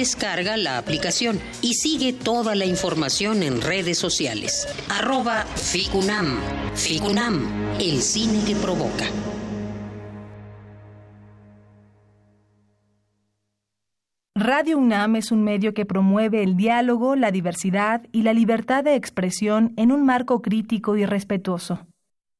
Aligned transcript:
Descarga 0.00 0.56
la 0.56 0.78
aplicación 0.78 1.40
y 1.60 1.74
sigue 1.74 2.12
toda 2.12 2.54
la 2.54 2.66
información 2.66 3.42
en 3.42 3.60
redes 3.60 3.98
sociales. 3.98 4.68
Arroba 4.88 5.42
Ficunam. 5.56 6.38
Ficunam, 6.76 7.40
el 7.80 8.00
cine 8.00 8.44
que 8.46 8.54
provoca. 8.54 9.06
Radio 14.36 14.78
UNAM 14.78 15.16
es 15.16 15.32
un 15.32 15.42
medio 15.42 15.74
que 15.74 15.84
promueve 15.84 16.44
el 16.44 16.56
diálogo, 16.56 17.16
la 17.16 17.32
diversidad 17.32 18.06
y 18.12 18.22
la 18.22 18.32
libertad 18.32 18.84
de 18.84 18.94
expresión 18.94 19.74
en 19.76 19.90
un 19.90 20.06
marco 20.06 20.42
crítico 20.42 20.96
y 20.96 21.06
respetuoso. 21.06 21.88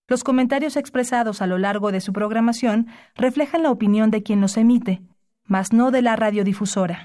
Los 0.07 0.23
comentarios 0.23 0.77
expresados 0.77 1.43
a 1.43 1.49
lo 1.49 1.59
largo 1.59 1.91
de 1.91 2.01
su 2.01 2.13
programación 2.13 2.87
reflejan 3.17 3.65
la 3.65 3.73
opinión 3.73 4.13
de 4.13 4.23
quien 4.23 4.41
los 4.41 4.57
emite, 4.57 5.03
mas 5.43 5.73
no 5.73 5.91
de 5.91 6.03
la 6.03 6.15
radiodifusora. 6.15 7.05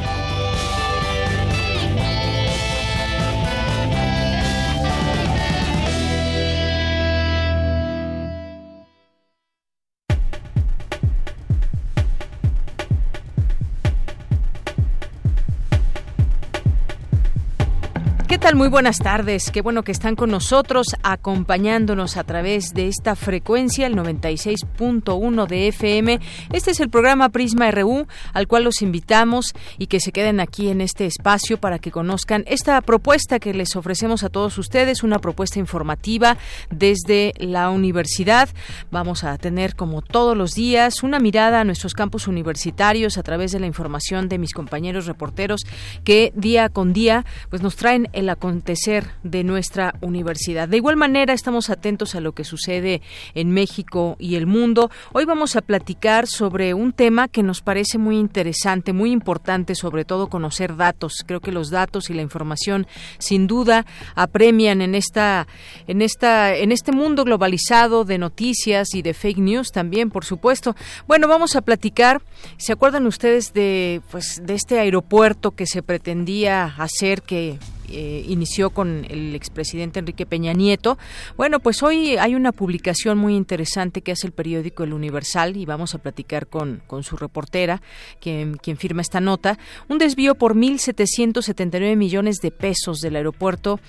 Tal? 18.41 18.55
Muy 18.55 18.69
buenas 18.69 18.97
tardes. 18.97 19.51
Qué 19.51 19.61
bueno 19.61 19.83
que 19.83 19.91
están 19.91 20.15
con 20.15 20.31
nosotros, 20.31 20.87
acompañándonos 21.03 22.17
a 22.17 22.23
través 22.23 22.73
de 22.73 22.87
esta 22.87 23.15
frecuencia, 23.15 23.85
el 23.85 23.95
96.1 23.95 25.47
de 25.47 25.67
FM. 25.67 26.19
Este 26.51 26.71
es 26.71 26.79
el 26.79 26.89
programa 26.89 27.29
Prisma 27.29 27.69
RU, 27.69 28.07
al 28.33 28.47
cual 28.47 28.63
los 28.63 28.81
invitamos 28.81 29.53
y 29.77 29.85
que 29.85 29.99
se 29.99 30.11
queden 30.11 30.39
aquí 30.39 30.69
en 30.69 30.81
este 30.81 31.05
espacio 31.05 31.59
para 31.59 31.77
que 31.77 31.91
conozcan 31.91 32.43
esta 32.47 32.81
propuesta 32.81 33.39
que 33.39 33.53
les 33.53 33.75
ofrecemos 33.75 34.23
a 34.23 34.29
todos 34.29 34.57
ustedes, 34.57 35.03
una 35.03 35.19
propuesta 35.19 35.59
informativa 35.59 36.35
desde 36.71 37.33
la 37.37 37.69
universidad. 37.69 38.49
Vamos 38.89 39.23
a 39.23 39.37
tener, 39.37 39.75
como 39.75 40.01
todos 40.01 40.35
los 40.35 40.53
días, 40.55 41.03
una 41.03 41.19
mirada 41.19 41.59
a 41.59 41.63
nuestros 41.63 41.93
campus 41.93 42.27
universitarios 42.27 43.19
a 43.19 43.23
través 43.23 43.51
de 43.51 43.59
la 43.59 43.67
información 43.67 44.29
de 44.29 44.39
mis 44.39 44.53
compañeros 44.53 45.05
reporteros 45.05 45.61
que 46.03 46.33
día 46.35 46.69
con 46.69 46.91
día 46.91 47.23
pues 47.51 47.61
nos 47.61 47.75
traen 47.75 48.09
el 48.13 48.30
acontecer 48.31 49.07
de 49.23 49.43
nuestra 49.43 49.95
universidad. 50.01 50.67
De 50.67 50.77
igual 50.77 50.95
manera, 50.95 51.33
estamos 51.33 51.69
atentos 51.69 52.15
a 52.15 52.21
lo 52.21 52.33
que 52.33 52.43
sucede 52.43 53.01
en 53.35 53.51
México 53.51 54.15
y 54.19 54.35
el 54.35 54.47
mundo. 54.47 54.89
Hoy 55.13 55.25
vamos 55.25 55.55
a 55.55 55.61
platicar 55.61 56.27
sobre 56.27 56.73
un 56.73 56.93
tema 56.93 57.27
que 57.27 57.43
nos 57.43 57.61
parece 57.61 57.97
muy 57.97 58.17
interesante, 58.17 58.93
muy 58.93 59.11
importante, 59.11 59.75
sobre 59.75 60.05
todo 60.05 60.27
conocer 60.27 60.75
datos. 60.75 61.23
Creo 61.25 61.39
que 61.39 61.51
los 61.51 61.69
datos 61.69 62.09
y 62.09 62.13
la 62.13 62.21
información, 62.21 62.87
sin 63.17 63.47
duda, 63.47 63.85
apremian 64.15 64.81
en 64.81 64.95
esta, 64.95 65.47
en 65.87 66.01
esta, 66.01 66.55
en 66.55 66.71
este 66.71 66.91
mundo 66.91 67.23
globalizado 67.23 68.05
de 68.05 68.17
noticias 68.17 68.93
y 68.93 69.01
de 69.01 69.13
fake 69.13 69.37
news 69.37 69.71
también, 69.71 70.09
por 70.09 70.25
supuesto. 70.25 70.75
Bueno, 71.07 71.27
vamos 71.27 71.55
a 71.55 71.61
platicar. 71.61 72.21
¿Se 72.57 72.73
acuerdan 72.73 73.05
ustedes 73.05 73.53
de, 73.53 74.01
pues, 74.11 74.41
de 74.43 74.53
este 74.55 74.79
aeropuerto 74.79 75.51
que 75.51 75.65
se 75.65 75.83
pretendía 75.83 76.73
hacer 76.77 77.21
que 77.21 77.59
eh, 77.89 78.25
inició 78.27 78.69
con 78.69 79.05
el 79.09 79.35
expresidente 79.35 79.99
Enrique 79.99 80.25
Peña 80.25 80.53
Nieto. 80.53 80.97
Bueno, 81.37 81.59
pues 81.59 81.83
hoy 81.83 82.17
hay 82.17 82.35
una 82.35 82.51
publicación 82.51 83.17
muy 83.17 83.35
interesante 83.35 84.01
que 84.01 84.11
hace 84.11 84.27
el 84.27 84.33
periódico 84.33 84.83
El 84.83 84.93
Universal 84.93 85.57
y 85.57 85.65
vamos 85.65 85.95
a 85.95 85.97
platicar 85.97 86.47
con, 86.47 86.81
con 86.87 87.03
su 87.03 87.17
reportera, 87.17 87.81
quien, 88.19 88.57
quien 88.57 88.77
firma 88.77 89.01
esta 89.01 89.19
nota. 89.19 89.57
Un 89.89 89.97
desvío 89.97 90.35
por 90.35 90.55
1.779 90.55 91.95
millones 91.95 92.37
de 92.37 92.51
pesos 92.51 92.99
del 92.99 93.15
aeropuerto 93.15 93.79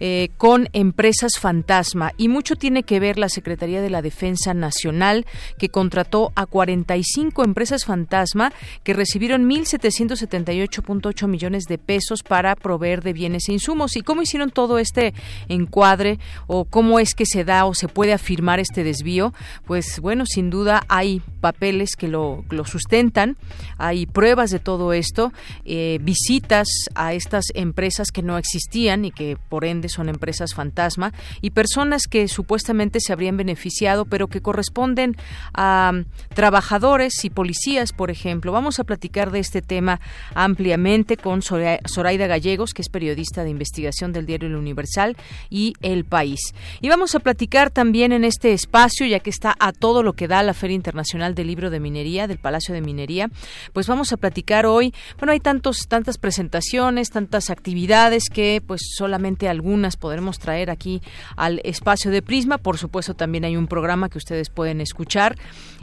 eh, 0.00 0.30
con 0.36 0.68
empresas 0.72 1.32
fantasma 1.38 2.12
y 2.16 2.28
mucho 2.28 2.56
tiene 2.56 2.82
que 2.82 3.00
ver 3.00 3.18
la 3.18 3.28
Secretaría 3.28 3.80
de 3.80 3.90
la 3.90 4.02
Defensa 4.02 4.54
Nacional 4.54 5.26
que 5.58 5.68
contrató 5.68 6.32
a 6.34 6.46
45 6.46 7.44
empresas 7.44 7.84
fantasma 7.84 8.52
que 8.82 8.94
recibieron 8.94 9.48
1.778.8 9.48 11.28
millones 11.28 11.64
de 11.64 11.78
pesos 11.78 12.22
para 12.22 12.56
proveer 12.56 13.02
de 13.02 13.12
bienes 13.12 13.48
insumos. 13.52 13.96
¿Y 13.96 14.02
cómo 14.02 14.22
hicieron 14.22 14.50
todo 14.50 14.78
este 14.78 15.14
encuadre 15.48 16.18
o 16.46 16.64
cómo 16.64 16.98
es 16.98 17.14
que 17.14 17.26
se 17.26 17.44
da 17.44 17.64
o 17.64 17.74
se 17.74 17.88
puede 17.88 18.12
afirmar 18.12 18.60
este 18.60 18.84
desvío? 18.84 19.32
Pues 19.66 20.00
bueno, 20.00 20.24
sin 20.26 20.50
duda 20.50 20.82
hay 20.88 21.22
papeles 21.40 21.96
que 21.96 22.08
lo, 22.08 22.44
lo 22.50 22.64
sustentan, 22.64 23.36
hay 23.78 24.06
pruebas 24.06 24.50
de 24.50 24.58
todo 24.58 24.92
esto, 24.92 25.32
eh, 25.64 25.98
visitas 26.02 26.68
a 26.94 27.14
estas 27.14 27.46
empresas 27.54 28.10
que 28.12 28.22
no 28.22 28.38
existían 28.38 29.04
y 29.04 29.10
que 29.10 29.36
por 29.48 29.64
ende 29.64 29.88
son 29.88 30.08
empresas 30.08 30.54
fantasma 30.54 31.12
y 31.40 31.50
personas 31.50 32.06
que 32.06 32.28
supuestamente 32.28 33.00
se 33.00 33.12
habrían 33.12 33.36
beneficiado 33.36 34.04
pero 34.04 34.28
que 34.28 34.40
corresponden 34.40 35.16
a 35.54 35.92
trabajadores 36.34 37.24
y 37.24 37.30
policías, 37.30 37.92
por 37.92 38.10
ejemplo. 38.10 38.52
Vamos 38.52 38.78
a 38.78 38.84
platicar 38.84 39.30
de 39.30 39.40
este 39.40 39.62
tema 39.62 40.00
ampliamente 40.34 41.16
con 41.16 41.42
Zoraida 41.42 42.26
Gallegos, 42.26 42.72
que 42.72 42.82
es 42.82 42.88
periodista 42.88 43.31
de 43.40 43.50
investigación 43.50 44.12
del 44.12 44.26
diario 44.26 44.48
El 44.48 44.56
Universal 44.56 45.16
y 45.48 45.72
El 45.80 46.04
País. 46.04 46.40
Y 46.82 46.88
vamos 46.88 47.14
a 47.14 47.20
platicar 47.20 47.70
también 47.70 48.12
en 48.12 48.24
este 48.24 48.52
espacio, 48.52 49.06
ya 49.06 49.20
que 49.20 49.30
está 49.30 49.56
a 49.58 49.72
todo 49.72 50.02
lo 50.02 50.12
que 50.12 50.28
da 50.28 50.42
la 50.42 50.54
Feria 50.54 50.74
Internacional 50.76 51.34
del 51.34 51.46
Libro 51.46 51.70
de 51.70 51.80
Minería, 51.80 52.26
del 52.26 52.38
Palacio 52.38 52.74
de 52.74 52.82
Minería, 52.82 53.30
pues 53.72 53.86
vamos 53.86 54.12
a 54.12 54.18
platicar 54.18 54.66
hoy, 54.66 54.92
bueno, 55.18 55.32
hay 55.32 55.40
tantos, 55.40 55.86
tantas 55.88 56.18
presentaciones, 56.18 57.10
tantas 57.10 57.48
actividades 57.48 58.24
que 58.28 58.62
pues 58.64 58.82
solamente 58.96 59.48
algunas 59.48 59.96
podremos 59.96 60.38
traer 60.38 60.70
aquí 60.70 61.00
al 61.36 61.60
espacio 61.64 62.10
de 62.10 62.22
Prisma. 62.22 62.58
Por 62.58 62.78
supuesto, 62.78 63.14
también 63.14 63.44
hay 63.44 63.56
un 63.56 63.66
programa 63.66 64.08
que 64.08 64.18
ustedes 64.18 64.50
pueden 64.50 64.80
escuchar 64.80 65.36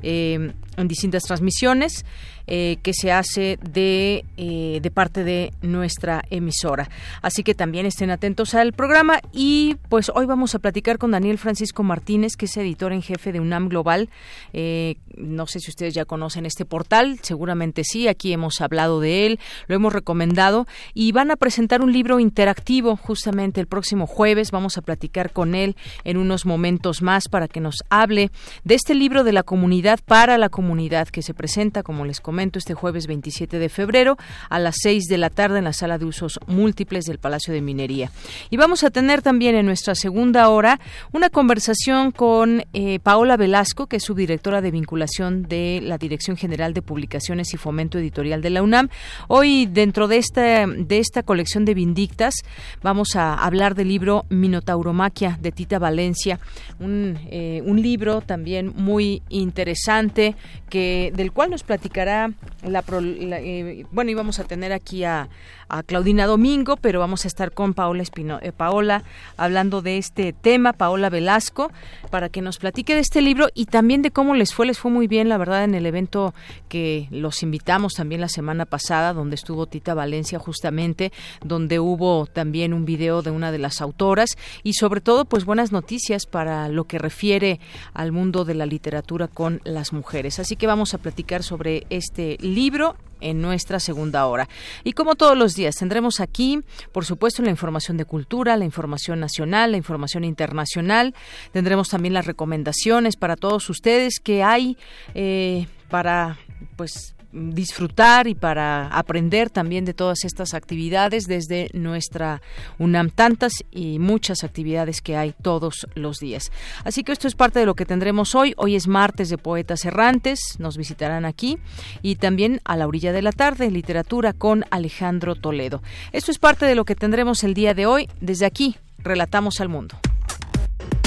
eh, 0.03 0.53
en 0.79 0.88
distintas 0.88 1.23
transmisiones. 1.23 2.06
Eh, 2.51 2.79
que 2.81 2.95
se 2.95 3.12
hace 3.12 3.59
de, 3.62 4.25
eh, 4.35 4.79
de 4.81 4.90
parte 4.90 5.23
de 5.23 5.53
nuestra 5.62 6.23
emisora. 6.31 6.90
Así 7.22 7.44
que 7.44 7.53
también 7.53 7.85
estén 7.85 8.09
atentos 8.09 8.56
al 8.56 8.73
programa 8.73 9.19
y 9.31 9.78
pues 9.88 10.12
hoy 10.16 10.25
vamos 10.25 10.56
a 10.56 10.59
platicar 10.59 10.97
con 10.97 11.12
Daniel 11.12 11.38
Francisco 11.38 11.84
Martínez, 11.84 12.35
que 12.35 12.45
es 12.45 12.57
editor 12.57 12.91
en 12.91 13.03
jefe 13.03 13.31
de 13.31 13.39
UNAM 13.39 13.69
Global. 13.69 14.09
Eh, 14.53 14.95
no 15.16 15.45
sé 15.45 15.59
si 15.59 15.69
ustedes 15.69 15.94
ya 15.94 16.06
conocen 16.06 16.47
este 16.47 16.66
portal, 16.66 17.19
seguramente 17.22 17.84
sí, 17.84 18.07
aquí 18.07 18.34
hemos 18.34 18.62
hablado 18.62 19.00
de 19.00 19.28
él, 19.28 19.39
lo 19.68 19.75
hemos 19.75 19.94
recomendado 19.94 20.66
y 20.95 21.12
van 21.12 21.29
a 21.29 21.35
presentar 21.35 21.84
un 21.84 21.94
libro 21.94 22.19
interactivo 22.19 22.95
justamente 22.95 23.62
el 23.62 23.68
próximo 23.68 24.07
jueves. 24.07 24.50
Vamos 24.50 24.75
a 24.79 24.81
platicar 24.81 25.34
con 25.34 25.53
él 25.53 25.75
en 26.03 26.18
unos 26.18 26.47
momentos 26.47 27.03
más 27.03 27.29
para 27.29 27.47
que 27.47 27.59
nos 27.59 27.84
hable 27.91 28.31
de 28.63 28.73
este 28.73 28.95
libro 28.95 29.23
de 29.23 29.34
la 29.34 29.44
comunidad 29.44 30.00
para 30.03 30.39
la 30.39 30.50
comunidad 30.50 30.69
que 31.12 31.24
se 31.24 31.34
presenta, 31.34 31.81
como 31.81 32.06
les 32.06 32.22
comento, 32.22 32.59
este 32.59 32.75
jueves 32.75 33.07
27 33.07 33.57
de 33.57 33.69
febrero 33.69 34.18
a 34.50 34.59
las 34.59 34.75
6 34.81 35.06
de 35.06 35.18
la 35.18 35.31
tarde 35.31 35.57
en 35.57 35.63
la 35.63 35.74
sala 35.74 35.97
de 35.97 36.06
usos 36.06 36.40
múltiples 36.46 37.06
del 37.06 37.18
Palacio 37.18 37.53
de 37.53 37.62
Minería. 37.62 38.12
Y 38.52 38.57
vamos 38.57 38.84
a 38.84 38.91
tener 38.91 39.24
también 39.24 39.56
en 39.56 39.66
nuestra 39.66 39.96
segunda 39.96 40.47
hora 40.50 40.80
una 41.12 41.31
conversación 41.31 42.12
con 42.12 42.63
eh, 42.74 43.00
Paola 43.00 43.35
Velasco, 43.35 43.88
que 43.88 43.96
es 43.97 44.03
subdirectora 44.03 44.62
de 44.62 44.69
vinculación 44.69 45.44
de 45.44 45.80
la 45.81 45.97
Dirección 45.97 46.38
General 46.38 46.74
de 46.74 46.84
Publicaciones 46.84 47.51
y 47.53 47.57
Fomento 47.57 47.97
Editorial 47.97 48.41
de 48.44 48.51
la 48.51 48.62
UNAM. 48.62 48.90
Hoy, 49.28 49.66
dentro 49.66 50.07
de 50.07 50.18
esta, 50.18 50.68
de 50.68 51.00
esta 51.00 51.24
colección 51.24 51.66
de 51.66 51.74
Vindictas, 51.74 52.36
vamos 52.84 53.16
a 53.16 53.34
hablar 53.34 53.74
del 53.74 53.88
libro 53.88 54.25
Minotauromaquia 54.30 55.39
de 55.42 55.51
Tita 55.51 55.80
Valencia, 55.80 56.39
un, 56.80 57.18
eh, 57.31 57.63
un 57.65 57.81
libro 57.81 58.22
también 58.22 58.72
muy 58.75 59.24
interesante 59.30 60.36
que 60.69 61.12
del 61.16 61.31
cual 61.31 61.50
nos 61.50 61.63
platicará 61.63 62.31
la, 62.63 62.84
eh, 62.90 63.86
bueno, 63.92 64.12
íbamos 64.12 64.40
a 64.40 64.44
tener 64.44 64.72
aquí 64.72 65.04
a, 65.04 65.30
a 65.69 65.84
Claudina 65.84 66.25
Domingo, 66.25 66.78
pero 66.78 67.00
vamos 67.00 67.25
a 67.25 67.28
estar 67.28 67.51
con 67.51 67.74
Paola 67.74 68.01
Espino, 68.01 68.40
eh, 68.42 68.51
Paola 68.51 69.04
hablando 69.38 69.81
de 69.81 69.98
este 69.98 70.34
tema, 70.34 70.74
Paola 70.74 71.10
Velasco, 71.10 71.72
para 72.10 72.30
que 72.30 72.42
nos 72.42 72.57
platique 72.57 72.96
de 72.96 73.01
este 73.01 73.22
libro 73.22 73.50
y 73.54 73.66
también 73.66 74.01
de 74.01 74.12
cómo 74.12 74.36
les 74.36 74.54
fue, 74.54 74.66
les 74.66 74.80
fue 74.80 74.92
muy 74.92 75.07
bien, 75.07 75.30
la 75.30 75.38
verdad, 75.38 75.63
en 75.63 75.75
el 75.75 75.86
evento 75.86 76.34
que 76.68 77.07
los 77.12 77.44
invitamos 77.44 77.94
también 77.94 78.22
la 78.22 78.30
semana 78.30 78.66
pasada, 78.66 79.13
donde 79.13 79.36
estuvo 79.36 79.68
Tita 79.68 79.94
Valencia 79.94 80.40
justamente, 80.40 81.12
donde 81.44 81.80
hubo 81.80 82.25
también 82.25 82.74
un 82.74 82.86
video 82.86 83.22
de 83.22 83.31
una 83.31 83.51
de 83.51 83.60
las 83.60 83.81
autoras 83.81 84.30
y 84.63 84.74
sobre 84.74 85.01
todo, 85.01 85.25
pues 85.25 85.46
buenas 85.46 85.72
noticias 85.72 86.25
para 86.25 86.68
lo 86.69 86.86
que 86.86 86.98
refiere 86.98 87.60
al 87.94 88.12
mundo 88.12 88.44
de 88.46 88.56
la 88.56 88.66
literatura 88.66 89.28
con 89.28 89.62
las 89.63 89.94
mujeres. 89.94 90.38
Así 90.39 90.56
que 90.56 90.68
vamos 90.68 90.94
a 90.94 90.97
platicar 90.97 91.44
sobre 91.44 91.86
este 91.89 92.38
libro 92.39 92.95
en 93.21 93.41
nuestra 93.41 93.80
segunda 93.80 94.25
hora. 94.25 94.47
Y 94.83 94.94
como 94.94 95.15
todos 95.15 95.38
los 95.38 95.53
días, 95.53 95.75
tendremos 95.75 96.19
aquí, 96.19 96.62
por 96.91 97.06
supuesto, 97.06 97.41
la 97.44 97.50
información 97.50 97.97
de 97.97 98.06
cultura, 98.06 98.56
la 98.57 98.65
información 98.65 99.19
nacional, 99.19 99.71
la 99.71 99.77
información 99.77 100.24
internacional. 100.24 101.13
Tendremos 101.51 101.89
también 101.89 102.13
las 102.13 102.25
recomendaciones 102.25 103.18
para 103.18 103.36
todos 103.36 103.69
ustedes 103.69 104.19
que 104.19 104.44
hay 104.44 104.77
eh, 105.13 105.68
para 105.89 106.38
pues 106.75 107.15
disfrutar 107.31 108.27
y 108.27 108.35
para 108.35 108.87
aprender 108.87 109.49
también 109.49 109.85
de 109.85 109.93
todas 109.93 110.25
estas 110.25 110.53
actividades 110.53 111.25
desde 111.25 111.69
nuestra 111.73 112.41
UNAM, 112.77 113.09
tantas 113.09 113.53
y 113.71 113.99
muchas 113.99 114.43
actividades 114.43 115.01
que 115.01 115.15
hay 115.15 115.33
todos 115.41 115.87
los 115.95 116.17
días. 116.19 116.51
Así 116.83 117.03
que 117.03 117.11
esto 117.11 117.27
es 117.27 117.35
parte 117.35 117.59
de 117.59 117.65
lo 117.65 117.75
que 117.75 117.85
tendremos 117.85 118.35
hoy. 118.35 118.53
Hoy 118.57 118.75
es 118.75 118.87
martes 118.87 119.29
de 119.29 119.37
Poetas 119.37 119.85
Errantes, 119.85 120.39
nos 120.59 120.77
visitarán 120.77 121.25
aquí 121.25 121.57
y 122.01 122.15
también 122.15 122.61
a 122.65 122.75
la 122.75 122.87
orilla 122.87 123.11
de 123.11 123.21
la 123.21 123.31
tarde, 123.31 123.69
literatura 123.71 124.33
con 124.33 124.65
Alejandro 124.71 125.35
Toledo. 125.35 125.81
Esto 126.11 126.31
es 126.31 126.39
parte 126.39 126.65
de 126.65 126.75
lo 126.75 126.85
que 126.85 126.95
tendremos 126.95 127.43
el 127.43 127.53
día 127.53 127.73
de 127.73 127.85
hoy. 127.85 128.09
Desde 128.21 128.45
aquí, 128.45 128.77
relatamos 128.97 129.59
al 129.61 129.69
mundo. 129.69 129.97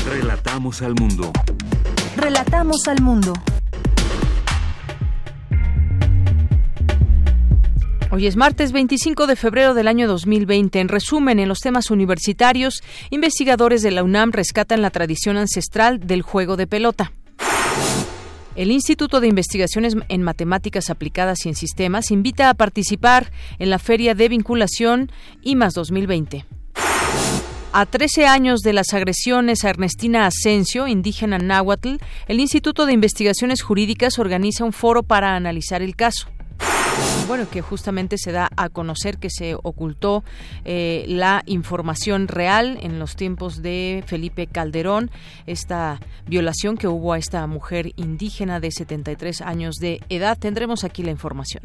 Relatamos 0.06 0.82
al 0.82 0.94
mundo. 0.94 1.32
Relatamos 2.16 2.88
al 2.88 3.00
mundo. 3.00 3.32
Hoy 8.14 8.26
es 8.26 8.37
martes 8.37 8.73
25 8.73 9.26
de 9.26 9.37
febrero 9.37 9.73
del 9.73 9.88
año 9.88 10.06
2020. 10.06 10.81
En 10.81 10.88
resumen, 10.88 11.38
en 11.38 11.49
los 11.49 11.61
temas 11.61 11.91
universitarios, 11.91 12.82
investigadores 13.09 13.81
de 13.81 13.91
la 13.91 14.03
UNAM 14.03 14.32
rescatan 14.32 14.82
la 14.82 14.91
tradición 14.91 15.38
ancestral 15.38 15.99
del 15.99 16.20
juego 16.20 16.59
de 16.59 16.67
pelota. 16.67 17.12
El 18.55 18.70
Instituto 18.70 19.19
de 19.23 19.29
Investigaciones 19.29 19.97
en 20.11 20.23
Matemáticas 20.23 20.91
Aplicadas 20.91 21.47
y 21.47 21.49
en 21.49 21.55
Sistemas 21.55 22.11
invita 22.11 22.50
a 22.50 22.55
participar 22.55 23.32
en 23.59 23.70
la 23.70 23.79
Feria 23.79 24.15
de 24.15 24.29
Vinculación 24.29 25.11
IMAS 25.41 25.73
2020. 25.73 26.44
A 27.73 27.87
13 27.87 28.26
años 28.26 28.61
de 28.61 28.75
las 28.75 28.93
agresiones 28.93 29.65
a 29.65 29.70
Ernestina 29.70 30.26
Asensio, 30.26 30.87
indígena 30.87 31.38
náhuatl, 31.38 31.97
el 32.29 32.41
Instituto 32.41 32.85
de 32.85 32.93
Investigaciones 32.93 33.62
Jurídicas 33.62 34.19
organiza 34.19 34.65
un 34.65 34.75
foro 34.75 35.03
para 35.03 35.35
analizar 35.35 35.81
el 35.81 35.97
caso 35.97 36.29
bueno, 37.27 37.49
que 37.49 37.62
justamente 37.62 38.19
se 38.19 38.33
da 38.33 38.50
a 38.56 38.69
conocer 38.69 39.19
que 39.19 39.31
se 39.31 39.55
ocultó 39.55 40.25
eh, 40.65 41.05
la 41.09 41.43
información 41.47 42.29
real 42.29 42.79
en 42.83 42.99
los 42.99 43.17
tiempos 43.17 43.62
de 43.62 44.05
Felipe 44.06 44.47
Calderón, 44.47 45.11
esta 45.47 46.00
violación 46.27 46.77
que 46.77 46.89
hubo 46.89 47.12
a 47.12 47.19
esta 47.19 47.47
mujer 47.47 47.93
indígena 47.97 48.61
de 48.61 48.71
73 48.71 49.41
años 49.41 49.77
de 49.77 50.00
edad. 50.09 50.39
Tendremos 50.39 50.85
aquí 50.85 51.03
la 51.03 51.11
información. 51.11 51.62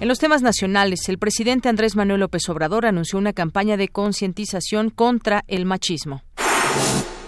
En 0.00 0.06
los 0.06 0.18
temas 0.18 0.42
nacionales, 0.42 1.08
el 1.08 1.18
presidente 1.18 1.68
Andrés 1.68 1.96
Manuel 1.96 2.20
López 2.20 2.48
Obrador 2.48 2.86
anunció 2.86 3.18
una 3.18 3.32
campaña 3.32 3.76
de 3.76 3.88
concientización 3.88 4.90
contra 4.90 5.44
el 5.48 5.64
machismo. 5.64 6.22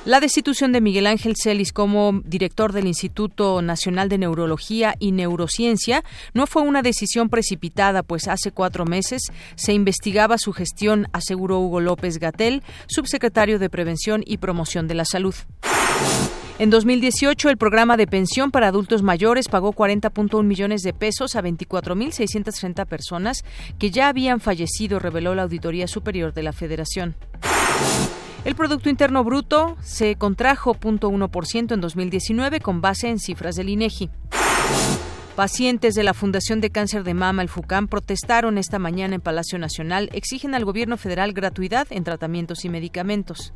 La 0.06 0.18
destitución 0.18 0.72
de 0.72 0.80
Miguel 0.80 1.06
Ángel 1.06 1.34
Celis 1.36 1.74
como 1.74 2.22
director 2.24 2.72
del 2.72 2.86
Instituto 2.86 3.60
Nacional 3.60 4.08
de 4.08 4.16
Neurología 4.16 4.94
y 4.98 5.12
Neurociencia 5.12 6.04
no 6.32 6.46
fue 6.46 6.62
una 6.62 6.80
decisión 6.80 7.28
precipitada, 7.28 8.02
pues 8.02 8.26
hace 8.26 8.50
cuatro 8.50 8.86
meses 8.86 9.30
se 9.56 9.74
investigaba 9.74 10.38
su 10.38 10.54
gestión, 10.54 11.08
aseguró 11.12 11.58
Hugo 11.58 11.80
López 11.80 12.18
Gatel, 12.18 12.62
subsecretario 12.86 13.58
de 13.58 13.68
Prevención 13.68 14.22
y 14.24 14.38
Promoción 14.38 14.88
de 14.88 14.94
la 14.94 15.04
Salud. 15.04 15.34
En 16.58 16.70
2018, 16.70 17.50
el 17.50 17.58
programa 17.58 17.98
de 17.98 18.06
pensión 18.06 18.50
para 18.50 18.68
adultos 18.68 19.02
mayores 19.02 19.48
pagó 19.48 19.74
40.1 19.74 20.42
millones 20.44 20.80
de 20.80 20.94
pesos 20.94 21.36
a 21.36 21.42
24.630 21.42 22.86
personas 22.86 23.44
que 23.78 23.90
ya 23.90 24.08
habían 24.08 24.40
fallecido, 24.40 24.98
reveló 24.98 25.34
la 25.34 25.42
Auditoría 25.42 25.86
Superior 25.86 26.32
de 26.32 26.42
la 26.42 26.54
Federación. 26.54 27.16
El 28.42 28.54
Producto 28.54 28.88
Interno 28.88 29.22
Bruto 29.22 29.76
se 29.82 30.16
contrajo 30.16 30.74
0.1% 30.74 31.74
en 31.74 31.80
2019 31.80 32.60
con 32.60 32.80
base 32.80 33.08
en 33.08 33.18
cifras 33.18 33.54
del 33.54 33.68
INEGI. 33.68 34.08
Pacientes 35.36 35.94
de 35.94 36.04
la 36.04 36.14
Fundación 36.14 36.62
de 36.62 36.70
Cáncer 36.70 37.04
de 37.04 37.12
Mama, 37.12 37.42
el 37.42 37.50
FUCAM, 37.50 37.86
protestaron 37.86 38.56
esta 38.56 38.78
mañana 38.78 39.14
en 39.14 39.20
Palacio 39.20 39.58
Nacional. 39.58 40.08
Exigen 40.14 40.54
al 40.54 40.64
gobierno 40.64 40.96
federal 40.96 41.34
gratuidad 41.34 41.86
en 41.90 42.02
tratamientos 42.02 42.64
y 42.64 42.70
medicamentos. 42.70 43.52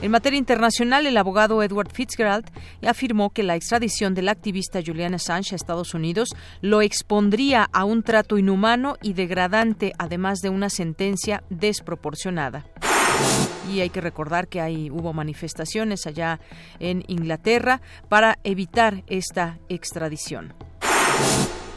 En 0.00 0.12
materia 0.12 0.38
internacional, 0.38 1.06
el 1.06 1.16
abogado 1.16 1.62
Edward 1.62 1.92
Fitzgerald 1.92 2.50
afirmó 2.86 3.30
que 3.30 3.42
la 3.42 3.56
extradición 3.56 4.14
del 4.14 4.28
activista 4.28 4.80
Julian 4.84 5.14
Assange 5.14 5.54
a 5.54 5.56
Estados 5.56 5.94
Unidos 5.94 6.30
lo 6.60 6.82
expondría 6.82 7.68
a 7.72 7.84
un 7.84 8.02
trato 8.04 8.38
inhumano 8.38 8.96
y 9.02 9.12
degradante, 9.12 9.92
además 9.98 10.40
de 10.40 10.50
una 10.50 10.70
sentencia 10.70 11.42
desproporcionada. 11.50 12.64
Y 13.72 13.80
hay 13.80 13.90
que 13.90 14.00
recordar 14.00 14.48
que 14.48 14.60
hay, 14.60 14.90
hubo 14.90 15.12
manifestaciones 15.12 16.06
allá 16.06 16.40
en 16.78 17.04
Inglaterra 17.06 17.80
para 18.08 18.38
evitar 18.44 19.02
esta 19.06 19.58
extradición. 19.68 20.54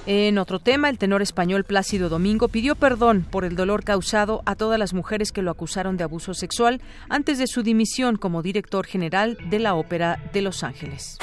En 0.07 0.37
otro 0.37 0.59
tema, 0.59 0.89
el 0.89 0.99
tenor 0.99 1.23
español 1.23 1.63
Plácido 1.63 2.09
Domingo 2.09 2.47
pidió 2.47 2.75
perdón 2.75 3.25
por 3.29 3.43
el 3.43 3.55
dolor 3.55 3.83
causado 3.83 4.43
a 4.45 4.55
todas 4.55 4.77
las 4.77 4.93
mujeres 4.93 5.31
que 5.31 5.41
lo 5.41 5.49
acusaron 5.49 5.97
de 5.97 6.03
abuso 6.03 6.35
sexual 6.35 6.79
antes 7.09 7.39
de 7.39 7.47
su 7.47 7.63
dimisión 7.63 8.17
como 8.17 8.43
director 8.43 8.85
general 8.85 9.35
de 9.49 9.57
la 9.57 9.73
Ópera 9.73 10.19
de 10.31 10.41
Los 10.43 10.63
Ángeles. 10.63 11.17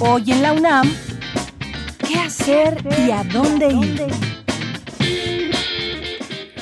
Hoy 0.00 0.32
en 0.32 0.42
la 0.42 0.52
UNAM, 0.52 0.90
¿qué 2.08 2.18
hacer 2.18 2.84
y 3.06 3.12
a 3.12 3.22
dónde 3.22 3.68
ir? 3.68 4.41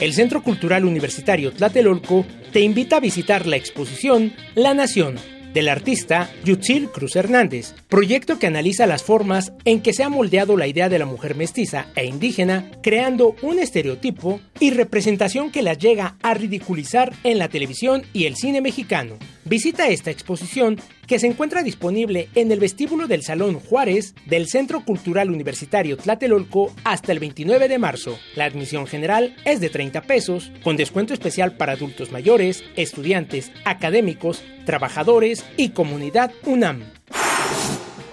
El 0.00 0.14
Centro 0.14 0.42
Cultural 0.42 0.86
Universitario 0.86 1.52
Tlatelolco 1.52 2.24
te 2.52 2.60
invita 2.60 2.96
a 2.96 3.00
visitar 3.00 3.46
la 3.46 3.56
exposición 3.56 4.32
La 4.54 4.72
Nación 4.72 5.16
del 5.52 5.68
artista 5.68 6.30
Yutzil 6.42 6.88
Cruz 6.88 7.16
Hernández, 7.16 7.74
proyecto 7.88 8.38
que 8.38 8.46
analiza 8.46 8.86
las 8.86 9.02
formas 9.02 9.52
en 9.64 9.82
que 9.82 9.92
se 9.92 10.02
ha 10.02 10.08
moldeado 10.08 10.56
la 10.56 10.68
idea 10.68 10.88
de 10.88 10.98
la 10.98 11.06
mujer 11.06 11.34
mestiza 11.34 11.86
e 11.96 12.06
indígena, 12.06 12.70
creando 12.82 13.34
un 13.42 13.58
estereotipo 13.58 14.40
y 14.58 14.70
representación 14.70 15.50
que 15.50 15.62
la 15.62 15.74
llega 15.74 16.16
a 16.22 16.32
ridiculizar 16.32 17.12
en 17.24 17.38
la 17.38 17.48
televisión 17.48 18.02
y 18.14 18.24
el 18.24 18.36
cine 18.36 18.60
mexicano. 18.60 19.18
Visita 19.44 19.88
esta 19.88 20.10
exposición 20.10 20.76
que 21.06 21.18
se 21.18 21.26
encuentra 21.26 21.62
disponible 21.62 22.28
en 22.34 22.52
el 22.52 22.60
vestíbulo 22.60 23.06
del 23.06 23.22
Salón 23.22 23.58
Juárez 23.58 24.14
del 24.26 24.48
Centro 24.48 24.84
Cultural 24.84 25.30
Universitario 25.30 25.96
Tlatelolco 25.96 26.72
hasta 26.84 27.12
el 27.12 27.18
29 27.18 27.68
de 27.68 27.78
marzo. 27.78 28.18
La 28.36 28.44
admisión 28.44 28.86
general 28.86 29.34
es 29.44 29.60
de 29.60 29.70
30 29.70 30.02
pesos, 30.02 30.52
con 30.62 30.76
descuento 30.76 31.14
especial 31.14 31.56
para 31.56 31.72
adultos 31.72 32.12
mayores, 32.12 32.62
estudiantes, 32.76 33.50
académicos, 33.64 34.44
trabajadores 34.66 35.44
y 35.56 35.70
comunidad 35.70 36.32
UNAM. 36.44 36.99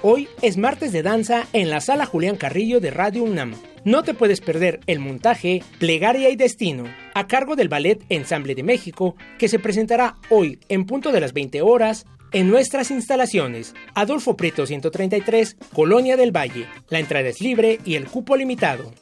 Hoy 0.03 0.27
es 0.43 0.57
martes 0.57 0.91
de 0.91 1.01
danza 1.01 1.47
en 1.53 1.71
la 1.71 1.81
sala 1.81 2.05
Julián 2.05 2.35
Carrillo 2.35 2.79
de 2.79 2.91
Radio 2.91 3.23
UNAM. 3.23 3.55
No 3.83 4.03
te 4.03 4.13
puedes 4.13 4.41
perder 4.41 4.79
el 4.85 4.99
montaje 4.99 5.63
Plegaria 5.79 6.29
y 6.29 6.35
Destino, 6.35 6.83
a 7.15 7.25
cargo 7.25 7.55
del 7.55 7.67
Ballet 7.67 8.03
Ensamble 8.09 8.53
de 8.53 8.61
México, 8.61 9.15
que 9.39 9.47
se 9.47 9.57
presentará 9.57 10.15
hoy 10.29 10.59
en 10.69 10.85
punto 10.85 11.11
de 11.11 11.19
las 11.19 11.33
20 11.33 11.63
horas 11.63 12.05
en 12.31 12.47
nuestras 12.47 12.91
instalaciones. 12.91 13.73
Adolfo 13.95 14.37
Prieto 14.37 14.67
133, 14.67 15.57
Colonia 15.73 16.15
del 16.15 16.35
Valle. 16.35 16.67
La 16.89 16.99
entrada 16.99 17.27
es 17.29 17.41
libre 17.41 17.79
y 17.83 17.95
el 17.95 18.05
cupo 18.05 18.37
limitado. 18.37 18.93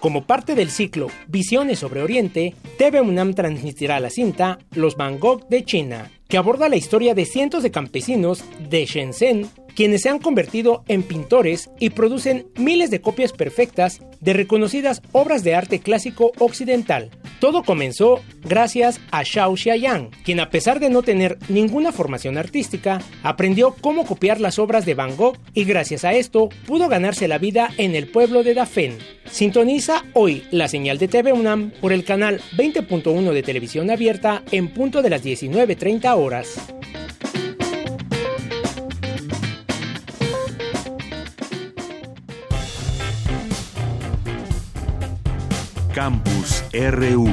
Como 0.00 0.26
parte 0.26 0.56
del 0.56 0.70
ciclo 0.70 1.08
Visiones 1.28 1.78
sobre 1.78 2.02
Oriente, 2.02 2.54
TV 2.76 3.00
UNAM 3.00 3.34
transmitirá 3.34 4.00
la 4.00 4.10
cinta 4.10 4.58
Los 4.72 4.96
Van 4.96 5.20
Gogh 5.20 5.46
de 5.48 5.64
China, 5.64 6.10
que 6.28 6.38
aborda 6.38 6.68
la 6.68 6.76
historia 6.76 7.14
de 7.14 7.24
cientos 7.24 7.62
de 7.62 7.70
campesinos 7.70 8.42
de 8.68 8.84
Shenzhen 8.84 9.48
quienes 9.76 10.02
se 10.02 10.08
han 10.08 10.18
convertido 10.18 10.82
en 10.88 11.04
pintores 11.04 11.70
y 11.78 11.90
producen 11.90 12.48
miles 12.56 12.90
de 12.90 13.00
copias 13.00 13.32
perfectas 13.32 14.00
de 14.20 14.32
reconocidas 14.32 15.02
obras 15.12 15.44
de 15.44 15.54
arte 15.54 15.78
clásico 15.80 16.32
occidental. 16.38 17.10
Todo 17.38 17.62
comenzó 17.62 18.22
gracias 18.42 18.98
a 19.10 19.22
Xiao 19.22 19.54
Xiaoyang, 19.56 20.10
quien 20.24 20.40
a 20.40 20.48
pesar 20.48 20.80
de 20.80 20.88
no 20.88 21.02
tener 21.02 21.38
ninguna 21.48 21.92
formación 21.92 22.38
artística, 22.38 23.02
aprendió 23.22 23.76
cómo 23.80 24.06
copiar 24.06 24.40
las 24.40 24.58
obras 24.58 24.86
de 24.86 24.94
Van 24.94 25.14
Gogh 25.14 25.36
y 25.52 25.64
gracias 25.64 26.04
a 26.04 26.14
esto 26.14 26.48
pudo 26.66 26.88
ganarse 26.88 27.28
la 27.28 27.38
vida 27.38 27.70
en 27.76 27.94
el 27.94 28.08
pueblo 28.08 28.42
de 28.42 28.54
Dafen. 28.54 28.96
Sintoniza 29.30 30.04
hoy 30.14 30.44
la 30.50 30.68
señal 30.68 30.96
de 30.96 31.08
TV 31.08 31.34
UNAM 31.34 31.72
por 31.82 31.92
el 31.92 32.04
canal 32.04 32.40
20.1 32.56 33.32
de 33.32 33.42
televisión 33.42 33.90
abierta 33.90 34.42
en 34.50 34.72
punto 34.72 35.02
de 35.02 35.10
las 35.10 35.22
19.30 35.22 36.16
horas. 36.16 36.58
Campus 45.96 46.62
RU. 46.74 47.26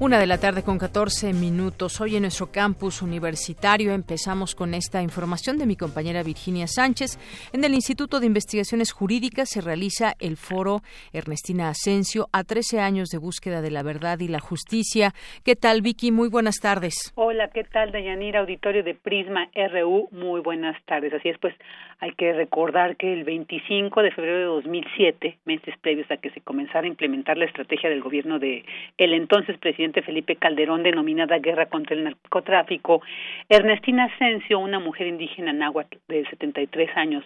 Una 0.00 0.18
de 0.18 0.26
la 0.26 0.38
tarde 0.38 0.62
con 0.62 0.78
14 0.78 1.32
minutos. 1.32 2.00
Hoy 2.00 2.14
en 2.14 2.22
nuestro 2.22 2.52
campus 2.52 3.02
universitario 3.02 3.92
empezamos 3.92 4.54
con 4.54 4.74
esta 4.74 5.02
información 5.02 5.58
de 5.58 5.66
mi 5.66 5.76
compañera 5.76 6.22
Virginia 6.22 6.66
Sánchez. 6.66 7.18
En 7.52 7.62
el 7.62 7.74
Instituto 7.74 8.18
de 8.18 8.26
Investigaciones 8.26 8.92
Jurídicas 8.92 9.48
se 9.48 9.60
realiza 9.60 10.14
el 10.20 10.36
foro 10.36 10.82
Ernestina 11.12 11.68
Asensio 11.68 12.28
a 12.32 12.42
13 12.42 12.80
años 12.80 13.08
de 13.10 13.18
búsqueda 13.18 13.60
de 13.60 13.72
la 13.72 13.82
verdad 13.82 14.18
y 14.20 14.28
la 14.28 14.40
justicia. 14.40 15.14
¿Qué 15.44 15.56
tal, 15.56 15.82
Vicky? 15.82 16.12
Muy 16.12 16.28
buenas 16.28 16.60
tardes. 16.60 17.12
Hola, 17.16 17.50
¿qué 17.54 17.64
tal, 17.64 17.90
Dayanira? 17.90 18.40
Auditorio 18.40 18.84
de 18.84 18.94
Prisma 18.94 19.48
RU. 19.54 20.08
Muy 20.12 20.40
buenas 20.40 20.80
tardes. 20.84 21.12
Así 21.12 21.28
es, 21.28 21.38
pues 21.38 21.54
hay 22.00 22.12
que 22.12 22.32
recordar 22.32 22.96
que 22.96 23.12
el 23.12 23.24
25 23.24 24.02
de 24.02 24.10
febrero 24.12 24.38
de 24.38 24.44
2007, 24.44 25.38
meses 25.44 25.74
previos 25.80 26.08
a 26.10 26.16
que 26.16 26.30
se 26.30 26.40
comenzara 26.40 26.84
a 26.84 26.88
implementar 26.88 27.36
la 27.36 27.44
estrategia 27.44 27.90
del 27.90 28.02
gobierno 28.02 28.38
de 28.38 28.64
el 28.98 29.14
entonces 29.14 29.58
presidente 29.58 30.02
Felipe 30.02 30.36
Calderón 30.36 30.84
denominada 30.84 31.38
Guerra 31.38 31.66
contra 31.66 31.96
el 31.96 32.04
Narcotráfico, 32.04 33.02
Ernestina 33.48 34.04
Asensio, 34.04 34.60
una 34.60 34.78
mujer 34.78 35.08
indígena 35.08 35.52
náhuatl 35.52 35.96
de 36.06 36.24
73 36.26 36.96
años, 36.96 37.24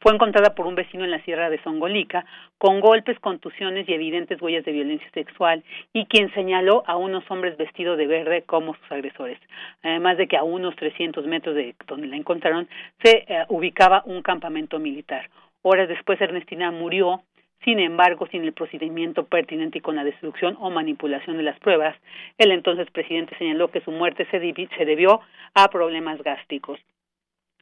fue 0.00 0.12
encontrada 0.12 0.54
por 0.54 0.66
un 0.66 0.74
vecino 0.74 1.04
en 1.04 1.10
la 1.10 1.22
sierra 1.22 1.50
de 1.50 1.62
Songolica 1.62 2.24
con 2.58 2.80
golpes, 2.80 3.18
contusiones 3.20 3.88
y 3.88 3.94
evidentes 3.94 4.40
huellas 4.40 4.64
de 4.64 4.72
violencia 4.72 5.08
sexual 5.12 5.62
y 5.92 6.06
quien 6.06 6.32
señaló 6.34 6.82
a 6.86 6.96
unos 6.96 7.24
hombres 7.30 7.56
vestidos 7.56 7.96
de 7.96 8.06
verde 8.06 8.42
como 8.42 8.74
sus 8.74 8.92
agresores. 8.92 9.38
Además 9.82 10.18
de 10.18 10.26
que 10.26 10.36
a 10.36 10.42
unos 10.42 10.76
300 10.76 11.26
metros 11.26 11.54
de 11.54 11.74
donde 11.86 12.06
la 12.06 12.16
encontraron 12.16 12.68
se 13.02 13.24
eh, 13.26 13.44
ubicaba 13.48 14.02
un 14.04 14.22
campamento 14.22 14.78
militar. 14.78 15.30
Horas 15.62 15.88
después 15.88 16.20
Ernestina 16.20 16.70
murió 16.70 17.22
sin 17.64 17.78
embargo, 17.78 18.26
sin 18.30 18.44
el 18.44 18.52
procedimiento 18.52 19.24
pertinente 19.24 19.78
y 19.78 19.80
con 19.80 19.96
la 19.96 20.04
destrucción 20.04 20.56
o 20.60 20.70
manipulación 20.70 21.38
de 21.38 21.44
las 21.44 21.58
pruebas, 21.60 21.96
el 22.36 22.50
entonces 22.50 22.90
presidente 22.90 23.36
señaló 23.38 23.68
que 23.68 23.80
su 23.80 23.90
muerte 23.90 24.26
se, 24.30 24.38
debió 24.38 25.20
a 25.54 25.68
problemas 25.68 26.22
gástricos. 26.22 26.78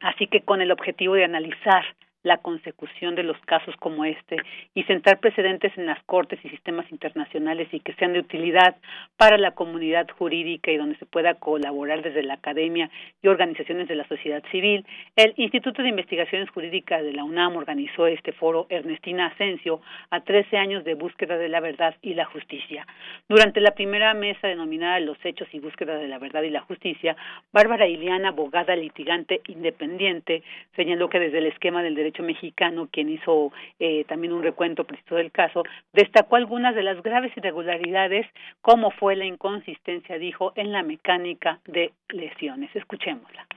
Así 0.01 0.27
que 0.27 0.41
con 0.41 0.61
el 0.61 0.71
objetivo 0.71 1.13
de 1.13 1.23
analizar 1.23 1.85
la 2.23 2.37
consecución 2.37 3.15
de 3.15 3.23
los 3.23 3.37
casos 3.41 3.75
como 3.77 4.05
este 4.05 4.37
y 4.73 4.83
sentar 4.83 5.19
precedentes 5.19 5.77
en 5.77 5.85
las 5.85 6.01
cortes 6.03 6.39
y 6.43 6.49
sistemas 6.49 6.89
internacionales 6.91 7.67
y 7.71 7.81
que 7.81 7.93
sean 7.95 8.13
de 8.13 8.19
utilidad 8.19 8.75
para 9.17 9.37
la 9.37 9.51
comunidad 9.51 10.07
jurídica 10.17 10.71
y 10.71 10.77
donde 10.77 10.97
se 10.97 11.05
pueda 11.05 11.35
colaborar 11.35 12.01
desde 12.01 12.23
la 12.23 12.35
academia 12.35 12.89
y 13.21 13.27
organizaciones 13.27 13.87
de 13.87 13.95
la 13.95 14.07
sociedad 14.07 14.43
civil, 14.51 14.85
el 15.15 15.33
Instituto 15.37 15.83
de 15.83 15.89
Investigaciones 15.89 16.49
Jurídicas 16.49 17.03
de 17.03 17.13
la 17.13 17.23
UNAM 17.23 17.57
organizó 17.57 18.07
este 18.07 18.31
foro 18.31 18.67
Ernestina 18.69 19.27
Asensio 19.27 19.81
a 20.09 20.21
13 20.21 20.57
años 20.57 20.83
de 20.83 20.93
búsqueda 20.93 21.37
de 21.37 21.49
la 21.49 21.59
verdad 21.59 21.95
y 22.01 22.13
la 22.13 22.25
justicia. 22.25 22.87
Durante 23.27 23.59
la 23.59 23.71
primera 23.71 24.13
mesa 24.13 24.47
denominada 24.47 24.99
Los 24.99 25.17
hechos 25.25 25.47
y 25.51 25.59
búsqueda 25.59 25.97
de 25.97 26.07
la 26.07 26.19
verdad 26.19 26.43
y 26.43 26.49
la 26.49 26.61
justicia, 26.61 27.15
Bárbara 27.51 27.87
Iliana, 27.87 28.29
abogada 28.29 28.75
litigante 28.75 29.41
independiente, 29.47 30.43
señaló 30.75 31.09
que 31.09 31.19
desde 31.19 31.39
el 31.39 31.47
esquema 31.47 31.83
del 31.83 31.95
derecho 31.95 32.12
mexicano, 32.21 32.87
quien 32.91 33.09
hizo 33.09 33.51
eh, 33.79 34.03
también 34.05 34.33
un 34.33 34.43
recuento 34.43 34.83
preciso 34.83 35.15
del 35.15 35.31
caso, 35.31 35.63
destacó 35.93 36.35
algunas 36.35 36.75
de 36.75 36.83
las 36.83 37.01
graves 37.01 37.31
irregularidades, 37.35 38.27
como 38.61 38.91
fue 38.91 39.15
la 39.15 39.25
inconsistencia, 39.25 40.17
dijo, 40.17 40.53
en 40.55 40.71
la 40.71 40.83
mecánica 40.83 41.59
de 41.65 41.93
lesiones. 42.09 42.69
Escuchémosla. 42.75 43.47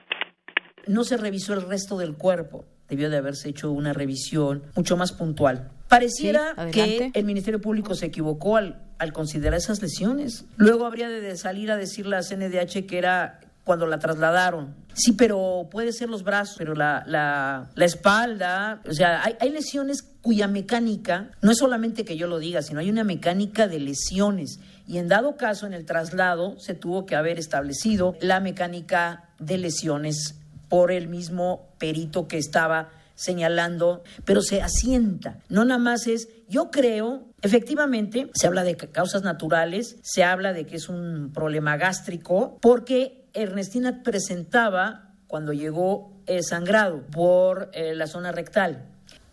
No 0.87 1.03
se 1.03 1.17
revisó 1.17 1.53
el 1.53 1.67
resto 1.67 1.97
del 1.97 2.17
cuerpo. 2.17 2.65
Debió 2.87 3.09
de 3.09 3.17
haberse 3.17 3.49
hecho 3.49 3.69
una 3.71 3.91
revisión 3.91 4.63
mucho 4.75 4.95
más 4.95 5.11
puntual. 5.11 5.71
Pareciera 5.89 6.55
que 6.71 7.11
el 7.13 7.25
Ministerio 7.25 7.59
Público 7.59 7.95
se 7.95 8.05
equivocó 8.05 8.55
al, 8.55 8.81
al 8.97 9.11
considerar 9.11 9.55
esas 9.55 9.81
lesiones. 9.81 10.45
Luego 10.55 10.85
habría 10.85 11.09
de 11.09 11.35
salir 11.35 11.69
a 11.71 11.75
decir 11.75 12.05
la 12.05 12.21
CNDH 12.21 12.87
que 12.87 12.97
era 12.97 13.39
cuando 13.67 13.85
la 13.85 13.99
trasladaron. 13.99 14.73
Sí, 14.93 15.11
pero 15.11 15.67
puede 15.69 15.91
ser 15.91 16.09
los 16.09 16.23
brazos, 16.23 16.55
pero 16.57 16.73
la, 16.73 17.03
la, 17.05 17.69
la 17.75 17.85
espalda, 17.85 18.81
o 18.89 18.93
sea, 18.93 19.23
hay, 19.23 19.35
hay, 19.39 19.51
lesiones 19.51 20.01
cuya 20.01 20.47
mecánica, 20.47 21.29
no 21.41 21.51
es 21.51 21.59
solamente 21.59 22.03
que 22.03 22.17
yo 22.17 22.25
lo 22.25 22.39
diga, 22.39 22.63
sino 22.63 22.79
hay 22.79 22.89
una 22.89 23.03
mecánica 23.03 23.67
de 23.67 23.79
lesiones. 23.79 24.59
Y 24.87 24.97
en 24.97 25.09
dado 25.09 25.35
caso, 25.35 25.67
en 25.67 25.73
el 25.73 25.85
traslado, 25.85 26.57
se 26.59 26.73
tuvo 26.73 27.05
que 27.05 27.15
haber 27.15 27.37
establecido 27.37 28.15
la 28.21 28.39
mecánica 28.39 29.29
de 29.37 29.57
lesiones 29.59 30.35
por 30.69 30.91
el 30.91 31.09
mismo 31.09 31.67
perito 31.77 32.27
que 32.27 32.37
estaba 32.37 32.89
señalando, 33.17 34.03
pero 34.25 34.41
se 34.41 34.61
asienta. 34.61 35.39
No 35.49 35.65
nada 35.65 35.79
más 35.79 36.07
es, 36.07 36.29
yo 36.47 36.69
creo, 36.71 37.25
efectivamente, 37.41 38.29
se 38.33 38.47
habla 38.47 38.63
de 38.63 38.77
causas 38.77 39.23
naturales, 39.23 39.97
se 40.03 40.23
habla 40.23 40.53
de 40.53 40.65
que 40.65 40.77
es 40.77 40.87
un 40.87 41.31
problema 41.33 41.77
gástrico, 41.77 42.57
porque 42.61 43.16
Ernestina 43.37 44.03
presentaba, 44.03 45.13
cuando 45.27 45.53
llegó 45.53 46.11
sangrado 46.41 47.03
por 47.03 47.69
eh, 47.73 47.95
la 47.95 48.07
zona 48.07 48.31
rectal, 48.31 48.85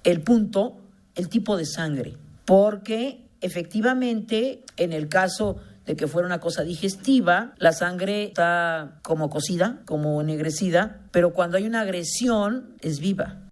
el 0.04 0.20
punto, 0.23 0.76
el 1.14 1.28
tipo 1.28 1.56
de 1.56 1.66
sangre, 1.66 2.16
porque 2.44 3.26
efectivamente 3.40 4.62
en 4.76 4.92
el 4.92 5.08
caso 5.08 5.56
de 5.87 5.96
que 5.96 6.06
fuera 6.06 6.26
una 6.26 6.40
cosa 6.40 6.62
digestiva, 6.62 7.54
la 7.58 7.73
sangre 7.73 8.25
está 8.25 9.00
como 9.02 9.28
cocida, 9.28 9.80
como 9.84 10.20
ennegrecida, 10.20 11.00
pero 11.11 11.32
cuando 11.32 11.56
hay 11.56 11.66
una 11.66 11.82
agresión 11.82 12.76
es 12.80 13.00
viva. 13.00 13.44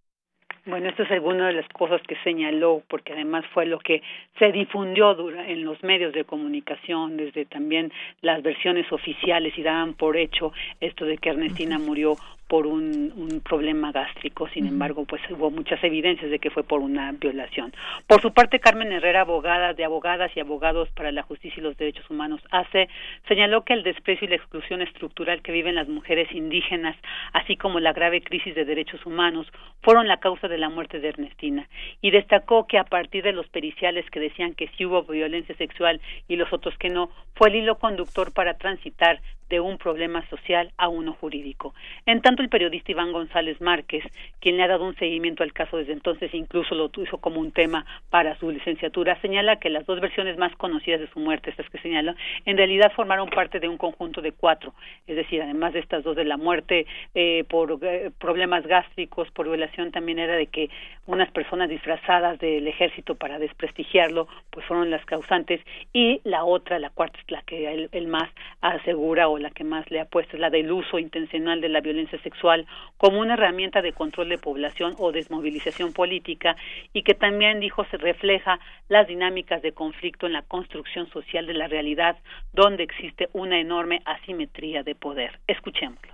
Bueno, 0.64 0.88
esto 0.88 1.02
es 1.02 1.10
alguna 1.10 1.48
de 1.48 1.54
las 1.54 1.68
cosas 1.70 2.00
que 2.02 2.14
señaló, 2.22 2.82
porque 2.86 3.12
además 3.12 3.44
fue 3.52 3.66
lo 3.66 3.80
que 3.80 4.00
se 4.38 4.52
difundió 4.52 5.16
en 5.40 5.64
los 5.64 5.82
medios 5.82 6.12
de 6.12 6.24
comunicación, 6.24 7.16
desde 7.16 7.46
también 7.46 7.92
las 8.20 8.42
versiones 8.44 8.90
oficiales 8.92 9.58
y 9.58 9.62
daban 9.62 9.94
por 9.94 10.16
hecho 10.16 10.52
esto 10.80 11.04
de 11.04 11.18
que 11.18 11.30
Ernestina 11.30 11.80
murió 11.80 12.16
por 12.52 12.66
un, 12.66 13.14
un 13.16 13.40
problema 13.40 13.92
gástrico, 13.92 14.46
sin 14.48 14.66
embargo, 14.66 15.06
pues 15.06 15.22
hubo 15.30 15.50
muchas 15.50 15.82
evidencias 15.82 16.30
de 16.30 16.38
que 16.38 16.50
fue 16.50 16.62
por 16.62 16.80
una 16.80 17.10
violación. 17.12 17.72
Por 18.06 18.20
su 18.20 18.34
parte, 18.34 18.60
Carmen 18.60 18.92
Herrera, 18.92 19.22
abogada 19.22 19.72
de 19.72 19.86
abogadas 19.86 20.30
y 20.36 20.40
abogados 20.40 20.90
para 20.90 21.12
la 21.12 21.22
justicia 21.22 21.60
y 21.60 21.62
los 21.62 21.78
derechos 21.78 22.04
humanos, 22.10 22.42
hace 22.50 22.90
señaló 23.26 23.64
que 23.64 23.72
el 23.72 23.82
desprecio 23.82 24.26
y 24.26 24.28
la 24.28 24.36
exclusión 24.36 24.82
estructural 24.82 25.40
que 25.40 25.50
viven 25.50 25.76
las 25.76 25.88
mujeres 25.88 26.30
indígenas, 26.30 26.94
así 27.32 27.56
como 27.56 27.80
la 27.80 27.94
grave 27.94 28.20
crisis 28.20 28.54
de 28.54 28.66
derechos 28.66 29.06
humanos, 29.06 29.46
fueron 29.80 30.06
la 30.06 30.18
causa 30.18 30.46
de 30.46 30.58
la 30.58 30.68
muerte 30.68 31.00
de 31.00 31.08
Ernestina 31.08 31.70
y 32.02 32.10
destacó 32.10 32.66
que 32.66 32.76
a 32.76 32.84
partir 32.84 33.24
de 33.24 33.32
los 33.32 33.48
periciales 33.48 34.04
que 34.10 34.20
decían 34.20 34.52
que 34.52 34.68
sí 34.76 34.84
hubo 34.84 35.04
violencia 35.04 35.56
sexual 35.56 36.02
y 36.28 36.36
los 36.36 36.52
otros 36.52 36.76
que 36.76 36.90
no, 36.90 37.08
fue 37.34 37.48
el 37.48 37.56
hilo 37.56 37.78
conductor 37.78 38.30
para 38.34 38.58
transitar 38.58 39.22
de 39.52 39.60
un 39.60 39.76
problema 39.76 40.26
social 40.30 40.72
a 40.78 40.88
uno 40.88 41.12
jurídico. 41.12 41.74
En 42.06 42.22
tanto, 42.22 42.42
el 42.42 42.48
periodista 42.48 42.90
Iván 42.90 43.12
González 43.12 43.60
Márquez, 43.60 44.02
quien 44.40 44.56
le 44.56 44.62
ha 44.62 44.68
dado 44.68 44.86
un 44.86 44.96
seguimiento 44.96 45.42
al 45.42 45.52
caso 45.52 45.76
desde 45.76 45.92
entonces, 45.92 46.32
incluso 46.32 46.74
lo 46.74 46.90
hizo 46.96 47.18
como 47.18 47.38
un 47.38 47.52
tema 47.52 47.84
para 48.08 48.34
su 48.38 48.50
licenciatura, 48.50 49.20
señala 49.20 49.56
que 49.56 49.68
las 49.68 49.84
dos 49.84 50.00
versiones 50.00 50.38
más 50.38 50.56
conocidas 50.56 51.00
de 51.00 51.08
su 51.08 51.20
muerte, 51.20 51.50
estas 51.50 51.68
que 51.68 51.76
señala, 51.80 52.16
en 52.46 52.56
realidad 52.56 52.92
formaron 52.96 53.28
parte 53.28 53.60
de 53.60 53.68
un 53.68 53.76
conjunto 53.76 54.22
de 54.22 54.32
cuatro, 54.32 54.72
es 55.06 55.16
decir, 55.16 55.42
además 55.42 55.74
de 55.74 55.80
estas 55.80 56.02
dos 56.02 56.16
de 56.16 56.24
la 56.24 56.38
muerte 56.38 56.86
eh, 57.14 57.44
por 57.46 57.78
eh, 57.82 58.10
problemas 58.18 58.66
gástricos, 58.66 59.30
por 59.32 59.48
violación, 59.48 59.92
también 59.92 60.18
era 60.18 60.34
de 60.34 60.46
que 60.46 60.70
unas 61.04 61.30
personas 61.30 61.68
disfrazadas 61.68 62.38
del 62.38 62.66
ejército 62.66 63.16
para 63.16 63.38
desprestigiarlo, 63.38 64.28
pues 64.48 64.64
fueron 64.64 64.90
las 64.90 65.04
causantes, 65.04 65.60
y 65.92 66.22
la 66.24 66.44
otra, 66.44 66.78
la 66.78 66.88
cuarta, 66.88 67.18
es 67.18 67.30
la 67.30 67.42
que 67.42 67.70
él, 67.70 67.90
él 67.92 68.06
más 68.06 68.30
asegura 68.62 69.28
o 69.28 69.41
la 69.42 69.50
que 69.50 69.64
más 69.64 69.90
le 69.90 70.00
ha 70.00 70.04
puesto 70.04 70.36
es 70.36 70.40
la 70.40 70.50
del 70.50 70.70
uso 70.72 70.98
intencional 70.98 71.60
de 71.60 71.68
la 71.68 71.80
violencia 71.80 72.20
sexual 72.22 72.66
como 72.96 73.20
una 73.20 73.34
herramienta 73.34 73.82
de 73.82 73.92
control 73.92 74.28
de 74.28 74.38
población 74.38 74.94
o 74.98 75.12
desmovilización 75.12 75.92
política 75.92 76.56
y 76.92 77.02
que 77.02 77.14
también 77.14 77.60
dijo 77.60 77.84
se 77.90 77.96
refleja 77.96 78.58
las 78.88 79.06
dinámicas 79.08 79.62
de 79.62 79.72
conflicto 79.72 80.26
en 80.26 80.32
la 80.32 80.42
construcción 80.42 81.08
social 81.10 81.46
de 81.46 81.54
la 81.54 81.68
realidad 81.68 82.16
donde 82.52 82.84
existe 82.84 83.28
una 83.32 83.60
enorme 83.60 84.00
asimetría 84.04 84.82
de 84.82 84.94
poder. 84.94 85.40
Escuchémoslo. 85.46 86.12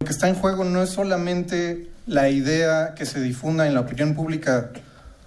Lo 0.00 0.06
que 0.06 0.12
está 0.12 0.28
en 0.28 0.34
juego 0.34 0.64
no 0.64 0.82
es 0.82 0.90
solamente 0.90 1.88
la 2.06 2.30
idea 2.30 2.94
que 2.96 3.04
se 3.04 3.20
difunda 3.20 3.66
en 3.66 3.74
la 3.74 3.80
opinión 3.80 4.14
pública 4.14 4.72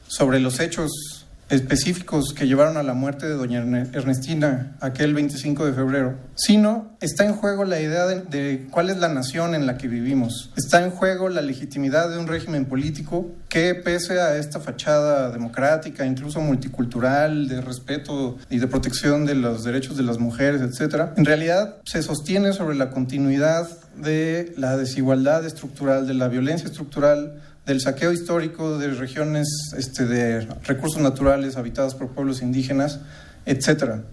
sobre 0.07 0.39
los 0.39 0.59
hechos 0.59 1.22
específicos 1.49 2.33
que 2.33 2.47
llevaron 2.47 2.77
a 2.77 2.83
la 2.83 2.93
muerte 2.93 3.27
de 3.27 3.33
doña 3.33 3.59
Ernestina 3.93 4.75
aquel 4.79 5.13
25 5.13 5.65
de 5.65 5.73
febrero, 5.73 6.15
sino 6.35 6.95
está 6.99 7.25
en 7.25 7.33
juego 7.33 7.65
la 7.65 7.79
idea 7.79 8.05
de, 8.05 8.67
cuál 8.71 8.89
es 8.89 8.97
la 8.97 9.09
nación 9.09 9.55
en 9.55 9.65
la 9.65 9.77
que 9.77 9.87
vivimos. 9.87 10.51
Está 10.55 10.83
en 10.83 10.91
juego 10.91 11.29
la 11.29 11.41
legitimidad 11.41 12.09
de 12.09 12.17
un 12.17 12.27
régimen 12.27 12.65
político 12.65 13.31
que 13.49 13.75
pese 13.75 14.19
a 14.19 14.37
esta 14.37 14.59
fachada 14.59 15.31
democrática, 15.31 16.05
incluso 16.05 16.41
multicultural, 16.41 17.47
de 17.47 17.61
respeto 17.61 18.37
y 18.49 18.57
de 18.57 18.67
protección 18.67 19.25
de 19.25 19.35
los 19.35 19.63
derechos 19.63 19.97
de 19.97 20.03
las 20.03 20.17
mujeres, 20.17 20.61
etcétera, 20.61 21.13
en 21.17 21.25
realidad 21.25 21.77
se 21.85 22.01
sostiene 22.01 22.53
sobre 22.53 22.75
la 22.75 22.89
continuidad 22.89 23.67
de 23.95 24.53
la 24.57 24.75
desigualdad 24.75 25.45
estructural, 25.45 26.07
de 26.07 26.15
la 26.15 26.27
violencia 26.27 26.67
estructural 26.67 27.41
del 27.65 27.79
saqueo 27.79 28.11
histórico 28.11 28.77
de 28.77 28.91
regiones 28.91 29.47
este, 29.77 30.05
de 30.05 30.45
recursos 30.65 31.01
naturales 31.01 31.57
habitadas 31.57 31.95
por 31.95 32.13
pueblos 32.13 32.41
indígenas, 32.41 33.01
etcétera. 33.45 34.03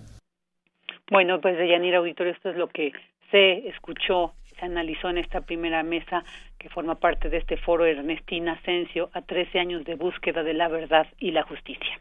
Bueno, 1.11 1.41
pues 1.41 1.57
de 1.57 1.69
Yanira 1.69 1.99
Auditorio, 1.99 2.33
esto 2.33 2.51
es 2.51 2.57
lo 2.57 2.69
que 2.69 2.93
se 3.31 3.69
escuchó, 3.69 4.35
se 4.59 4.65
analizó 4.65 5.11
en 5.11 5.19
esta 5.19 5.41
primera 5.41 5.83
mesa 5.83 6.25
que 6.59 6.69
forma 6.69 6.97
parte 6.97 7.29
de 7.29 7.39
este 7.39 7.57
foro 7.57 7.87
Ernestina 7.87 8.53
Asensio 8.53 9.11
a 9.13 9.23
13 9.23 9.59
años 9.59 9.85
de 9.85 9.97
búsqueda 9.97 10.43
de 10.43 10.55
la 10.55 10.69
verdad 10.69 11.07
y 11.19 11.33
la 11.33 11.43
justicia. 11.43 11.99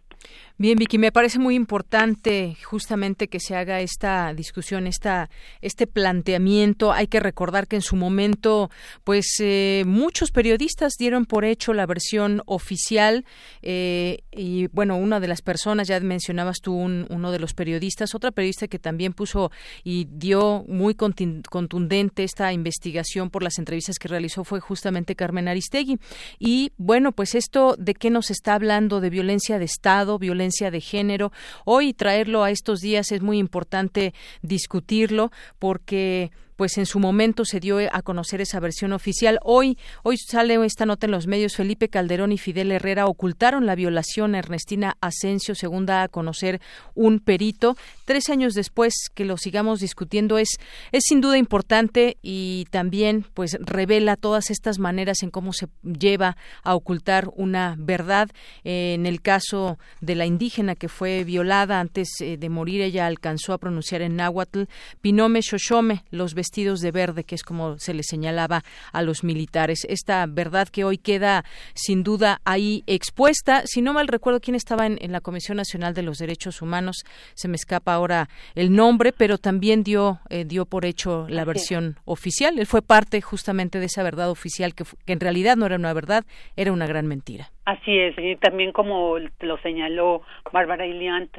Bien, 0.61 0.77
Vicky, 0.77 0.97
me 0.97 1.13
parece 1.13 1.39
muy 1.39 1.55
importante 1.55 2.57
justamente 2.65 3.29
que 3.29 3.39
se 3.39 3.55
haga 3.55 3.79
esta 3.79 4.33
discusión, 4.33 4.87
esta, 4.87 5.29
este 5.61 5.87
planteamiento. 5.87 6.91
Hay 6.91 7.07
que 7.07 7.21
recordar 7.21 7.65
que 7.65 7.77
en 7.77 7.81
su 7.81 7.95
momento, 7.95 8.69
pues 9.05 9.37
eh, 9.39 9.83
muchos 9.87 10.31
periodistas 10.31 10.95
dieron 10.99 11.25
por 11.25 11.45
hecho 11.45 11.71
la 11.71 11.85
versión 11.85 12.41
oficial 12.45 13.23
eh, 13.61 14.23
y 14.33 14.67
bueno, 14.73 14.97
una 14.97 15.21
de 15.21 15.29
las 15.29 15.41
personas, 15.41 15.87
ya 15.87 15.97
mencionabas 16.01 16.59
tú 16.59 16.73
uno 16.73 17.31
de 17.31 17.39
los 17.39 17.53
periodistas, 17.53 18.13
otra 18.13 18.31
periodista 18.31 18.67
que 18.67 18.79
también 18.79 19.13
puso 19.13 19.51
y 19.85 20.09
dio 20.11 20.65
muy 20.67 20.93
contundente 20.93 22.25
esta 22.25 22.51
investigación 22.51 23.29
por 23.29 23.43
las 23.43 23.59
entrevistas 23.59 23.97
que 23.97 24.09
realizó 24.09 24.43
fue 24.43 24.59
justamente 24.59 25.15
Carmen 25.15 25.47
Aristegui. 25.47 25.99
Y 26.37 26.73
bueno, 26.75 27.13
pues 27.13 27.33
esto 27.33 27.77
de 27.79 27.93
qué 27.93 28.09
nos 28.09 28.29
está 28.29 28.55
hablando 28.55 28.99
de 28.99 29.09
violencia 29.09 29.57
de 29.57 29.63
Estado, 29.63 30.19
violencia 30.19 30.48
de 30.49 30.81
género. 30.81 31.31
Hoy 31.65 31.93
traerlo 31.93 32.43
a 32.43 32.51
estos 32.51 32.81
días 32.81 33.11
es 33.11 33.21
muy 33.21 33.37
importante 33.37 34.13
discutirlo 34.41 35.31
porque 35.59 36.31
pues 36.59 36.77
en 36.77 36.85
su 36.85 36.99
momento 36.99 37.45
se 37.45 37.61
dio 37.61 37.77
a 37.89 38.01
conocer 38.01 38.41
esa 38.41 38.59
versión 38.59 38.91
oficial. 38.91 39.39
Hoy, 39.43 39.77
hoy 40.03 40.17
sale 40.17 40.61
esta 40.65 40.85
nota 40.85 41.05
en 41.05 41.11
los 41.11 41.25
medios. 41.25 41.55
Felipe 41.55 41.87
Calderón 41.87 42.33
y 42.33 42.37
Fidel 42.37 42.73
Herrera 42.73 43.05
ocultaron 43.05 43.65
la 43.65 43.75
violación 43.75 44.35
a 44.35 44.39
Ernestina 44.39 44.97
Asensio, 44.99 45.55
según 45.55 45.85
da 45.85 46.03
a 46.03 46.09
conocer 46.09 46.59
un 46.95 47.21
perito. 47.21 47.77
Tres 48.09 48.31
años 48.31 48.55
después 48.55 48.95
que 49.13 49.23
lo 49.23 49.37
sigamos 49.37 49.81
discutiendo 49.81 50.39
es, 50.39 50.57
es 50.91 51.03
sin 51.07 51.21
duda 51.21 51.37
importante 51.37 52.17
y 52.23 52.65
también 52.71 53.23
pues 53.35 53.55
revela 53.59 54.15
todas 54.15 54.49
estas 54.49 54.79
maneras 54.79 55.21
en 55.21 55.29
cómo 55.29 55.53
se 55.53 55.67
lleva 55.83 56.35
a 56.63 56.73
ocultar 56.73 57.29
una 57.35 57.75
verdad. 57.77 58.31
Eh, 58.63 58.95
en 58.95 59.05
el 59.05 59.21
caso 59.21 59.77
de 60.01 60.15
la 60.15 60.25
indígena 60.25 60.73
que 60.73 60.89
fue 60.89 61.23
violada 61.23 61.79
antes 61.79 62.09
eh, 62.21 62.37
de 62.37 62.49
morir, 62.49 62.81
ella 62.81 63.05
alcanzó 63.05 63.53
a 63.53 63.59
pronunciar 63.59 64.01
en 64.01 64.15
náhuatl 64.15 64.63
Pinome 65.01 65.43
Xoxome, 65.43 66.03
los 66.09 66.33
vestidos 66.33 66.79
de 66.79 66.89
verde, 66.89 67.25
que 67.25 67.35
es 67.35 67.43
como 67.43 67.77
se 67.77 67.93
le 67.93 68.01
señalaba 68.01 68.63
a 68.91 69.03
los 69.03 69.23
militares. 69.23 69.85
Esta 69.87 70.25
verdad 70.25 70.67
que 70.67 70.83
hoy 70.83 70.97
queda 70.97 71.45
sin 71.75 72.01
duda 72.01 72.41
ahí 72.43 72.83
expuesta. 72.87 73.61
Si 73.67 73.83
no 73.83 73.93
mal 73.93 74.07
recuerdo 74.07 74.39
quién 74.39 74.55
estaba 74.55 74.87
en, 74.87 75.11
la 75.11 75.21
Comisión 75.21 75.57
Nacional 75.57 75.93
de 75.93 76.01
los 76.01 76.17
Derechos 76.17 76.63
Humanos, 76.63 77.03
se 77.35 77.47
me 77.47 77.55
escapa 77.55 77.98
ahora 77.99 78.29
el 78.55 78.73
nombre, 78.73 79.13
pero 79.13 79.37
también 79.37 79.83
dio, 79.83 80.19
eh, 80.29 80.45
dio 80.45 80.65
por 80.65 80.85
hecho 80.85 81.27
la 81.29 81.45
versión 81.45 81.97
oficial. 82.05 82.57
Él 82.57 82.65
fue 82.65 82.81
parte 82.81 83.21
justamente 83.21 83.79
de 83.79 83.85
esa 83.85 84.03
verdad 84.03 84.29
oficial 84.29 84.73
que, 84.73 84.85
que 85.05 85.13
en 85.13 85.19
realidad 85.19 85.57
no 85.57 85.65
era 85.65 85.75
una 85.75 85.93
verdad, 85.93 86.25
era 86.55 86.71
una 86.71 86.87
gran 86.87 87.07
mentira. 87.07 87.51
Así 87.69 87.99
es, 87.99 88.15
y 88.17 88.35
también 88.35 88.71
como 88.71 89.19
lo 89.19 89.57
señaló 89.59 90.23
Bárbara 90.51 90.87
Iliant, 90.87 91.29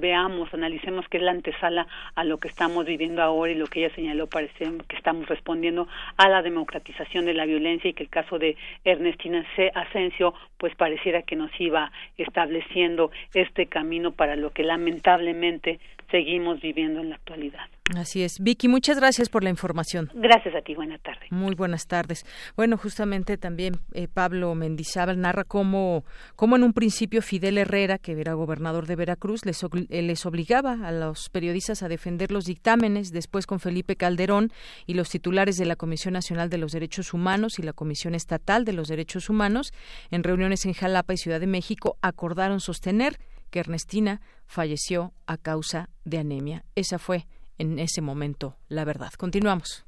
veamos, 0.00 0.52
analicemos 0.52 1.06
qué 1.08 1.18
es 1.18 1.22
la 1.22 1.30
antesala 1.30 1.86
a 2.16 2.24
lo 2.24 2.38
que 2.38 2.48
estamos 2.48 2.86
viviendo 2.86 3.22
ahora 3.22 3.52
y 3.52 3.54
lo 3.54 3.68
que 3.68 3.84
ella 3.84 3.94
señaló 3.94 4.26
parece 4.26 4.64
que 4.88 4.96
estamos 4.96 5.28
respondiendo 5.28 5.86
a 6.16 6.28
la 6.28 6.42
democratización 6.42 7.24
de 7.24 7.34
la 7.34 7.46
violencia 7.46 7.88
y 7.88 7.92
que 7.92 8.02
el 8.02 8.08
caso 8.08 8.36
de 8.36 8.56
Ernestina 8.84 9.46
C. 9.54 9.70
Asensio 9.76 10.34
pues 10.58 10.74
pareciera 10.74 11.22
que 11.22 11.36
nos 11.36 11.52
iba 11.60 11.92
estableciendo 12.18 13.12
este 13.32 13.66
camino 13.66 14.10
para 14.10 14.34
lo 14.34 14.50
que 14.50 14.64
lamentablemente 14.64 15.78
seguimos 16.10 16.60
viviendo 16.60 17.00
en 17.00 17.10
la 17.10 17.14
actualidad. 17.14 17.68
Así 17.94 18.22
es. 18.22 18.40
Vicky, 18.40 18.66
muchas 18.68 18.98
gracias 18.98 19.28
por 19.28 19.44
la 19.44 19.50
información. 19.50 20.10
Gracias 20.14 20.54
a 20.56 20.60
ti. 20.60 20.74
Buenas 20.74 21.00
tardes. 21.02 21.30
Muy 21.30 21.54
buenas 21.54 21.86
tardes. 21.86 22.24
Bueno, 22.56 22.76
justamente 22.76 23.38
también 23.38 23.76
eh, 23.92 24.08
Pablo 24.08 24.54
Mendizábal 24.54 25.20
narra 25.20 25.44
cómo, 25.44 26.04
cómo 26.34 26.56
en 26.56 26.64
un 26.64 26.72
principio 26.72 27.22
Fidel 27.22 27.58
Herrera, 27.58 27.98
que 27.98 28.12
era 28.20 28.34
gobernador 28.34 28.86
de 28.86 28.96
Veracruz, 28.96 29.44
les, 29.46 29.62
eh, 29.62 30.02
les 30.02 30.26
obligaba 30.26 30.78
a 30.86 30.90
los 30.90 31.28
periodistas 31.30 31.82
a 31.82 31.88
defender 31.88 32.32
los 32.32 32.44
dictámenes, 32.44 33.12
después 33.12 33.46
con 33.46 33.60
Felipe 33.60 33.94
Calderón 33.94 34.50
y 34.86 34.94
los 34.94 35.08
titulares 35.08 35.56
de 35.56 35.66
la 35.66 35.76
Comisión 35.76 36.14
Nacional 36.14 36.50
de 36.50 36.58
los 36.58 36.72
Derechos 36.72 37.14
Humanos 37.14 37.58
y 37.58 37.62
la 37.62 37.72
Comisión 37.72 38.14
Estatal 38.14 38.64
de 38.64 38.72
los 38.72 38.88
Derechos 38.88 39.30
Humanos, 39.30 39.72
en 40.10 40.24
reuniones 40.24 40.66
en 40.66 40.72
Jalapa 40.72 41.14
y 41.14 41.18
Ciudad 41.18 41.38
de 41.38 41.46
México, 41.46 41.98
acordaron 42.02 42.60
sostener 42.60 43.18
que 43.50 43.60
Ernestina 43.60 44.20
falleció 44.46 45.12
a 45.26 45.36
causa 45.36 45.88
de 46.04 46.18
anemia. 46.18 46.64
Esa 46.74 46.98
fue 46.98 47.26
en 47.58 47.78
ese 47.78 48.00
momento 48.00 48.56
la 48.68 48.84
verdad. 48.84 49.12
Continuamos. 49.12 49.85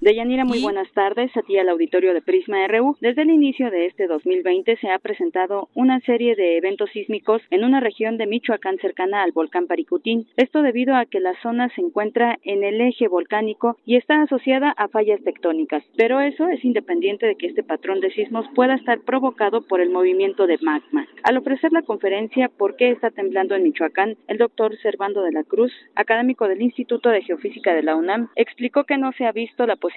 Deyanira, 0.00 0.44
muy 0.44 0.62
buenas 0.62 0.88
tardes 0.92 1.36
a 1.36 1.42
ti 1.42 1.58
al 1.58 1.68
auditorio 1.68 2.14
de 2.14 2.22
Prisma 2.22 2.64
RU. 2.68 2.96
Desde 3.00 3.22
el 3.22 3.30
inicio 3.30 3.68
de 3.72 3.86
este 3.86 4.06
2020 4.06 4.76
se 4.76 4.90
ha 4.90 5.00
presentado 5.00 5.70
una 5.74 5.98
serie 6.02 6.36
de 6.36 6.56
eventos 6.56 6.90
sísmicos 6.90 7.42
en 7.50 7.64
una 7.64 7.80
región 7.80 8.16
de 8.16 8.28
Michoacán 8.28 8.78
cercana 8.78 9.24
al 9.24 9.32
volcán 9.32 9.66
Paricutín. 9.66 10.28
Esto 10.36 10.62
debido 10.62 10.94
a 10.94 11.06
que 11.06 11.18
la 11.18 11.34
zona 11.42 11.68
se 11.74 11.80
encuentra 11.80 12.38
en 12.44 12.62
el 12.62 12.80
eje 12.80 13.08
volcánico 13.08 13.76
y 13.84 13.96
está 13.96 14.22
asociada 14.22 14.70
a 14.70 14.86
fallas 14.86 15.20
tectónicas. 15.24 15.82
Pero 15.96 16.20
eso 16.20 16.46
es 16.46 16.64
independiente 16.64 17.26
de 17.26 17.34
que 17.34 17.48
este 17.48 17.64
patrón 17.64 17.98
de 17.98 18.12
sismos 18.12 18.46
pueda 18.54 18.76
estar 18.76 19.00
provocado 19.00 19.62
por 19.62 19.80
el 19.80 19.90
movimiento 19.90 20.46
de 20.46 20.58
magma. 20.62 21.08
Al 21.24 21.38
ofrecer 21.38 21.72
la 21.72 21.82
conferencia 21.82 22.48
¿Por 22.48 22.76
qué 22.76 22.92
está 22.92 23.10
temblando 23.10 23.56
en 23.56 23.64
Michoacán?, 23.64 24.16
el 24.28 24.38
doctor 24.38 24.78
Servando 24.78 25.22
de 25.22 25.32
la 25.32 25.42
Cruz, 25.42 25.72
académico 25.96 26.46
del 26.46 26.62
Instituto 26.62 27.08
de 27.08 27.22
Geofísica 27.22 27.74
de 27.74 27.82
la 27.82 27.96
UNAM, 27.96 28.28
explicó 28.36 28.84
que 28.84 28.96
no 28.96 29.10
se 29.10 29.26
ha 29.26 29.32
visto 29.32 29.66
la 29.66 29.74
posibilidad 29.74 29.87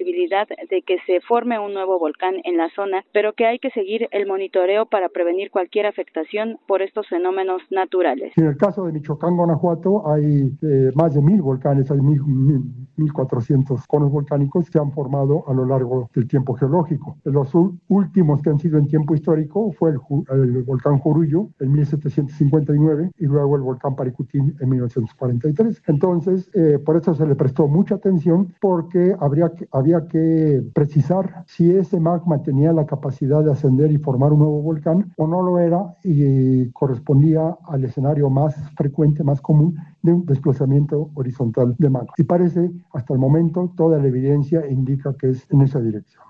de 0.69 0.81
que 0.81 0.97
se 1.05 1.21
forme 1.21 1.59
un 1.59 1.73
nuevo 1.73 1.99
volcán 1.99 2.35
en 2.43 2.57
la 2.57 2.69
zona, 2.75 3.03
pero 3.11 3.33
que 3.33 3.45
hay 3.45 3.59
que 3.59 3.69
seguir 3.71 4.07
el 4.11 4.27
monitoreo 4.27 4.85
para 4.85 5.09
prevenir 5.09 5.51
cualquier 5.51 5.85
afectación 5.85 6.57
por 6.67 6.81
estos 6.81 7.07
fenómenos 7.07 7.61
naturales. 7.69 8.33
En 8.35 8.47
el 8.47 8.57
caso 8.57 8.85
de 8.85 8.93
Michoacán, 8.93 9.35
Guanajuato, 9.35 10.09
hay 10.11 10.51
eh, 10.61 10.91
más 10.95 11.13
de 11.13 11.21
mil 11.21 11.41
volcanes, 11.41 11.91
hay 11.91 11.99
mil, 12.01 12.21
mil, 12.23 13.13
cuatrocientos 13.13 13.85
conos 13.87 14.11
volcánicos 14.11 14.69
que 14.69 14.77
han 14.77 14.91
formado 14.91 15.43
a 15.47 15.53
lo 15.53 15.65
largo 15.65 16.09
del 16.13 16.27
tiempo 16.27 16.53
geológico. 16.53 17.17
Los 17.23 17.51
últimos 17.87 18.41
que 18.41 18.49
han 18.49 18.59
sido 18.59 18.77
en 18.77 18.87
tiempo 18.87 19.15
histórico 19.15 19.71
fue 19.71 19.91
el, 19.91 20.63
volcán 20.63 20.99
Jorullo 20.99 21.49
en 21.59 21.71
1759 21.71 23.11
y 23.17 23.25
luego 23.25 23.55
el 23.55 23.63
volcán 23.63 23.95
Paricutín 23.95 24.55
en 24.59 24.69
1943. 24.69 25.81
Entonces, 25.87 26.49
eh, 26.53 26.79
por 26.83 26.95
eso 26.95 27.13
se 27.15 27.25
le 27.25 27.35
prestó 27.35 27.67
mucha 27.67 27.95
atención 27.95 28.53
porque 28.61 29.15
habría 29.19 29.49
que, 29.49 29.67
había 29.81 30.07
que 30.07 30.63
precisar 30.73 31.43
si 31.47 31.71
ese 31.71 31.99
magma 31.99 32.41
tenía 32.43 32.71
la 32.71 32.85
capacidad 32.85 33.43
de 33.43 33.51
ascender 33.51 33.91
y 33.91 33.97
formar 33.97 34.31
un 34.31 34.39
nuevo 34.39 34.61
volcán 34.61 35.13
o 35.17 35.27
no 35.27 35.41
lo 35.41 35.59
era 35.59 35.95
y 36.03 36.69
correspondía 36.71 37.57
al 37.67 37.83
escenario 37.83 38.29
más 38.29 38.55
frecuente, 38.77 39.23
más 39.23 39.41
común 39.41 39.75
de 40.01 40.13
un 40.13 40.25
desplazamiento 40.25 41.09
horizontal 41.15 41.75
de 41.77 41.89
magma. 41.89 42.13
Y 42.17 42.23
parece, 42.23 42.71
hasta 42.93 43.13
el 43.13 43.19
momento, 43.19 43.73
toda 43.75 43.97
la 43.97 44.07
evidencia 44.07 44.67
indica 44.69 45.13
que 45.13 45.31
es 45.31 45.47
en 45.49 45.61
esa 45.61 45.79
dirección 45.79 46.23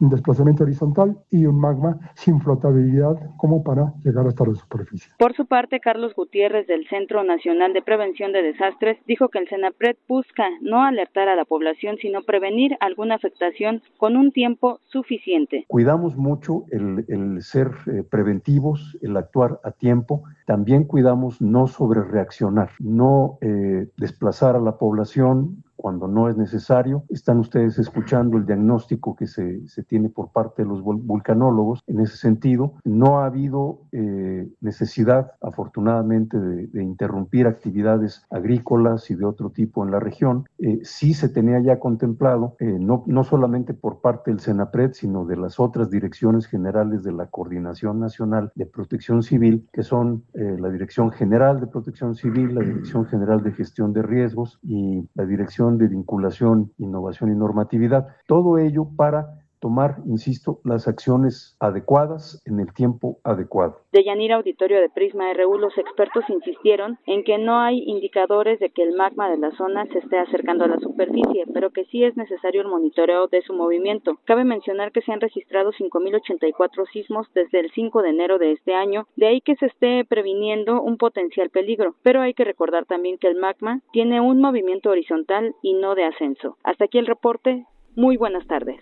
un 0.00 0.10
desplazamiento 0.10 0.64
horizontal 0.64 1.16
y 1.30 1.46
un 1.46 1.58
magma 1.58 1.98
sin 2.14 2.40
flotabilidad 2.40 3.14
como 3.36 3.62
para 3.62 3.92
llegar 4.04 4.26
hasta 4.26 4.44
la 4.46 4.54
superficie. 4.54 5.12
Por 5.18 5.34
su 5.34 5.46
parte, 5.46 5.80
Carlos 5.80 6.14
Gutiérrez 6.14 6.66
del 6.66 6.86
Centro 6.88 7.24
Nacional 7.24 7.72
de 7.72 7.82
Prevención 7.82 8.32
de 8.32 8.42
Desastres 8.42 8.98
dijo 9.06 9.28
que 9.28 9.38
el 9.38 9.48
CENAPRED 9.48 9.96
busca 10.08 10.44
no 10.60 10.82
alertar 10.82 11.28
a 11.28 11.36
la 11.36 11.44
población, 11.44 11.96
sino 12.00 12.22
prevenir 12.22 12.76
alguna 12.80 13.14
afectación 13.14 13.82
con 13.96 14.16
un 14.16 14.32
tiempo 14.32 14.80
suficiente. 14.86 15.64
Cuidamos 15.68 16.16
mucho 16.16 16.64
el, 16.70 17.42
ser 17.42 17.70
eh, 17.86 18.02
preventivos, 18.08 18.98
el 19.02 19.16
actuar 19.16 19.60
a 19.64 19.70
tiempo. 19.70 20.24
También 20.46 20.84
cuidamos 20.84 21.40
no 21.40 21.66
sobrereaccionar, 21.66 22.70
no 22.78 23.38
eh, 23.40 23.88
desplazar 23.96 24.56
a 24.56 24.60
la 24.60 24.76
población 24.76 25.64
cuando 25.84 26.08
no 26.08 26.30
es 26.30 26.38
necesario. 26.38 27.04
Están 27.10 27.40
ustedes 27.40 27.78
escuchando 27.78 28.38
el 28.38 28.46
diagnóstico 28.46 29.14
que 29.14 29.26
se, 29.26 29.68
se 29.68 29.82
tiene 29.82 30.08
por 30.08 30.32
parte 30.32 30.62
de 30.62 30.68
los 30.70 30.80
vulcanólogos 30.82 31.82
en 31.86 32.00
ese 32.00 32.16
sentido. 32.16 32.72
No 32.84 33.20
ha 33.20 33.26
habido 33.26 33.82
eh, 33.92 34.48
necesidad, 34.62 35.32
afortunadamente, 35.42 36.40
de, 36.40 36.82
interrumpir 36.82 37.46
actividades 37.46 38.24
agrícolas 38.30 39.10
y 39.10 39.14
de 39.14 39.26
otro 39.26 39.50
tipo 39.50 39.84
en 39.84 39.90
la 39.90 40.00
región. 40.00 40.48
Eh, 40.58 40.80
sí 40.84 41.12
se 41.12 41.28
tenía 41.28 41.60
ya 41.60 41.78
contemplado, 41.78 42.56
eh, 42.60 42.64
no, 42.64 43.04
no 43.06 43.22
solamente 43.22 43.74
por 43.74 44.00
parte 44.00 44.30
del 44.30 44.40
CENAPRED, 44.40 44.92
sino 44.94 45.26
de 45.26 45.36
las 45.36 45.60
otras 45.60 45.90
direcciones 45.90 46.46
generales 46.46 47.04
de 47.04 47.12
la 47.12 47.26
Coordinación 47.26 48.00
Nacional 48.00 48.52
de 48.54 48.64
Protección 48.64 49.22
Civil, 49.22 49.68
que 49.70 49.82
son 49.82 50.24
la 50.32 50.70
Dirección 50.70 51.10
General 51.10 51.60
de 51.60 51.66
Protección 51.66 52.14
Civil, 52.14 52.54
la 52.54 52.62
Dirección 52.62 53.04
General 53.04 53.42
de 53.42 53.52
Gestión 53.52 53.92
de 53.92 54.02
Riesgos 54.02 54.58
y 54.62 55.06
la 55.14 55.26
Dirección 55.26 55.73
de 55.78 55.88
vinculación, 55.88 56.72
innovación 56.78 57.30
y 57.30 57.34
normatividad. 57.34 58.08
Todo 58.26 58.58
ello 58.58 58.88
para 58.96 59.43
tomar, 59.64 59.96
insisto, 60.04 60.60
las 60.62 60.86
acciones 60.88 61.56
adecuadas 61.58 62.38
en 62.44 62.60
el 62.60 62.74
tiempo 62.74 63.16
adecuado. 63.24 63.80
De 63.92 64.04
Yanira 64.04 64.36
Auditorio 64.36 64.78
de 64.78 64.90
Prisma 64.90 65.32
RU, 65.32 65.56
los 65.56 65.78
expertos 65.78 66.22
insistieron 66.28 66.98
en 67.06 67.24
que 67.24 67.38
no 67.38 67.58
hay 67.60 67.78
indicadores 67.86 68.60
de 68.60 68.68
que 68.68 68.82
el 68.82 68.94
magma 68.94 69.30
de 69.30 69.38
la 69.38 69.52
zona 69.52 69.86
se 69.86 70.00
esté 70.00 70.18
acercando 70.18 70.64
a 70.64 70.68
la 70.68 70.78
superficie, 70.80 71.46
pero 71.54 71.70
que 71.70 71.86
sí 71.86 72.04
es 72.04 72.14
necesario 72.14 72.60
el 72.60 72.68
monitoreo 72.68 73.26
de 73.28 73.40
su 73.40 73.54
movimiento. 73.54 74.18
Cabe 74.26 74.44
mencionar 74.44 74.92
que 74.92 75.00
se 75.00 75.12
han 75.12 75.22
registrado 75.22 75.70
5.084 75.72 76.86
sismos 76.92 77.26
desde 77.32 77.60
el 77.60 77.70
5 77.70 78.02
de 78.02 78.10
enero 78.10 78.36
de 78.36 78.52
este 78.52 78.74
año, 78.74 79.06
de 79.16 79.28
ahí 79.28 79.40
que 79.40 79.56
se 79.56 79.64
esté 79.64 80.04
previniendo 80.04 80.82
un 80.82 80.98
potencial 80.98 81.48
peligro, 81.48 81.94
pero 82.02 82.20
hay 82.20 82.34
que 82.34 82.44
recordar 82.44 82.84
también 82.84 83.16
que 83.16 83.28
el 83.28 83.40
magma 83.40 83.80
tiene 83.92 84.20
un 84.20 84.42
movimiento 84.42 84.90
horizontal 84.90 85.54
y 85.62 85.72
no 85.72 85.94
de 85.94 86.04
ascenso. 86.04 86.58
Hasta 86.64 86.84
aquí 86.84 86.98
el 86.98 87.06
reporte. 87.06 87.64
Muy 87.96 88.18
buenas 88.18 88.46
tardes. 88.46 88.80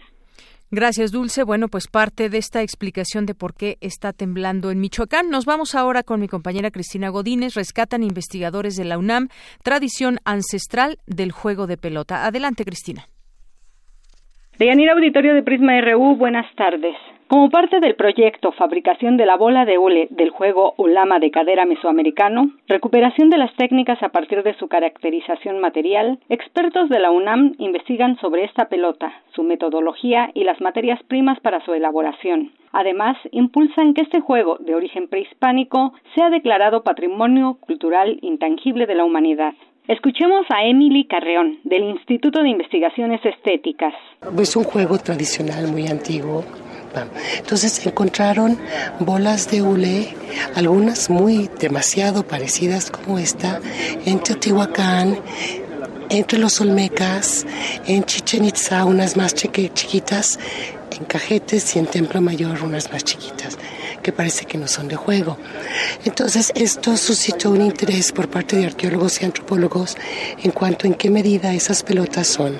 Gracias, 0.74 1.12
Dulce. 1.12 1.44
Bueno, 1.44 1.68
pues 1.68 1.86
parte 1.86 2.30
de 2.30 2.38
esta 2.38 2.62
explicación 2.62 3.26
de 3.26 3.34
por 3.34 3.52
qué 3.54 3.76
está 3.82 4.14
temblando 4.14 4.70
en 4.70 4.80
Michoacán. 4.80 5.28
Nos 5.28 5.44
vamos 5.44 5.74
ahora 5.74 6.02
con 6.02 6.18
mi 6.18 6.28
compañera 6.28 6.70
Cristina 6.70 7.10
Godínez. 7.10 7.52
Rescatan 7.52 8.02
investigadores 8.02 8.76
de 8.76 8.86
la 8.86 8.96
UNAM 8.96 9.28
tradición 9.62 10.16
ancestral 10.24 10.96
del 11.06 11.30
juego 11.30 11.66
de 11.66 11.76
pelota. 11.76 12.24
Adelante, 12.24 12.64
Cristina. 12.64 13.04
Deyanira 14.58 14.94
Auditorio 14.94 15.34
de 15.34 15.42
Prisma 15.42 15.78
RU, 15.82 16.16
buenas 16.16 16.46
tardes. 16.56 16.96
Como 17.32 17.48
parte 17.48 17.80
del 17.80 17.94
proyecto 17.94 18.52
Fabricación 18.52 19.16
de 19.16 19.24
la 19.24 19.38
bola 19.38 19.64
de 19.64 19.78
hule 19.78 20.06
del 20.10 20.28
juego 20.28 20.74
Ulama 20.76 21.18
de 21.18 21.30
cadera 21.30 21.64
mesoamericano, 21.64 22.50
recuperación 22.68 23.30
de 23.30 23.38
las 23.38 23.50
técnicas 23.54 24.02
a 24.02 24.10
partir 24.10 24.42
de 24.42 24.52
su 24.58 24.68
caracterización 24.68 25.58
material, 25.58 26.18
expertos 26.28 26.90
de 26.90 26.98
la 27.00 27.10
UNAM 27.10 27.54
investigan 27.56 28.18
sobre 28.18 28.44
esta 28.44 28.68
pelota, 28.68 29.14
su 29.34 29.44
metodología 29.44 30.30
y 30.34 30.44
las 30.44 30.60
materias 30.60 31.02
primas 31.04 31.40
para 31.40 31.64
su 31.64 31.72
elaboración. 31.72 32.52
Además, 32.70 33.16
impulsan 33.30 33.94
que 33.94 34.02
este 34.02 34.20
juego 34.20 34.58
de 34.58 34.74
origen 34.74 35.08
prehispánico 35.08 35.94
sea 36.14 36.28
declarado 36.28 36.84
Patrimonio 36.84 37.56
Cultural 37.60 38.18
Intangible 38.20 38.84
de 38.84 38.94
la 38.94 39.06
Humanidad. 39.06 39.54
Escuchemos 39.88 40.46
a 40.48 40.64
Emily 40.64 41.06
Carreón, 41.06 41.58
del 41.64 41.82
Instituto 41.82 42.40
de 42.42 42.50
Investigaciones 42.50 43.20
Estéticas. 43.24 43.92
Es 44.38 44.54
un 44.54 44.62
juego 44.62 44.96
tradicional 44.98 45.66
muy 45.72 45.88
antiguo. 45.88 46.44
Entonces 47.38 47.84
encontraron 47.84 48.58
bolas 49.00 49.50
de 49.50 49.62
hule, 49.62 50.14
algunas 50.54 51.10
muy 51.10 51.48
demasiado 51.58 52.22
parecidas 52.22 52.90
como 52.90 53.18
esta, 53.18 53.60
en 54.06 54.20
Teotihuacán, 54.20 55.18
entre 56.10 56.38
los 56.38 56.60
Olmecas, 56.60 57.46
en 57.86 58.04
Chichen 58.04 58.44
Itza, 58.44 58.84
unas 58.84 59.16
más 59.16 59.34
chiquitas, 59.34 60.38
en 60.96 61.04
Cajetes 61.06 61.74
y 61.74 61.80
en 61.80 61.86
Templo 61.86 62.20
Mayor, 62.20 62.62
unas 62.62 62.92
más 62.92 63.02
chiquitas 63.02 63.58
que 64.02 64.12
parece 64.12 64.44
que 64.44 64.58
no 64.58 64.68
son 64.68 64.88
de 64.88 64.96
juego. 64.96 65.38
Entonces, 66.04 66.52
esto 66.54 66.96
suscitó 66.96 67.50
un 67.50 67.62
interés 67.62 68.12
por 68.12 68.28
parte 68.28 68.56
de 68.56 68.66
arqueólogos 68.66 69.22
y 69.22 69.24
antropólogos 69.24 69.96
en 70.42 70.50
cuanto 70.50 70.86
en 70.86 70.94
qué 70.94 71.10
medida 71.10 71.54
esas 71.54 71.82
pelotas 71.82 72.26
son 72.26 72.58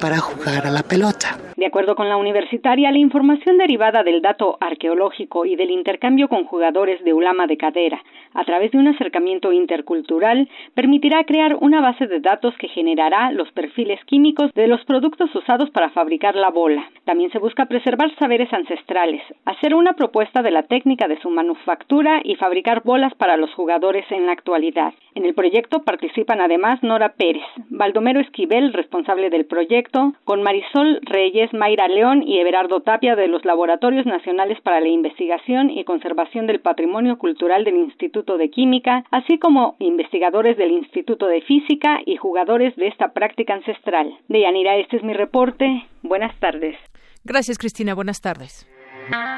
para 0.00 0.18
jugar 0.18 0.66
a 0.66 0.70
la 0.70 0.82
pelota. 0.82 1.38
De 1.56 1.66
acuerdo 1.66 1.94
con 1.94 2.08
la 2.08 2.16
universitaria, 2.16 2.90
la 2.90 2.98
información 2.98 3.58
derivada 3.58 4.02
del 4.02 4.22
dato 4.22 4.58
arqueológico 4.60 5.46
y 5.46 5.54
del 5.54 5.70
intercambio 5.70 6.28
con 6.28 6.44
jugadores 6.44 7.02
de 7.04 7.14
ulama 7.14 7.46
de 7.46 7.56
cadera 7.56 8.02
a 8.34 8.44
través 8.44 8.72
de 8.72 8.78
un 8.78 8.88
acercamiento 8.88 9.52
intercultural 9.52 10.48
permitirá 10.74 11.24
crear 11.24 11.56
una 11.60 11.80
base 11.80 12.06
de 12.06 12.20
datos 12.20 12.54
que 12.58 12.68
generará 12.68 13.30
los 13.30 13.50
perfiles 13.52 14.04
químicos 14.04 14.52
de 14.54 14.66
los 14.66 14.84
productos 14.84 15.34
usados 15.34 15.70
para 15.70 15.90
fabricar 15.90 16.34
la 16.34 16.50
bola. 16.50 16.84
También 17.04 17.30
se 17.30 17.38
busca 17.38 17.66
preservar 17.66 18.14
saberes 18.16 18.52
ancestrales, 18.52 19.22
hacer 19.44 19.74
una 19.74 19.94
propuesta 19.94 20.42
de 20.42 20.50
la 20.50 20.64
técnica 20.64 21.08
de 21.08 21.20
su 21.20 21.30
manufactura 21.30 22.20
y 22.24 22.34
fabricar 22.34 22.82
bolas 22.82 23.14
para 23.14 23.36
los 23.36 23.52
jugadores 23.54 24.04
en 24.10 24.26
la 24.26 24.32
actualidad. 24.32 24.92
En 25.14 25.24
el 25.24 25.34
proyecto 25.34 25.84
participan 25.84 26.40
además 26.40 26.82
Nora 26.82 27.10
Pérez, 27.10 27.44
Baldomero 27.70 28.20
Esquivel, 28.20 28.72
responsable 28.72 29.30
del 29.30 29.46
proyecto, 29.46 30.12
con 30.24 30.42
Marisol 30.42 30.98
Reyes, 31.02 31.52
Mayra 31.54 31.88
León 31.88 32.22
y 32.22 32.38
Everardo 32.38 32.80
Tapia 32.80 33.16
de 33.16 33.28
los 33.28 33.44
Laboratorios 33.44 34.04
Nacionales 34.06 34.60
para 34.60 34.80
la 34.80 34.88
Investigación 34.88 35.70
y 35.70 35.84
Conservación 35.84 36.46
del 36.46 36.60
Patrimonio 36.60 37.16
Cultural 37.18 37.64
del 37.64 37.76
Instituto 37.76 38.36
de 38.36 38.50
Química, 38.50 39.04
así 39.10 39.38
como 39.38 39.76
investigadores 39.78 40.56
del 40.56 40.72
Instituto 40.72 41.26
de 41.26 41.40
Física 41.42 42.00
y 42.04 42.16
jugadores 42.16 42.76
de 42.76 42.88
esta 42.88 43.12
práctica 43.12 43.54
ancestral. 43.54 44.12
Deyanira, 44.28 44.76
este 44.76 44.96
es 44.96 45.02
mi 45.02 45.14
reporte. 45.14 45.86
Buenas 46.02 46.38
tardes. 46.40 46.76
Gracias, 47.24 47.56
Cristina. 47.56 47.94
Buenas 47.94 48.20
tardes. 48.20 48.68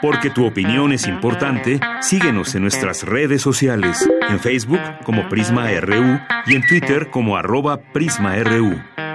Porque 0.00 0.30
tu 0.30 0.46
opinión 0.46 0.92
es 0.92 1.08
importante, 1.08 1.80
síguenos 2.00 2.54
en 2.54 2.62
nuestras 2.62 3.04
redes 3.04 3.42
sociales, 3.42 4.08
en 4.28 4.38
Facebook 4.38 4.80
como 5.04 5.28
Prisma 5.28 5.68
RU 5.80 6.20
y 6.46 6.54
en 6.54 6.62
Twitter 6.66 7.10
como 7.10 7.36
arroba 7.36 7.78
PrismaRU. 7.92 9.05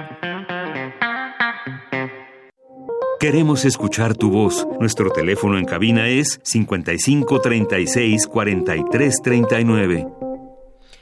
Queremos 3.22 3.64
escuchar 3.64 4.16
tu 4.16 4.30
voz. 4.30 4.66
Nuestro 4.80 5.12
teléfono 5.12 5.56
en 5.56 5.64
cabina 5.64 6.08
es 6.08 6.40
55 6.42 7.40
36 7.40 8.26
43 8.26 9.22
39. 9.22 10.08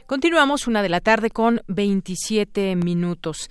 Continuamos 0.05 0.67
una 0.67 0.83
de 0.83 0.91
la 0.91 1.01
tarde 1.01 1.31
con 1.31 1.63
27 1.69 2.77
minutos. 2.77 3.49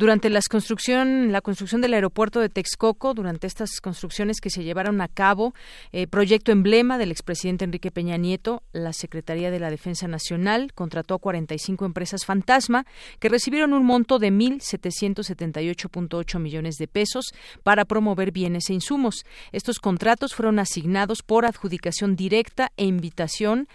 Durante 0.00 0.30
las 0.30 0.48
construcción, 0.48 1.30
la 1.30 1.42
construcción 1.42 1.82
del 1.82 1.92
aeropuerto 1.92 2.40
de 2.40 2.48
Texcoco, 2.48 3.12
durante 3.12 3.46
estas 3.46 3.82
construcciones 3.82 4.40
que 4.40 4.48
se 4.48 4.64
llevaron 4.64 5.02
a 5.02 5.08
cabo, 5.08 5.52
eh, 5.92 6.06
proyecto 6.06 6.52
emblema 6.52 6.96
del 6.96 7.10
expresidente 7.10 7.66
Enrique 7.66 7.90
Peña 7.90 8.16
Nieto, 8.16 8.62
la 8.72 8.94
Secretaría 8.94 9.50
de 9.50 9.60
la 9.60 9.68
Defensa 9.68 10.08
Nacional 10.08 10.72
contrató 10.72 11.12
a 11.12 11.18
45 11.18 11.84
empresas 11.84 12.24
fantasma 12.24 12.86
que 13.18 13.28
recibieron 13.28 13.74
un 13.74 13.84
monto 13.84 14.18
de 14.18 14.32
1.778.8 14.32 16.38
millones 16.38 16.76
de 16.76 16.88
pesos 16.88 17.34
para 17.62 17.84
promover 17.84 18.32
bienes 18.32 18.70
e 18.70 18.72
insumos. 18.72 19.26
Estos 19.52 19.80
contratos 19.80 20.34
fueron 20.34 20.60
asignados 20.60 21.22
por 21.22 21.44
adjudicación 21.44 22.16
directa 22.16 22.72
e 22.78 22.86
invitación 22.86 23.68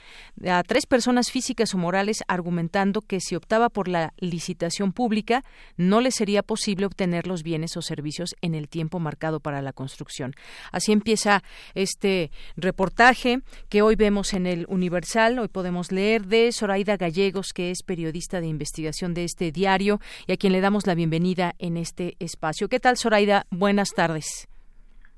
a 0.44 0.64
tres 0.64 0.88
personas 0.88 1.30
físicas 1.30 1.76
o 1.76 1.78
morales 1.78 2.24
argumentando 2.28 3.02
que 3.02 3.22
si 3.22 3.36
optaba 3.36 3.70
por 3.70 3.88
la 3.88 4.16
licitación 4.18 4.92
pública 4.92 5.44
no 5.78 6.02
les 6.02 6.15
sería 6.16 6.44
posible 6.44 6.86
obtener 6.86 7.28
los 7.28 7.44
bienes 7.44 7.78
o 7.78 7.82
servicios 7.82 8.36
en 8.42 8.56
el 8.56 8.68
tiempo 8.68 9.00
marcado 9.00 9.40
para 9.40 9.62
la 9.62 9.74
construcción. 9.74 10.34
Así 10.72 10.92
empieza 10.92 11.42
este 11.74 12.32
reportaje 12.56 13.40
que 13.70 13.82
hoy 13.82 13.96
vemos 13.96 14.34
en 14.34 14.48
el 14.48 14.66
Universal. 14.68 15.40
Hoy 15.40 15.48
podemos 15.48 15.92
leer 15.92 16.26
de 16.26 16.52
Zoraida 16.52 16.98
Gallegos, 16.98 17.54
que 17.54 17.72
es 17.72 17.84
periodista 17.84 18.42
de 18.42 18.48
investigación 18.48 19.14
de 19.14 19.24
este 19.24 19.52
diario 19.52 20.00
y 20.28 20.34
a 20.34 20.38
quien 20.38 20.54
le 20.54 20.62
damos 20.62 20.88
la 20.88 20.96
bienvenida 20.96 21.54
en 21.60 21.78
este 21.78 22.16
espacio. 22.20 22.70
¿Qué 22.70 22.80
tal, 22.80 22.98
Zoraida? 22.98 23.46
Buenas 23.52 23.90
tardes. 23.90 24.48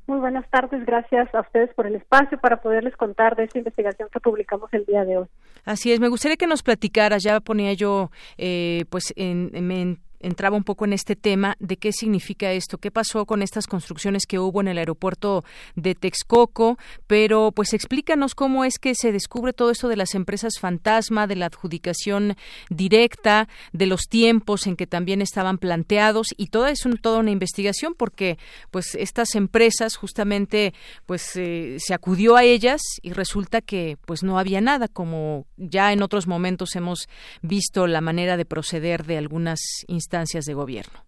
Muy 0.07 0.19
buenas 0.19 0.49
tardes, 0.49 0.85
gracias 0.85 1.27
a 1.35 1.41
ustedes 1.41 1.73
por 1.73 1.85
el 1.85 1.95
espacio 1.95 2.37
para 2.37 2.61
poderles 2.61 2.95
contar 2.95 3.35
de 3.35 3.43
esta 3.43 3.57
investigación 3.57 4.07
que 4.09 4.21
publicamos 4.21 4.73
el 4.73 4.85
día 4.85 5.03
de 5.03 5.17
hoy. 5.17 5.25
Así 5.65 5.91
es, 5.91 5.99
me 5.99 6.07
gustaría 6.07 6.37
que 6.37 6.47
nos 6.47 6.63
platicara, 6.63 7.17
ya 7.17 7.41
ponía 7.41 7.73
yo 7.73 8.09
eh, 8.37 8.85
pues 8.89 9.13
en, 9.17 9.51
en, 9.53 9.99
entraba 10.19 10.57
un 10.57 10.63
poco 10.63 10.85
en 10.85 10.93
este 10.93 11.15
tema 11.15 11.55
de 11.59 11.77
qué 11.77 11.91
significa 11.91 12.51
esto, 12.51 12.77
qué 12.77 12.91
pasó 12.91 13.25
con 13.25 13.41
estas 13.41 13.67
construcciones 13.67 14.25
que 14.25 14.39
hubo 14.39 14.61
en 14.61 14.67
el 14.67 14.77
aeropuerto 14.77 15.43
de 15.75 15.95
Texcoco, 15.95 16.77
pero 17.05 17.51
pues 17.51 17.73
explícanos 17.73 18.35
cómo 18.35 18.63
es 18.63 18.79
que 18.79 18.95
se 18.95 19.11
descubre 19.11 19.53
todo 19.53 19.71
esto 19.71 19.87
de 19.87 19.95
las 19.95 20.15
empresas 20.15 20.53
fantasma, 20.59 21.27
de 21.27 21.35
la 21.35 21.47
adjudicación 21.47 22.35
directa, 22.69 23.47
de 23.73 23.85
los 23.85 24.03
tiempos 24.09 24.67
en 24.67 24.75
que 24.75 24.87
también 24.87 25.21
estaban 25.21 25.57
planteados 25.57 26.33
y 26.37 26.47
toda 26.47 26.71
es 26.71 26.79
toda 27.01 27.19
una 27.19 27.31
investigación 27.31 27.95
porque 27.95 28.37
pues 28.71 28.95
estas 28.95 29.35
empresas 29.35 29.95
justamente 29.97 30.73
pues 31.05 31.35
eh, 31.35 31.77
se 31.79 31.93
acudió 31.93 32.37
a 32.37 32.43
ellas 32.43 32.81
y 33.01 33.11
resulta 33.11 33.61
que 33.61 33.97
pues 34.05 34.23
no 34.23 34.39
había 34.39 34.61
nada 34.61 34.87
como 34.87 35.45
ya 35.57 35.91
en 35.91 36.01
otros 36.01 36.27
momentos 36.27 36.75
hemos 36.75 37.09
visto 37.41 37.87
la 37.87 37.99
manera 37.99 38.37
de 38.37 38.45
proceder 38.45 39.05
de 39.05 39.17
algunas 39.17 39.59
instituciones 39.87 40.06
instancias 40.07 40.45
de 40.45 40.53
gobierno. 40.53 40.99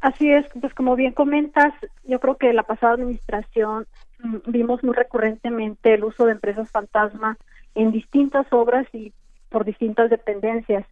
Así 0.00 0.30
es, 0.30 0.46
pues 0.60 0.72
como 0.74 0.94
bien 0.94 1.12
comentas, 1.12 1.74
yo 2.04 2.20
creo 2.20 2.36
que 2.36 2.52
la 2.52 2.62
pasada 2.62 2.94
administración 2.94 3.86
mm, 4.20 4.36
vimos 4.46 4.82
muy 4.84 4.94
recurrentemente 4.94 5.92
el 5.94 6.04
uso 6.04 6.24
de 6.24 6.32
empresas 6.32 6.70
fantasma 6.70 7.36
en 7.74 7.90
distintas 7.90 8.46
obras 8.52 8.86
y 8.94 9.12
por 9.50 9.64
distintas 9.64 10.08
dependencias. 10.08 10.86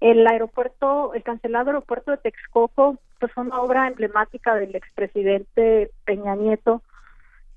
El 0.00 0.26
aeropuerto, 0.26 1.14
el 1.14 1.22
cancelado 1.22 1.70
aeropuerto 1.70 2.10
de 2.10 2.18
Texcoco, 2.18 2.98
pues 3.20 3.32
fue 3.32 3.44
una 3.44 3.60
obra 3.60 3.86
emblemática 3.86 4.56
del 4.56 4.74
expresidente 4.74 5.90
Peña 6.04 6.34
Nieto 6.34 6.82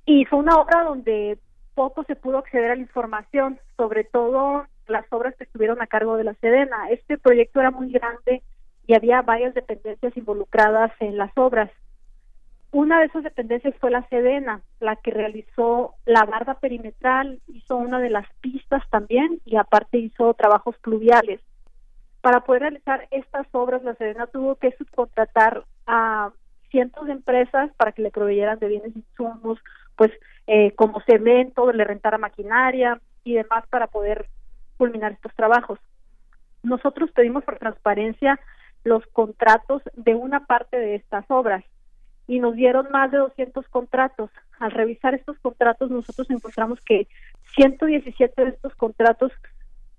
y 0.06 0.26
fue 0.26 0.40
una 0.40 0.58
obra 0.58 0.84
donde 0.84 1.40
poco 1.74 2.04
se 2.04 2.16
pudo 2.16 2.38
acceder 2.38 2.72
a 2.72 2.76
la 2.76 2.82
información, 2.82 3.60
sobre 3.76 4.04
todo 4.04 4.68
las 4.88 5.06
obras 5.12 5.36
que 5.36 5.46
estuvieron 5.46 5.82
a 5.82 5.88
cargo 5.88 6.16
de 6.16 6.26
la 6.26 6.34
Sedena. 6.36 6.90
Este 6.92 7.18
proyecto 7.18 7.60
era 7.60 7.72
muy 7.72 7.92
grande 7.92 8.44
y 8.88 8.96
había 8.96 9.22
varias 9.22 9.54
dependencias 9.54 10.16
involucradas 10.18 10.92
en 11.00 11.18
las 11.18 11.32
obras. 11.36 11.70
una 12.72 13.00
de 13.00 13.06
esas 13.06 13.24
dependencias 13.24 13.76
fue 13.80 13.92
la 13.92 14.08
Sedena, 14.10 14.62
la 14.80 14.96
que 14.96 15.12
realizó 15.12 15.94
la 16.06 16.26
barda 16.26 16.56
perimetral, 16.56 17.40
hizo 17.48 17.78
una 17.78 18.00
de 18.00 18.10
las 18.10 18.26
pistas 18.42 18.82
también 18.90 19.40
y 19.46 19.58
aparte 19.58 20.00
hizo 20.00 20.34
trabajos 20.34 20.76
pluviales. 20.80 21.40
Para 22.22 22.40
poder 22.42 22.64
realizar 22.64 23.08
estas 23.12 23.46
obras, 23.52 23.84
la 23.84 23.94
Sedena 23.94 24.26
tuvo 24.26 24.56
que 24.56 24.72
subcontratar 24.72 25.66
a 25.86 26.32
cientos 26.72 27.06
de 27.06 27.12
empresas 27.12 27.70
para 27.78 27.92
que 27.92 28.02
le 28.02 28.10
proveyeran 28.10 28.58
de 28.58 28.68
bienes 28.68 28.96
insumos, 28.96 29.60
pues 29.96 30.12
eh, 30.48 30.72
como 30.72 31.00
cemento, 31.02 31.72
le 31.72 31.84
rentara 31.84 32.18
maquinaria 32.18 33.00
y 33.24 33.36
demás 33.36 33.66
para 33.70 33.86
poder 33.86 34.28
culminar 34.78 35.12
estos 35.12 35.34
trabajos. 35.36 35.78
Nosotros 36.64 37.12
pedimos 37.12 37.44
por 37.44 37.60
transparencia 37.60 38.40
los 38.84 39.06
contratos 39.08 39.82
de 39.96 40.16
una 40.16 40.46
parte 40.46 40.78
de 40.78 40.96
estas 40.96 41.26
obras 41.30 41.64
y 42.28 42.40
nos 42.40 42.56
dieron 42.56 42.88
más 42.92 43.12
de 43.12 43.18
200 43.18 43.68
contratos. 43.70 44.30
Al 44.60 44.72
revisar 44.72 45.14
estos 45.14 45.38
contratos, 45.40 45.90
nosotros 45.90 46.30
encontramos 46.30 46.80
que 46.82 47.08
117 47.56 48.44
de 48.44 48.52
estos 48.52 48.76
contratos 48.76 49.32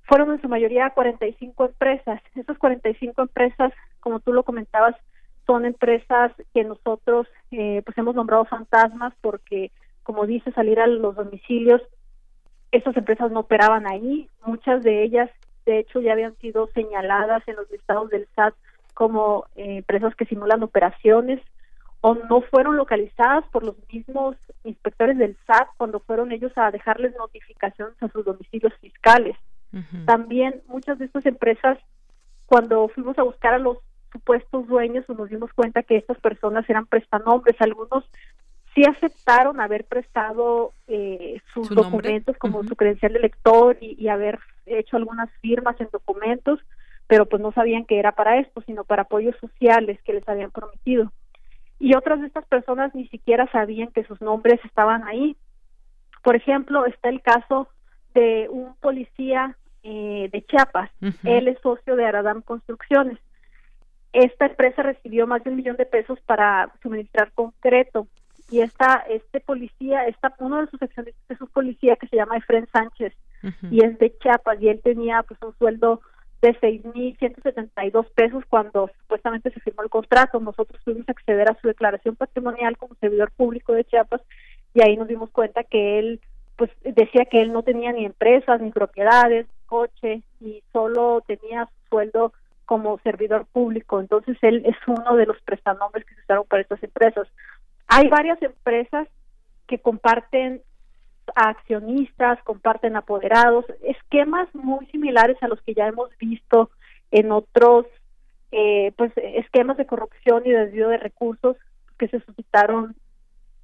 fueron 0.03 0.33
en 0.33 0.41
su 0.41 0.49
mayoría 0.49 0.91
45 0.91 1.65
empresas. 1.67 2.21
Esas 2.35 2.59
45 2.59 3.23
empresas, 3.23 3.73
como 4.01 4.21
tú 4.21 4.33
lo 4.33 4.43
comentabas, 4.43 4.95
son 5.47 5.67
empresas 5.67 6.33
que 6.55 6.65
nosotros 6.65 7.27
eh, 7.51 7.83
pues 7.85 7.97
hemos 7.99 8.15
nombrado 8.15 8.45
fantasmas 8.47 9.13
porque, 9.21 9.71
como 10.03 10.27
dice, 10.27 10.53
salir 10.53 10.81
a 10.81 10.87
los 10.87 11.17
domicilios, 11.17 11.83
esas 12.73 12.97
empresas 12.97 13.31
no 13.31 13.41
operaban 13.41 13.87
ahí. 13.87 14.29
Muchas 14.45 14.83
de 14.83 15.03
ellas, 15.05 15.31
de 15.67 15.79
hecho, 15.79 16.01
ya 16.01 16.13
habían 16.13 16.37
sido 16.37 16.67
señaladas 16.69 17.47
en 17.47 17.57
los 17.57 17.71
listados 17.71 18.11
del 18.11 18.27
SAT 18.35 18.55
como 18.95 19.47
eh, 19.57 19.79
empresas 19.79 20.15
que 20.15 20.25
simulan 20.27 20.63
operaciones 20.63 21.41
o 22.01 22.15
no 22.15 22.43
fueron 22.43 22.77
localizadas 22.77 23.45
por 23.49 23.65
los 23.65 23.77
mismos 23.91 24.37
inspectores 24.63 25.17
del 25.19 25.37
SAT 25.47 25.69
cuando 25.77 26.01
fueron 26.01 26.33
ellos 26.33 26.53
a 26.57 26.71
dejarles 26.71 27.15
notificaciones 27.17 27.95
a 28.03 28.09
sus 28.09 28.25
domicilios 28.25 28.75
fiscales. 28.81 29.37
También 30.07 30.63
muchas 30.69 30.99
de 30.99 31.07
estas 31.07 31.27
empresas, 31.27 31.79
cuando 32.47 32.87
fuimos 32.89 33.19
a 33.19 33.25
buscar 33.25 33.55
a 33.55 33.59
los 33.59 33.79
supuestos 34.13 34.69
dueños, 34.69 35.05
nos 35.09 35.29
dimos 35.29 35.53
cuenta 35.53 35.83
que 35.83 35.97
estas 35.97 36.21
personas 36.21 36.69
eran 36.71 36.87
prestanombres. 36.87 37.61
Algunos 37.61 38.05
sí 38.75 38.85
aceptaron 38.85 39.61
haber 39.61 39.85
prestado 39.85 40.73
eh, 40.87 41.41
sus 41.53 41.69
documentos 41.71 42.37
como 42.37 42.63
su 42.65 42.77
credencial 42.77 43.15
de 43.15 43.21
lector 43.21 43.79
y, 43.81 43.97
y 43.99 44.09
haber 44.09 44.39
hecho 44.67 44.97
algunas 44.97 45.31
firmas 45.41 45.81
en 45.81 45.89
documentos, 45.93 46.61
pero 47.15 47.27
pues 47.27 47.41
no 47.41 47.53
sabían 47.53 47.85
que 47.85 48.01
era 48.01 48.11
para 48.11 48.41
esto, 48.41 48.61
sino 48.67 48.83
para 48.83 49.03
apoyos 49.03 49.37
sociales 49.41 50.03
que 50.03 50.15
les 50.15 50.29
habían 50.29 50.51
prometido 50.51 51.13
y 51.79 51.95
otras 51.95 52.21
de 52.21 52.27
estas 52.27 52.45
personas 52.47 52.93
ni 52.93 53.07
siquiera 53.07 53.49
sabían 53.53 53.93
que 53.93 54.03
sus 54.03 54.21
nombres 54.21 54.59
estaban 54.65 55.05
ahí. 55.05 55.37
Por 56.25 56.35
ejemplo, 56.35 56.87
está 56.87 57.09
el 57.11 57.23
caso 57.23 57.69
de 58.15 58.49
un 58.51 58.75
policía 58.81 59.57
eh, 59.85 60.29
de 60.33 60.43
Chiapas. 60.43 60.91
Él 61.23 61.47
es 61.47 61.57
socio 61.63 61.95
de 61.95 62.05
Aradam 62.05 62.43
Construcciones. 62.43 63.21
Esta 64.13 64.47
empresa 64.47 64.83
recibió 64.83 65.29
más 65.29 65.45
de 65.45 65.51
un 65.51 65.57
millón 65.57 65.77
de 65.77 65.87
pesos 65.87 66.19
para 66.27 66.73
suministrar 66.83 67.31
concreto 67.31 68.09
y 68.51 68.59
esta 68.59 69.05
este 69.09 69.39
policía, 69.39 70.09
está 70.09 70.35
uno 70.41 70.61
de 70.61 70.67
sus 70.67 70.83
accionistas 70.83 71.31
es 71.31 71.41
un 71.41 71.47
policía 71.47 71.95
que 71.95 72.09
se 72.09 72.17
llama 72.17 72.39
Efren 72.39 72.67
Sánchez 72.73 73.13
y 73.71 73.85
es 73.85 73.97
de 74.01 74.17
Chiapas 74.19 74.61
y 74.61 74.69
él 74.69 74.81
tenía 74.83 75.23
pues 75.23 75.41
un 75.43 75.55
sueldo 75.59 76.01
de 76.45 76.61
6.172 76.61 78.07
pesos 78.15 78.45
cuando 78.51 78.91
supuestamente 79.01 79.51
se 79.51 79.61
firmó 79.61 79.83
el 79.83 79.89
contrato. 79.89 80.39
Nosotros 80.41 80.79
pudimos 80.85 81.09
acceder 81.09 81.51
a 81.51 81.59
su 81.59 81.69
declaración 81.69 82.17
patrimonial 82.17 82.77
como 82.77 82.95
servidor 82.97 83.31
público 83.33 83.73
de 83.73 83.85
Chiapas 83.85 84.21
y 84.75 84.83
ahí 84.83 84.97
nos 84.97 85.09
dimos 85.09 85.31
cuenta 85.31 85.65
que 85.65 85.99
él 85.99 86.21
pues 86.57 86.71
decía 86.83 87.25
que 87.25 87.41
él 87.41 87.51
no 87.53 87.63
tenía 87.63 87.93
ni 87.93 88.05
empresas, 88.05 88.61
ni 88.61 88.71
propiedades, 88.71 89.47
ni 89.47 89.67
coche 89.67 90.23
y 90.41 90.63
solo 90.71 91.23
tenía 91.27 91.65
su 91.65 91.89
sueldo 91.89 92.33
como 92.67 92.99
servidor 92.99 93.47
público. 93.47 93.99
Entonces 93.99 94.37
él 94.43 94.63
es 94.67 94.77
uno 94.87 95.17
de 95.17 95.25
los 95.25 95.41
prestanombres 95.43 96.05
que 96.05 96.15
se 96.15 96.21
usaron 96.21 96.45
para 96.47 96.61
estas 96.61 96.83
empresas. 96.83 97.27
Hay 97.89 98.09
varias 98.09 98.41
empresas 98.43 99.09
que 99.67 99.79
comparten 99.79 100.61
accionistas, 101.35 102.43
comparten 102.45 102.97
apoderados, 102.97 103.65
esquemas 103.83 104.49
muy 104.55 104.87
similares 104.87 105.37
a 105.43 105.49
los 105.49 105.61
que 105.63 105.75
ya 105.75 105.87
hemos 105.87 106.11
visto 106.19 106.71
en 107.11 107.33
otros 107.33 107.87
eh, 108.53 108.93
pues 108.97 109.13
esquemas 109.17 109.77
de 109.77 109.87
corrupción 109.87 110.43
y 110.45 110.51
desvío 110.51 110.89
de 110.89 110.99
recursos 110.99 111.57
que 111.99 112.09
se 112.09 112.21
suscitaron 112.21 112.95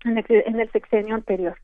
en 0.04 0.18
el, 0.18 0.24
en 0.28 0.60
el 0.60 0.70
sexenio 0.72 1.14
anterior. 1.14 1.56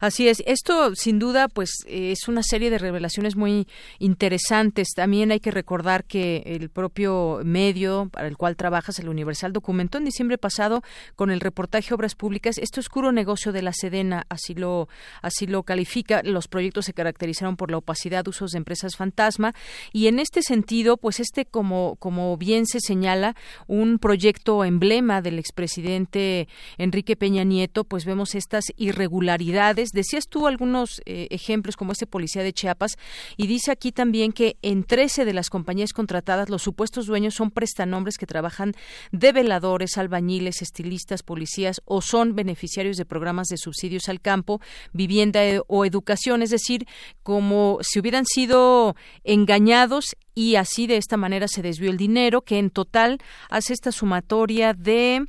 Así 0.00 0.28
es. 0.28 0.42
Esto, 0.46 0.94
sin 0.94 1.18
duda, 1.18 1.48
pues 1.48 1.70
es 1.86 2.28
una 2.28 2.42
serie 2.42 2.70
de 2.70 2.78
revelaciones 2.78 3.36
muy 3.36 3.66
interesantes. 3.98 4.88
También 4.94 5.30
hay 5.30 5.40
que 5.40 5.50
recordar 5.50 6.04
que 6.04 6.42
el 6.46 6.70
propio 6.70 7.40
medio 7.44 8.08
para 8.12 8.28
el 8.28 8.36
cual 8.36 8.56
trabajas, 8.56 8.98
el 8.98 9.08
Universal, 9.08 9.52
documentó 9.52 9.98
en 9.98 10.04
diciembre 10.04 10.38
pasado 10.38 10.82
con 11.16 11.30
el 11.30 11.40
reportaje 11.40 11.94
Obras 11.94 12.14
Públicas 12.14 12.58
este 12.58 12.80
oscuro 12.80 13.12
negocio 13.12 13.52
de 13.52 13.62
la 13.62 13.72
Sedena, 13.72 14.26
así 14.28 14.54
lo, 14.54 14.88
así 15.22 15.46
lo 15.46 15.62
califica. 15.62 16.22
Los 16.22 16.48
proyectos 16.48 16.86
se 16.86 16.92
caracterizaron 16.92 17.56
por 17.56 17.70
la 17.70 17.78
opacidad, 17.78 18.26
usos 18.28 18.52
de 18.52 18.58
empresas 18.58 18.96
fantasma 18.96 19.54
y 19.92 20.06
en 20.06 20.18
este 20.18 20.42
sentido, 20.42 20.96
pues 20.96 21.20
este, 21.20 21.44
como, 21.44 21.96
como 21.96 22.36
bien 22.36 22.66
se 22.66 22.80
señala, 22.80 23.36
un 23.66 23.98
proyecto 23.98 24.64
emblema 24.64 25.22
del 25.22 25.38
expresidente 25.38 26.48
Enrique 26.78 27.16
Peña 27.16 27.44
Nieto, 27.44 27.84
pues 27.84 28.04
vemos 28.04 28.34
estas 28.34 28.64
irregularidades 28.76 29.53
Decías 29.92 30.28
tú 30.28 30.46
algunos 30.46 31.00
eh, 31.06 31.28
ejemplos 31.30 31.76
como 31.76 31.92
este 31.92 32.06
policía 32.06 32.42
de 32.42 32.52
Chiapas 32.52 32.92
y 33.36 33.46
dice 33.46 33.70
aquí 33.70 33.92
también 33.92 34.32
que 34.32 34.56
en 34.62 34.84
13 34.84 35.24
de 35.24 35.32
las 35.32 35.50
compañías 35.50 35.92
contratadas 35.92 36.48
los 36.48 36.62
supuestos 36.62 37.06
dueños 37.06 37.34
son 37.34 37.50
prestanombres 37.50 38.18
que 38.18 38.26
trabajan 38.26 38.74
de 39.12 39.32
veladores, 39.32 39.96
albañiles, 39.96 40.60
estilistas, 40.62 41.22
policías 41.22 41.80
o 41.84 42.02
son 42.02 42.34
beneficiarios 42.34 42.96
de 42.96 43.04
programas 43.04 43.48
de 43.48 43.56
subsidios 43.56 44.08
al 44.08 44.20
campo, 44.20 44.60
vivienda 44.92 45.44
eh, 45.44 45.60
o 45.66 45.84
educación, 45.84 46.42
es 46.42 46.50
decir, 46.50 46.86
como 47.22 47.78
si 47.82 48.00
hubieran 48.00 48.26
sido 48.26 48.96
engañados 49.22 50.16
y 50.34 50.56
así 50.56 50.86
de 50.86 50.96
esta 50.96 51.16
manera 51.16 51.46
se 51.48 51.62
desvió 51.62 51.90
el 51.90 51.96
dinero 51.96 52.42
que 52.42 52.58
en 52.58 52.70
total 52.70 53.18
hace 53.48 53.72
esta 53.72 53.92
sumatoria 53.92 54.74
de 54.74 55.24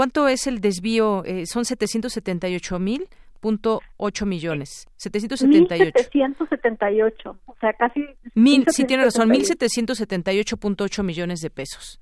¿Cuánto 0.00 0.28
es 0.28 0.46
el 0.46 0.60
desvío? 0.60 1.24
Eh, 1.26 1.44
son 1.46 1.64
778 1.66 2.78
mil 2.78 3.08
punto 3.40 3.80
ocho 3.96 4.26
millones. 4.26 4.88
778. 4.96 6.10
1778. 6.12 7.36
O 7.46 7.56
sea, 7.60 7.72
casi. 7.72 8.06
Mil, 8.34 8.64
sí, 8.68 8.84
tiene 8.84 9.04
razón. 9.04 9.30
1778.8 9.30 11.02
millones 11.02 11.40
de 11.40 11.50
pesos. 11.50 12.00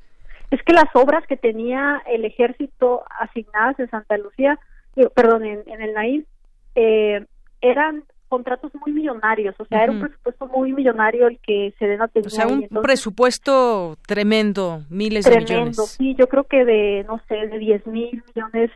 Es 0.51 0.62
que 0.62 0.72
las 0.72 0.88
obras 0.94 1.27
que 1.27 1.37
tenía 1.37 2.03
el 2.07 2.24
ejército 2.24 3.05
asignadas 3.20 3.79
en 3.79 3.90
Santa 3.90 4.16
Lucía, 4.16 4.59
eh, 4.96 5.09
perdón, 5.14 5.44
en, 5.44 5.62
el 5.81 5.92
Nail, 5.92 6.27
eh, 6.74 7.24
eran 7.61 8.05
contratos 8.29 8.72
muy 8.74 8.92
millonarios, 8.92 9.55
o 9.59 9.64
sea, 9.64 9.85
era 9.85 9.92
un 9.92 10.01
presupuesto 10.01 10.46
muy 10.46 10.72
millonario 10.72 11.29
el 11.29 11.38
que 11.40 11.74
se 11.79 11.87
tenía. 11.87 12.09
O 12.27 12.31
sea, 12.31 12.46
un 12.46 12.68
presupuesto 12.83 13.96
tremendo, 14.07 14.83
miles 14.90 15.24
de 15.24 15.38
millones. 15.38 15.77
sí, 15.98 16.14
yo 16.18 16.29
creo 16.29 16.44
que 16.44 16.64
de, 16.64 17.05
no 17.09 17.20
sé, 17.27 17.35
de 17.46 17.59
10 17.59 17.87
mil 17.87 18.22
millones 18.35 18.70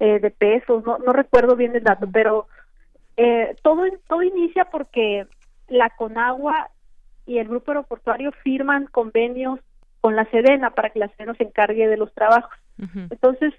eh, 0.00 0.18
de 0.18 0.30
pesos, 0.30 0.84
no, 0.84 0.98
no 0.98 1.12
recuerdo 1.12 1.56
bien 1.56 1.76
el 1.76 1.84
dato, 1.84 2.08
pero 2.10 2.46
eh, 3.16 3.54
todo, 3.62 3.84
todo 4.08 4.22
inicia 4.22 4.64
porque 4.64 5.26
la 5.68 5.90
Conagua 5.90 6.70
y 7.26 7.38
el 7.38 7.48
grupo 7.48 7.70
aeroportuario 7.70 8.32
firman 8.42 8.86
convenios 8.86 9.60
con 10.00 10.16
la 10.16 10.24
Sedena 10.30 10.70
para 10.70 10.90
que 10.90 10.98
la 10.98 11.08
Sedena 11.08 11.34
se 11.34 11.44
encargue 11.44 11.86
de 11.86 11.96
los 11.96 12.12
trabajos. 12.14 12.56
Entonces, 13.10 13.52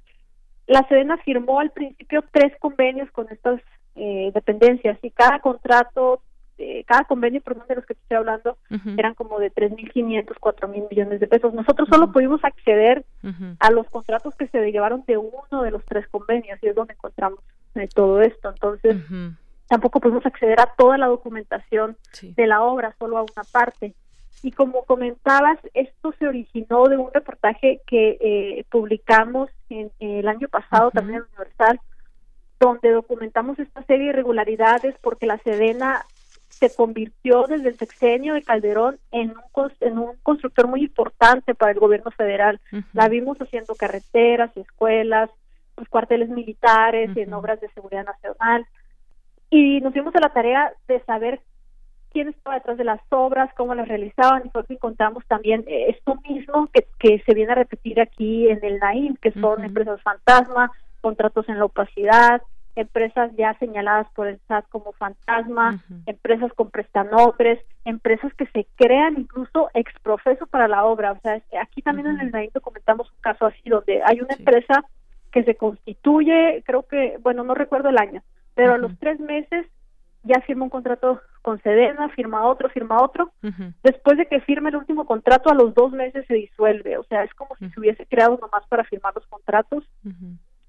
la 0.65 0.87
Sedena 0.87 1.17
firmó 1.17 1.59
al 1.59 1.69
principio 1.69 2.23
tres 2.31 2.57
convenios 2.59 3.11
con 3.11 3.27
estas 3.29 3.61
eh, 3.95 4.31
dependencias 4.33 4.97
y 5.03 5.11
cada 5.11 5.39
contrato 5.39 6.23
este, 6.61 6.83
cada 6.85 7.03
convenio, 7.05 7.41
perdón, 7.41 7.65
de 7.67 7.75
los 7.75 7.85
que 7.85 7.93
estoy 7.93 8.17
hablando, 8.17 8.57
eran 8.97 9.15
como 9.15 9.39
de 9.39 9.51
3.500, 9.51 10.25
4.000 10.39 10.89
millones 10.89 11.19
de 11.19 11.27
pesos. 11.27 11.53
Nosotros 11.53 11.87
solo 11.89 12.11
pudimos 12.11 12.43
acceder 12.43 13.05
a 13.59 13.71
los 13.71 13.89
contratos 13.89 14.35
que 14.35 14.47
se 14.47 14.71
llevaron 14.71 15.03
de 15.07 15.17
uno 15.17 15.63
de 15.63 15.71
los 15.71 15.83
tres 15.85 16.07
convenios 16.09 16.59
y 16.61 16.67
es 16.67 16.75
donde 16.75 16.93
encontramos 16.93 17.39
eh, 17.75 17.87
todo 17.93 18.21
esto. 18.21 18.49
Entonces, 18.49 18.97
tampoco 19.67 19.99
pudimos 19.99 20.25
acceder 20.25 20.59
a 20.59 20.71
toda 20.77 20.97
la 20.97 21.07
documentación 21.07 21.97
de 22.21 22.47
la 22.47 22.61
obra, 22.61 22.95
solo 22.99 23.17
a 23.17 23.23
una 23.23 23.43
parte. 23.51 23.93
Y 24.43 24.51
como 24.51 24.85
comentabas, 24.85 25.59
esto 25.73 26.13
se 26.17 26.27
originó 26.27 26.85
de 26.85 26.97
un 26.97 27.11
reportaje 27.13 27.81
que 27.85 28.17
eh, 28.19 28.65
publicamos 28.69 29.49
en, 29.69 29.91
el 29.99 30.27
año 30.27 30.47
pasado 30.47 30.89
también 30.91 31.19
en 31.19 31.25
Universal, 31.25 31.79
donde 32.59 32.91
documentamos 32.91 33.59
esta 33.59 33.83
serie 33.83 34.05
de 34.05 34.09
irregularidades 34.13 34.95
porque 35.01 35.27
la 35.27 35.37
Sedena 35.39 36.03
se 36.51 36.73
convirtió 36.75 37.47
desde 37.47 37.69
el 37.69 37.77
sexenio 37.77 38.33
de 38.33 38.43
Calderón 38.43 38.99
en 39.11 39.31
un, 39.55 39.71
en 39.79 39.97
un 39.97 40.15
constructor 40.21 40.67
muy 40.67 40.81
importante 40.81 41.55
para 41.55 41.71
el 41.71 41.79
gobierno 41.79 42.11
federal. 42.11 42.59
La 42.93 43.07
vimos 43.07 43.37
haciendo 43.41 43.75
carreteras, 43.75 44.55
escuelas, 44.55 45.29
pues, 45.75 45.89
cuarteles 45.89 46.29
militares, 46.29 47.15
en 47.15 47.33
obras 47.33 47.59
de 47.61 47.69
seguridad 47.69 48.05
nacional. 48.05 48.65
Y 49.49 49.81
nos 49.81 49.93
dimos 49.93 50.15
a 50.15 50.19
la 50.19 50.29
tarea 50.29 50.71
de 50.87 50.99
saber 51.05 51.41
quién 52.11 52.27
estaba 52.27 52.55
detrás 52.55 52.77
de 52.77 52.83
las 52.83 53.01
obras, 53.09 53.49
cómo 53.55 53.73
las 53.73 53.87
realizaban, 53.87 54.43
y 54.45 54.49
fue 54.49 54.65
que 54.65 54.73
encontramos 54.73 55.25
también 55.27 55.63
eh, 55.67 55.85
esto 55.89 56.15
mismo 56.29 56.67
que, 56.67 56.85
que 56.99 57.23
se 57.25 57.33
viene 57.33 57.53
a 57.53 57.55
repetir 57.55 57.99
aquí 57.99 58.49
en 58.49 58.63
el 58.63 58.79
NAIM, 58.79 59.15
que 59.15 59.31
son 59.31 59.63
empresas 59.63 60.01
fantasma, 60.01 60.71
contratos 60.99 61.47
en 61.49 61.57
la 61.57 61.65
opacidad, 61.65 62.41
empresas 62.75 63.31
ya 63.37 63.53
señaladas 63.59 64.07
por 64.13 64.27
el 64.27 64.39
SAT 64.47 64.67
como 64.69 64.93
fantasma, 64.93 65.83
empresas 66.05 66.51
con 66.53 66.69
prestanombres, 66.71 67.59
empresas 67.85 68.33
que 68.35 68.45
se 68.47 68.67
crean 68.75 69.19
incluso 69.19 69.69
exprofeso 69.73 70.47
para 70.47 70.67
la 70.67 70.85
obra. 70.85 71.11
O 71.11 71.19
sea, 71.21 71.41
aquí 71.61 71.81
también 71.81 72.07
en 72.07 72.19
el 72.21 72.31
NAIM 72.31 72.51
documentamos 72.53 73.11
un 73.11 73.21
caso 73.21 73.45
así, 73.45 73.69
donde 73.69 74.01
hay 74.03 74.21
una 74.21 74.35
empresa 74.35 74.83
que 75.31 75.43
se 75.43 75.55
constituye, 75.55 76.63
creo 76.65 76.83
que, 76.83 77.17
bueno, 77.21 77.43
no 77.43 77.55
recuerdo 77.55 77.89
el 77.89 77.97
año, 77.97 78.21
pero 78.53 78.73
a 78.73 78.77
los 78.77 78.97
tres 78.99 79.19
meses 79.19 79.65
ya 80.23 80.39
firma 80.41 80.65
un 80.65 80.69
contrato 80.69 81.21
con 81.41 81.61
Sedena, 81.63 82.09
firma 82.09 82.45
otro, 82.45 82.69
firma 82.69 83.01
otro. 83.01 83.31
Después 83.83 84.17
de 84.17 84.27
que 84.27 84.41
firme 84.41 84.69
el 84.69 84.75
último 84.75 85.05
contrato, 85.05 85.49
a 85.49 85.55
los 85.55 85.73
dos 85.73 85.91
meses 85.91 86.25
se 86.27 86.35
disuelve. 86.35 86.97
O 86.97 87.03
sea, 87.05 87.23
es 87.23 87.33
como 87.33 87.55
si 87.55 87.69
se 87.69 87.79
hubiese 87.79 88.05
creado 88.05 88.37
nomás 88.39 88.65
para 88.67 88.83
firmar 88.83 89.15
los 89.15 89.25
contratos 89.27 89.83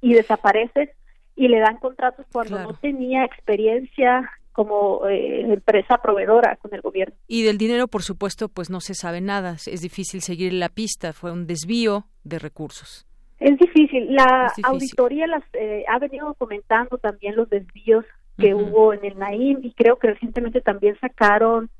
y 0.00 0.14
desaparece 0.14 0.94
y 1.36 1.48
le 1.48 1.60
dan 1.60 1.78
contratos 1.78 2.26
cuando 2.32 2.58
no 2.62 2.74
tenía 2.74 3.24
experiencia 3.24 4.30
como 4.52 5.08
eh, 5.08 5.52
empresa 5.52 5.98
proveedora 5.98 6.56
con 6.56 6.74
el 6.74 6.82
gobierno. 6.82 7.14
Y 7.26 7.42
del 7.42 7.58
dinero, 7.58 7.88
por 7.88 8.02
supuesto, 8.02 8.48
pues 8.48 8.68
no 8.70 8.80
se 8.80 8.94
sabe 8.94 9.20
nada. 9.20 9.52
Es 9.66 9.80
difícil 9.80 10.20
seguir 10.20 10.52
la 10.52 10.68
pista. 10.68 11.12
Fue 11.12 11.32
un 11.32 11.46
desvío 11.46 12.04
de 12.22 12.38
recursos. 12.38 13.06
Es 13.40 13.58
difícil. 13.58 14.14
La 14.14 14.52
auditoría 14.62 15.26
las, 15.26 15.42
eh, 15.54 15.84
ha 15.88 15.98
venido 15.98 16.28
documentando 16.28 16.98
también 16.98 17.34
los 17.34 17.48
desvíos 17.48 18.04
que 18.38 18.54
hubo 18.54 18.92
en 18.92 19.04
el 19.04 19.18
Naim 19.18 19.58
y 19.62 19.72
creo 19.72 19.96
que 19.96 20.08
recientemente 20.08 20.60
también 20.60 20.98
sacaron, 21.00 21.70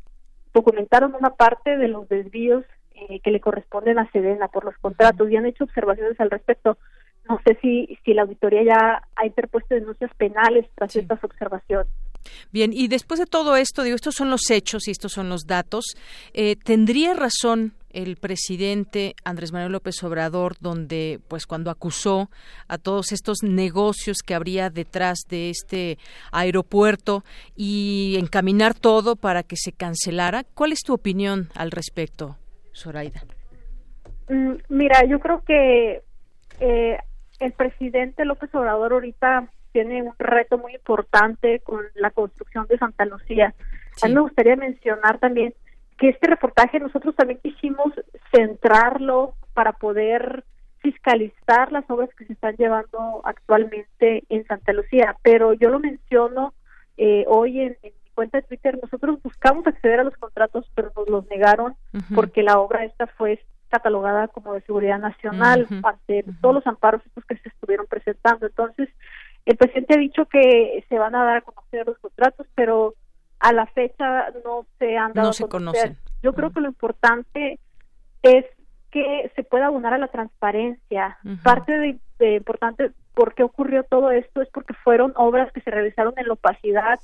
documentaron 0.52 1.14
una 1.14 1.30
parte 1.30 1.76
de 1.76 1.88
los 1.88 2.08
desvíos 2.08 2.64
eh, 2.94 3.20
que 3.20 3.30
le 3.30 3.40
corresponden 3.40 3.98
a 3.98 4.10
Sedena 4.10 4.48
por 4.48 4.64
los 4.64 4.76
contratos 4.78 5.30
y 5.30 5.36
han 5.36 5.46
hecho 5.46 5.64
observaciones 5.64 6.18
al 6.20 6.30
respecto. 6.30 6.78
No 7.28 7.40
sé 7.46 7.56
si, 7.62 7.98
si 8.04 8.14
la 8.14 8.22
auditoría 8.22 8.62
ya 8.64 9.02
ha 9.16 9.26
interpuesto 9.26 9.74
denuncias 9.74 10.10
penales 10.16 10.66
tras 10.74 10.94
estas 10.96 11.22
observaciones. 11.22 11.88
Bien, 12.52 12.72
y 12.72 12.88
después 12.88 13.18
de 13.18 13.26
todo 13.26 13.56
esto, 13.56 13.82
digo, 13.82 13.96
estos 13.96 14.14
son 14.14 14.30
los 14.30 14.50
hechos 14.50 14.86
y 14.88 14.90
estos 14.90 15.12
son 15.12 15.28
los 15.28 15.46
datos. 15.46 15.96
Eh, 16.34 16.56
¿Tendría 16.56 17.14
razón 17.14 17.72
el 17.92 18.16
presidente 18.16 19.14
Andrés 19.24 19.52
Manuel 19.52 19.72
López 19.72 20.02
Obrador, 20.02 20.56
donde, 20.60 21.20
pues, 21.28 21.46
cuando 21.46 21.70
acusó 21.70 22.30
a 22.68 22.78
todos 22.78 23.12
estos 23.12 23.38
negocios 23.42 24.18
que 24.24 24.34
habría 24.34 24.70
detrás 24.70 25.20
de 25.28 25.50
este 25.50 25.98
aeropuerto 26.30 27.22
y 27.56 28.16
encaminar 28.18 28.74
todo 28.74 29.16
para 29.16 29.42
que 29.42 29.56
se 29.56 29.72
cancelara? 29.72 30.44
¿Cuál 30.54 30.72
es 30.72 30.80
tu 30.80 30.94
opinión 30.94 31.48
al 31.54 31.70
respecto, 31.70 32.36
Zoraida? 32.74 33.22
Mm, 34.28 34.54
mira, 34.68 35.04
yo 35.06 35.18
creo 35.18 35.42
que 35.44 36.02
eh, 36.60 36.98
el 37.42 37.52
presidente 37.52 38.24
López 38.24 38.54
Obrador 38.54 38.92
ahorita 38.92 39.48
tiene 39.72 40.02
un 40.02 40.14
reto 40.18 40.58
muy 40.58 40.74
importante 40.74 41.60
con 41.60 41.80
la 41.94 42.10
construcción 42.10 42.66
de 42.68 42.78
Santa 42.78 43.04
Lucía. 43.04 43.54
A 44.02 44.08
mí 44.08 44.14
me 44.14 44.20
gustaría 44.20 44.56
mencionar 44.56 45.18
también 45.18 45.54
que 45.98 46.10
este 46.10 46.28
reportaje 46.28 46.78
nosotros 46.78 47.16
también 47.16 47.40
quisimos 47.42 47.92
centrarlo 48.34 49.34
para 49.54 49.72
poder 49.72 50.44
fiscalizar 50.78 51.70
las 51.72 51.88
obras 51.88 52.10
que 52.16 52.26
se 52.26 52.32
están 52.32 52.56
llevando 52.56 53.22
actualmente 53.24 54.24
en 54.28 54.44
Santa 54.46 54.72
Lucía, 54.72 55.16
pero 55.22 55.52
yo 55.52 55.70
lo 55.70 55.78
menciono 55.78 56.54
eh, 56.96 57.24
hoy 57.28 57.60
en, 57.60 57.76
mi 57.82 57.92
cuenta 58.14 58.38
de 58.38 58.46
Twitter, 58.46 58.78
nosotros 58.82 59.22
buscamos 59.22 59.66
acceder 59.66 60.00
a 60.00 60.04
los 60.04 60.16
contratos, 60.16 60.70
pero 60.74 60.92
nos 60.96 61.08
los 61.08 61.26
negaron 61.28 61.76
porque 62.14 62.42
la 62.42 62.58
obra 62.58 62.84
esta 62.84 63.06
fue 63.06 63.40
catalogada 63.72 64.28
como 64.28 64.52
de 64.52 64.60
seguridad 64.60 64.98
nacional 64.98 65.66
ante 65.82 66.24
todos 66.40 66.54
los 66.56 66.66
amparos 66.66 67.04
estos 67.06 67.24
que 67.24 67.38
se 67.38 67.48
estuvieron 67.48 67.86
presentando. 67.86 68.46
Entonces, 68.46 68.90
el 69.46 69.56
presidente 69.56 69.94
ha 69.94 69.98
dicho 69.98 70.26
que 70.26 70.84
se 70.88 70.98
van 70.98 71.14
a 71.14 71.24
dar 71.24 71.38
a 71.38 71.40
conocer 71.40 71.86
los 71.86 71.98
contratos, 71.98 72.46
pero 72.54 72.94
a 73.40 73.52
la 73.52 73.66
fecha 73.66 74.30
no 74.44 74.66
se 74.78 74.96
han 74.96 75.14
dado 75.14 75.28
no 75.28 75.32
se 75.32 75.48
conocen. 75.48 75.96
Yo 76.22 76.34
creo 76.34 76.52
que 76.52 76.60
lo 76.60 76.68
importante 76.68 77.58
es 78.22 78.44
que 78.90 79.32
se 79.34 79.42
pueda 79.42 79.66
abonar 79.66 79.94
a 79.94 79.98
la 79.98 80.08
transparencia. 80.08 81.16
Parte 81.42 81.72
de, 81.72 81.98
de, 82.18 82.36
importante 82.36 82.92
por 83.14 83.34
qué 83.34 83.42
ocurrió 83.42 83.84
todo 83.84 84.10
esto 84.10 84.42
es 84.42 84.48
porque 84.50 84.74
fueron 84.74 85.14
obras 85.16 85.50
que 85.52 85.62
se 85.62 85.70
realizaron 85.70 86.12
en 86.18 86.26
la 86.28 86.34
opacidad, 86.34 87.00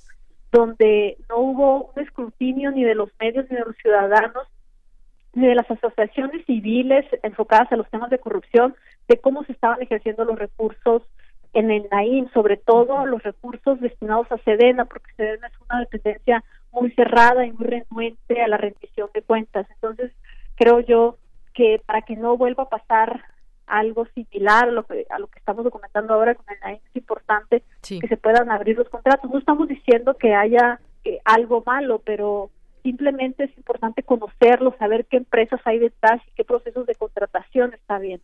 donde 0.52 1.16
no 1.30 1.38
hubo 1.38 1.92
un 1.94 2.02
escrutinio 2.02 2.70
ni 2.70 2.84
de 2.84 2.94
los 2.94 3.10
medios 3.18 3.46
ni 3.50 3.56
de 3.56 3.64
los 3.64 3.76
ciudadanos 3.76 4.46
de 5.46 5.54
las 5.54 5.70
asociaciones 5.70 6.44
civiles 6.46 7.04
enfocadas 7.22 7.70
a 7.72 7.76
los 7.76 7.88
temas 7.90 8.10
de 8.10 8.18
corrupción, 8.18 8.74
de 9.06 9.18
cómo 9.18 9.44
se 9.44 9.52
estaban 9.52 9.80
ejerciendo 9.80 10.24
los 10.24 10.38
recursos 10.38 11.02
en 11.54 11.70
el 11.70 11.88
NAIM, 11.90 12.28
sobre 12.32 12.56
todo 12.56 13.06
los 13.06 13.22
recursos 13.22 13.80
destinados 13.80 14.30
a 14.30 14.38
Sedena, 14.38 14.84
porque 14.84 15.12
Sedena 15.16 15.46
es 15.46 15.54
una 15.68 15.80
dependencia 15.80 16.44
muy 16.72 16.90
cerrada 16.92 17.46
y 17.46 17.52
muy 17.52 17.66
renuente 17.66 18.42
a 18.42 18.48
la 18.48 18.58
rendición 18.58 19.08
de 19.14 19.22
cuentas. 19.22 19.66
Entonces, 19.70 20.12
creo 20.56 20.80
yo 20.80 21.16
que 21.54 21.80
para 21.84 22.02
que 22.02 22.16
no 22.16 22.36
vuelva 22.36 22.64
a 22.64 22.68
pasar 22.68 23.24
algo 23.66 24.06
similar 24.14 24.68
a 24.68 24.72
lo 24.72 24.84
que, 24.84 25.06
a 25.10 25.18
lo 25.18 25.26
que 25.26 25.38
estamos 25.38 25.64
documentando 25.64 26.14
ahora 26.14 26.34
con 26.34 26.46
el 26.52 26.60
NAIM, 26.60 26.80
es 26.88 26.96
importante 26.96 27.62
que 27.82 28.08
se 28.08 28.16
puedan 28.16 28.50
abrir 28.50 28.76
los 28.76 28.88
contratos. 28.88 29.30
No 29.30 29.38
estamos 29.38 29.68
diciendo 29.68 30.14
que 30.14 30.34
haya 30.34 30.80
eh, 31.04 31.18
algo 31.24 31.62
malo, 31.64 32.00
pero 32.04 32.50
simplemente 32.88 33.44
es 33.44 33.56
importante 33.58 34.02
conocerlo, 34.02 34.74
saber 34.78 35.04
qué 35.04 35.18
empresas 35.18 35.60
hay 35.66 35.78
detrás 35.78 36.22
y 36.26 36.30
qué 36.34 36.42
procesos 36.42 36.86
de 36.86 36.94
contratación 36.94 37.74
está 37.74 37.98
bien. 37.98 38.22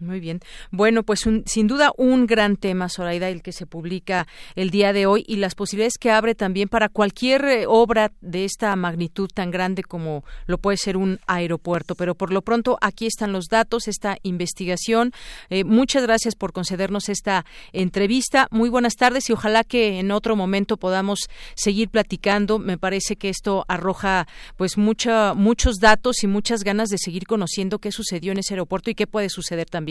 Muy 0.00 0.18
bien. 0.18 0.40
Bueno, 0.72 1.04
pues 1.04 1.20
sin 1.46 1.66
duda 1.68 1.92
un 1.96 2.26
gran 2.26 2.56
tema, 2.56 2.88
Zoraida, 2.88 3.28
el 3.28 3.42
que 3.42 3.52
se 3.52 3.64
publica 3.64 4.26
el 4.56 4.70
día 4.70 4.92
de 4.92 5.06
hoy 5.06 5.24
y 5.28 5.36
las 5.36 5.54
posibilidades 5.54 5.98
que 5.98 6.10
abre 6.10 6.34
también 6.34 6.68
para 6.68 6.88
cualquier 6.88 7.44
eh, 7.44 7.64
obra 7.68 8.10
de 8.20 8.44
esta 8.44 8.74
magnitud 8.74 9.30
tan 9.32 9.52
grande 9.52 9.84
como 9.84 10.24
lo 10.46 10.58
puede 10.58 10.78
ser 10.78 10.96
un 10.96 11.20
aeropuerto. 11.28 11.94
Pero 11.94 12.16
por 12.16 12.32
lo 12.32 12.42
pronto 12.42 12.76
aquí 12.80 13.06
están 13.06 13.32
los 13.32 13.46
datos, 13.46 13.86
esta 13.86 14.18
investigación. 14.24 15.12
Eh, 15.48 15.62
muchas 15.62 16.02
gracias 16.02 16.34
por 16.34 16.52
concedernos 16.52 17.08
esta 17.08 17.46
entrevista. 17.72 18.48
Muy 18.50 18.70
buenas 18.70 18.96
tardes 18.96 19.30
y 19.30 19.32
ojalá 19.32 19.62
que 19.62 20.00
en 20.00 20.10
otro 20.10 20.34
momento 20.34 20.76
podamos 20.76 21.20
seguir 21.54 21.88
platicando. 21.88 22.58
Me 22.58 22.78
parece 22.78 23.14
que 23.14 23.28
esto 23.28 23.64
arroja 23.68 24.26
pues 24.56 24.76
mucha, 24.76 25.34
muchos 25.34 25.76
datos 25.76 26.24
y 26.24 26.26
muchas 26.26 26.64
ganas 26.64 26.88
de 26.88 26.98
seguir 26.98 27.28
conociendo 27.28 27.78
qué 27.78 27.92
sucedió 27.92 28.32
en 28.32 28.38
ese 28.38 28.54
aeropuerto 28.54 28.90
y 28.90 28.96
qué 28.96 29.06
puede 29.06 29.28
suceder 29.28 29.70
también 29.70 29.83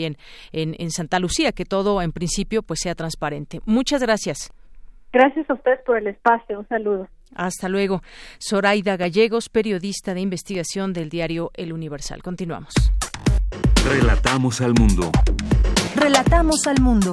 en, 0.52 0.90
Santa 0.90 1.18
Lucía, 1.18 1.52
que 1.52 1.64
todo 1.64 2.02
en 2.02 2.12
principio 2.12 2.62
pues 2.62 2.80
sea 2.82 2.94
transparente. 2.94 3.60
Muchas 3.64 4.02
gracias. 4.02 4.52
Gracias 5.12 5.48
a 5.48 5.54
ustedes 5.54 5.80
por 5.86 5.96
el 5.96 6.08
espacio. 6.08 6.58
Un 6.58 6.68
saludo. 6.68 7.08
Hasta 7.34 7.68
luego. 7.68 8.02
Zoraida 8.40 8.96
Gallegos, 8.96 9.48
periodista 9.48 10.14
de 10.14 10.20
investigación 10.20 10.92
del 10.92 11.08
diario 11.08 11.50
El 11.54 11.72
Universal. 11.72 12.22
Continuamos. 12.22 12.74
Relatamos 13.84 14.60
al 14.60 14.74
mundo. 14.74 15.10
Relatamos 15.96 16.66
al 16.66 16.80
mundo. 16.80 17.12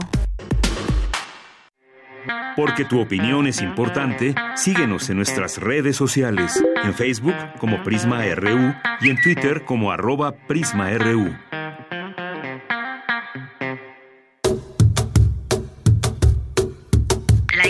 Porque 2.56 2.86
tu 2.86 3.02
opinión 3.02 3.48
es 3.48 3.62
importante, 3.62 4.36
síguenos 4.56 5.10
en 5.10 5.18
nuestras 5.18 5.58
redes 5.58 5.96
sociales, 5.96 6.64
en 6.84 6.94
Facebook 6.94 7.36
como 7.60 7.82
Prisma 7.84 8.24
RU 8.36 8.74
y 9.02 9.10
en 9.10 9.22
Twitter 9.22 9.64
como 9.66 9.92
arroba 9.92 10.34
PrismaRU. 10.48 11.34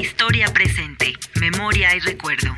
Historia 0.01 0.47
presente, 0.51 1.13
memoria 1.39 1.95
y 1.95 1.99
recuerdo. 1.99 2.49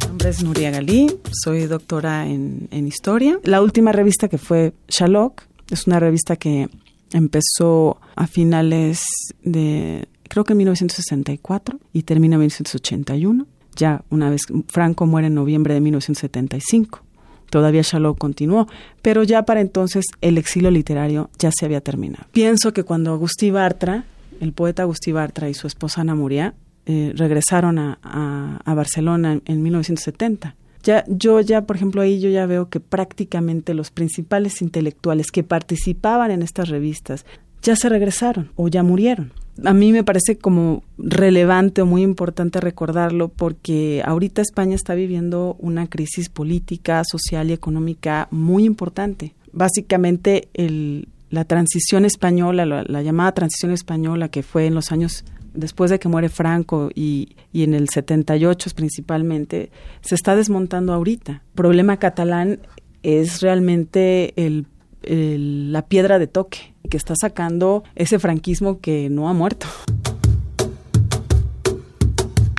Mi 0.00 0.08
nombre 0.08 0.28
es 0.28 0.42
Nuria 0.42 0.70
Galí, 0.72 1.06
soy 1.44 1.66
doctora 1.66 2.26
en, 2.26 2.68
historia. 2.86 3.38
La 3.44 3.62
última 3.62 3.92
revista 3.92 4.28
que 4.28 4.38
fue 4.38 4.72
Shalok 4.88 5.42
es 5.70 5.86
una 5.86 6.00
revista 6.00 6.34
que 6.34 6.68
empezó 7.12 8.00
a 8.16 8.26
finales 8.26 9.04
de, 9.42 10.08
creo 10.28 10.42
que 10.42 10.54
en 10.54 10.58
1964 10.58 11.78
y 11.92 12.02
termina 12.02 12.34
en 12.34 12.40
1981. 12.40 13.46
Ya 13.76 14.02
una 14.10 14.30
vez 14.30 14.42
Franco 14.66 15.06
muere 15.06 15.28
en 15.28 15.34
noviembre 15.34 15.74
de 15.74 15.80
1975 15.80 17.04
todavía 17.50 17.82
Shalok 17.82 18.16
continuó, 18.16 18.68
pero 19.02 19.24
ya 19.24 19.42
para 19.42 19.60
entonces 19.60 20.04
el 20.20 20.38
exilio 20.38 20.70
literario 20.70 21.30
ya 21.36 21.50
se 21.50 21.64
había 21.64 21.80
terminado. 21.80 22.26
Pienso 22.30 22.72
que 22.72 22.84
cuando 22.84 23.12
Agustí 23.12 23.50
Bartra 23.50 24.04
el 24.40 24.52
poeta 24.52 24.82
Agustí 24.82 25.12
Bartra 25.12 25.48
y 25.48 25.54
su 25.54 25.66
esposa 25.66 26.00
Ana 26.00 26.14
Muria 26.14 26.54
eh, 26.86 27.12
regresaron 27.14 27.78
a, 27.78 28.62
Barcelona 28.66 29.34
en, 29.34 29.42
en 29.44 29.62
1970. 29.62 30.56
Ya, 30.82 31.04
yo 31.08 31.40
ya, 31.40 31.66
por 31.66 31.76
ejemplo, 31.76 32.00
ahí 32.00 32.20
yo 32.20 32.30
ya 32.30 32.46
veo 32.46 32.68
que 32.68 32.80
prácticamente 32.80 33.74
los 33.74 33.90
principales 33.90 34.62
intelectuales 34.62 35.30
que 35.30 35.42
participaban 35.42 36.30
en 36.30 36.42
estas 36.42 36.68
revistas, 36.70 37.26
ya 37.62 37.76
se 37.76 37.88
regresaron 37.88 38.50
o 38.56 38.68
ya 38.68 38.82
murieron. 38.82 39.32
A 39.64 39.74
mí 39.74 39.92
me 39.92 40.04
parece 40.04 40.38
como 40.38 40.82
relevante 40.96 41.82
o 41.82 41.86
muy 41.86 42.02
importante 42.02 42.60
recordarlo 42.60 43.28
porque 43.28 44.02
ahorita 44.04 44.40
España 44.40 44.74
está 44.74 44.94
viviendo 44.94 45.56
una 45.58 45.86
crisis 45.86 46.30
política, 46.30 47.02
social 47.04 47.50
y 47.50 47.52
económica 47.52 48.28
muy 48.30 48.64
importante. 48.64 49.34
Básicamente 49.52 50.48
el, 50.54 51.08
la 51.30 51.44
transición 51.44 52.04
española, 52.04 52.66
la, 52.66 53.02
llamada 53.02 53.32
transición 53.32 53.72
española 53.72 54.28
que 54.28 54.42
fue 54.42 54.66
en 54.66 54.74
los 54.74 54.92
años 54.92 55.24
después 55.54 55.90
de 55.90 55.98
que 55.98 56.08
muere 56.08 56.28
Franco 56.28 56.90
y, 56.94 57.36
y, 57.52 57.62
en 57.62 57.74
el 57.74 57.88
78 57.88 58.70
principalmente, 58.74 59.70
se 60.00 60.14
está 60.14 60.36
desmontando 60.36 60.92
ahorita. 60.92 61.32
El 61.32 61.54
problema 61.54 61.98
catalán 61.98 62.60
es 63.02 63.40
realmente 63.40 64.34
el, 64.36 64.66
la 65.02 65.86
piedra 65.86 66.18
de 66.18 66.26
toque 66.26 66.74
que 66.90 66.96
está 66.96 67.14
sacando 67.18 67.84
ese 67.94 68.18
franquismo 68.18 68.80
que 68.80 69.08
no 69.10 69.28
ha 69.28 69.32
muerto. 69.32 69.66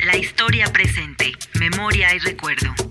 La 0.06 0.18
historia 0.18 0.66
presente, 0.74 1.32
memoria 1.60 2.16
y 2.16 2.20
recuerdo. 2.20 2.91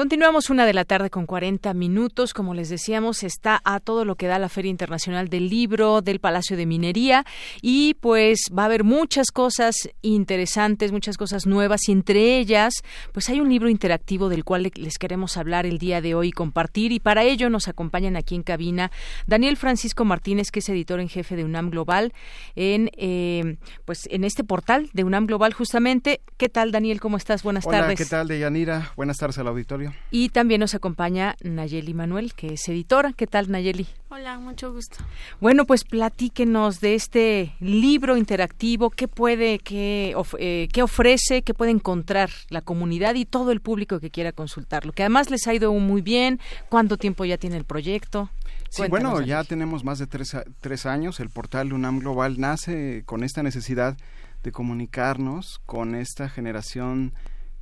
Continuamos 0.00 0.48
una 0.48 0.64
de 0.64 0.72
la 0.72 0.86
tarde 0.86 1.10
con 1.10 1.26
40 1.26 1.74
minutos. 1.74 2.32
Como 2.32 2.54
les 2.54 2.70
decíamos, 2.70 3.22
está 3.22 3.60
a 3.64 3.80
todo 3.80 4.06
lo 4.06 4.16
que 4.16 4.28
da 4.28 4.38
la 4.38 4.48
Feria 4.48 4.70
Internacional 4.70 5.28
del 5.28 5.50
Libro 5.50 6.00
del 6.00 6.20
Palacio 6.20 6.56
de 6.56 6.64
Minería 6.64 7.26
y 7.60 7.92
pues 8.00 8.46
va 8.58 8.62
a 8.62 8.64
haber 8.64 8.82
muchas 8.82 9.30
cosas 9.30 9.74
interesantes, 10.00 10.90
muchas 10.90 11.18
cosas 11.18 11.44
nuevas 11.44 11.86
y 11.86 11.92
entre 11.92 12.38
ellas 12.38 12.72
pues 13.12 13.28
hay 13.28 13.42
un 13.42 13.50
libro 13.50 13.68
interactivo 13.68 14.30
del 14.30 14.42
cual 14.42 14.72
les 14.74 14.96
queremos 14.96 15.36
hablar 15.36 15.66
el 15.66 15.76
día 15.76 16.00
de 16.00 16.14
hoy 16.14 16.28
y 16.28 16.32
compartir 16.32 16.92
y 16.92 16.98
para 16.98 17.24
ello 17.24 17.50
nos 17.50 17.68
acompañan 17.68 18.16
aquí 18.16 18.34
en 18.34 18.42
cabina 18.42 18.90
Daniel 19.26 19.58
Francisco 19.58 20.06
Martínez 20.06 20.50
que 20.50 20.60
es 20.60 20.68
editor 20.70 21.00
en 21.00 21.10
jefe 21.10 21.36
de 21.36 21.44
UNAM 21.44 21.68
Global 21.68 22.14
en 22.56 22.90
eh, 22.96 23.58
pues 23.84 24.08
en 24.10 24.24
este 24.24 24.44
portal 24.44 24.88
de 24.94 25.04
UNAM 25.04 25.26
Global 25.26 25.52
justamente. 25.52 26.22
¿Qué 26.38 26.48
tal 26.48 26.72
Daniel? 26.72 27.02
¿Cómo 27.02 27.18
estás? 27.18 27.42
Buenas 27.42 27.66
Hola, 27.66 27.80
tardes. 27.80 27.98
¿qué 27.98 28.06
tal 28.06 28.28
Deyanira? 28.28 28.92
Buenas 28.96 29.18
tardes 29.18 29.36
al 29.36 29.48
auditorio. 29.48 29.89
Y 30.10 30.30
también 30.30 30.60
nos 30.60 30.74
acompaña 30.74 31.36
Nayeli 31.42 31.94
Manuel, 31.94 32.34
que 32.34 32.54
es 32.54 32.68
editora. 32.68 33.12
¿Qué 33.12 33.26
tal, 33.26 33.50
Nayeli? 33.50 33.86
Hola, 34.08 34.38
mucho 34.38 34.72
gusto. 34.72 34.96
Bueno, 35.40 35.66
pues 35.66 35.84
platíquenos 35.84 36.80
de 36.80 36.94
este 36.94 37.54
libro 37.60 38.16
interactivo, 38.16 38.90
qué 38.90 39.08
puede, 39.08 39.58
qué, 39.58 40.14
eh, 40.38 40.68
qué 40.72 40.82
ofrece, 40.82 41.42
qué 41.42 41.54
puede 41.54 41.70
encontrar 41.70 42.30
la 42.48 42.60
comunidad 42.60 43.14
y 43.14 43.24
todo 43.24 43.52
el 43.52 43.60
público 43.60 44.00
que 44.00 44.10
quiera 44.10 44.32
consultarlo. 44.32 44.92
Que 44.92 45.02
además 45.04 45.30
les 45.30 45.46
ha 45.46 45.54
ido 45.54 45.72
muy 45.72 46.02
bien. 46.02 46.40
¿Cuánto 46.68 46.96
tiempo 46.96 47.24
ya 47.24 47.38
tiene 47.38 47.56
el 47.56 47.64
proyecto? 47.64 48.30
Sí, 48.68 48.82
bueno, 48.88 49.20
ya 49.20 49.42
tenemos 49.44 49.84
más 49.84 49.98
de 49.98 50.06
tres, 50.06 50.36
tres 50.60 50.86
años. 50.86 51.20
El 51.20 51.30
portal 51.30 51.72
UNAM 51.72 51.98
Global 51.98 52.38
nace 52.38 53.02
con 53.04 53.24
esta 53.24 53.42
necesidad 53.42 53.96
de 54.42 54.52
comunicarnos 54.52 55.60
con 55.66 55.94
esta 55.94 56.28
generación 56.28 57.12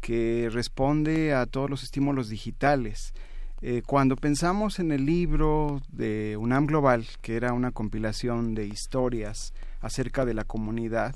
que 0.09 0.49
responde 0.51 1.35
a 1.35 1.45
todos 1.45 1.69
los 1.69 1.83
estímulos 1.83 2.31
digitales. 2.31 3.13
Eh, 3.61 3.83
cuando 3.85 4.17
pensamos 4.17 4.79
en 4.79 4.91
el 4.91 5.05
libro 5.05 5.83
de 5.93 6.39
UNAM 6.39 6.65
Global, 6.65 7.07
que 7.21 7.37
era 7.37 7.53
una 7.53 7.73
compilación 7.73 8.55
de 8.55 8.65
historias 8.65 9.53
acerca 9.83 10.25
de 10.25 10.33
la 10.33 10.45
comunidad, 10.45 11.15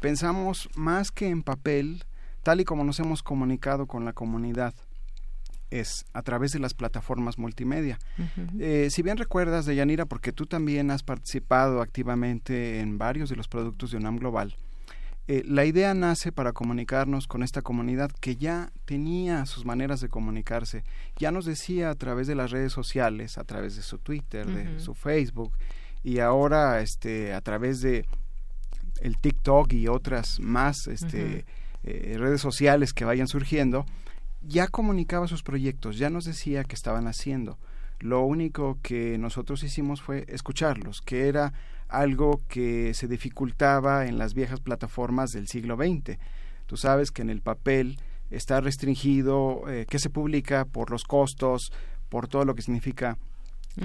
pensamos 0.00 0.68
más 0.76 1.10
que 1.10 1.28
en 1.28 1.42
papel, 1.42 2.04
tal 2.42 2.60
y 2.60 2.64
como 2.64 2.84
nos 2.84 3.00
hemos 3.00 3.22
comunicado 3.22 3.86
con 3.86 4.04
la 4.04 4.12
comunidad, 4.12 4.74
es 5.70 6.04
a 6.12 6.20
través 6.20 6.52
de 6.52 6.58
las 6.58 6.74
plataformas 6.74 7.38
multimedia. 7.38 7.98
Eh, 8.58 8.88
si 8.90 9.00
bien 9.00 9.16
recuerdas, 9.16 9.64
Deyanira, 9.64 10.04
porque 10.04 10.32
tú 10.32 10.44
también 10.44 10.90
has 10.90 11.02
participado 11.02 11.80
activamente 11.80 12.80
en 12.80 12.98
varios 12.98 13.30
de 13.30 13.36
los 13.36 13.48
productos 13.48 13.92
de 13.92 13.96
UNAM 13.96 14.18
Global, 14.18 14.54
eh, 15.28 15.42
la 15.44 15.64
idea 15.64 15.92
nace 15.92 16.30
para 16.30 16.52
comunicarnos 16.52 17.26
con 17.26 17.42
esta 17.42 17.62
comunidad 17.62 18.12
que 18.20 18.36
ya 18.36 18.70
tenía 18.84 19.44
sus 19.46 19.64
maneras 19.64 20.00
de 20.00 20.08
comunicarse. 20.08 20.84
Ya 21.18 21.32
nos 21.32 21.46
decía 21.46 21.90
a 21.90 21.94
través 21.96 22.28
de 22.28 22.36
las 22.36 22.52
redes 22.52 22.72
sociales, 22.72 23.36
a 23.36 23.44
través 23.44 23.74
de 23.74 23.82
su 23.82 23.98
Twitter, 23.98 24.46
de 24.46 24.78
su 24.78 24.94
Facebook 24.94 25.52
y 26.04 26.20
ahora 26.20 26.80
este, 26.80 27.34
a 27.34 27.40
través 27.40 27.80
de 27.80 28.06
el 29.00 29.18
TikTok 29.18 29.72
y 29.72 29.88
otras 29.88 30.38
más 30.38 30.86
este, 30.86 31.44
eh, 31.82 32.14
redes 32.16 32.40
sociales 32.40 32.92
que 32.92 33.04
vayan 33.04 33.26
surgiendo, 33.26 33.84
ya 34.42 34.68
comunicaba 34.68 35.26
sus 35.26 35.42
proyectos, 35.42 35.98
ya 35.98 36.08
nos 36.08 36.24
decía 36.24 36.62
que 36.62 36.76
estaban 36.76 37.08
haciendo. 37.08 37.58
Lo 37.98 38.22
único 38.22 38.78
que 38.82 39.18
nosotros 39.18 39.64
hicimos 39.64 40.02
fue 40.02 40.24
escucharlos, 40.28 41.00
que 41.00 41.26
era 41.26 41.52
algo 41.88 42.42
que 42.48 42.94
se 42.94 43.08
dificultaba 43.08 44.06
en 44.06 44.18
las 44.18 44.34
viejas 44.34 44.60
plataformas 44.60 45.30
del 45.30 45.48
siglo 45.48 45.76
XX. 45.76 46.18
Tú 46.66 46.76
sabes 46.76 47.10
que 47.10 47.22
en 47.22 47.30
el 47.30 47.40
papel 47.40 47.98
está 48.30 48.60
restringido 48.60 49.62
eh, 49.68 49.86
que 49.88 49.98
se 49.98 50.10
publica 50.10 50.64
por 50.64 50.90
los 50.90 51.04
costos, 51.04 51.72
por 52.08 52.28
todo 52.28 52.44
lo 52.44 52.54
que 52.54 52.62
significa 52.62 53.18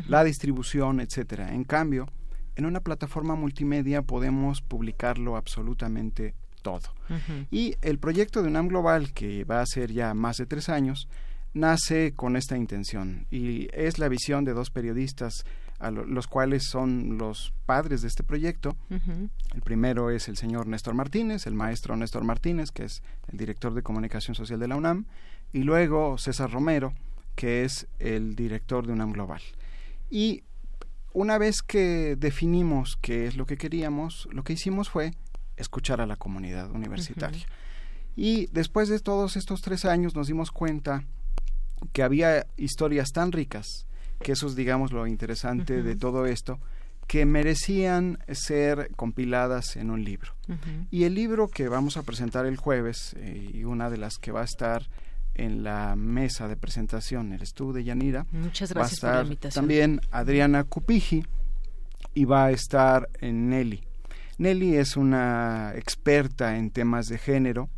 la 0.07 0.23
distribución, 0.23 1.01
etcétera. 1.01 1.53
En 1.53 1.65
cambio, 1.65 2.07
en 2.55 2.65
una 2.65 2.79
plataforma 2.79 3.35
multimedia 3.35 4.01
podemos 4.01 4.61
publicarlo 4.61 5.35
absolutamente 5.35 6.33
todo. 6.61 6.93
Y 7.49 7.75
el 7.81 7.97
proyecto 7.97 8.41
de 8.41 8.47
UNAM 8.47 8.67
Global, 8.67 9.11
que 9.13 9.43
va 9.43 9.61
a 9.61 9.65
ser 9.65 9.91
ya 9.91 10.13
más 10.13 10.37
de 10.37 10.45
tres 10.45 10.69
años, 10.69 11.09
nace 11.53 12.13
con 12.15 12.37
esta 12.37 12.55
intención 12.55 13.25
y 13.29 13.67
es 13.73 13.99
la 13.99 14.07
visión 14.07 14.45
de 14.45 14.53
dos 14.53 14.69
periodistas 14.69 15.43
los 15.89 16.27
cuales 16.27 16.65
son 16.69 17.17
los 17.17 17.53
padres 17.65 18.01
de 18.01 18.07
este 18.07 18.23
proyecto. 18.23 18.75
El 18.89 19.61
primero 19.63 20.11
es 20.11 20.27
el 20.27 20.37
señor 20.37 20.67
Néstor 20.67 20.93
Martínez, 20.93 21.47
el 21.47 21.55
maestro 21.55 21.95
Néstor 21.95 22.23
Martínez, 22.23 22.71
que 22.71 22.83
es 22.83 23.01
el 23.31 23.37
director 23.37 23.73
de 23.73 23.81
comunicación 23.81 24.35
social 24.35 24.59
de 24.59 24.67
la 24.67 24.75
UNAM, 24.75 25.05
y 25.53 25.63
luego 25.63 26.17
César 26.17 26.51
Romero, 26.51 26.93
que 27.35 27.63
es 27.63 27.87
el 27.99 28.35
director 28.35 28.85
de 28.85 28.93
UNAM 28.93 29.13
Global. 29.13 29.41
Y 30.09 30.43
una 31.13 31.37
vez 31.37 31.61
que 31.61 32.15
definimos 32.17 32.97
qué 33.01 33.27
es 33.27 33.35
lo 33.35 33.45
que 33.45 33.57
queríamos, 33.57 34.27
lo 34.31 34.43
que 34.43 34.53
hicimos 34.53 34.89
fue 34.89 35.13
escuchar 35.57 36.01
a 36.01 36.05
la 36.05 36.15
comunidad 36.15 36.71
universitaria. 36.71 37.45
Y 38.15 38.47
después 38.47 38.89
de 38.89 38.99
todos 38.99 39.37
estos 39.37 39.61
tres 39.61 39.85
años 39.85 40.15
nos 40.15 40.27
dimos 40.27 40.51
cuenta 40.51 41.05
que 41.93 42.03
había 42.03 42.45
historias 42.57 43.11
tan 43.11 43.31
ricas, 43.31 43.87
que 44.21 44.33
eso 44.33 44.47
es, 44.47 44.55
digamos, 44.55 44.91
lo 44.91 45.07
interesante 45.07 45.83
de 45.83 45.95
todo 45.95 46.25
esto, 46.25 46.59
que 47.07 47.25
merecían 47.25 48.19
ser 48.31 48.91
compiladas 48.95 49.75
en 49.75 49.91
un 49.91 50.03
libro. 50.03 50.33
Y 50.89 51.03
el 51.03 51.13
libro 51.13 51.49
que 51.49 51.67
vamos 51.67 51.97
a 51.97 52.03
presentar 52.03 52.45
el 52.45 52.57
jueves, 52.57 53.15
eh, 53.17 53.51
y 53.53 53.63
una 53.63 53.89
de 53.89 53.97
las 53.97 54.17
que 54.17 54.31
va 54.31 54.41
a 54.41 54.45
estar 54.45 54.87
en 55.33 55.63
la 55.63 55.95
mesa 55.95 56.47
de 56.47 56.55
presentación, 56.55 57.33
el 57.33 57.41
estudio 57.41 57.73
de 57.73 57.83
Yanira, 57.83 58.25
Muchas 58.31 58.73
gracias 58.73 59.03
va 59.03 59.19
a 59.19 59.23
estar 59.23 59.51
también 59.51 60.01
Adriana 60.11 60.63
Cupiji 60.63 61.25
y 62.13 62.25
va 62.25 62.45
a 62.45 62.51
estar 62.51 63.09
en 63.19 63.49
Nelly. 63.49 63.83
Nelly 64.37 64.75
es 64.75 64.97
una 64.97 65.73
experta 65.75 66.57
en 66.57 66.71
temas 66.71 67.07
de 67.07 67.17
género 67.17 67.69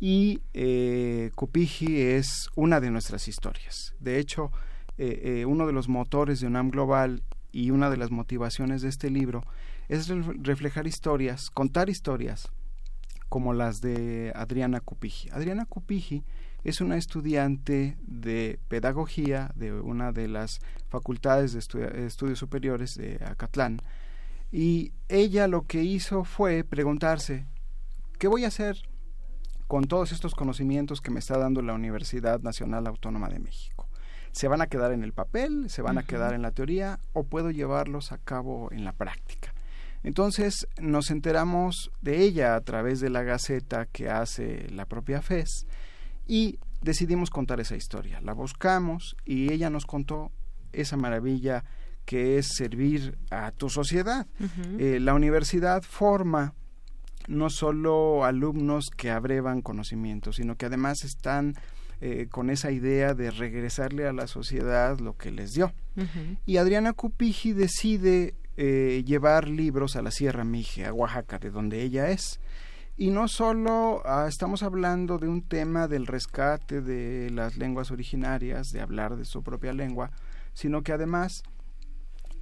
y 0.00 0.40
eh, 0.52 1.30
Cupiji 1.34 2.00
es 2.00 2.48
una 2.56 2.80
de 2.80 2.90
nuestras 2.90 3.28
historias. 3.28 3.94
De 4.00 4.18
hecho, 4.18 4.50
eh, 4.98 5.40
eh, 5.40 5.44
uno 5.46 5.66
de 5.66 5.72
los 5.72 5.88
motores 5.88 6.40
de 6.40 6.46
UNAM 6.46 6.70
Global 6.70 7.22
y 7.52 7.70
una 7.70 7.88
de 7.88 7.96
las 7.96 8.10
motivaciones 8.10 8.82
de 8.82 8.88
este 8.88 9.10
libro 9.10 9.44
es 9.88 10.08
reflejar 10.08 10.86
historias, 10.86 11.50
contar 11.50 11.88
historias 11.88 12.50
como 13.28 13.52
las 13.52 13.80
de 13.80 14.32
Adriana 14.34 14.80
Cupiji. 14.80 15.30
Adriana 15.30 15.64
Cupiji 15.66 16.24
es 16.64 16.80
una 16.80 16.96
estudiante 16.96 17.96
de 18.02 18.58
pedagogía 18.68 19.52
de 19.54 19.72
una 19.72 20.12
de 20.12 20.28
las 20.28 20.60
facultades 20.88 21.52
de 21.52 22.06
estudios 22.06 22.38
superiores 22.38 22.96
de 22.96 23.20
Acatlán 23.24 23.80
y 24.50 24.92
ella 25.08 25.46
lo 25.46 25.66
que 25.66 25.82
hizo 25.82 26.24
fue 26.24 26.64
preguntarse, 26.64 27.46
¿qué 28.18 28.28
voy 28.28 28.44
a 28.44 28.48
hacer 28.48 28.78
con 29.66 29.84
todos 29.84 30.12
estos 30.12 30.34
conocimientos 30.34 31.00
que 31.00 31.10
me 31.10 31.18
está 31.18 31.38
dando 31.38 31.60
la 31.60 31.74
Universidad 31.74 32.40
Nacional 32.40 32.86
Autónoma 32.86 33.28
de 33.28 33.38
México? 33.38 33.77
Se 34.32 34.48
van 34.48 34.60
a 34.60 34.66
quedar 34.66 34.92
en 34.92 35.02
el 35.02 35.12
papel, 35.12 35.70
se 35.70 35.82
van 35.82 35.98
a 35.98 36.02
quedar 36.02 36.34
en 36.34 36.42
la 36.42 36.52
teoría 36.52 36.98
o 37.12 37.24
puedo 37.24 37.50
llevarlos 37.50 38.12
a 38.12 38.18
cabo 38.18 38.70
en 38.72 38.84
la 38.84 38.92
práctica. 38.92 39.54
Entonces 40.02 40.66
nos 40.80 41.10
enteramos 41.10 41.90
de 42.00 42.22
ella 42.22 42.54
a 42.54 42.60
través 42.60 43.00
de 43.00 43.10
la 43.10 43.22
gaceta 43.22 43.86
que 43.86 44.08
hace 44.08 44.68
la 44.70 44.86
propia 44.86 45.22
FES 45.22 45.66
y 46.26 46.58
decidimos 46.80 47.30
contar 47.30 47.60
esa 47.60 47.76
historia. 47.76 48.20
La 48.20 48.32
buscamos 48.32 49.16
y 49.24 49.52
ella 49.52 49.70
nos 49.70 49.86
contó 49.86 50.30
esa 50.72 50.96
maravilla 50.96 51.64
que 52.04 52.38
es 52.38 52.48
servir 52.56 53.18
a 53.30 53.50
tu 53.50 53.68
sociedad. 53.68 54.26
Eh, 54.78 54.98
la 55.00 55.14
universidad 55.14 55.82
forma 55.82 56.54
no 57.26 57.50
solo 57.50 58.24
alumnos 58.24 58.86
que 58.96 59.10
abrevan 59.10 59.60
conocimientos, 59.60 60.36
sino 60.36 60.56
que 60.56 60.66
además 60.66 61.04
están 61.04 61.54
eh, 62.00 62.28
con 62.30 62.50
esa 62.50 62.70
idea 62.70 63.14
de 63.14 63.30
regresarle 63.30 64.06
a 64.06 64.12
la 64.12 64.26
sociedad 64.26 64.98
lo 65.00 65.16
que 65.16 65.30
les 65.30 65.54
dio. 65.54 65.72
Y 66.46 66.58
Adriana 66.58 66.92
Cupiji 66.92 67.52
decide 67.52 68.34
eh, 68.56 69.02
llevar 69.04 69.48
libros 69.48 69.96
a 69.96 70.02
la 70.02 70.12
Sierra 70.12 70.44
Mije, 70.44 70.86
a 70.86 70.92
Oaxaca, 70.92 71.38
de 71.38 71.50
donde 71.50 71.82
ella 71.82 72.10
es. 72.10 72.38
Y 72.96 73.10
no 73.10 73.28
solo 73.28 74.02
ah, 74.04 74.26
estamos 74.28 74.62
hablando 74.62 75.18
de 75.18 75.28
un 75.28 75.42
tema 75.42 75.88
del 75.88 76.06
rescate 76.06 76.80
de 76.80 77.30
las 77.30 77.56
lenguas 77.56 77.90
originarias, 77.90 78.70
de 78.70 78.80
hablar 78.80 79.16
de 79.16 79.24
su 79.24 79.42
propia 79.42 79.72
lengua, 79.72 80.10
sino 80.52 80.82
que 80.82 80.92
además 80.92 81.42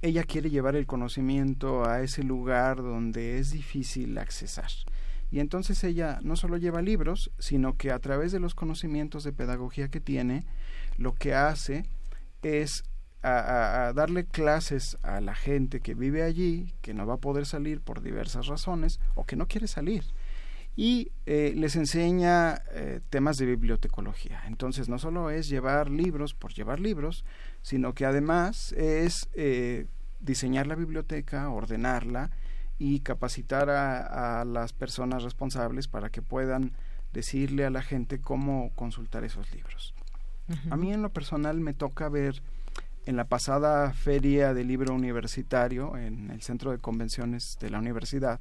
ella 0.01 0.23
quiere 0.23 0.49
llevar 0.49 0.75
el 0.75 0.85
conocimiento 0.85 1.85
a 1.85 2.01
ese 2.01 2.23
lugar 2.23 2.77
donde 2.77 3.39
es 3.39 3.51
difícil 3.51 4.17
accesar. 4.17 4.69
Y 5.29 5.39
entonces 5.39 5.83
ella 5.83 6.19
no 6.21 6.35
solo 6.35 6.57
lleva 6.57 6.81
libros, 6.81 7.31
sino 7.37 7.75
que 7.75 7.91
a 7.91 7.99
través 7.99 8.31
de 8.31 8.39
los 8.39 8.55
conocimientos 8.55 9.23
de 9.23 9.33
pedagogía 9.33 9.89
que 9.89 9.99
tiene, 9.99 10.45
lo 10.97 11.13
que 11.13 11.33
hace 11.33 11.85
es 12.41 12.83
a, 13.23 13.91
darle 13.93 14.25
clases 14.25 14.97
a 15.01 15.19
la 15.19 15.35
gente 15.35 15.81
que 15.81 15.95
vive 15.95 16.23
allí, 16.23 16.73
que 16.81 16.93
no 16.93 17.05
va 17.05 17.15
a 17.15 17.19
poder 17.19 17.45
salir 17.45 17.81
por 17.81 18.01
diversas 18.01 18.47
razones 18.47 18.99
o 19.15 19.25
que 19.25 19.35
no 19.35 19.47
quiere 19.47 19.67
salir. 19.67 20.03
Y 20.75 21.11
eh, 21.25 21.53
les 21.55 21.75
enseña 21.75 22.61
eh, 22.71 23.01
temas 23.09 23.37
de 23.37 23.47
bibliotecología. 23.47 24.43
Entonces 24.45 24.87
no 24.87 24.99
solo 24.99 25.31
es 25.31 25.49
llevar 25.49 25.89
libros 25.89 26.35
por 26.35 26.53
llevar 26.53 26.79
libros, 26.79 27.25
sino 27.63 27.93
que 27.93 28.05
además 28.05 28.73
es 28.73 29.27
eh, 29.33 29.87
diseñar 30.19 30.67
la 30.67 30.75
biblioteca, 30.75 31.49
ordenarla 31.49 32.29
y 32.77 32.99
capacitar 32.99 33.69
a, 33.69 34.45
las 34.45 34.73
personas 34.73 35.23
responsables 35.23 35.87
para 35.87 36.09
que 36.09 36.21
puedan 36.21 36.73
decirle 37.11 37.65
a 37.65 37.69
la 37.69 37.81
gente 37.81 38.19
cómo 38.19 38.71
consultar 38.75 39.23
esos 39.23 39.51
libros. 39.53 39.93
A 40.69 40.77
mí 40.77 40.93
en 40.93 41.01
lo 41.01 41.09
personal 41.09 41.59
me 41.59 41.73
toca 41.73 42.07
ver 42.07 42.41
en 43.05 43.17
la 43.17 43.25
pasada 43.25 43.91
feria 43.93 44.53
del 44.53 44.67
libro 44.67 44.93
universitario 44.93 45.97
en 45.97 46.29
el 46.31 46.41
centro 46.41 46.71
de 46.71 46.77
convenciones 46.77 47.57
de 47.59 47.69
la 47.69 47.79
universidad, 47.79 48.39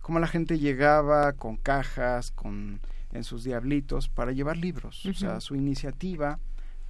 cómo 0.00 0.18
la 0.18 0.26
gente 0.26 0.58
llegaba 0.58 1.32
con 1.34 1.56
cajas, 1.56 2.30
con 2.32 2.80
en 3.16 3.24
sus 3.24 3.44
diablitos 3.44 4.08
para 4.08 4.32
llevar 4.32 4.56
libros. 4.56 5.04
O 5.06 5.14
sea, 5.14 5.40
su 5.40 5.56
iniciativa 5.56 6.38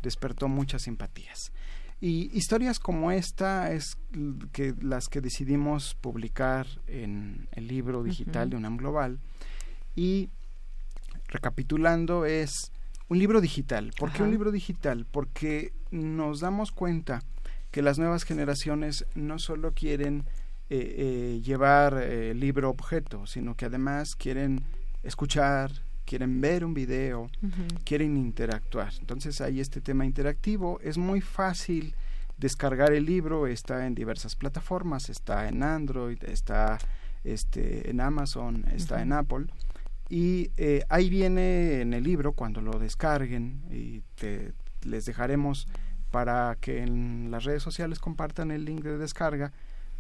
despertó 0.02 0.48
muchas 0.48 0.82
simpatías. 0.82 1.52
Y 2.00 2.30
historias 2.36 2.78
como 2.78 3.10
esta 3.10 3.72
es 3.72 3.96
que 4.52 4.74
las 4.80 5.08
que 5.08 5.20
decidimos 5.20 5.94
publicar 5.94 6.66
en 6.86 7.48
el 7.52 7.68
libro 7.68 8.02
digital 8.02 8.50
de 8.50 8.56
UNAM 8.56 8.76
Global. 8.76 9.18
Y 9.94 10.28
recapitulando, 11.28 12.26
es 12.26 12.70
un 13.08 13.18
libro 13.18 13.40
digital. 13.40 13.92
¿Por 13.98 14.12
qué 14.12 14.22
un 14.22 14.30
libro 14.30 14.52
digital? 14.52 15.06
Porque 15.10 15.72
nos 15.90 16.40
damos 16.40 16.70
cuenta 16.70 17.22
que 17.70 17.82
las 17.82 17.98
nuevas 17.98 18.24
generaciones 18.24 19.06
no 19.14 19.38
solo 19.38 19.72
quieren 19.72 20.24
eh, 20.68 20.94
eh, 20.98 21.40
llevar 21.44 21.94
el 21.94 22.02
eh, 22.02 22.34
libro 22.34 22.70
objeto, 22.70 23.26
sino 23.26 23.54
que 23.54 23.66
además 23.66 24.16
quieren 24.16 24.64
escuchar, 25.02 25.70
quieren 26.06 26.40
ver 26.40 26.64
un 26.64 26.72
video, 26.72 27.28
quieren 27.84 28.16
interactuar. 28.16 28.92
Entonces 29.00 29.40
hay 29.40 29.60
este 29.60 29.80
tema 29.80 30.06
interactivo. 30.06 30.80
Es 30.80 30.96
muy 30.96 31.20
fácil 31.20 31.94
descargar 32.38 32.92
el 32.92 33.04
libro, 33.04 33.46
está 33.46 33.86
en 33.86 33.94
diversas 33.94 34.36
plataformas, 34.36 35.10
está 35.10 35.48
en 35.48 35.62
Android, 35.62 36.22
está 36.24 36.78
este, 37.24 37.90
en 37.90 38.00
Amazon, 38.00 38.64
está 38.72 39.02
en 39.02 39.12
Apple. 39.12 39.46
Y 40.08 40.50
eh, 40.56 40.84
ahí 40.88 41.10
viene 41.10 41.80
en 41.80 41.92
el 41.92 42.04
libro, 42.04 42.32
cuando 42.32 42.60
lo 42.60 42.78
descarguen, 42.78 43.64
y 43.70 44.02
les 44.82 45.04
dejaremos 45.04 45.66
para 46.12 46.56
que 46.60 46.82
en 46.82 47.30
las 47.30 47.44
redes 47.44 47.62
sociales 47.62 47.98
compartan 47.98 48.52
el 48.52 48.64
link 48.64 48.84
de 48.84 48.98
descarga, 48.98 49.52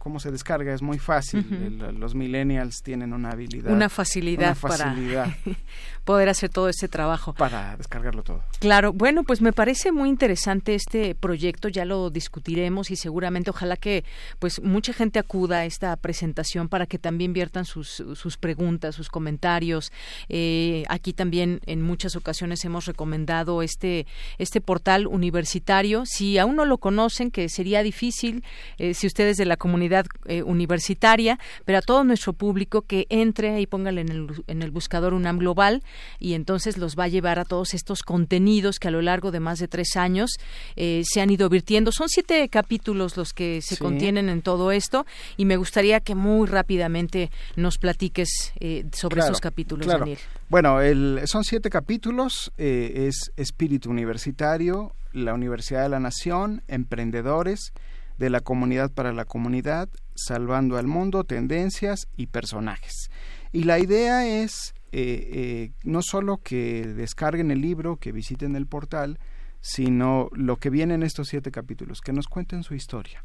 cómo 0.06 0.20
se 0.20 0.30
descarga, 0.30 0.72
es 0.72 0.82
muy 0.82 1.00
fácil. 1.00 1.80
los 1.98 2.14
millennials 2.14 2.80
tienen 2.84 3.12
una 3.12 3.32
habilidad. 3.32 3.72
Una 3.72 3.88
facilidad, 3.88 4.56
para 4.56 4.94
poder 6.04 6.28
hacer 6.28 6.48
todo 6.48 6.68
este 6.68 6.86
trabajo. 6.86 7.34
Para 7.34 7.76
descargarlo 7.76 8.22
todo. 8.22 8.40
Claro, 8.60 8.92
bueno, 8.92 9.24
pues 9.24 9.40
me 9.40 9.52
parece 9.52 9.90
muy 9.90 10.08
interesante 10.08 10.76
este 10.76 11.16
proyecto, 11.16 11.66
ya 11.66 11.84
lo 11.84 12.10
discutiremos 12.10 12.92
y 12.92 12.96
seguramente 12.96 13.50
ojalá 13.50 13.76
que 13.76 14.04
pues 14.38 14.62
mucha 14.62 14.92
gente 14.92 15.18
acuda 15.18 15.58
a 15.58 15.64
esta 15.64 15.96
presentación 15.96 16.68
para 16.68 16.86
que 16.86 17.00
también 17.00 17.32
viertan 17.32 17.64
sus, 17.64 18.04
sus 18.14 18.36
preguntas, 18.36 18.94
sus 18.94 19.08
comentarios. 19.08 19.90
Eh, 20.28 20.84
aquí 20.88 21.14
también 21.14 21.60
en 21.66 21.82
muchas 21.82 22.14
ocasiones 22.14 22.64
hemos 22.64 22.86
recomendado 22.86 23.60
este, 23.60 24.06
este 24.38 24.60
portal 24.60 25.08
universitario. 25.08 26.04
Si 26.06 26.38
aún 26.38 26.54
no 26.54 26.64
lo 26.64 26.78
conocen, 26.78 27.32
que 27.32 27.48
sería 27.48 27.82
difícil, 27.82 28.44
eh, 28.78 28.94
si 28.94 29.08
ustedes 29.08 29.36
de 29.36 29.46
la 29.46 29.56
comunidad 29.56 29.95
eh, 30.26 30.42
universitaria, 30.42 31.38
pero 31.64 31.78
a 31.78 31.82
todo 31.82 32.04
nuestro 32.04 32.32
público 32.32 32.82
que 32.82 33.06
entre 33.08 33.60
y 33.60 33.66
póngale 33.66 34.00
en 34.02 34.10
el, 34.10 34.26
en 34.46 34.62
el 34.62 34.70
buscador 34.70 35.14
UNAM 35.14 35.38
Global 35.38 35.82
y 36.18 36.34
entonces 36.34 36.78
los 36.78 36.96
va 36.96 37.04
a 37.04 37.08
llevar 37.08 37.38
a 37.38 37.44
todos 37.44 37.74
estos 37.74 38.02
contenidos 38.02 38.78
que 38.78 38.88
a 38.88 38.90
lo 38.90 39.02
largo 39.02 39.30
de 39.30 39.40
más 39.40 39.58
de 39.58 39.68
tres 39.68 39.96
años 39.96 40.30
eh, 40.76 41.02
se 41.04 41.20
han 41.20 41.30
ido 41.30 41.48
virtiendo. 41.48 41.92
Son 41.92 42.08
siete 42.08 42.48
capítulos 42.48 43.16
los 43.16 43.32
que 43.32 43.60
se 43.62 43.76
contienen 43.76 44.28
en 44.28 44.42
todo 44.42 44.72
esto 44.72 45.06
y 45.36 45.44
me 45.44 45.56
gustaría 45.56 46.00
que 46.00 46.14
muy 46.14 46.46
rápidamente 46.46 47.30
nos 47.56 47.78
platiques 47.78 48.52
eh, 48.60 48.84
sobre 48.92 49.20
esos 49.20 49.40
capítulos, 49.40 49.86
Daniel. 49.86 50.18
Bueno, 50.48 50.78
son 51.26 51.44
siete 51.44 51.70
capítulos, 51.70 52.52
es 52.56 53.32
Espíritu 53.36 53.90
Universitario, 53.90 54.92
la 55.16 55.34
Universidad 55.34 55.82
de 55.82 55.88
la 55.88 56.00
Nación, 56.00 56.62
Emprendedores, 56.68 57.72
de 58.18 58.30
la 58.30 58.40
comunidad 58.40 58.92
para 58.92 59.12
la 59.12 59.24
comunidad, 59.24 59.88
salvando 60.14 60.76
al 60.76 60.86
mundo, 60.86 61.24
tendencias 61.24 62.08
y 62.16 62.26
personajes. 62.28 63.10
Y 63.52 63.64
la 63.64 63.78
idea 63.78 64.26
es 64.26 64.74
eh, 64.92 65.28
eh, 65.32 65.70
no 65.84 66.00
solo 66.02 66.38
que 66.38 66.86
descarguen 66.86 67.50
el 67.50 67.60
libro, 67.60 67.96
que 67.96 68.12
visiten 68.12 68.56
el 68.56 68.66
portal, 68.66 69.18
sino 69.60 70.28
lo 70.32 70.56
que 70.56 70.70
viene 70.70 70.94
en 70.94 71.02
estos 71.02 71.28
siete 71.28 71.50
capítulos, 71.50 72.00
que 72.00 72.12
nos 72.12 72.28
cuenten 72.28 72.62
su 72.62 72.74
historia. 72.74 73.24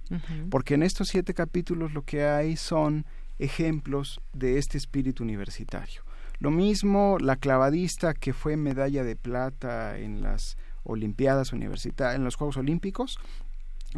Porque 0.49 0.73
en 0.73 0.83
estos 0.83 1.09
siete 1.09 1.33
capítulos 1.33 1.93
lo 1.93 2.01
que 2.01 2.25
hay 2.25 2.57
son 2.57 3.05
ejemplos 3.39 4.21
de 4.33 4.57
este 4.57 4.77
espíritu 4.77 5.23
universitario. 5.23 6.01
Lo 6.39 6.49
mismo 6.49 7.17
la 7.19 7.35
clavadista 7.35 8.13
que 8.13 8.33
fue 8.33 8.57
medalla 8.57 9.03
de 9.03 9.15
plata 9.15 9.97
en 9.97 10.23
las 10.23 10.57
Olimpiadas 10.83 11.53
universitarias, 11.53 12.15
en 12.15 12.23
los 12.23 12.35
Juegos 12.35 12.57
Olímpicos, 12.57 13.19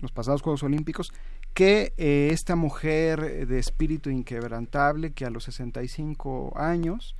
los 0.01 0.11
pasados 0.11 0.41
Juegos 0.41 0.63
Olímpicos, 0.63 1.11
que 1.53 1.93
eh, 1.97 2.29
esta 2.31 2.55
mujer 2.55 3.47
de 3.47 3.59
espíritu 3.59 4.09
inquebrantable, 4.09 5.13
que 5.13 5.25
a 5.25 5.29
los 5.29 5.43
65 5.45 6.53
años, 6.55 7.15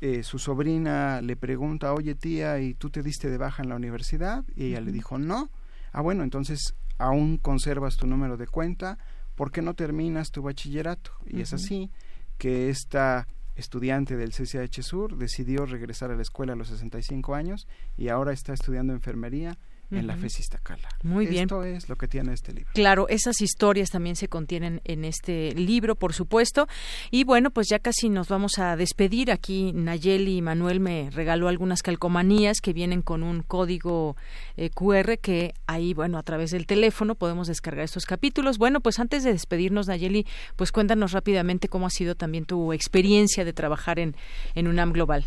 eh, 0.00 0.22
su 0.22 0.38
sobrina 0.38 1.22
le 1.22 1.36
pregunta, 1.36 1.94
oye 1.94 2.14
tía, 2.14 2.60
¿y 2.60 2.74
tú 2.74 2.90
te 2.90 3.02
diste 3.02 3.30
de 3.30 3.38
baja 3.38 3.62
en 3.62 3.68
la 3.68 3.76
universidad? 3.76 4.44
Y 4.54 4.66
ella 4.66 4.80
le 4.80 4.92
dijo, 4.92 5.18
no. 5.18 5.50
Ah, 5.92 6.02
bueno, 6.02 6.24
entonces 6.24 6.74
aún 6.98 7.38
conservas 7.38 7.96
tu 7.96 8.06
número 8.06 8.36
de 8.36 8.46
cuenta, 8.46 8.98
¿por 9.34 9.50
qué 9.50 9.62
no 9.62 9.74
terminas 9.74 10.30
tu 10.30 10.42
bachillerato? 10.42 11.12
Y 11.26 11.40
es 11.40 11.52
así 11.52 11.90
que 12.38 12.68
esta 12.68 13.26
estudiante 13.56 14.16
del 14.16 14.32
CCH 14.32 14.82
Sur 14.82 15.16
decidió 15.16 15.64
regresar 15.66 16.10
a 16.10 16.16
la 16.16 16.22
escuela 16.22 16.54
a 16.54 16.56
los 16.56 16.68
65 16.68 17.34
años 17.34 17.68
y 17.96 18.08
ahora 18.08 18.32
está 18.32 18.52
estudiando 18.52 18.92
enfermería 18.92 19.56
en 19.90 20.06
la 20.06 20.16
FES 20.16 20.40
Iztacala. 20.40 20.88
Muy 21.02 21.26
bien. 21.26 21.44
Esto 21.44 21.62
es 21.64 21.88
lo 21.88 21.96
que 21.96 22.08
tiene 22.08 22.32
este 22.32 22.52
libro. 22.52 22.70
Claro, 22.74 23.08
esas 23.08 23.40
historias 23.40 23.90
también 23.90 24.16
se 24.16 24.28
contienen 24.28 24.80
en 24.84 25.04
este 25.04 25.52
libro, 25.54 25.96
por 25.96 26.12
supuesto. 26.12 26.66
Y 27.10 27.24
bueno, 27.24 27.50
pues 27.50 27.68
ya 27.68 27.78
casi 27.78 28.08
nos 28.08 28.28
vamos 28.28 28.58
a 28.58 28.76
despedir. 28.76 29.30
Aquí 29.30 29.72
Nayeli 29.72 30.38
y 30.38 30.42
Manuel 30.42 30.80
me 30.80 31.10
regaló 31.10 31.48
algunas 31.48 31.82
calcomanías 31.82 32.60
que 32.60 32.72
vienen 32.72 33.02
con 33.02 33.22
un 33.22 33.42
código 33.42 34.16
eh, 34.56 34.70
QR 34.70 35.18
que 35.18 35.54
ahí, 35.66 35.94
bueno, 35.94 36.18
a 36.18 36.22
través 36.22 36.50
del 36.50 36.66
teléfono 36.66 37.14
podemos 37.14 37.48
descargar 37.48 37.84
estos 37.84 38.06
capítulos. 38.06 38.58
Bueno, 38.58 38.80
pues 38.80 38.98
antes 38.98 39.24
de 39.24 39.32
despedirnos, 39.32 39.88
Nayeli, 39.88 40.26
pues 40.56 40.72
cuéntanos 40.72 41.12
rápidamente 41.12 41.68
cómo 41.68 41.86
ha 41.86 41.90
sido 41.90 42.14
también 42.14 42.44
tu 42.44 42.72
experiencia 42.72 43.44
de 43.44 43.52
trabajar 43.52 43.98
en, 43.98 44.16
en 44.54 44.68
UNAM 44.68 44.92
Global. 44.92 45.24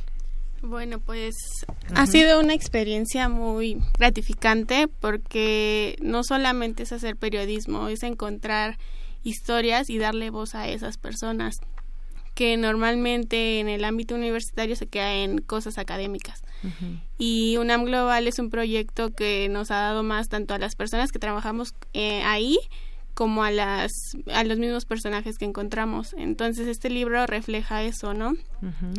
Bueno, 0.61 0.99
pues 0.99 1.35
ha 1.93 2.05
sido 2.07 2.39
una 2.39 2.53
experiencia 2.53 3.29
muy 3.29 3.77
gratificante 3.97 4.87
porque 4.87 5.97
no 6.01 6.23
solamente 6.23 6.83
es 6.83 6.91
hacer 6.91 7.15
periodismo, 7.15 7.87
es 7.87 8.03
encontrar 8.03 8.77
historias 9.23 9.89
y 9.89 9.97
darle 9.97 10.29
voz 10.29 10.55
a 10.55 10.67
esas 10.67 10.97
personas 10.97 11.57
que 12.33 12.55
normalmente 12.55 13.59
en 13.59 13.67
el 13.67 13.83
ámbito 13.83 14.13
universitario 14.13 14.75
se 14.75 14.85
queda 14.85 15.15
en 15.15 15.39
cosas 15.39 15.79
académicas. 15.79 16.43
Y 17.17 17.57
UNAM 17.57 17.85
Global 17.85 18.27
es 18.27 18.37
un 18.37 18.49
proyecto 18.49 19.11
que 19.11 19.47
nos 19.49 19.71
ha 19.71 19.77
dado 19.77 20.03
más 20.03 20.27
tanto 20.29 20.53
a 20.53 20.59
las 20.59 20.75
personas 20.75 21.11
que 21.11 21.19
trabajamos 21.19 21.73
eh, 21.93 22.21
ahí 22.23 22.59
como 23.17 23.43
a 23.43 23.49
las 23.49 23.91
a 24.31 24.43
los 24.43 24.59
mismos 24.59 24.85
personajes 24.85 25.39
que 25.39 25.45
encontramos. 25.45 26.13
Entonces 26.19 26.67
este 26.67 26.91
libro 26.91 27.25
refleja 27.25 27.81
eso, 27.81 28.13
¿no? 28.13 28.33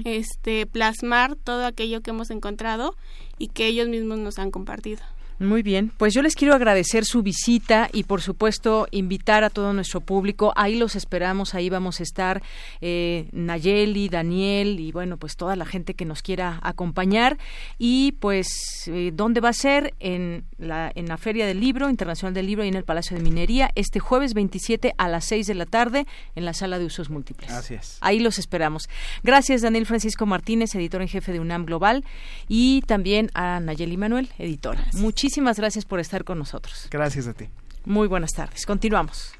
Este 0.02 0.66
plasmar 0.66 1.36
todo 1.36 1.64
aquello 1.64 2.00
que 2.00 2.10
hemos 2.10 2.30
encontrado 2.30 2.96
y 3.38 3.46
que 3.46 3.68
ellos 3.68 3.88
mismos 3.88 4.18
nos 4.18 4.40
han 4.40 4.50
compartido. 4.50 5.02
Muy 5.40 5.62
bien, 5.62 5.92
pues 5.96 6.14
yo 6.14 6.22
les 6.22 6.34
quiero 6.34 6.52
agradecer 6.52 7.04
su 7.04 7.22
visita 7.22 7.88
y 7.92 8.02
por 8.02 8.22
supuesto 8.22 8.88
invitar 8.90 9.44
a 9.44 9.50
todo 9.50 9.72
nuestro 9.72 10.00
público. 10.00 10.52
Ahí 10.56 10.74
los 10.74 10.96
esperamos, 10.96 11.54
ahí 11.54 11.70
vamos 11.70 12.00
a 12.00 12.02
estar 12.02 12.42
eh, 12.80 13.28
Nayeli, 13.30 14.08
Daniel 14.08 14.80
y 14.80 14.90
bueno, 14.90 15.16
pues 15.16 15.36
toda 15.36 15.54
la 15.54 15.64
gente 15.64 15.94
que 15.94 16.04
nos 16.04 16.22
quiera 16.22 16.58
acompañar. 16.64 17.38
Y 17.78 18.16
pues, 18.18 18.48
eh, 18.88 19.12
¿dónde 19.14 19.40
va 19.40 19.50
a 19.50 19.52
ser? 19.52 19.94
En 20.00 20.42
la, 20.58 20.92
en 20.94 21.06
la 21.06 21.16
Feria 21.16 21.46
del 21.46 21.60
Libro, 21.60 21.88
Internacional 21.88 22.34
del 22.34 22.46
Libro, 22.46 22.64
y 22.64 22.68
en 22.68 22.74
el 22.74 22.84
Palacio 22.84 23.16
de 23.16 23.22
Minería, 23.22 23.70
este 23.74 24.00
jueves 24.00 24.34
27 24.34 24.94
a 24.98 25.08
las 25.08 25.24
6 25.26 25.46
de 25.46 25.54
la 25.54 25.66
tarde 25.66 26.06
en 26.34 26.44
la 26.44 26.52
Sala 26.52 26.78
de 26.78 26.84
Usos 26.84 27.10
Múltiples. 27.10 27.50
Así 27.50 27.74
es. 27.74 27.98
Ahí 28.00 28.20
los 28.20 28.38
esperamos. 28.38 28.88
Gracias, 29.22 29.62
Daniel 29.62 29.86
Francisco 29.86 30.26
Martínez, 30.26 30.74
editor 30.74 31.00
en 31.00 31.08
jefe 31.08 31.32
de 31.32 31.40
UNAM 31.40 31.64
Global, 31.64 32.04
y 32.48 32.82
también 32.82 33.30
a 33.34 33.60
Nayeli 33.60 33.96
Manuel, 33.96 34.28
editora. 34.38 34.84
Muchísimas 34.94 35.28
muchísimas 35.28 35.58
gracias 35.58 35.84
por 35.84 36.00
estar 36.00 36.24
con 36.24 36.38
nosotros. 36.38 36.88
Gracias 36.90 37.26
a 37.26 37.34
ti. 37.34 37.48
Muy 37.84 38.08
buenas 38.08 38.32
tardes. 38.32 38.66
Continuamos. 38.66 39.34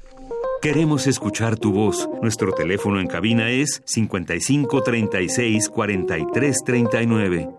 Queremos 0.61 1.07
escuchar 1.07 1.57
tu 1.57 1.71
voz. 1.71 2.07
Nuestro 2.21 2.51
teléfono 2.51 2.99
en 2.99 3.07
cabina 3.07 3.49
es 3.49 3.81
55 3.85 4.83
36 4.83 5.69
43 5.69 6.57
39. 6.63 7.58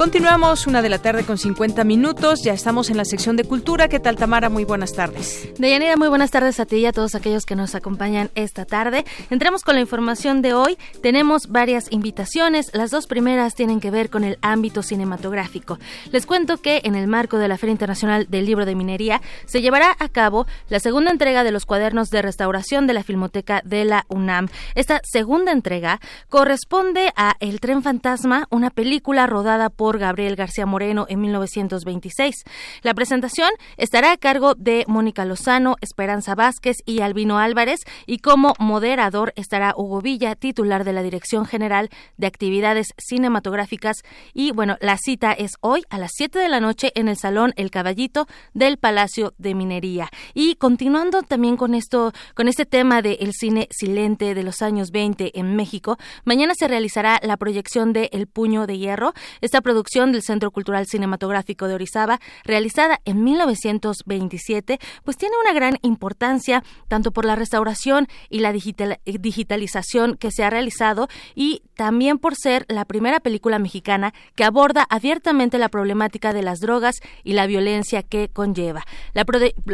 Continuamos 0.00 0.66
una 0.66 0.80
de 0.80 0.88
la 0.88 0.96
tarde 0.96 1.24
con 1.24 1.36
50 1.36 1.84
minutos. 1.84 2.40
Ya 2.42 2.54
estamos 2.54 2.88
en 2.88 2.96
la 2.96 3.04
sección 3.04 3.36
de 3.36 3.44
cultura. 3.44 3.86
¿Qué 3.86 4.00
tal, 4.00 4.16
Tamara? 4.16 4.48
Muy 4.48 4.64
buenas 4.64 4.94
tardes. 4.94 5.50
Deyanira, 5.58 5.98
muy 5.98 6.08
buenas 6.08 6.30
tardes 6.30 6.58
a 6.58 6.64
ti 6.64 6.76
y 6.76 6.86
a 6.86 6.92
todos 6.92 7.14
aquellos 7.14 7.44
que 7.44 7.54
nos 7.54 7.74
acompañan 7.74 8.30
esta 8.34 8.64
tarde. 8.64 9.04
Entramos 9.28 9.62
con 9.62 9.74
la 9.74 9.82
información 9.82 10.40
de 10.40 10.54
hoy. 10.54 10.78
Tenemos 11.02 11.48
varias 11.48 11.92
invitaciones. 11.92 12.70
Las 12.72 12.90
dos 12.90 13.06
primeras 13.06 13.54
tienen 13.54 13.78
que 13.78 13.90
ver 13.90 14.08
con 14.08 14.24
el 14.24 14.38
ámbito 14.40 14.82
cinematográfico. 14.82 15.78
Les 16.12 16.24
cuento 16.24 16.56
que 16.56 16.80
en 16.84 16.94
el 16.94 17.06
marco 17.06 17.36
de 17.36 17.48
la 17.48 17.58
Feria 17.58 17.72
Internacional 17.72 18.26
del 18.30 18.46
Libro 18.46 18.64
de 18.64 18.74
Minería 18.74 19.20
se 19.44 19.60
llevará 19.60 19.94
a 19.98 20.08
cabo 20.08 20.46
la 20.70 20.80
segunda 20.80 21.10
entrega 21.10 21.44
de 21.44 21.52
los 21.52 21.66
cuadernos 21.66 22.08
de 22.08 22.22
restauración 22.22 22.86
de 22.86 22.94
la 22.94 23.02
Filmoteca 23.02 23.60
de 23.66 23.84
la 23.84 24.06
UNAM. 24.08 24.48
Esta 24.74 25.02
segunda 25.04 25.52
entrega 25.52 26.00
corresponde 26.30 27.12
a 27.16 27.34
El 27.38 27.60
Tren 27.60 27.82
Fantasma, 27.82 28.46
una 28.48 28.70
película 28.70 29.26
rodada 29.26 29.68
por 29.68 29.89
Gabriel 29.98 30.36
García 30.36 30.66
Moreno 30.66 31.06
en 31.08 31.20
1926. 31.20 32.44
La 32.82 32.94
presentación 32.94 33.50
estará 33.76 34.12
a 34.12 34.16
cargo 34.16 34.54
de 34.54 34.84
Mónica 34.88 35.24
Lozano, 35.24 35.76
Esperanza 35.80 36.34
Vázquez 36.34 36.76
y 36.86 37.00
Albino 37.00 37.38
Álvarez 37.38 37.80
y 38.06 38.18
como 38.18 38.54
moderador 38.58 39.32
estará 39.36 39.74
Hugo 39.76 40.00
Villa, 40.00 40.34
titular 40.36 40.84
de 40.84 40.92
la 40.92 41.02
Dirección 41.02 41.46
General 41.46 41.88
de 42.16 42.26
Actividades 42.26 42.88
Cinematográficas 42.98 43.96
y 44.34 44.52
bueno, 44.52 44.76
la 44.80 44.96
cita 44.96 45.32
es 45.32 45.52
hoy 45.60 45.84
a 45.90 45.98
las 45.98 46.10
7 46.14 46.38
de 46.38 46.48
la 46.48 46.60
noche 46.60 46.92
en 46.94 47.08
el 47.08 47.16
Salón 47.16 47.52
El 47.56 47.70
Caballito 47.70 48.26
del 48.54 48.78
Palacio 48.78 49.34
de 49.38 49.54
Minería. 49.54 50.08
Y 50.34 50.56
continuando 50.56 51.22
también 51.22 51.56
con 51.56 51.74
esto, 51.74 52.12
con 52.34 52.48
este 52.48 52.66
tema 52.66 53.02
del 53.02 53.32
cine 53.32 53.68
silente 53.70 54.34
de 54.34 54.42
los 54.42 54.62
años 54.62 54.90
20 54.90 55.38
en 55.38 55.56
México, 55.56 55.98
mañana 56.24 56.54
se 56.54 56.68
realizará 56.68 57.18
la 57.22 57.36
proyección 57.36 57.92
de 57.92 58.10
El 58.12 58.26
Puño 58.26 58.66
de 58.66 58.78
Hierro. 58.78 59.12
Esta 59.40 59.60
producción 59.60 59.79
del 59.82 60.22
Centro 60.22 60.50
Cultural 60.50 60.86
Cinematográfico 60.86 61.66
de 61.66 61.74
Orizaba, 61.74 62.20
realizada 62.44 63.00
en 63.04 63.24
1927, 63.24 64.78
pues 65.04 65.16
tiene 65.16 65.34
una 65.42 65.52
gran 65.52 65.78
importancia 65.82 66.62
tanto 66.88 67.12
por 67.12 67.24
la 67.24 67.36
restauración 67.36 68.06
y 68.28 68.40
la 68.40 68.52
digitalización 68.52 70.16
que 70.16 70.30
se 70.30 70.44
ha 70.44 70.50
realizado 70.50 71.08
y 71.34 71.62
también 71.74 72.18
por 72.18 72.34
ser 72.36 72.66
la 72.68 72.84
primera 72.84 73.20
película 73.20 73.58
mexicana 73.58 74.12
que 74.34 74.44
aborda 74.44 74.86
abiertamente 74.90 75.58
la 75.58 75.68
problemática 75.68 76.32
de 76.32 76.42
las 76.42 76.60
drogas 76.60 76.96
y 77.24 77.32
la 77.32 77.46
violencia 77.46 78.02
que 78.02 78.28
conlleva. 78.28 78.84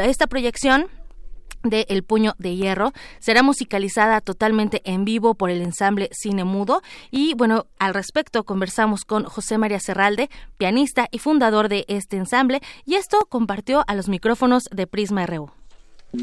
esta 0.05 0.27
proyección 0.27 0.87
de 1.71 1.87
El 1.89 2.03
Puño 2.03 2.35
de 2.39 2.57
Hierro. 2.57 2.93
Será 3.19 3.43
musicalizada 3.43 4.21
totalmente 4.21 4.83
en 4.85 5.05
vivo 5.05 5.35
por 5.35 5.51
el 5.51 5.63
ensamble 5.63 6.09
Cine 6.13 6.45
Mudo. 6.45 6.83
Y 7.11 7.35
bueno, 7.35 7.67
al 7.79 7.95
respecto 7.95 8.45
conversamos 8.45 9.05
con 9.05 9.25
José 9.25 9.59
María 9.59 9.81
Serralde, 9.81 10.31
pianista 10.59 11.09
y 11.11 11.19
fundador 11.19 11.69
de 11.69 11.85
este 11.89 12.17
ensamble, 12.17 12.61
y 12.85 12.95
esto 12.95 13.27
compartió 13.29 13.85
a 13.87 13.95
los 13.95 14.09
micrófonos 14.09 14.65
de 14.71 14.87
Prisma 14.87 15.27
RU 15.27 15.51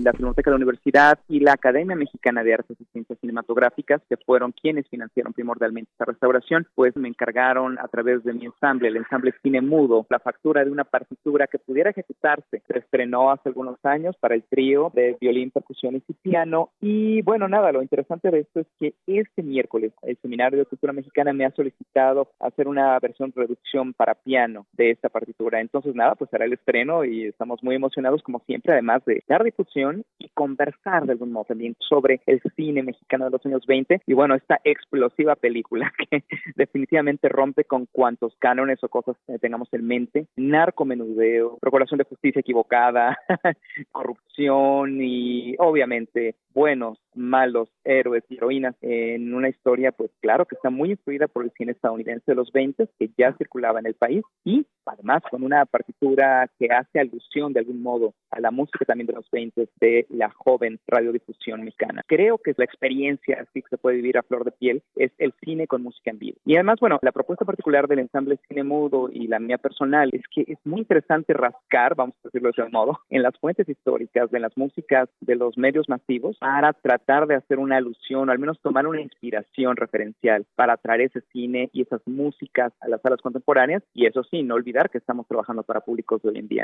la 0.02 0.14
Filmoteca 0.14 0.50
de 0.50 0.54
la 0.54 0.58
Universidad 0.58 1.20
y 1.28 1.40
la 1.40 1.54
Academia 1.54 1.96
Mexicana 1.96 2.44
de 2.44 2.54
Artes 2.54 2.78
y 2.80 2.86
Ciencias 2.86 3.20
Cinematográficas, 3.20 4.02
que 4.10 4.18
fueron 4.18 4.52
quienes 4.52 4.88
financiaron 4.88 5.34
primordialmente 5.34 5.92
esta 5.92 6.06
restauración, 6.06 6.68
pues 6.76 6.96
me 6.96 7.10
encargaron 7.10 7.78
a 7.80 7.88
través 7.88 8.24
de 8.24 8.34
mi 8.34 8.46
ensamble, 8.46 8.88
el 8.88 8.98
ensamble 8.98 9.34
Cine 9.42 9.62
Mudo, 9.62 10.06
la 10.10 10.20
factura 10.20 10.64
de 10.64 10.72
una 10.72 10.84
partitura 10.84 11.48
que 11.48 11.60
pudiera 11.60 11.92
ejecutarse. 11.92 12.62
Se 12.68 12.80
estrenó 12.80 13.32
hace 13.32 13.50
algunos 13.50 13.78
años 13.84 14.16
para 14.18 14.36
el 14.36 14.44
trío 14.44 14.92
de 14.94 15.18
violín, 15.20 15.52
percusiones 15.52 16.04
y 16.08 16.14
piano. 16.14 16.70
Y 16.82 17.22
bueno, 17.22 17.48
nada, 17.48 17.72
lo 17.72 17.82
interesante 17.82 18.32
de 18.32 18.40
esto 18.40 18.62
es 18.62 18.68
que 18.80 18.94
este 19.08 19.44
miércoles 19.44 19.94
el 20.02 20.18
Seminario 20.22 20.60
de 20.60 20.66
Cultura 20.66 20.94
Mexicana 20.94 21.34
me 21.34 21.46
ha 21.46 21.52
solicitado 21.52 22.30
hacer 22.40 22.68
una 22.68 22.98
versión 23.00 23.32
reducción 23.36 23.94
para 23.94 24.16
piano 24.16 24.66
de 24.74 24.92
esta 24.92 25.10
partitura. 25.10 25.62
Entonces, 25.62 25.96
nada, 25.96 26.16
pues 26.16 26.30
será 26.30 26.46
el 26.46 26.54
estreno 26.54 27.04
y 27.04 27.26
estamos 27.26 27.64
muy 27.64 27.76
emocionados 27.76 28.22
como 28.24 28.40
siempre, 28.46 28.74
además 28.74 29.04
de 29.06 29.24
dar 29.28 29.44
difusión 29.44 29.83
y 30.18 30.30
conversar 30.30 31.06
de 31.06 31.14
algún 31.14 31.32
modo 31.32 31.46
también 31.46 31.76
sobre 31.80 32.22
el 32.26 32.42
cine 32.56 32.84
mexicano 32.84 33.26
de 33.26 33.32
los 33.32 33.46
años 33.46 33.66
20 33.66 34.02
y 34.06 34.14
bueno, 34.14 34.36
esta 34.36 34.60
explosiva 34.64 35.36
película 35.36 35.92
que 36.10 36.24
definitivamente 36.56 37.30
rompe 37.30 37.66
con 37.66 37.88
cuantos 37.92 38.36
cánones 38.40 38.84
o 38.84 38.90
cosas 38.90 39.18
tengamos 39.42 39.68
en 39.74 39.86
mente, 39.86 40.28
narcomenudeo, 40.36 41.58
procuración 41.60 41.98
de 41.98 42.06
justicia 42.06 42.40
equivocada, 42.40 43.18
corrupción 43.92 45.02
y 45.02 45.56
obviamente 45.60 46.36
buenos, 46.54 47.00
malos, 47.16 47.70
héroes 47.84 48.24
y 48.30 48.36
heroínas 48.36 48.76
en 48.82 49.34
una 49.34 49.50
historia, 49.50 49.92
pues 49.92 50.12
claro 50.22 50.46
que 50.46 50.56
está 50.56 50.70
muy 50.70 50.92
influida 50.92 51.28
por 51.28 51.44
el 51.44 51.52
cine 51.52 51.72
estadounidense 51.72 52.24
de 52.28 52.36
los 52.36 52.52
20 52.52 52.88
que 53.00 53.10
ya 53.18 53.34
circulaba 53.38 53.80
en 53.80 53.88
el 53.88 53.96
país 53.96 54.24
y 54.44 54.66
además 54.86 55.24
con 55.30 55.44
una 55.44 55.66
partitura 55.66 56.50
que 56.60 56.68
hace 56.68 57.00
alusión 57.00 57.54
de 57.54 57.60
algún 57.60 57.82
modo 57.82 58.14
a 58.32 58.40
la 58.40 58.52
música 58.52 58.86
también 58.86 59.08
de 59.08 59.14
los 59.14 59.30
20 59.32 59.68
de 59.80 60.06
la 60.10 60.30
joven 60.30 60.80
radiodifusión 60.88 61.64
mexicana. 61.64 62.04
Creo 62.08 62.38
que 62.38 62.54
la 62.58 62.66
experiencia 62.66 63.40
así 63.42 63.62
que 63.62 63.70
se 63.70 63.78
puede 63.78 63.98
vivir 63.98 64.18
a 64.18 64.24
flor 64.24 64.44
de 64.44 64.52
piel 64.52 64.84
es 64.96 65.12
el 65.18 65.34
cine 65.44 65.68
con 65.68 65.84
música 65.84 66.12
en 66.12 66.20
vivo. 66.20 66.38
Y 66.46 66.56
además, 66.56 66.80
bueno, 66.80 67.00
la 67.02 67.12
propuesta 67.12 67.46
particular 67.46 67.88
del 67.88 68.00
ensamble 68.00 68.40
Cine 68.48 68.64
Mudo 68.64 69.10
y 69.12 69.28
la 69.28 69.40
mía 69.40 69.58
personal 69.58 70.10
es 70.14 70.24
que 70.34 70.42
es 70.48 70.60
muy 70.66 70.82
interesante 70.82 71.34
rascar, 71.34 71.96
vamos 71.96 72.16
a 72.18 72.28
decirlo 72.28 72.52
de 72.56 72.62
ese 72.62 72.72
modo, 72.72 73.00
en 73.10 73.24
las 73.24 73.38
fuentes 73.40 73.68
históricas 73.68 74.30
de 74.32 74.40
las 74.40 74.56
músicas 74.58 75.10
de 75.22 75.36
los 75.36 75.58
medios 75.58 75.90
masivos 75.90 76.38
para 76.38 76.74
tratar 76.74 77.28
de 77.28 77.36
hacer 77.36 77.60
una 77.60 77.78
alusión, 77.78 78.30
o 78.30 78.32
al 78.32 78.40
menos 78.40 78.60
tomar 78.62 78.88
una 78.88 79.02
inspiración 79.02 79.76
referencial 79.76 80.46
para 80.56 80.78
traer 80.78 81.02
ese 81.02 81.22
cine 81.32 81.70
y 81.74 81.82
esas 81.82 82.02
músicas 82.06 82.74
a 82.82 82.88
las 82.88 83.02
salas 83.02 83.22
contemporáneas 83.22 83.84
y 83.94 84.06
eso 84.06 84.24
sí, 84.24 84.44
no 84.44 84.56
olvidar 84.56 84.90
que 84.90 84.98
estamos 84.98 85.28
trabajando 85.28 85.64
para 85.64 85.82
públicos 85.82 86.22
de 86.22 86.30
hoy 86.30 86.40
en 86.40 86.48
día. 86.48 86.64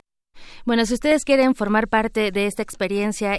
Bueno, 0.65 0.85
si 0.85 0.93
ustedes 0.93 1.25
quieren 1.25 1.55
formar 1.55 1.87
parte 1.87 2.31
de 2.31 2.45
esta 2.45 2.61
experiencia 2.63 2.88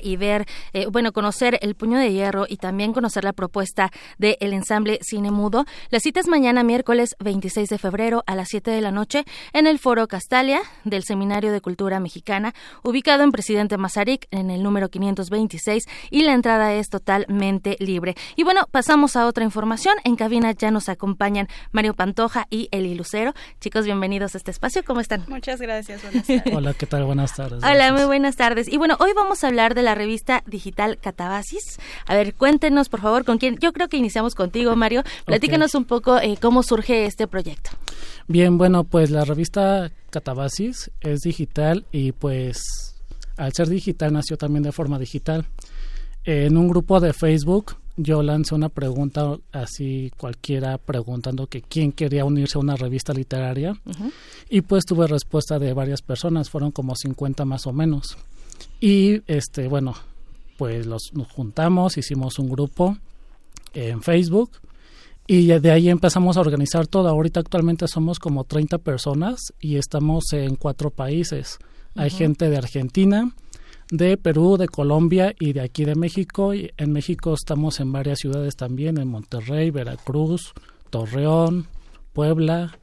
y 0.03 0.17
ver, 0.17 0.47
eh, 0.73 0.87
bueno, 0.87 1.13
conocer 1.13 1.59
el 1.61 1.75
puño 1.75 1.99
de 1.99 2.13
hierro 2.13 2.47
y 2.49 2.57
también 2.57 2.95
conocer 2.95 3.25
la 3.25 3.35
propuesta 3.35 3.91
del 4.19 4.37
ensamble 4.41 4.99
Cine 5.03 5.31
Mudo, 5.31 5.67
la 5.91 6.01
cita 6.01 6.21
es 6.21 6.29
mañana 6.29 6.63
miércoles 6.63 7.17
26 7.19 7.69
de 7.69 7.79
febrero 7.79 8.23
a 8.27 8.35
las 8.35 8.49
7 8.49 8.71
de 8.71 8.81
la 8.81 8.93
noche 8.93 9.25
en 9.53 9.67
el 9.67 9.79
Foro 9.79 10.09
Castalia 10.09 10.63
del 10.85 11.05
Seminario 11.05 11.53
de 11.53 11.61
Cultura 11.61 12.01
Mexicana, 12.01 12.55
ubicado 12.83 13.25
en 13.25 13.33
Presidente 13.33 13.77
Mazarik 13.77 14.27
en 14.31 14.51
el 14.51 14.63
número 14.63 14.89
526 14.89 15.85
y 16.11 16.23
la 16.23 16.31
la 16.31 16.35
entrada 16.35 16.73
es 16.75 16.91
totalmente 16.91 17.77
libre. 17.81 18.15
Y 18.37 18.45
bueno, 18.45 18.69
pasamos 18.71 19.17
a 19.17 19.27
otra 19.27 19.43
información. 19.43 19.97
En 20.05 20.15
cabina 20.15 20.53
ya 20.53 20.71
nos 20.71 20.89
acompañan 20.89 21.49
Mario 21.73 21.95
Pantoja 21.95 22.47
y 22.51 22.69
Eli 22.71 22.95
Lucero. 22.95 23.35
Chicos, 23.61 23.85
bienvenidos 23.85 24.37
a 24.37 24.39
este 24.39 24.53
espacio. 24.53 24.85
¿Cómo 24.85 25.01
están? 25.01 25.25
Muchas 25.27 25.61
gracias. 25.61 26.03
Hola, 26.55 26.73
¿qué 26.75 26.87
tal? 26.87 27.05
Buenas 27.05 27.35
tardes. 27.35 27.65
Hola, 27.65 27.93
muy 27.93 28.05
buenas 28.05 28.37
tardes. 28.37 28.69
Y 28.69 28.77
bueno, 28.77 28.97
hoy 29.01 29.11
vamos 29.13 29.40
a 29.45 29.49
hablar 29.49 29.75
de 29.75 29.83
la 29.83 29.95
revista 29.95 30.43
digital 30.47 30.99
Catabasis. 30.99 31.79
A 32.07 32.15
ver, 32.15 32.35
cuéntenos, 32.35 32.89
por 32.89 33.01
favor, 33.01 33.25
con 33.25 33.39
quién. 33.39 33.57
Yo 33.59 33.73
creo 33.73 33.89
que 33.89 33.97
iniciamos 33.97 34.35
contigo, 34.35 34.75
Mario. 34.77 35.03
Platícanos 35.25 35.75
un 35.75 35.85
poco 35.85 36.19
eh, 36.19 36.37
cómo 36.41 36.63
surge 36.63 37.07
este 37.07 37.27
proyecto. 37.27 37.71
Bien, 38.29 38.59
bueno, 38.59 38.85
pues 38.85 39.11
la 39.11 39.25
revista 39.25 39.91
Catabasis 40.11 40.91
es 41.01 41.21
digital 41.21 41.87
y 41.93 42.13
pues 42.13 42.95
al 43.37 43.53
ser 43.53 43.69
digital 43.69 44.13
nació 44.13 44.37
también 44.37 44.63
de 44.63 44.73
forma 44.73 44.99
digital. 44.99 45.47
En 46.25 46.57
un 46.57 46.69
grupo 46.69 47.01
de 47.01 47.13
Facebook 47.13 47.77
yo 48.03 48.23
lancé 48.23 48.55
una 48.55 48.69
pregunta 48.69 49.37
así 49.53 50.11
cualquiera 50.17 50.79
preguntando 50.79 51.47
que 51.47 51.61
quién 51.61 51.93
quería 51.93 52.25
unirse 52.25 52.57
a 52.57 52.61
una 52.61 52.77
revista 52.77 53.13
literaria 53.13 53.75
y 54.49 54.63
pues 54.63 54.85
tuve 54.85 55.07
respuesta 55.07 55.59
de 55.59 55.73
varias 55.75 56.01
personas, 56.01 56.51
fueron 56.51 56.71
como 56.71 56.95
50 56.95 57.45
más 57.45 57.67
o 57.67 57.73
menos. 57.73 58.17
Y 58.81 59.23
este 59.27 59.69
bueno, 59.69 59.95
pues 60.57 60.87
los 60.87 61.13
nos 61.15 61.31
juntamos, 61.31 61.97
hicimos 61.97 62.39
un 62.39 62.51
grupo 62.51 62.97
en 63.75 64.03
Facebook 64.03 64.51
y 65.27 65.47
de 65.47 65.71
ahí 65.71 65.89
empezamos 65.89 66.37
a 66.37 66.41
organizar 66.41 66.89
todo. 66.89 67.09
Ahorita 67.09 67.39
actualmente 67.39 67.87
somos 67.87 68.19
como 68.19 68.43
30 68.43 68.79
personas 68.79 69.53
y 69.61 69.77
estamos 69.77 70.33
en 70.33 70.57
cuatro 70.57 70.91
países. 70.91 71.59
Hay 71.95 72.11
gente 72.11 72.51
de 72.51 72.57
Argentina, 72.57 73.33
de 73.93 74.17
Perú, 74.17 74.57
de 74.57 74.67
Colombia 74.67 75.33
y 75.39 75.53
de 75.53 75.61
aquí 75.61 75.85
de 75.85 75.95
México. 75.95 76.53
Y 76.53 76.73
en 76.77 76.93
México 76.93 77.35
estamos 77.35 77.79
en 77.79 77.93
varias 77.93 78.19
ciudades 78.19 78.57
también, 78.57 78.99
en 78.99 79.07
Monterrey, 79.07 79.71
Veracruz, 79.71 80.53
Torreón, 80.91 81.69
Puebla, 82.13 82.80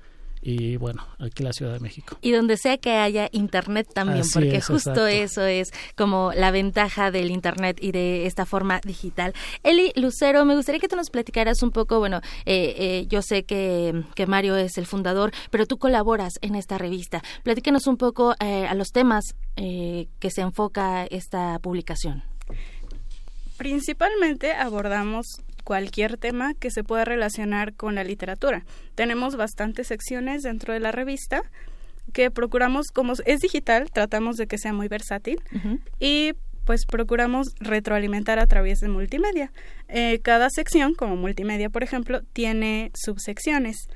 y 0.47 0.77
bueno, 0.77 1.05
aquí 1.19 1.43
la 1.43 1.51
Ciudad 1.51 1.73
de 1.73 1.81
México. 1.81 2.17
Y 2.21 2.31
donde 2.31 2.55
sea 2.55 2.77
que 2.77 2.91
haya 2.91 3.27
internet 3.33 3.89
también, 3.93 4.23
porque 4.33 4.61
justo 4.61 5.05
eso 5.05 5.43
es 5.43 5.73
como 5.97 6.31
la 6.33 6.51
ventaja 6.51 7.11
del 7.11 7.31
internet 7.31 7.79
y 7.81 7.91
de 7.91 8.25
esta 8.25 8.45
forma 8.45 8.79
digital. 8.85 9.33
Eli 9.63 9.91
Lucero, 9.97 10.45
me 10.45 10.55
gustaría 10.55 10.79
que 10.79 10.87
tú 10.87 10.95
nos 10.95 11.09
platicaras 11.09 11.63
un 11.63 11.71
poco, 11.71 11.99
bueno, 11.99 12.21
eh, 12.45 12.75
eh, 12.77 13.05
yo 13.09 13.21
sé 13.21 13.43
que, 13.43 14.05
que, 14.15 14.25
Mario 14.25 14.55
es 14.55 14.77
el 14.77 14.85
fundador, 14.85 15.33
pero 15.51 15.65
tú 15.65 15.77
colaboras 15.79 16.35
en 16.41 16.55
esta 16.55 16.77
revista. 16.77 17.21
Platícanos 17.43 17.85
un 17.85 17.97
poco 17.97 18.33
eh, 18.39 18.65
a 18.67 18.73
los 18.73 18.91
temas 18.91 19.35
que 19.57 20.29
se 20.29 20.41
enfoca 20.41 21.05
esta 21.07 21.59
publicación. 21.59 22.23
Principalmente 23.57 24.53
abordamos 24.53 25.41
cualquier 25.67 26.15
tema 26.15 26.53
que 26.53 26.71
se 26.71 26.85
pueda 26.85 27.03
relacionar 27.03 27.73
con 27.73 27.95
la 27.95 28.05
literatura. 28.05 28.63
Tenemos 28.95 29.35
bastantes 29.35 29.87
secciones 29.87 30.43
dentro 30.43 30.71
de 30.71 30.79
la 30.79 30.93
revista 30.93 31.41
que 32.13 32.31
procuramos, 32.31 32.87
como 32.93 33.15
es 33.25 33.41
digital, 33.41 33.91
tratamos 33.91 34.37
de 34.37 34.47
que 34.47 34.57
sea 34.57 34.71
muy 34.71 34.87
versátil 34.87 35.41
y 35.99 36.31
pues 36.63 36.85
procuramos 36.85 37.47
retroalimentar 37.59 38.39
a 38.39 38.47
través 38.47 38.79
de 38.79 38.87
multimedia. 38.87 39.51
Eh, 39.89 40.19
cada 40.23 40.49
sección, 40.49 40.93
como 40.93 41.17
multimedia, 41.17 41.69
por 41.69 41.83
ejemplo, 41.83 42.21
tiene 42.31 42.89
subsecciones. 42.93 43.89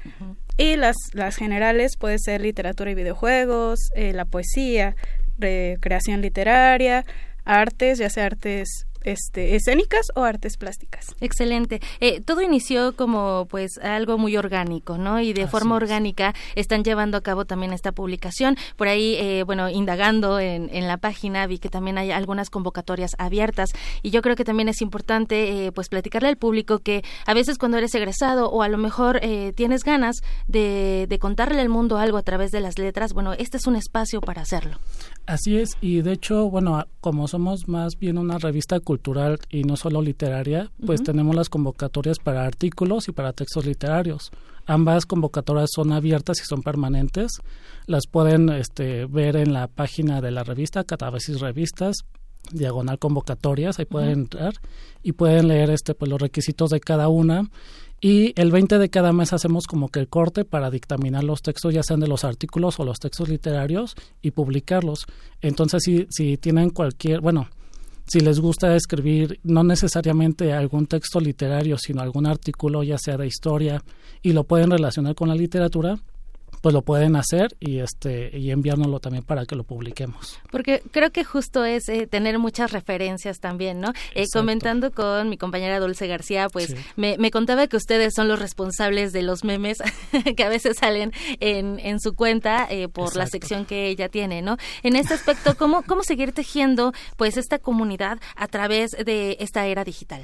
Y 0.58 0.76
las, 0.76 0.98
las 1.14 1.38
generales 1.38 1.96
puede 1.98 2.18
ser 2.20 2.42
literatura 2.42 2.92
y 2.92 2.96
videojuegos, 2.96 3.80
eh, 3.96 4.12
la 4.12 4.26
poesía, 4.26 4.98
creación 5.40 6.20
literaria, 6.20 7.06
artes, 7.46 7.98
ya 7.98 8.10
sea 8.10 8.26
artes 8.26 8.88
este, 9.04 9.56
escénicas 9.56 10.08
o 10.16 10.24
artes 10.24 10.58
plásticas. 10.58 11.16
Excelente. 11.22 11.82
Eh, 12.00 12.22
todo 12.22 12.42
inició 12.42 12.96
como 12.96 13.48
pues 13.50 13.78
algo 13.80 14.18
muy 14.18 14.38
orgánico, 14.38 14.98
¿no? 14.98 15.20
Y 15.20 15.34
de 15.34 15.48
forma 15.48 15.76
orgánica 15.76 16.34
están 16.56 16.84
llevando 16.84 17.18
a 17.18 17.22
cabo 17.22 17.46
también 17.46 17.74
esta 17.74 17.92
publicación. 17.92 18.58
Por 18.76 18.88
ahí, 18.88 19.16
eh, 19.16 19.44
bueno, 19.44 19.70
indagando 19.70 20.40
en, 20.40 20.70
en, 20.72 20.88
la 20.88 20.98
página 20.98 21.48
vi 21.48 21.60
que 21.60 21.70
también 21.70 21.98
hay 21.98 22.12
algunas 22.12 22.50
convocatorias 22.50 23.16
abiertas 23.18 23.72
y 24.02 24.10
yo 24.10 24.22
creo 24.22 24.36
que 24.36 24.44
también 24.44 24.70
es 24.70 24.82
importante 24.82 25.68
eh, 25.68 25.72
pues 25.72 25.90
platicarle 25.90 26.30
al 26.30 26.38
público 26.38 26.80
que 26.80 27.04
a 27.26 27.34
veces 27.34 27.58
cuando 27.58 27.78
eres 27.78 27.94
egresado 27.96 28.50
o 28.50 28.62
a 28.62 28.68
lo 28.68 28.78
mejor 28.78 29.22
tienes 29.56 29.84
ganas 29.84 30.18
de, 30.48 31.06
de 31.08 31.20
contarle 31.20 31.62
al 31.62 31.70
mundo 31.70 31.98
algo 31.98 32.18
a 32.18 32.24
través 32.24 32.52
de 32.52 32.62
las 32.62 32.78
letras, 32.78 33.14
bueno, 33.14 33.34
este 33.34 33.58
es 33.58 33.68
un 33.68 33.76
espacio 33.76 34.22
para 34.22 34.42
hacerlo. 34.42 34.78
Así 35.32 35.56
es, 35.56 35.78
y 35.80 36.02
de 36.02 36.12
hecho, 36.12 36.50
bueno, 36.50 36.86
como 37.00 37.26
somos 37.26 37.70
más 37.70 37.98
bien 37.98 38.18
una 38.18 38.38
revista 38.38 38.82
cultural 38.82 39.40
y 39.50 39.64
no 39.64 39.78
solo 39.78 40.02
literaria, 40.02 40.70
pues 40.86 41.02
tenemos 41.04 41.34
las 41.34 41.48
convocatorias 41.48 42.20
para 42.20 42.46
artículos 42.46 43.08
y 43.08 43.14
para 43.14 43.32
textos 43.32 43.66
literarios. 43.66 44.30
Ambas 44.66 45.06
convocatorias 45.06 45.70
son 45.74 45.94
abiertas 45.94 46.42
y 46.42 46.44
son 46.44 46.64
permanentes. 46.64 47.32
Las 47.86 48.08
pueden 48.08 48.50
este, 48.50 49.06
ver 49.06 49.38
en 49.38 49.54
la 49.54 49.70
página 49.70 50.20
de 50.20 50.32
la 50.32 50.44
revista, 50.44 50.84
Catabasis 50.84 51.40
Revistas, 51.40 51.96
diagonal 52.52 53.00
convocatorias, 53.00 53.80
ahí 53.80 53.86
pueden 53.86 54.10
entrar 54.10 54.56
y 55.02 55.14
pueden 55.14 55.48
leer 55.48 55.70
este 55.70 55.96
pues 55.96 56.12
los 56.12 56.20
requisitos 56.20 56.72
de 56.72 56.82
cada 56.82 57.08
una 57.08 57.50
y 58.02 58.34
el 58.36 58.52
20 58.52 58.80
de 58.80 58.90
cada 58.90 59.14
mes 59.14 59.32
hacemos 59.32 59.68
como 59.68 59.90
que 59.90 60.00
el 60.00 60.08
corte 60.08 60.44
para 60.44 60.72
dictaminar 60.72 61.24
los 61.24 61.44
textos, 61.44 61.72
ya 61.72 61.84
sean 61.84 62.00
de 62.00 62.08
los 62.08 62.24
artículos 62.24 62.80
o 62.80 62.84
los 62.84 63.00
textos 63.00 63.30
literarios, 63.30 63.96
y 64.24 64.32
publicarlos. 64.32 65.06
Entonces, 65.40 65.84
si, 65.84 66.08
si 66.10 66.38
tienen 66.38 66.72
cualquier, 66.72 67.22
bueno, 67.22 67.48
si 68.08 68.20
les 68.20 68.40
gusta 68.40 68.76
escribir 68.76 69.40
no 69.44 69.64
necesariamente 69.64 70.52
algún 70.52 70.88
texto 70.88 71.20
literario, 71.20 71.78
sino 71.78 72.02
algún 72.02 72.26
artículo, 72.26 72.82
ya 72.82 72.98
sea 72.98 73.18
de 73.18 73.28
historia, 73.28 73.84
y 74.24 74.34
lo 74.34 74.46
pueden 74.46 74.72
relacionar 74.72 75.14
con 75.14 75.30
la 75.30 75.36
literatura, 75.36 76.00
pues 76.62 76.74
lo 76.74 76.84
pueden 76.84 77.16
hacer 77.16 77.56
y 77.60 77.80
este 77.80 78.38
y 78.38 78.52
enviárnoslo 78.52 79.00
también 79.00 79.24
para 79.24 79.46
que 79.46 79.56
lo 79.56 79.64
publiquemos. 79.64 80.40
Porque 80.52 80.82
creo 80.92 81.12
que 81.12 81.24
justo 81.24 81.66
es 81.66 81.90
eh, 81.90 82.08
tener 82.08 82.40
muchas 82.40 82.72
referencias 82.72 83.40
también, 83.40 83.82
¿no? 83.82 83.94
Eh, 84.14 84.26
comentando 84.32 84.92
con 84.92 85.30
mi 85.30 85.38
compañera 85.38 85.80
Dulce 85.80 86.08
García, 86.08 86.48
pues 86.50 86.76
me, 86.96 87.18
me, 87.18 87.32
contaba 87.32 87.68
que 87.68 87.78
ustedes 87.78 88.14
son 88.16 88.28
los 88.28 88.40
responsables 88.40 89.12
de 89.12 89.24
los 89.24 89.44
memes 89.44 89.80
que 90.36 90.44
a 90.44 90.50
veces 90.50 90.78
salen 90.78 91.12
en, 91.40 91.80
en 91.80 92.00
su 92.00 92.14
cuenta 92.14 92.68
eh, 92.70 92.88
por 92.88 93.16
la 93.16 93.26
sección 93.28 93.66
que 93.66 93.88
ella 93.88 94.10
tiene, 94.10 94.42
¿no? 94.42 94.58
En 94.84 94.96
este 94.96 95.14
aspecto, 95.14 95.56
¿cómo, 95.58 95.84
¿cómo 95.84 96.04
seguir 96.04 96.32
tejiendo 96.32 96.94
pues 97.18 97.38
esta 97.38 97.60
comunidad 97.60 98.20
a 98.36 98.48
través 98.48 98.92
de 98.92 99.38
esta 99.40 99.66
era 99.66 99.84
digital? 99.84 100.22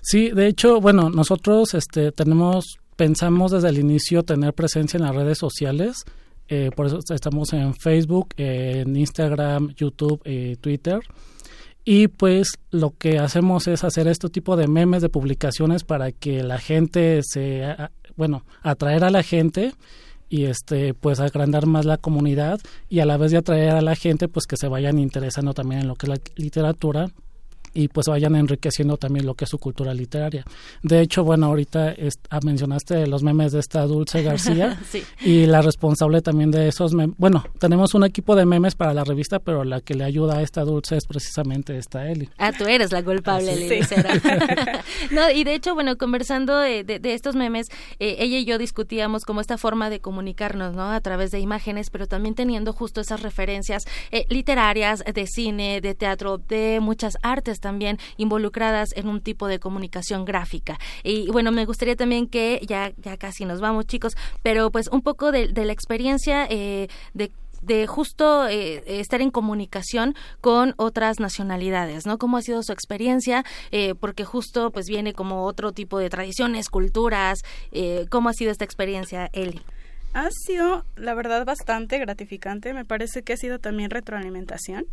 Sí, 0.00 0.30
de 0.30 0.46
hecho, 0.46 0.80
bueno, 0.80 1.10
nosotros 1.10 1.74
este, 1.74 2.12
tenemos 2.12 2.78
pensamos 2.96 3.52
desde 3.52 3.68
el 3.68 3.78
inicio 3.78 4.22
tener 4.22 4.54
presencia 4.54 4.98
en 4.98 5.04
las 5.04 5.14
redes 5.14 5.38
sociales. 5.38 6.04
Eh, 6.48 6.70
por 6.74 6.86
eso 6.86 6.98
estamos 7.10 7.52
en 7.52 7.74
Facebook, 7.74 8.28
en 8.36 8.96
Instagram, 8.96 9.74
YouTube 9.74 10.20
y 10.24 10.56
Twitter. 10.56 11.00
Y 11.84 12.08
pues 12.08 12.58
lo 12.70 12.94
que 12.98 13.18
hacemos 13.18 13.68
es 13.68 13.84
hacer 13.84 14.08
este 14.08 14.28
tipo 14.28 14.56
de 14.56 14.66
memes, 14.66 15.02
de 15.02 15.08
publicaciones 15.08 15.84
para 15.84 16.10
que 16.10 16.42
la 16.42 16.58
gente 16.58 17.20
se, 17.22 17.62
bueno, 18.16 18.44
atraer 18.62 19.04
a 19.04 19.10
la 19.10 19.22
gente 19.22 19.72
y 20.28 20.46
este 20.46 20.94
pues 20.94 21.20
agrandar 21.20 21.66
más 21.66 21.84
la 21.84 21.98
comunidad 21.98 22.58
y 22.88 22.98
a 22.98 23.06
la 23.06 23.16
vez 23.16 23.30
de 23.30 23.38
atraer 23.38 23.70
a 23.70 23.82
la 23.82 23.94
gente 23.94 24.26
pues 24.26 24.46
que 24.46 24.56
se 24.56 24.66
vayan 24.66 24.98
interesando 24.98 25.54
también 25.54 25.82
en 25.82 25.88
lo 25.88 25.94
que 25.94 26.06
es 26.06 26.10
la 26.10 26.18
literatura 26.34 27.08
y 27.76 27.88
pues 27.88 28.06
vayan 28.08 28.34
enriqueciendo 28.34 28.96
también 28.96 29.26
lo 29.26 29.34
que 29.34 29.44
es 29.44 29.50
su 29.50 29.58
cultura 29.58 29.92
literaria. 29.92 30.44
De 30.82 31.00
hecho, 31.00 31.24
bueno, 31.24 31.46
ahorita 31.46 31.94
ah, 32.30 32.40
mencionaste 32.42 33.06
los 33.06 33.22
memes 33.22 33.52
de 33.52 33.60
esta 33.60 33.82
Dulce 33.86 34.22
García 34.22 34.80
y 35.20 35.44
la 35.44 35.60
responsable 35.60 36.22
también 36.22 36.50
de 36.50 36.68
esos 36.68 36.94
memes. 36.94 37.14
Bueno, 37.18 37.44
tenemos 37.58 37.92
un 37.94 38.04
equipo 38.04 38.34
de 38.34 38.46
memes 38.46 38.74
para 38.74 38.94
la 38.94 39.04
revista, 39.04 39.40
pero 39.40 39.62
la 39.64 39.82
que 39.82 39.94
le 39.94 40.04
ayuda 40.04 40.38
a 40.38 40.42
esta 40.42 40.62
Dulce 40.62 40.96
es 40.96 41.06
precisamente 41.06 41.76
esta 41.76 42.10
Eli. 42.10 42.30
Ah, 42.38 42.52
tú 42.52 42.64
eres 42.64 42.92
la 42.92 43.02
culpable, 43.02 43.52
Eli. 43.52 43.80
no, 45.10 45.30
y 45.30 45.44
de 45.44 45.54
hecho, 45.54 45.74
bueno, 45.74 45.98
conversando 45.98 46.58
de, 46.58 47.00
estos 47.04 47.36
memes, 47.36 47.68
eh, 47.98 48.16
ella 48.20 48.38
y 48.38 48.46
yo 48.46 48.56
discutíamos 48.56 49.24
como 49.24 49.42
esta 49.42 49.58
forma 49.58 49.90
de 49.90 50.00
comunicarnos, 50.00 50.74
¿no? 50.74 50.90
A 50.90 51.00
través 51.02 51.30
de 51.30 51.40
imágenes, 51.40 51.90
pero 51.90 52.06
también 52.06 52.34
teniendo 52.34 52.72
justo 52.72 53.02
esas 53.02 53.22
referencias 53.22 53.84
eh, 54.12 54.24
literarias, 54.30 55.04
de 55.04 55.26
cine, 55.26 55.82
de 55.82 55.94
teatro, 55.94 56.38
de 56.38 56.80
muchas 56.80 57.18
artes 57.22 57.60
también 57.66 57.98
involucradas 58.16 58.90
en 58.94 59.08
un 59.08 59.20
tipo 59.20 59.48
de 59.48 59.58
comunicación 59.58 60.24
gráfica. 60.24 60.78
Y 61.02 61.28
bueno, 61.32 61.50
me 61.50 61.64
gustaría 61.64 61.96
también 61.96 62.28
que 62.28 62.60
ya, 62.64 62.92
ya 62.96 63.16
casi 63.16 63.44
nos 63.44 63.60
vamos 63.60 63.88
chicos, 63.88 64.16
pero 64.44 64.70
pues 64.70 64.86
un 64.86 65.02
poco 65.02 65.32
de, 65.32 65.48
la 65.52 65.72
experiencia 65.72 66.46
eh, 66.48 66.86
de 67.12 67.32
de 67.62 67.88
justo 67.88 68.46
eh, 68.46 69.00
estar 69.00 69.20
en 69.20 69.32
comunicación 69.32 70.14
con 70.40 70.74
otras 70.76 71.18
nacionalidades, 71.18 72.06
¿no? 72.06 72.16
¿Cómo 72.16 72.36
ha 72.36 72.42
sido 72.42 72.62
su 72.62 72.70
experiencia? 72.70 73.44
Eh, 73.72 73.94
porque 73.98 74.24
justo 74.24 74.70
pues 74.70 74.86
viene 74.86 75.14
como 75.14 75.42
otro 75.42 75.72
tipo 75.72 75.98
de 75.98 76.08
tradiciones, 76.08 76.68
culturas. 76.68 77.40
¿Cómo 78.10 78.28
ha 78.28 78.34
sido 78.34 78.52
esta 78.52 78.64
experiencia, 78.64 79.30
Eli? 79.32 79.62
Ha 80.12 80.28
sido, 80.30 80.84
la 80.96 81.14
verdad, 81.14 81.44
bastante 81.44 81.98
gratificante. 81.98 82.72
Me 82.72 82.84
parece 82.84 83.22
que 83.22 83.32
ha 83.32 83.36
sido 83.36 83.58
también 83.58 83.90
retroalimentación 83.90 84.86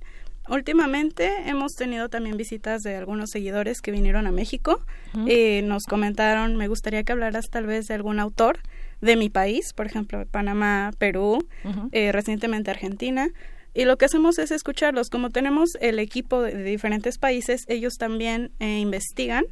Últimamente 0.50 1.32
hemos 1.46 1.74
tenido 1.74 2.10
también 2.10 2.36
visitas 2.36 2.82
de 2.82 2.98
algunos 2.98 3.30
seguidores 3.30 3.82
que 3.82 3.92
vinieron 3.92 4.28
a 4.28 4.32
México. 4.32 4.82
y 5.28 5.62
nos 5.64 5.84
comentaron, 5.84 6.58
me 6.58 6.68
gustaría 6.68 7.04
que 7.04 7.12
hablaras 7.12 7.46
tal 7.50 7.66
vez 7.66 7.88
de 7.88 7.94
algún 7.94 8.20
autor 8.20 8.60
de 9.00 9.16
mi 9.16 9.30
país, 9.30 9.74
por 9.74 9.86
ejemplo, 9.86 10.26
Panamá, 10.32 10.92
Perú, 10.98 11.46
eh, 11.92 12.12
recientemente 12.12 12.72
Argentina. 12.72 13.30
Y 13.74 13.86
lo 13.86 13.98
que 13.98 14.06
hacemos 14.06 14.38
es 14.38 14.52
escucharlos. 14.52 15.10
Como 15.10 15.30
tenemos 15.30 15.72
el 15.82 16.00
equipo 16.00 16.42
de, 16.42 16.64
diferentes 16.64 17.18
países, 17.18 17.66
ellos 17.68 17.96
también 17.98 18.52
eh, 18.60 18.80
investigan 18.80 19.46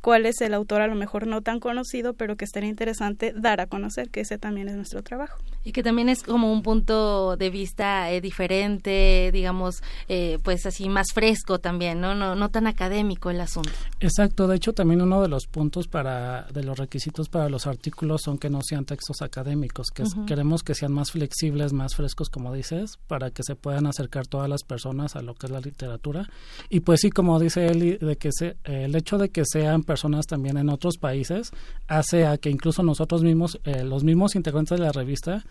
cuál 0.00 0.26
es 0.26 0.40
el 0.40 0.54
autor 0.54 0.80
a 0.80 0.86
lo 0.86 0.94
mejor 0.94 1.26
no 1.26 1.42
tan 1.42 1.60
conocido, 1.60 2.14
pero 2.14 2.36
que 2.36 2.44
estaría 2.44 2.68
interesante 2.68 3.32
dar 3.36 3.60
a 3.60 3.66
conocer, 3.66 4.10
que 4.10 4.20
ese 4.20 4.38
también 4.38 4.68
es 4.68 4.76
nuestro 4.76 5.02
trabajo. 5.02 5.38
Y 5.64 5.72
que 5.72 5.82
también 5.82 6.08
es 6.08 6.22
como 6.22 6.52
un 6.52 6.62
punto 6.62 7.36
de 7.36 7.50
vista 7.50 8.10
eh, 8.10 8.20
diferente, 8.20 9.30
digamos, 9.32 9.82
eh, 10.08 10.38
pues 10.42 10.64
así 10.66 10.88
más 10.88 11.08
fresco 11.12 11.58
también, 11.58 12.00
¿no? 12.00 12.14
¿no? 12.14 12.34
No 12.34 12.48
tan 12.50 12.66
académico 12.66 13.30
el 13.30 13.40
asunto. 13.40 13.70
Exacto, 14.00 14.48
de 14.48 14.56
hecho 14.56 14.72
también 14.72 15.02
uno 15.02 15.20
de 15.20 15.28
los 15.28 15.46
puntos 15.46 15.86
para, 15.86 16.44
de 16.52 16.62
los 16.62 16.78
requisitos 16.78 17.28
para 17.28 17.48
los 17.48 17.66
artículos 17.66 18.22
son 18.22 18.38
que 18.38 18.48
no 18.48 18.60
sean 18.62 18.84
textos 18.84 19.22
académicos, 19.22 19.88
que 19.94 20.04
queremos 20.26 20.62
que 20.62 20.74
sean 20.74 20.92
más 20.92 21.10
flexibles, 21.10 21.72
más 21.72 21.94
frescos, 21.94 22.30
como 22.30 22.52
dices, 22.52 22.98
para 23.06 23.30
que 23.30 23.42
se 23.42 23.54
puedan 23.54 23.86
acercar 23.86 24.26
todas 24.26 24.48
las 24.48 24.62
personas 24.62 25.16
a 25.16 25.22
lo 25.22 25.34
que 25.34 25.46
es 25.46 25.52
la 25.52 25.60
literatura. 25.60 26.28
Y 26.68 26.80
pues 26.80 27.00
sí, 27.00 27.10
como 27.10 27.38
dice 27.38 27.66
Eli, 27.66 27.98
de 27.98 28.16
que 28.16 28.30
se, 28.32 28.56
el 28.64 28.94
hecho 28.96 29.18
de 29.18 29.30
que 29.30 29.44
sean 29.44 29.82
personas 29.82 30.26
también 30.26 30.56
en 30.56 30.68
otros 30.68 30.96
países 30.98 31.50
hace 31.86 32.26
a 32.26 32.38
que 32.38 32.50
incluso 32.50 32.82
nosotros 32.82 33.22
mismos, 33.22 33.60
eh, 33.64 33.84
los 33.84 34.04
mismos 34.04 34.34
integrantes 34.34 34.78
de 34.78 34.84
la 34.84 34.92
revista, 34.92 35.44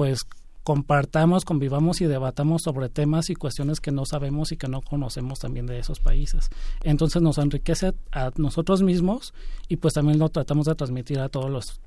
pues 0.00 0.20
compartamos, 0.62 1.44
convivamos 1.44 2.00
y 2.00 2.06
debatamos 2.06 2.62
sobre 2.62 2.88
temas 2.88 3.28
y 3.28 3.34
cuestiones 3.34 3.80
que 3.80 3.92
no 3.92 4.06
sabemos 4.06 4.50
y 4.50 4.56
que 4.56 4.66
no 4.66 4.80
conocemos 4.80 5.40
también 5.40 5.66
de 5.66 5.78
esos 5.78 6.00
países. 6.00 6.48
Entonces 6.82 7.20
nos 7.20 7.36
enriquece 7.36 7.92
a 8.10 8.30
nosotros 8.36 8.80
mismos 8.80 9.34
y 9.68 9.76
pues 9.76 9.92
también 9.92 10.18
lo 10.18 10.30
tratamos 10.30 10.64
de 10.64 10.74
transmitir 10.74 11.20
a 11.20 11.28
todos 11.28 11.50
los 11.50 11.82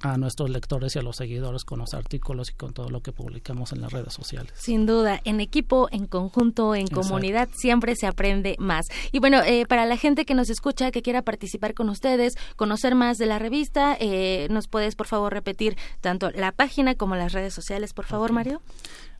a 0.00 0.16
nuestros 0.16 0.50
lectores 0.50 0.94
y 0.94 0.98
a 0.98 1.02
los 1.02 1.16
seguidores 1.16 1.64
con 1.64 1.80
los 1.80 1.94
artículos 1.94 2.50
y 2.50 2.54
con 2.54 2.72
todo 2.72 2.88
lo 2.88 3.00
que 3.00 3.12
publicamos 3.12 3.72
en 3.72 3.80
las 3.80 3.92
redes 3.92 4.12
sociales. 4.12 4.52
Sin 4.56 4.86
duda, 4.86 5.20
en 5.24 5.40
equipo, 5.40 5.88
en 5.90 6.06
conjunto, 6.06 6.74
en 6.74 6.86
comunidad, 6.86 7.48
siempre 7.52 7.96
se 7.96 8.06
aprende 8.06 8.56
más. 8.58 8.86
Y 9.12 9.18
bueno, 9.18 9.42
eh, 9.44 9.66
para 9.66 9.86
la 9.86 9.96
gente 9.96 10.24
que 10.24 10.34
nos 10.34 10.50
escucha, 10.50 10.90
que 10.90 11.02
quiera 11.02 11.22
participar 11.22 11.74
con 11.74 11.88
ustedes, 11.88 12.34
conocer 12.56 12.94
más 12.94 13.18
de 13.18 13.26
la 13.26 13.38
revista, 13.38 13.96
eh, 13.98 14.48
¿nos 14.50 14.68
puedes 14.68 14.94
por 14.94 15.06
favor 15.06 15.32
repetir 15.32 15.76
tanto 16.00 16.30
la 16.30 16.52
página 16.52 16.94
como 16.94 17.16
las 17.16 17.32
redes 17.32 17.54
sociales, 17.54 17.92
por 17.92 18.06
favor, 18.06 18.32
Mario? 18.32 18.62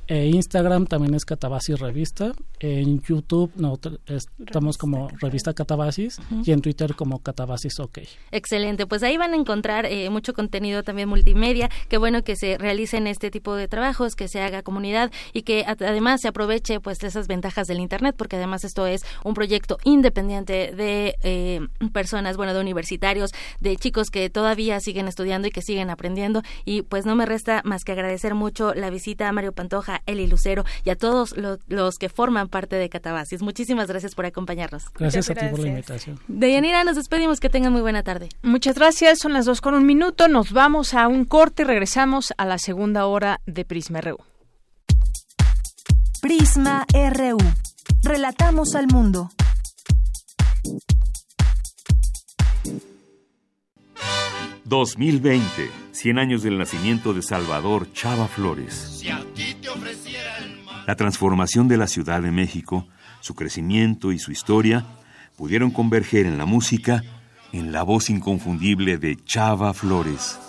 eh, 0.07 0.27
Instagram 0.27 0.85
también 0.85 1.13
es 1.15 1.25
Catabasis 1.25 1.79
Revista. 1.79 2.33
En 2.59 3.01
YouTube 3.01 3.51
no, 3.55 3.79
estamos 4.05 4.77
como 4.77 5.09
Revista 5.19 5.53
Catabasis 5.53 6.19
y 6.43 6.51
en 6.51 6.61
Twitter 6.61 6.95
como 6.95 7.19
Catabasis 7.19 7.79
OK. 7.79 7.99
Excelente, 8.31 8.87
pues 8.87 9.03
ahí 9.03 9.17
van 9.17 9.33
a 9.33 9.35
encontrar 9.35 9.85
eh, 9.85 10.09
mucho 10.09 10.33
contenido 10.33 10.83
también 10.83 11.09
multimedia. 11.09 11.69
Qué 11.89 11.97
bueno 11.97 12.23
que 12.23 12.35
se 12.35 12.57
realicen 12.57 13.07
este 13.07 13.31
tipo 13.31 13.55
de 13.55 13.67
trabajos, 13.67 14.15
que 14.15 14.27
se 14.27 14.41
haga 14.41 14.61
comunidad 14.61 15.11
y 15.33 15.41
que 15.41 15.65
además 15.67 16.21
se 16.21 16.27
aproveche 16.27 16.79
pues 16.79 17.03
esas 17.03 17.27
ventajas 17.27 17.67
del 17.67 17.79
Internet, 17.79 18.15
porque 18.17 18.35
además 18.35 18.63
esto 18.63 18.87
es 18.87 19.01
un 19.23 19.33
proyecto 19.33 19.77
independiente 19.83 20.71
de 20.75 21.15
eh, 21.23 21.61
personas, 21.91 22.37
bueno, 22.37 22.53
de 22.53 22.61
universitarios, 22.61 23.31
de 23.59 23.75
chicos 23.77 24.09
que 24.09 24.29
todavía 24.29 24.79
siguen 24.79 25.07
estudiando 25.07 25.47
y 25.47 25.51
que 25.51 25.61
siguen 25.61 25.89
aprendiendo. 25.89 26.41
Y 26.63 26.83
pues 26.83 27.05
no 27.05 27.15
me 27.15 27.25
resta 27.25 27.61
más 27.65 27.83
que 27.83 27.91
agradecer 27.91 28.35
mucho 28.35 28.73
la 28.73 28.89
visita 28.89 29.27
a 29.27 29.31
Mario 29.31 29.51
Pantoja 29.51 29.94
Eli 30.05 30.27
Lucero 30.27 30.65
y 30.83 30.89
a 30.89 30.95
todos 30.95 31.35
los, 31.37 31.95
que 31.97 32.09
forman 32.09 32.49
parte 32.49 32.75
de 32.75 32.89
Catabasis. 32.89 33.41
Muchísimas 33.41 33.87
gracias 33.87 34.15
por 34.15 34.25
acompañarnos. 34.25 34.89
Gracias, 34.97 35.29
a 35.29 35.35
ti 35.35 35.45
por 35.49 35.59
la 35.59 35.67
invitación. 35.67 36.19
Deyanira, 36.27 36.83
nos 36.83 36.95
despedimos. 36.95 37.39
Que 37.39 37.49
tengan 37.49 37.73
muy 37.73 37.81
buena 37.81 38.03
tarde. 38.03 38.29
Muchas 38.43 38.75
gracias. 38.75 39.19
Son 39.19 39.33
las 39.33 39.45
dos 39.45 39.61
con 39.61 39.73
un 39.73 39.85
minuto. 39.85 40.27
Nos 40.27 40.51
vamos 40.51 40.93
a 40.93 41.07
un 41.07 41.25
corte 41.25 41.63
y 41.63 41.65
regresamos 41.65 42.33
a 42.37 42.45
la 42.45 42.57
segunda 42.57 43.05
hora 43.05 43.41
de 43.45 43.65
Prisma 43.65 44.01
RU. 44.01 44.17
Prisma 46.21 46.85
RU. 46.93 47.37
Relatamos 48.03 48.75
al 48.75 48.87
mundo. 48.87 49.29
2020, 54.65 55.69
100 55.91 56.19
años 56.19 56.43
del 56.43 56.57
nacimiento 56.57 57.13
de 57.13 57.21
Salvador 57.21 57.91
Chava 57.93 58.27
Flores. 58.27 59.03
La 60.87 60.95
transformación 60.95 61.67
de 61.67 61.77
la 61.77 61.87
Ciudad 61.87 62.21
de 62.21 62.31
México, 62.31 62.87
su 63.21 63.35
crecimiento 63.35 64.11
y 64.11 64.19
su 64.19 64.31
historia 64.31 64.85
pudieron 65.35 65.71
converger 65.71 66.25
en 66.25 66.37
la 66.37 66.45
música 66.45 67.03
en 67.51 67.71
la 67.71 67.83
voz 67.83 68.09
inconfundible 68.09 68.97
de 68.97 69.15
Chava 69.23 69.73
Flores. 69.73 70.39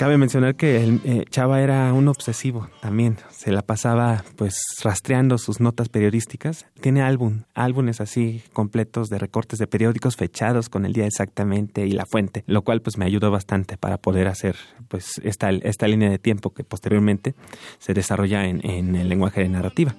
Cabe 0.00 0.16
mencionar 0.16 0.54
que 0.54 0.82
el, 0.82 1.02
eh, 1.04 1.26
Chava 1.28 1.60
era 1.60 1.92
un 1.92 2.08
obsesivo 2.08 2.70
también, 2.80 3.18
se 3.28 3.52
la 3.52 3.60
pasaba 3.60 4.24
pues 4.36 4.58
rastreando 4.82 5.36
sus 5.36 5.60
notas 5.60 5.90
periodísticas. 5.90 6.64
Tiene 6.80 7.02
álbum, 7.02 7.42
álbumes 7.52 8.00
así 8.00 8.42
completos 8.54 9.10
de 9.10 9.18
recortes 9.18 9.58
de 9.58 9.66
periódicos 9.66 10.16
fechados 10.16 10.70
con 10.70 10.86
el 10.86 10.94
día 10.94 11.04
exactamente 11.04 11.86
y 11.86 11.90
la 11.90 12.06
fuente, 12.06 12.44
lo 12.46 12.62
cual 12.62 12.80
pues 12.80 12.96
me 12.96 13.04
ayudó 13.04 13.30
bastante 13.30 13.76
para 13.76 13.98
poder 13.98 14.28
hacer 14.28 14.56
pues 14.88 15.20
esta, 15.22 15.50
esta 15.50 15.86
línea 15.86 16.08
de 16.08 16.18
tiempo 16.18 16.54
que 16.54 16.64
posteriormente 16.64 17.34
se 17.78 17.92
desarrolla 17.92 18.46
en, 18.46 18.66
en 18.66 18.96
el 18.96 19.06
lenguaje 19.06 19.42
de 19.42 19.50
narrativa. 19.50 19.94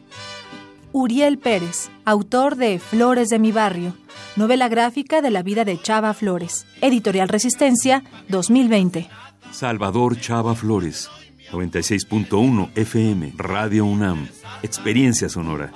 Uriel 0.93 1.37
Pérez, 1.37 1.91
autor 2.05 2.55
de 2.55 2.79
Flores 2.79 3.29
de 3.29 3.37
mi 3.37 3.51
barrio, 3.51 3.93
novela 4.35 4.67
gráfica 4.67 5.21
de 5.21 5.29
la 5.29 5.43
vida 5.43 5.63
de 5.63 5.79
Chava 5.79 6.15
Flores, 6.15 6.65
Editorial 6.81 7.29
Resistencia, 7.29 8.03
2020. 8.29 9.07
Salvador 9.51 10.19
Chava 10.19 10.55
Flores, 10.55 11.09
96.1 11.51 12.71
FM, 12.75 13.33
Radio 13.37 13.85
UNAM, 13.85 14.27
Experiencia 14.63 15.29
Sonora. 15.29 15.71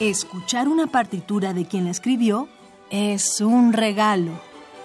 Escuchar 0.00 0.68
una 0.68 0.86
partitura 0.86 1.52
de 1.54 1.66
quien 1.66 1.84
la 1.84 1.90
escribió 1.90 2.48
es 2.90 3.40
un 3.40 3.72
regalo. 3.72 4.32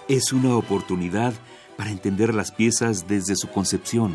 Es 0.08 0.32
una 0.32 0.56
oportunidad 0.56 1.34
para 1.76 1.90
entender 1.90 2.34
las 2.34 2.52
piezas 2.52 3.06
desde 3.08 3.36
su 3.36 3.48
concepción. 3.48 4.14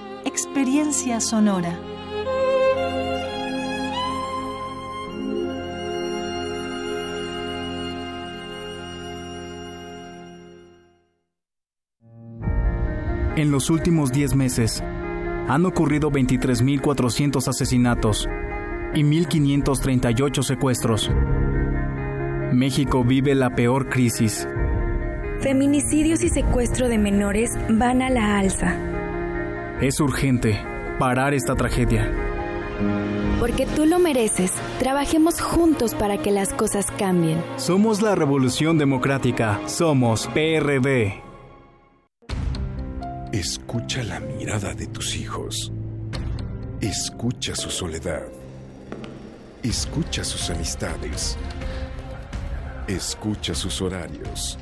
Experiencia 0.43 1.19
sonora. 1.21 1.79
En 13.35 13.51
los 13.51 13.69
últimos 13.69 14.11
10 14.11 14.33
meses 14.35 14.81
han 15.47 15.67
ocurrido 15.67 16.09
23.400 16.09 17.47
asesinatos 17.47 18.27
y 18.95 19.03
1.538 19.03 20.41
secuestros. 20.41 21.11
México 22.51 23.03
vive 23.03 23.35
la 23.35 23.51
peor 23.51 23.89
crisis. 23.89 24.47
Feminicidios 25.41 26.23
y 26.23 26.29
secuestro 26.29 26.89
de 26.89 26.97
menores 26.97 27.51
van 27.69 28.01
a 28.01 28.09
la 28.09 28.39
alza 28.39 28.90
Es 29.81 29.99
urgente 29.99 30.63
parar 30.99 31.33
esta 31.33 31.55
tragedia. 31.55 32.07
Porque 33.39 33.65
tú 33.65 33.87
lo 33.87 33.97
mereces, 33.97 34.51
trabajemos 34.77 35.41
juntos 35.41 35.95
para 35.95 36.19
que 36.21 36.29
las 36.29 36.53
cosas 36.53 36.85
cambien. 36.99 37.43
Somos 37.57 37.99
la 38.03 38.13
Revolución 38.13 38.77
Democrática, 38.77 39.59
somos 39.65 40.27
PRD. 40.35 41.23
Escucha 43.33 44.03
la 44.03 44.19
mirada 44.19 44.75
de 44.75 44.85
tus 44.85 45.15
hijos. 45.15 45.71
Escucha 46.79 47.55
su 47.55 47.71
soledad. 47.71 48.27
Escucha 49.63 50.23
sus 50.23 50.47
amistades. 50.51 51.39
Escucha 52.87 53.55
sus 53.55 53.81
horarios. 53.81 54.59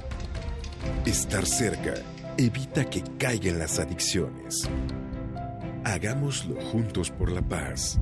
Estar 1.06 1.46
cerca 1.46 1.96
evita 2.38 2.86
que 2.86 3.04
caigan 3.18 3.60
las 3.60 3.80
adicciones. 3.80 4.70
Hagámoslo 5.84 6.60
juntos 6.62 7.10
por 7.10 7.32
la 7.32 7.42
paz. 7.42 8.00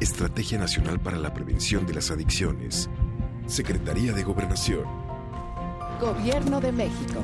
Estrategia 0.00 0.58
Nacional 0.58 1.00
para 1.00 1.18
la 1.18 1.34
Prevención 1.34 1.86
de 1.86 1.94
las 1.94 2.10
Adicciones. 2.10 2.88
Secretaría 3.46 4.12
de 4.12 4.22
Gobernación. 4.22 4.84
Gobierno 6.00 6.60
de 6.60 6.72
México. 6.72 7.22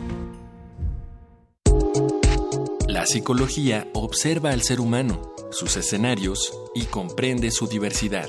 La 2.87 3.07
psicología 3.07 3.87
observa 3.95 4.51
al 4.51 4.63
ser 4.63 4.81
humano, 4.81 5.35
sus 5.51 5.77
escenarios 5.77 6.53
y 6.75 6.85
comprende 6.85 7.51
su 7.51 7.67
diversidad. 7.67 8.29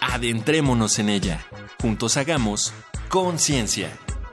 Adentrémonos 0.00 0.98
en 0.98 1.08
ella. 1.08 1.46
Juntos 1.80 2.16
hagamos 2.16 2.72
conciencia, 3.08 3.96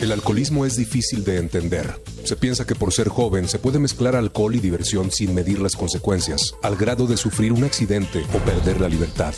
El 0.00 0.10
alcoholismo 0.12 0.64
es 0.64 0.76
difícil 0.76 1.24
de 1.24 1.36
entender. 1.36 2.00
Se 2.24 2.34
piensa 2.34 2.66
que 2.66 2.74
por 2.74 2.90
ser 2.90 3.10
joven 3.10 3.46
se 3.46 3.58
puede 3.58 3.78
mezclar 3.78 4.16
alcohol 4.16 4.54
y 4.54 4.58
diversión 4.58 5.10
sin 5.10 5.34
medir 5.34 5.60
las 5.60 5.76
consecuencias, 5.76 6.54
al 6.62 6.76
grado 6.76 7.06
de 7.06 7.18
sufrir 7.18 7.52
un 7.52 7.64
accidente 7.64 8.24
o 8.32 8.38
perder 8.38 8.80
la 8.80 8.88
libertad. 8.88 9.34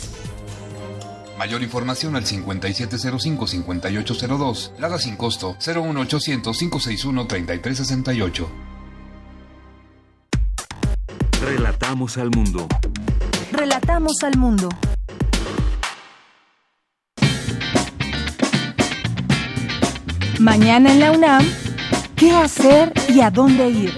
Mayor 1.37 1.63
información 1.63 2.15
al 2.15 2.23
5705-5802, 2.23 4.71
Lada 4.79 4.97
sin 4.99 5.17
costo 5.17 5.57
01800-561-3368. 5.59 8.47
Relatamos 11.41 12.17
al 12.17 12.29
mundo. 12.29 12.69
Relatamos 13.51 14.23
al 14.23 14.37
mundo. 14.37 14.69
Mañana 20.43 20.91
en 20.91 20.99
la 20.99 21.13
UNAM, 21.13 21.45
¿qué 22.17 22.31
hacer 22.31 22.91
y 23.07 23.21
a 23.21 23.31
dónde 23.31 23.69
ir? 23.69 23.93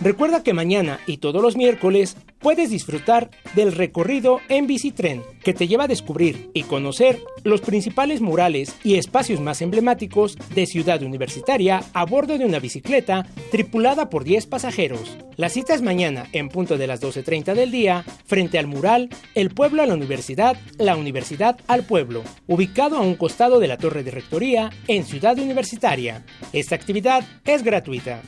Recuerda 0.00 0.44
que 0.44 0.54
mañana 0.54 1.00
y 1.06 1.16
todos 1.16 1.42
los 1.42 1.56
miércoles 1.56 2.16
puedes 2.38 2.70
disfrutar 2.70 3.30
del 3.56 3.72
recorrido 3.72 4.40
en 4.48 4.68
bicitren 4.68 5.24
que 5.42 5.52
te 5.52 5.66
lleva 5.66 5.84
a 5.84 5.88
descubrir 5.88 6.50
y 6.54 6.62
conocer 6.62 7.20
los 7.42 7.60
principales 7.62 8.20
murales 8.20 8.76
y 8.84 8.94
espacios 8.94 9.40
más 9.40 9.60
emblemáticos 9.60 10.38
de 10.54 10.66
Ciudad 10.66 11.02
Universitaria 11.02 11.82
a 11.94 12.04
bordo 12.04 12.38
de 12.38 12.44
una 12.44 12.60
bicicleta 12.60 13.26
tripulada 13.50 14.08
por 14.08 14.22
10 14.22 14.46
pasajeros. 14.46 15.18
La 15.34 15.48
cita 15.48 15.74
es 15.74 15.82
mañana 15.82 16.26
en 16.32 16.48
punto 16.48 16.78
de 16.78 16.86
las 16.86 17.02
12.30 17.02 17.54
del 17.54 17.72
día 17.72 18.04
frente 18.24 18.58
al 18.60 18.68
mural 18.68 19.08
El 19.34 19.50
pueblo 19.50 19.82
a 19.82 19.86
la 19.86 19.94
universidad, 19.94 20.56
la 20.78 20.96
universidad 20.96 21.58
al 21.66 21.84
pueblo, 21.84 22.22
ubicado 22.46 22.98
a 22.98 23.00
un 23.00 23.16
costado 23.16 23.58
de 23.58 23.66
la 23.66 23.78
torre 23.78 24.04
de 24.04 24.12
rectoría 24.12 24.70
en 24.86 25.04
Ciudad 25.04 25.36
Universitaria. 25.38 26.24
Esta 26.52 26.76
actividad 26.76 27.24
es 27.44 27.64
gratuita. 27.64 28.22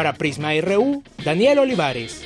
Para 0.00 0.14
Prisma 0.14 0.58
RU, 0.62 1.02
Daniel 1.22 1.58
Olivares. 1.58 2.24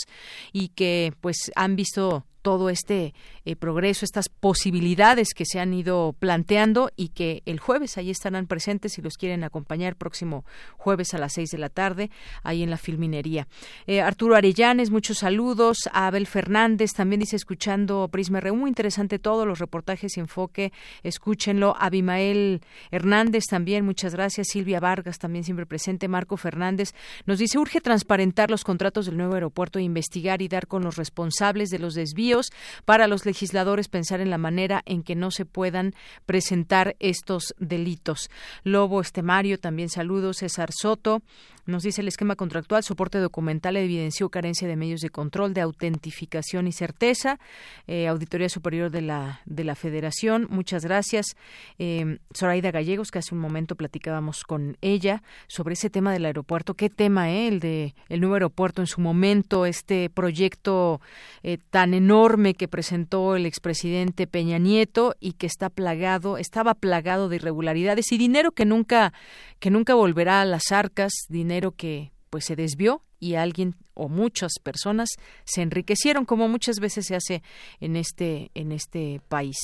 y 0.51 0.69
que 0.69 1.13
pues 1.21 1.51
han 1.55 1.75
visto 1.75 2.25
todo 2.43 2.69
este 2.69 3.15
eh, 3.45 3.55
progreso, 3.55 4.05
estas 4.05 4.29
posibilidades 4.29 5.33
que 5.33 5.45
se 5.45 5.59
han 5.59 5.73
ido 5.73 6.13
planteando 6.19 6.91
y 6.95 7.09
que 7.09 7.41
el 7.45 7.59
jueves 7.59 7.97
ahí 7.97 8.11
estarán 8.11 8.45
presentes 8.45 8.93
si 8.93 9.01
los 9.01 9.17
quieren 9.17 9.43
acompañar 9.43 9.95
próximo 9.95 10.45
jueves 10.77 11.13
a 11.13 11.17
las 11.17 11.33
seis 11.33 11.49
de 11.49 11.57
la 11.57 11.69
tarde 11.69 12.11
ahí 12.43 12.61
en 12.61 12.69
la 12.69 12.77
filminería. 12.77 13.47
Eh, 13.87 14.01
Arturo 14.01 14.35
Arellanes, 14.35 14.91
muchos 14.91 15.19
saludos. 15.19 15.77
A 15.91 16.07
Abel 16.07 16.27
Fernández 16.27 16.91
también 16.91 17.21
dice 17.21 17.37
escuchando 17.37 18.09
Prisma 18.11 18.39
R, 18.39 18.51
muy 18.51 18.69
interesante 18.69 19.19
todos 19.19 19.47
los 19.47 19.59
reportajes 19.59 20.17
y 20.17 20.19
enfoque, 20.19 20.73
escúchenlo. 21.01 21.75
Abimael 21.79 22.61
Hernández 22.91 23.45
también, 23.49 23.85
muchas 23.85 24.13
gracias. 24.13 24.47
Silvia 24.49 24.81
Vargas 24.81 25.17
también 25.17 25.45
siempre 25.45 25.65
presente. 25.65 26.09
Marco 26.09 26.35
Fernández 26.35 26.93
nos 27.25 27.39
dice 27.39 27.57
urge 27.57 27.79
transparentar 27.79 28.51
los 28.51 28.65
contratos 28.65 29.05
del 29.05 29.15
nuevo 29.15 29.35
aeropuerto 29.35 29.79
e 29.79 29.83
investigar 29.83 30.41
y 30.41 30.49
dar 30.49 30.67
con 30.67 30.83
los 30.83 30.97
responsables 30.97 31.69
de 31.69 31.79
los 31.79 31.93
desvíos 31.93 32.32
para 32.85 33.07
los 33.07 33.25
legisladores 33.25 33.87
pensar 33.87 34.19
en 34.19 34.29
la 34.29 34.37
manera 34.37 34.81
en 34.85 35.03
que 35.03 35.15
no 35.15 35.31
se 35.31 35.45
puedan 35.45 35.93
presentar 36.25 36.95
estos 36.99 37.53
delitos. 37.59 38.29
Lobo 38.63 39.01
Estemario, 39.01 39.59
también 39.59 39.89
saludos. 39.89 40.37
César 40.37 40.71
Soto, 40.71 41.21
nos 41.65 41.83
dice 41.83 42.01
el 42.01 42.07
esquema 42.07 42.35
contractual, 42.35 42.83
soporte 42.83 43.19
documental 43.19 43.77
evidenció 43.77 44.29
carencia 44.29 44.67
de 44.67 44.75
medios 44.75 45.01
de 45.01 45.09
control, 45.09 45.53
de 45.53 45.61
autentificación 45.61 46.67
y 46.67 46.71
certeza. 46.71 47.39
Eh, 47.87 48.07
Auditoría 48.07 48.49
Superior 48.49 48.91
de 48.91 49.01
la, 49.01 49.41
de 49.45 49.63
la 49.63 49.75
Federación, 49.75 50.47
muchas 50.49 50.83
gracias. 50.83 51.35
Eh, 51.79 52.19
Zoraida 52.35 52.71
Gallegos, 52.71 53.11
que 53.11 53.19
hace 53.19 53.33
un 53.33 53.41
momento 53.41 53.75
platicábamos 53.75 54.43
con 54.43 54.77
ella 54.81 55.23
sobre 55.47 55.73
ese 55.73 55.89
tema 55.89 56.11
del 56.11 56.25
aeropuerto. 56.25 56.73
¿Qué 56.73 56.89
tema, 56.89 57.31
eh? 57.31 57.47
El 57.47 57.59
de 57.59 57.95
el 58.09 58.19
nuevo 58.19 58.35
aeropuerto 58.35 58.81
en 58.81 58.87
su 58.87 59.01
momento, 59.01 59.65
este 59.65 60.09
proyecto 60.09 61.01
eh, 61.43 61.57
tan 61.69 61.93
enorme 61.93 62.53
que 62.53 62.67
presentó 62.67 63.35
el 63.35 63.45
expresidente 63.45 64.27
Peña 64.27 64.57
Nieto 64.57 65.15
y 65.19 65.33
que 65.33 65.47
está 65.47 65.69
plagado, 65.69 66.37
estaba 66.37 66.73
plagado 66.73 67.29
de 67.29 67.37
irregularidades 67.37 68.11
y 68.11 68.17
dinero 68.17 68.51
que 68.51 68.65
nunca, 68.65 69.13
que 69.59 69.69
nunca 69.69 69.93
volverá 69.93 70.41
a 70.41 70.45
las 70.45 70.71
arcas, 70.71 71.13
que 71.75 72.11
pues 72.29 72.45
se 72.45 72.55
desvió 72.55 73.03
y 73.19 73.35
alguien 73.35 73.75
o 73.93 74.09
muchas 74.09 74.53
personas 74.61 75.09
se 75.45 75.61
enriquecieron 75.61 76.25
como 76.25 76.47
muchas 76.47 76.79
veces 76.79 77.05
se 77.05 77.15
hace 77.15 77.43
en 77.79 77.95
este 77.95 78.51
en 78.53 78.71
este 78.71 79.21
país. 79.29 79.57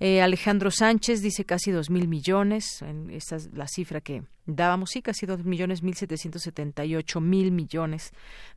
Eh, 0.00 0.22
Alejandro 0.22 0.70
Sánchez 0.70 1.22
dice 1.22 1.44
casi 1.44 1.70
dos 1.70 1.90
mil 1.90 2.08
millones 2.08 2.84
esta 3.10 3.36
es 3.36 3.52
la 3.52 3.66
cifra 3.68 4.00
que 4.00 4.22
dábamos 4.46 4.90
sí 4.90 5.02
casi 5.02 5.26
dos 5.26 5.44
millones 5.44 5.82
mil 5.82 5.94
setecientos 5.94 6.42
setenta 6.42 6.84
y 6.84 6.96
ocho 6.96 7.20
mil 7.20 7.50
millones 7.50 8.12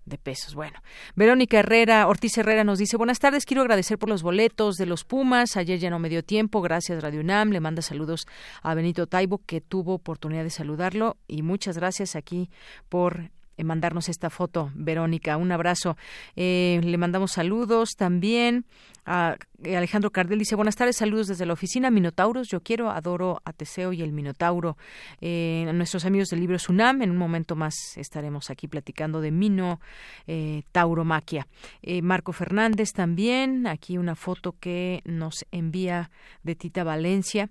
de 0.06 0.18
pesos. 0.18 0.54
Bueno 0.54 0.82
Verónica 1.16 1.60
Herrera 1.60 2.08
Ortiz 2.08 2.38
Herrera 2.38 2.64
nos 2.64 2.80
dice 2.80 2.98
buenas 2.98 3.20
tardes 3.20 3.46
quiero 3.46 3.62
agradecer 3.62 3.98
por 3.98 4.10
los 4.10 4.24
boletos 4.24 4.76
de 4.76 4.86
los 4.86 5.04
Pumas 5.04 5.58
ayer 5.58 5.80
ya 5.80 5.90
no 5.90 6.00
me 6.00 6.10
dio 6.10 6.24
tiempo 6.24 6.62
gracias 6.62 7.02
Radio 7.02 7.22
UNAM 7.22 7.52
le 7.52 7.60
manda 7.60 7.82
saludos 7.82 8.28
a 8.62 8.74
Benito 8.74 9.08
Taibo 9.08 9.42
que 9.46 9.62
tuvo 9.62 9.94
oportunidad 9.94 10.44
de 10.44 10.50
saludarlo 10.50 11.18
y 11.28 11.42
muchas 11.42 11.78
gracias 11.78 12.16
aquí 12.16 12.50
por 12.90 13.32
mandarnos 13.64 14.10
esta 14.10 14.30
foto, 14.30 14.72
Verónica. 14.76 15.38
Un 15.38 15.52
abrazo. 15.52 15.98
Eh, 16.36 16.80
le 16.84 16.98
mandamos 16.98 17.32
saludos 17.32 17.96
también. 17.96 18.66
A 19.06 19.38
Alejandro 19.66 20.12
Cardel 20.12 20.38
dice, 20.38 20.56
buenas 20.56 20.76
tardes, 20.76 20.98
saludos 20.98 21.28
desde 21.28 21.46
la 21.46 21.54
oficina 21.54 21.90
Minotauros. 21.90 22.48
Yo 22.48 22.62
quiero, 22.62 22.92
adoro 22.92 23.42
a 23.44 23.54
Teseo 23.54 23.92
y 23.92 24.04
el 24.04 24.12
Minotauro. 24.12 24.78
Eh, 25.20 25.70
nuestros 25.74 26.06
amigos 26.06 26.30
del 26.30 26.42
libro 26.42 26.60
Sunam, 26.60 27.02
en 27.02 27.10
un 27.10 27.18
momento 27.18 27.56
más 27.56 27.98
estaremos 27.98 28.52
aquí 28.52 28.68
platicando 28.68 29.20
de 29.20 29.32
Mino 29.32 29.80
eh, 30.28 30.62
Tauromaquia. 30.72 31.48
Eh, 31.82 32.04
Marco 32.04 32.34
Fernández 32.34 32.92
también, 32.94 33.66
aquí 33.66 33.98
una 33.98 34.16
foto 34.16 34.56
que 34.60 35.02
nos 35.06 35.46
envía 35.52 36.12
de 36.44 36.56
Tita 36.56 36.84
Valencia. 36.84 37.50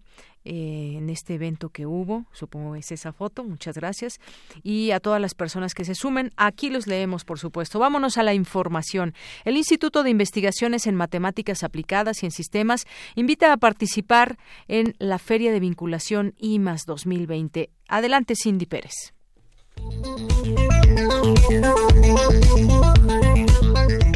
Eh, 0.49 0.95
en 0.99 1.11
este 1.11 1.35
evento 1.35 1.71
que 1.71 1.87
hubo. 1.87 2.25
Supongo 2.31 2.77
es 2.77 2.93
esa 2.93 3.13
foto. 3.13 3.43
Muchas 3.43 3.75
gracias. 3.75 4.21
Y 4.63 4.93
a 4.93 5.01
todas 5.01 5.21
las 5.21 5.35
personas 5.35 5.75
que 5.75 5.85
se 5.85 5.97
sumen, 5.97 6.31
aquí 6.37 6.71
los 6.71 6.87
leemos, 6.87 7.25
por 7.25 7.41
supuesto. 7.41 7.81
Vámonos 7.81 8.17
a 8.17 8.23
la 8.23 8.33
información. 8.33 9.13
El 9.45 9.57
Instituto 9.57 10.05
de 10.05 10.11
Investigaciones 10.11 10.87
en 10.87 10.95
Matemáticas 10.95 11.65
Aplicadas 11.65 11.96
y 12.05 12.27
en 12.27 12.31
Sistemas 12.31 12.87
invita 13.15 13.53
a 13.53 13.57
participar 13.57 14.37
en 14.69 14.95
la 14.99 15.19
Feria 15.19 15.51
de 15.51 15.61
Vinculación 15.61 16.35
IMAS 16.39 16.85
2020. 16.87 17.71
Adelante, 17.89 18.35
Cindy 18.37 18.67
Pérez. 18.67 19.15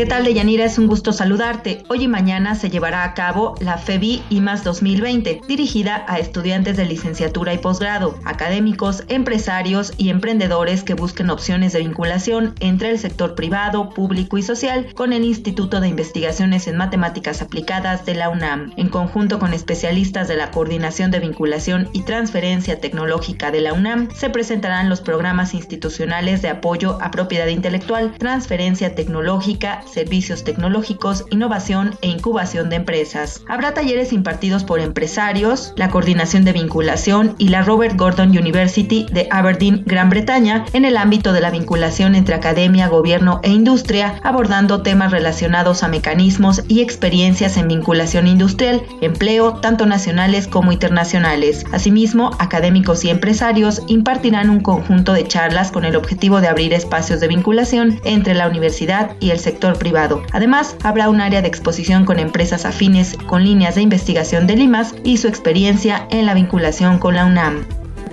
¿Qué 0.01 0.07
tal, 0.07 0.25
Deyanira? 0.25 0.65
Es 0.65 0.79
un 0.79 0.87
gusto 0.87 1.13
saludarte. 1.13 1.83
Hoy 1.89 2.05
y 2.05 2.09
mañana 2.09 2.55
se 2.55 2.71
llevará 2.71 3.05
a 3.05 3.13
cabo 3.13 3.55
la 3.61 3.77
FEBI 3.77 4.23
IMAS 4.31 4.65
2020, 4.65 5.43
dirigida 5.47 6.07
a 6.09 6.19
estudiantes 6.19 6.79
de 6.79 6.87
licenciatura 6.87 7.53
y 7.53 7.59
posgrado, 7.59 8.19
académicos, 8.25 9.05
empresarios 9.09 9.93
y 9.99 10.09
emprendedores 10.09 10.85
que 10.85 10.95
busquen 10.95 11.29
opciones 11.29 11.75
de 11.75 11.81
vinculación 11.81 12.55
entre 12.61 12.89
el 12.89 12.99
sector 12.99 13.35
privado, 13.35 13.91
público 13.91 14.39
y 14.39 14.43
social 14.43 14.87
con 14.95 15.13
el 15.13 15.23
Instituto 15.23 15.83
de 15.83 15.89
Investigaciones 15.89 16.67
en 16.67 16.79
Matemáticas 16.79 17.43
Aplicadas 17.43 18.07
de 18.07 18.15
la 18.15 18.31
UNAM. 18.31 18.73
En 18.79 18.89
conjunto 18.89 19.39
con 19.39 19.53
especialistas 19.53 20.29
de 20.29 20.37
la 20.37 20.51
Coordinación 20.51 21.11
de 21.11 21.21
Vinculación 21.21 21.91
y 21.93 22.05
Transferencia 22.05 22.81
Tecnológica 22.81 23.51
de 23.51 23.61
la 23.61 23.75
UNAM, 23.75 24.09
se 24.15 24.31
presentarán 24.31 24.89
los 24.89 25.03
programas 25.03 25.53
institucionales 25.53 26.41
de 26.41 26.49
apoyo 26.49 26.97
a 27.03 27.11
propiedad 27.11 27.49
intelectual, 27.49 28.15
transferencia 28.17 28.95
tecnológica, 28.95 29.83
servicios 29.93 30.45
tecnológicos, 30.45 31.25
innovación 31.31 31.95
e 32.03 32.09
incubación 32.09 32.71
de 32.71 32.77
empresas. 32.77 33.43
Habrá 33.49 33.75
talleres 33.75 34.13
impartidos 34.13 34.65
por 34.65 34.81
empresarios, 34.81 35.73
la 35.77 35.91
Coordinación 35.91 36.45
de 36.45 36.53
Vinculación 36.53 37.35
y 37.39 37.49
la 37.49 37.63
Robert 37.63 37.97
Gordon 37.97 38.31
University 38.31 39.07
de 39.11 39.29
Aberdeen, 39.31 39.83
Gran 39.87 40.11
Bretaña, 40.11 40.65
en 40.73 40.85
el 40.85 40.97
ámbito 40.97 41.33
de 41.33 41.41
la 41.41 41.51
vinculación 41.51 42.15
entre 42.15 42.35
academia, 42.35 42.89
gobierno 42.89 43.41
e 43.43 43.51
industria, 43.51 44.21
abordando 44.23 44.83
temas 44.83 45.11
relacionados 45.11 45.83
a 45.83 45.89
mecanismos 45.89 46.63
y 46.69 46.81
experiencias 46.81 47.57
en 47.57 47.69
vinculación 47.69 48.27
industrial, 48.27 48.83
empleo, 49.01 49.55
tanto 49.55 49.87
nacionales 49.87 50.47
como 50.47 50.73
internacionales. 50.73 51.65
Asimismo, 51.73 52.31
académicos 52.39 53.05
y 53.05 53.11
empresarios 53.11 53.83
impartirán 53.87 54.51
un 54.51 54.61
conjunto 54.61 55.13
de 55.13 55.27
charlas 55.27 55.71
con 55.71 55.85
el 55.85 55.97
objetivo 55.97 56.41
de 56.41 56.49
abrir 56.49 56.73
espacios 56.73 57.21
de 57.21 57.29
vinculación 57.29 58.01
entre 58.05 58.35
la 58.35 58.49
universidad 58.49 59.17
y 59.21 59.31
el 59.31 59.39
sector 59.39 59.79
privado. 59.81 60.23
Además, 60.33 60.77
habrá 60.85 61.09
un 61.09 61.21
área 61.21 61.43
de 61.43 61.49
exposición 61.49 62.05
con 62.05 62.21
empresas 62.21 62.65
afines 62.65 63.17
con 63.27 63.43
líneas 63.43 63.75
de 63.75 63.83
investigación 63.83 64.47
de 64.47 64.55
Limas 64.55 64.95
y 65.03 65.17
su 65.17 65.27
experiencia 65.27 66.07
en 66.11 66.27
la 66.27 66.35
vinculación 66.35 67.01
con 67.01 67.17
la 67.17 67.27
UNAM. 67.27 67.67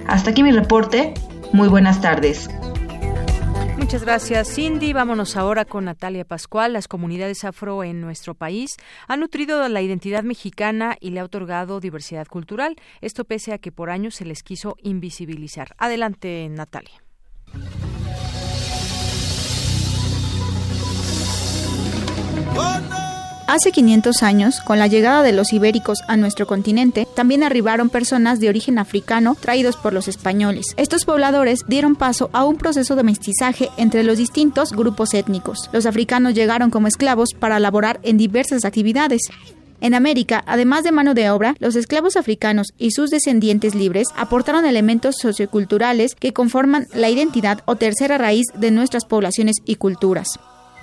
Hasta 0.08 0.32
aquí 0.32 0.42
mi 0.42 0.52
reporte. 0.52 1.14
Muy 1.54 1.68
buenas 1.68 2.02
tardes. 2.02 2.50
Muchas 3.78 4.04
gracias, 4.04 4.54
Cindy. 4.56 4.92
Vámonos 4.92 5.38
ahora 5.38 5.64
con 5.64 5.86
Natalia 5.86 6.26
Pascual. 6.26 6.74
Las 6.74 6.88
comunidades 6.88 7.44
afro 7.44 7.84
en 7.84 8.02
nuestro 8.02 8.34
país 8.34 8.76
han 9.08 9.20
nutrido 9.20 9.68
la 9.70 9.82
identidad 9.82 10.24
mexicana 10.24 10.98
y 11.00 11.12
le 11.12 11.20
ha 11.20 11.24
otorgado 11.24 11.80
diversidad 11.80 12.26
cultural. 12.28 12.76
Esto 13.02 13.24
pese 13.24 13.54
a 13.54 13.60
que 13.60 13.72
por 13.72 13.92
años 13.92 14.16
se 14.16 14.26
les 14.26 14.42
quiso 14.42 14.76
invisibilizar. 14.82 15.76
Adelante, 15.78 16.48
Natalia. 16.50 17.04
Hace 23.48 23.72
500 23.72 24.24
años, 24.24 24.60
con 24.60 24.78
la 24.78 24.88
llegada 24.88 25.24
de 25.24 25.32
los 25.32 25.54
ibéricos 25.54 26.04
a 26.10 26.18
nuestro 26.18 26.46
continente, 26.46 27.08
también 27.16 27.44
arribaron 27.44 27.90
personas 27.90 28.42
de 28.42 28.50
origen 28.50 28.78
africano 28.78 29.38
traídos 29.40 29.78
por 29.78 29.94
los 29.94 30.10
españoles. 30.10 30.66
Estos 30.76 31.06
pobladores 31.06 31.62
dieron 31.66 31.96
paso 31.96 32.30
a 32.34 32.44
un 32.44 32.58
proceso 32.58 32.98
de 32.98 33.04
mestizaje 33.04 33.70
entre 33.78 34.04
los 34.04 34.18
distintos 34.18 34.74
grupos 34.74 35.14
étnicos. 35.14 35.70
Los 35.72 35.86
africanos 35.86 36.34
llegaron 36.34 36.70
como 36.70 36.88
esclavos 36.88 37.30
para 37.34 37.58
laborar 37.60 38.02
en 38.04 38.18
diversas 38.18 38.66
actividades. 38.66 39.22
En 39.80 39.94
América, 39.94 40.44
además 40.46 40.84
de 40.84 40.92
mano 40.92 41.14
de 41.14 41.30
obra, 41.30 41.56
los 41.60 41.76
esclavos 41.78 42.18
africanos 42.18 42.74
y 42.78 42.92
sus 42.92 43.12
descendientes 43.12 43.76
libres 43.76 44.10
aportaron 44.18 44.66
elementos 44.66 45.16
socioculturales 45.22 46.16
que 46.16 46.34
conforman 46.34 46.86
la 46.94 47.10
identidad 47.10 47.62
o 47.66 47.78
tercera 47.78 48.18
raíz 48.18 48.46
de 48.56 48.72
nuestras 48.72 49.06
poblaciones 49.06 49.56
y 49.66 49.76
culturas. 49.76 50.38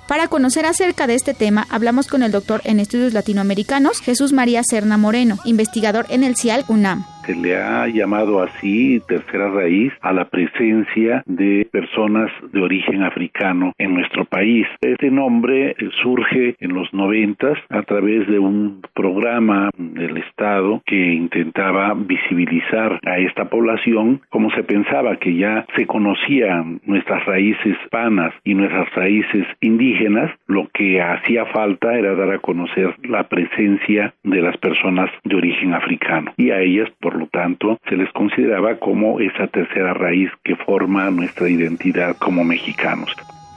Para 0.07 0.27
conocer 0.27 0.67
acerca 0.67 1.07
de 1.07 1.15
este 1.15 1.33
tema, 1.33 1.65
hablamos 1.69 2.07
con 2.07 2.21
el 2.21 2.31
doctor 2.31 2.61
en 2.63 2.79
estudios 2.79 3.13
latinoamericanos 3.13 4.01
Jesús 4.01 4.33
María 4.33 4.61
Serna 4.63 4.97
Moreno, 4.97 5.39
investigador 5.45 6.05
en 6.09 6.23
el 6.23 6.35
CIAL 6.35 6.63
UNAM. 6.67 7.14
Se 7.25 7.35
le 7.35 7.55
ha 7.57 7.87
llamado 7.87 8.43
así 8.43 9.01
tercera 9.07 9.49
raíz 9.49 9.91
a 10.01 10.13
la 10.13 10.25
presencia 10.25 11.23
de 11.25 11.67
personas 11.71 12.31
de 12.53 12.61
origen 12.61 13.01
africano 13.01 13.73
en 13.79 13.95
nuestro 13.95 14.25
país. 14.25 14.67
Este 14.81 15.09
nombre 15.09 15.75
surge 16.03 16.55
en 16.59 16.73
los 16.73 16.93
noventas 16.93 17.57
a 17.69 17.81
través 17.81 18.27
de 18.27 18.37
un 18.37 18.81
programa 18.93 19.71
del 19.75 20.17
Estado 20.17 20.83
que 20.85 21.13
intentaba 21.13 21.95
visibilizar 21.95 22.99
a 23.05 23.17
esta 23.17 23.49
población 23.49 24.21
como 24.29 24.51
se 24.51 24.63
pensaba 24.63 25.17
que 25.17 25.35
ya 25.35 25.65
se 25.75 25.87
conocían 25.87 26.79
nuestras 26.85 27.25
raíces 27.25 27.75
panas 27.89 28.33
y 28.43 28.53
nuestras 28.53 28.93
raíces 28.93 29.47
indígenas, 29.61 30.31
lo 30.45 30.67
que 30.73 31.01
hacía 31.01 31.45
falta 31.47 31.97
era 31.97 32.13
dar 32.13 32.31
a 32.31 32.39
conocer 32.39 32.95
la 33.03 33.27
presencia 33.27 34.13
de 34.23 34.41
las 34.41 34.57
personas 34.57 35.09
de 35.23 35.35
origen 35.35 35.73
africano 35.73 36.33
y 36.37 36.51
a 36.51 36.61
ellas, 36.61 36.89
por 36.99 37.14
lo 37.15 37.27
tanto, 37.27 37.77
se 37.89 37.95
les 37.95 38.11
consideraba 38.13 38.77
como 38.77 39.19
esa 39.19 39.47
tercera 39.47 39.93
raíz 39.93 40.29
que 40.43 40.55
forma 40.55 41.09
nuestra 41.11 41.49
identidad 41.49 42.15
como 42.17 42.43
mexicanos. 42.43 43.11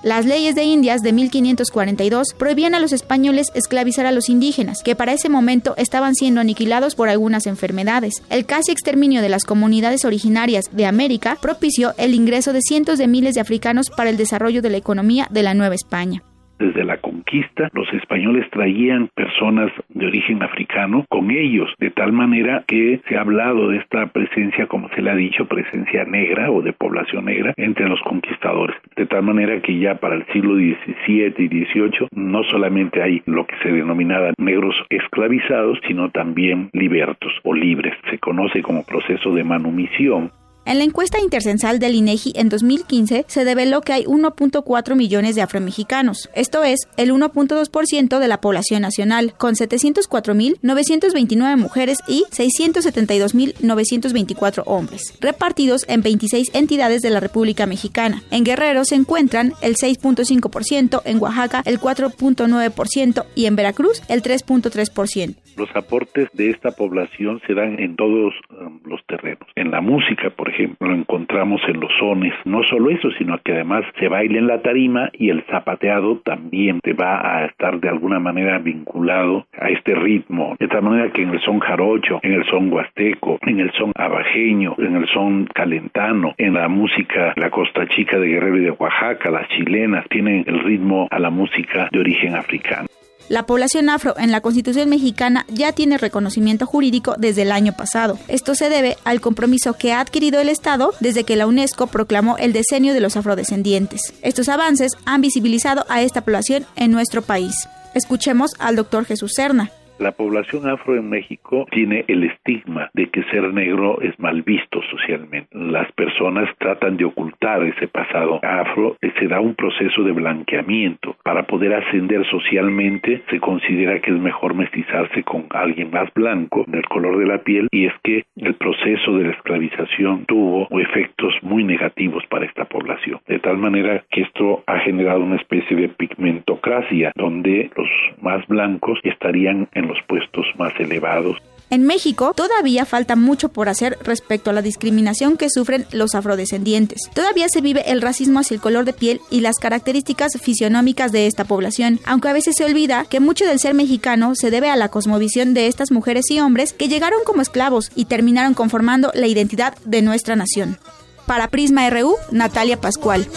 Las 0.04 0.26
leyes 0.26 0.54
de 0.54 0.62
Indias 0.62 1.02
de 1.02 1.12
1542 1.12 2.34
prohibían 2.38 2.76
a 2.76 2.78
los 2.78 2.92
españoles 2.92 3.50
esclavizar 3.56 4.06
a 4.06 4.12
los 4.12 4.28
indígenas, 4.28 4.84
que 4.84 4.94
para 4.94 5.12
ese 5.12 5.28
momento 5.28 5.74
estaban 5.76 6.14
siendo 6.14 6.40
aniquilados 6.40 6.94
por 6.94 7.08
algunas 7.08 7.48
enfermedades. 7.48 8.22
El 8.30 8.46
casi 8.46 8.70
exterminio 8.70 9.22
de 9.22 9.28
las 9.28 9.44
comunidades 9.44 10.04
originarias 10.04 10.66
de 10.70 10.86
América 10.86 11.36
propició 11.42 11.94
el 11.98 12.14
ingreso 12.14 12.52
de 12.52 12.60
cientos 12.62 12.98
de 12.98 13.08
miles 13.08 13.34
de 13.34 13.40
africanos 13.40 13.90
para 13.90 14.08
el 14.08 14.16
desarrollo 14.16 14.62
de 14.62 14.70
la 14.70 14.76
economía 14.76 15.26
de 15.30 15.42
la 15.42 15.54
Nueva 15.54 15.74
España 15.74 16.22
desde 16.58 16.84
la 16.84 16.98
conquista, 16.98 17.68
los 17.72 17.92
españoles 17.92 18.48
traían 18.50 19.08
personas 19.14 19.70
de 19.88 20.06
origen 20.06 20.42
africano 20.42 21.04
con 21.08 21.30
ellos, 21.30 21.70
de 21.78 21.90
tal 21.90 22.12
manera 22.12 22.64
que 22.66 23.00
se 23.08 23.16
ha 23.16 23.22
hablado 23.22 23.68
de 23.68 23.78
esta 23.78 24.06
presencia, 24.06 24.66
como 24.66 24.88
se 24.90 25.02
le 25.02 25.10
ha 25.10 25.14
dicho, 25.14 25.46
presencia 25.46 26.04
negra 26.04 26.50
o 26.50 26.62
de 26.62 26.72
población 26.72 27.26
negra 27.26 27.54
entre 27.56 27.88
los 27.88 28.00
conquistadores. 28.02 28.76
De 28.96 29.06
tal 29.06 29.22
manera 29.22 29.60
que 29.60 29.78
ya 29.78 29.96
para 29.96 30.16
el 30.16 30.26
siglo 30.32 30.54
XVII 30.54 31.34
y 31.38 31.48
XVIII 31.48 32.08
no 32.12 32.42
solamente 32.44 33.02
hay 33.02 33.22
lo 33.26 33.46
que 33.46 33.56
se 33.62 33.72
denominaba 33.72 34.32
negros 34.38 34.74
esclavizados, 34.90 35.78
sino 35.86 36.10
también 36.10 36.70
libertos 36.72 37.32
o 37.44 37.54
libres. 37.54 37.94
Se 38.10 38.18
conoce 38.18 38.62
como 38.62 38.84
proceso 38.84 39.32
de 39.34 39.44
manumisión 39.44 40.30
en 40.68 40.78
la 40.78 40.84
encuesta 40.84 41.18
intercensal 41.18 41.78
del 41.78 41.94
INEGI 41.94 42.34
en 42.36 42.50
2015 42.50 43.24
se 43.26 43.44
develó 43.44 43.80
que 43.80 43.94
hay 43.94 44.04
1.4 44.04 44.94
millones 44.94 45.34
de 45.34 45.42
afromexicanos, 45.42 46.28
esto 46.34 46.62
es 46.62 46.80
el 46.98 47.10
1.2% 47.10 48.18
de 48.18 48.28
la 48.28 48.42
población 48.42 48.82
nacional, 48.82 49.32
con 49.38 49.54
704.929 49.54 51.56
mujeres 51.56 52.00
y 52.06 52.26
672.924 52.30 54.62
hombres, 54.66 55.14
repartidos 55.20 55.86
en 55.88 56.02
26 56.02 56.50
entidades 56.52 57.00
de 57.00 57.08
la 57.10 57.20
República 57.20 57.64
Mexicana. 57.66 58.22
En 58.30 58.44
Guerrero 58.44 58.84
se 58.84 58.96
encuentran 58.96 59.54
el 59.62 59.76
6.5%, 59.76 61.00
en 61.04 61.18
Oaxaca 61.18 61.62
el 61.64 61.80
4.9% 61.80 63.24
y 63.34 63.46
en 63.46 63.56
Veracruz 63.56 64.02
el 64.08 64.22
3.3%. 64.22 65.36
Los 65.58 65.74
aportes 65.74 66.28
de 66.34 66.50
esta 66.50 66.70
población 66.70 67.40
se 67.44 67.52
dan 67.52 67.80
en 67.80 67.96
todos 67.96 68.32
um, 68.50 68.78
los 68.84 69.04
terrenos. 69.06 69.42
En 69.56 69.72
la 69.72 69.80
música, 69.80 70.30
por 70.30 70.48
ejemplo, 70.48 70.86
lo 70.86 70.94
encontramos 70.94 71.60
en 71.66 71.80
los 71.80 71.90
sones. 71.98 72.32
No 72.44 72.62
solo 72.62 72.90
eso, 72.90 73.10
sino 73.18 73.36
que 73.42 73.54
además 73.54 73.84
se 73.98 74.06
baila 74.06 74.38
en 74.38 74.46
la 74.46 74.62
tarima 74.62 75.10
y 75.14 75.30
el 75.30 75.42
zapateado 75.50 76.18
también 76.18 76.78
te 76.80 76.92
va 76.92 77.38
a 77.38 77.46
estar 77.46 77.80
de 77.80 77.88
alguna 77.88 78.20
manera 78.20 78.58
vinculado 78.58 79.48
a 79.58 79.68
este 79.70 79.96
ritmo. 79.96 80.54
De 80.60 80.68
tal 80.68 80.82
manera 80.82 81.10
que 81.10 81.22
en 81.22 81.30
el 81.30 81.40
son 81.40 81.58
jarocho, 81.58 82.20
en 82.22 82.34
el 82.34 82.44
son 82.44 82.72
huasteco, 82.72 83.40
en 83.42 83.58
el 83.58 83.72
son 83.72 83.90
abajeño, 83.96 84.76
en 84.78 84.94
el 84.94 85.08
son 85.08 85.46
calentano, 85.46 86.34
en 86.38 86.54
la 86.54 86.68
música, 86.68 87.32
la 87.34 87.50
costa 87.50 87.88
chica 87.88 88.20
de 88.20 88.28
Guerrero 88.28 88.58
y 88.58 88.64
de 88.64 88.70
Oaxaca, 88.70 89.28
las 89.30 89.48
chilenas, 89.48 90.06
tienen 90.08 90.44
el 90.46 90.60
ritmo 90.60 91.08
a 91.10 91.18
la 91.18 91.30
música 91.30 91.88
de 91.90 91.98
origen 91.98 92.36
africano. 92.36 92.86
La 93.28 93.44
población 93.44 93.90
afro 93.90 94.14
en 94.18 94.32
la 94.32 94.40
Constitución 94.40 94.88
mexicana 94.88 95.44
ya 95.48 95.72
tiene 95.72 95.98
reconocimiento 95.98 96.64
jurídico 96.64 97.14
desde 97.18 97.42
el 97.42 97.52
año 97.52 97.74
pasado. 97.74 98.18
Esto 98.26 98.54
se 98.54 98.70
debe 98.70 98.96
al 99.04 99.20
compromiso 99.20 99.74
que 99.74 99.92
ha 99.92 100.00
adquirido 100.00 100.40
el 100.40 100.48
Estado 100.48 100.94
desde 101.00 101.24
que 101.24 101.36
la 101.36 101.46
UNESCO 101.46 101.88
proclamó 101.88 102.38
el 102.38 102.54
decenio 102.54 102.94
de 102.94 103.00
los 103.00 103.16
afrodescendientes. 103.16 104.14
Estos 104.22 104.48
avances 104.48 104.92
han 105.04 105.20
visibilizado 105.20 105.84
a 105.88 106.00
esta 106.00 106.22
población 106.22 106.64
en 106.74 106.90
nuestro 106.90 107.20
país. 107.20 107.54
Escuchemos 107.94 108.52
al 108.58 108.76
doctor 108.76 109.04
Jesús 109.04 109.32
Serna, 109.34 109.70
la 109.98 110.12
población 110.12 110.68
afro 110.68 110.96
en 110.96 111.08
México 111.08 111.66
tiene 111.70 112.04
el 112.08 112.24
estigma 112.24 112.90
de 112.94 113.08
que 113.10 113.24
ser 113.24 113.52
negro 113.52 114.00
es 114.00 114.18
mal 114.18 114.42
visto 114.42 114.80
socialmente. 114.90 115.48
Las 115.52 115.90
personas 115.92 116.48
tratan 116.58 116.96
de 116.96 117.04
ocultar 117.04 117.62
ese 117.64 117.88
pasado 117.88 118.40
afro 118.42 118.96
y 119.02 119.10
se 119.18 119.28
da 119.28 119.40
un 119.40 119.54
proceso 119.54 120.02
de 120.02 120.12
blanqueamiento. 120.12 121.16
Para 121.24 121.44
poder 121.44 121.74
ascender 121.74 122.24
socialmente 122.26 123.22
se 123.30 123.40
considera 123.40 124.00
que 124.00 124.10
es 124.10 124.18
mejor 124.18 124.54
mestizarse 124.54 125.22
con 125.24 125.46
alguien 125.50 125.90
más 125.90 126.12
blanco 126.14 126.64
del 126.68 126.84
color 126.86 127.18
de 127.18 127.26
la 127.26 127.38
piel 127.38 127.68
y 127.70 127.86
es 127.86 127.94
que 128.02 128.24
el 128.36 128.54
proceso 128.54 129.16
de 129.16 129.24
la 129.24 129.32
esclavización 129.32 130.24
tuvo 130.26 130.68
efectos 130.80 131.34
muy 131.42 131.64
negativos 131.64 132.24
para 132.26 132.46
esta 132.46 132.64
población. 132.66 133.20
De 133.26 133.38
tal 133.38 133.58
manera 133.58 134.04
que 134.10 134.22
esto 134.22 134.62
ha 134.66 134.78
generado 134.80 135.20
una 135.20 135.36
especie 135.36 135.76
de 135.76 135.88
pigmentocracia 135.88 137.12
donde 137.16 137.70
los 137.76 137.88
más 138.20 138.46
blancos 138.46 138.98
estarían 139.02 139.68
en 139.74 139.87
los 139.88 139.98
puestos 140.06 140.46
más 140.58 140.72
elevados. 140.78 141.36
En 141.70 141.84
México 141.84 142.32
todavía 142.34 142.86
falta 142.86 143.14
mucho 143.14 143.50
por 143.50 143.68
hacer 143.68 143.98
respecto 144.02 144.48
a 144.48 144.52
la 144.54 144.62
discriminación 144.62 145.36
que 145.36 145.50
sufren 145.50 145.86
los 145.92 146.14
afrodescendientes. 146.14 147.10
Todavía 147.12 147.46
se 147.50 147.60
vive 147.60 147.90
el 147.90 148.00
racismo 148.00 148.40
hacia 148.40 148.54
el 148.54 148.60
color 148.60 148.86
de 148.86 148.94
piel 148.94 149.20
y 149.30 149.40
las 149.40 149.56
características 149.56 150.38
fisionómicas 150.40 151.12
de 151.12 151.26
esta 151.26 151.44
población, 151.44 152.00
aunque 152.06 152.28
a 152.28 152.32
veces 152.32 152.54
se 152.56 152.64
olvida 152.64 153.04
que 153.04 153.20
mucho 153.20 153.44
del 153.44 153.58
ser 153.58 153.74
mexicano 153.74 154.34
se 154.34 154.50
debe 154.50 154.70
a 154.70 154.76
la 154.76 154.88
cosmovisión 154.88 155.52
de 155.52 155.66
estas 155.66 155.90
mujeres 155.90 156.30
y 156.30 156.40
hombres 156.40 156.72
que 156.72 156.88
llegaron 156.88 157.20
como 157.26 157.42
esclavos 157.42 157.90
y 157.94 158.06
terminaron 158.06 158.54
conformando 158.54 159.12
la 159.14 159.26
identidad 159.26 159.76
de 159.84 160.00
nuestra 160.00 160.36
nación. 160.36 160.78
Para 161.26 161.48
Prisma 161.48 161.90
RU, 161.90 162.14
Natalia 162.30 162.80
Pascual. 162.80 163.28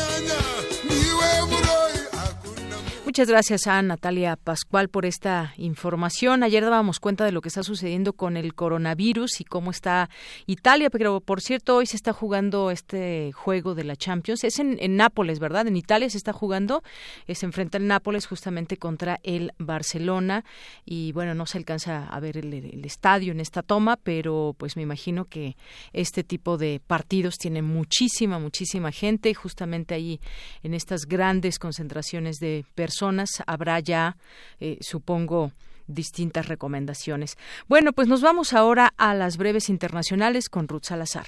Muchas 3.12 3.28
gracias 3.28 3.68
a 3.68 3.82
Natalia 3.82 4.38
Pascual 4.38 4.88
por 4.88 5.06
esta 5.06 5.54
información. 5.58 6.44
Ayer 6.44 6.64
dábamos 6.64 7.02
cuenta 7.02 7.26
de 7.26 7.34
lo 7.34 7.42
que 7.42 7.50
está 7.50 7.62
sucediendo 7.62 8.14
con 8.14 8.38
el 8.38 8.56
coronavirus 8.56 9.42
y 9.42 9.44
cómo 9.44 9.70
está 9.70 10.10
Italia, 10.46 10.90
pero 10.90 11.20
por 11.20 11.42
cierto, 11.42 11.76
hoy 11.76 11.88
se 11.88 11.98
está 11.98 12.14
jugando 12.14 12.72
este 12.72 13.34
juego 13.34 13.76
de 13.76 13.84
la 13.84 13.98
Champions. 13.98 14.46
Es 14.46 14.60
en, 14.60 14.96
Nápoles, 14.96 15.40
¿verdad? 15.40 15.68
En 15.68 15.76
Italia 15.76 16.10
se 16.10 16.16
está 16.16 16.32
jugando. 16.32 16.84
Eh, 17.28 17.36
se 17.36 17.46
enfrenta 17.46 17.78
el 17.78 17.86
Nápoles 17.86 18.28
justamente 18.28 18.78
contra 18.78 19.20
el 19.24 19.52
Barcelona 19.58 20.46
y 20.86 21.12
bueno, 21.12 21.34
no 21.34 21.46
se 21.48 21.58
alcanza 21.58 22.08
a 22.08 22.20
ver 22.22 22.38
el, 22.38 22.86
estadio 22.86 23.34
en 23.34 23.42
esta 23.42 23.62
toma, 23.62 23.98
pero 23.98 24.56
pues 24.58 24.78
me 24.78 24.84
imagino 24.84 25.26
que 25.26 25.58
este 25.92 26.24
tipo 26.24 26.58
de 26.58 26.80
partidos 26.88 27.36
tiene 27.36 27.62
muchísima, 27.62 28.40
muchísima 28.40 28.94
gente 28.94 29.30
y 29.30 29.34
justamente 29.34 29.96
ahí 29.96 30.22
en 30.64 30.74
estas 30.74 31.02
grandes 31.08 31.60
concentraciones 31.60 32.38
de 32.38 32.64
personas 32.74 33.01
habrá 33.48 33.80
ya, 33.80 34.18
eh, 34.60 34.78
supongo, 34.82 35.52
distintas 35.88 36.48
recomendaciones. 36.48 37.38
Bueno, 37.68 37.94
pues 37.94 38.08
nos 38.08 38.22
vamos 38.22 38.54
ahora 38.54 38.94
a 38.98 39.14
las 39.14 39.38
breves 39.38 39.70
internacionales 39.70 40.50
con 40.50 40.68
Ruth 40.68 40.86
Salazar. 40.86 41.28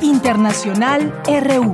Internacional 0.00 1.12
RU. 1.26 1.72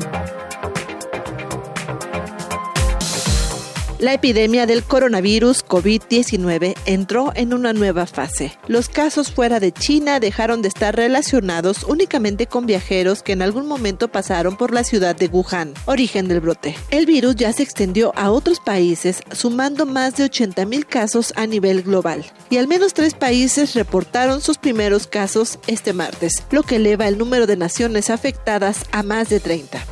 La 3.99 4.13
epidemia 4.13 4.67
del 4.67 4.83
coronavirus 4.83 5.65
COVID-19 5.65 6.77
entró 6.85 7.33
en 7.35 7.55
una 7.55 7.73
nueva 7.73 8.05
fase. 8.05 8.59
Los 8.67 8.91
casos 8.91 9.33
fuera 9.33 9.59
de 9.59 9.73
China 9.73 10.21
dejaron 10.21 10.61
de 10.61 10.69
estar 10.69 10.95
relacionados 10.95 11.83
únicamente 11.83 12.47
con 12.47 12.67
viajeros 12.67 13.23
que 13.23 13.33
en 13.33 13.41
algún 13.41 13.67
momento 13.67 14.09
pasaron 14.09 14.59
por 14.59 14.75
la 14.75 14.85
ciudad 14.85 15.17
de 15.17 15.29
Wuhan, 15.29 15.73
origen 15.87 16.29
del 16.29 16.41
brote. 16.41 16.77
El 16.91 17.07
virus 17.07 17.37
ya 17.37 17.51
se 17.55 17.63
extendió 17.63 18.13
a 18.17 18.33
otros 18.33 18.61
países, 18.61 19.23
sumando 19.33 19.87
más 19.87 20.15
de 20.17 20.27
80.000 20.27 20.85
casos 20.85 21.33
a 21.35 21.47
nivel 21.47 21.83
global. 21.83 22.27
Y 22.51 22.59
al 22.59 22.69
menos 22.69 22.93
tres 22.93 23.15
países 23.15 23.75
reportaron 23.75 24.43
sus 24.43 24.59
primeros 24.59 25.07
casos 25.07 25.59
este 25.69 25.95
martes, 25.95 26.43
lo 26.51 26.65
que 26.65 26.77
eleva 26.77 27.09
el 27.09 27.17
número 27.17 27.47
de 27.47 27.57
naciones 27.57 28.11
afectadas 28.11 28.85
a 28.93 29.03
más 29.03 29.31
de 29.31 29.41
30. 29.41 29.83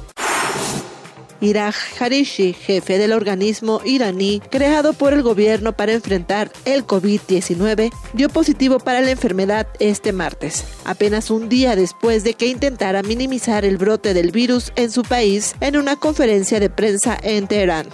Iraj 1.40 1.74
Harishi, 1.98 2.52
jefe 2.52 2.98
del 2.98 3.12
organismo 3.12 3.80
iraní 3.84 4.40
creado 4.50 4.92
por 4.92 5.12
el 5.12 5.22
gobierno 5.22 5.72
para 5.76 5.92
enfrentar 5.92 6.50
el 6.64 6.86
COVID-19, 6.86 7.92
dio 8.12 8.28
positivo 8.28 8.78
para 8.78 9.00
la 9.00 9.10
enfermedad 9.10 9.66
este 9.78 10.12
martes, 10.12 10.64
apenas 10.84 11.30
un 11.30 11.48
día 11.48 11.76
después 11.76 12.24
de 12.24 12.34
que 12.34 12.46
intentara 12.46 13.02
minimizar 13.02 13.64
el 13.64 13.76
brote 13.76 14.14
del 14.14 14.30
virus 14.30 14.72
en 14.76 14.90
su 14.90 15.02
país 15.02 15.54
en 15.60 15.76
una 15.76 15.96
conferencia 15.96 16.60
de 16.60 16.70
prensa 16.70 17.18
en 17.22 17.46
Teherán. 17.46 17.86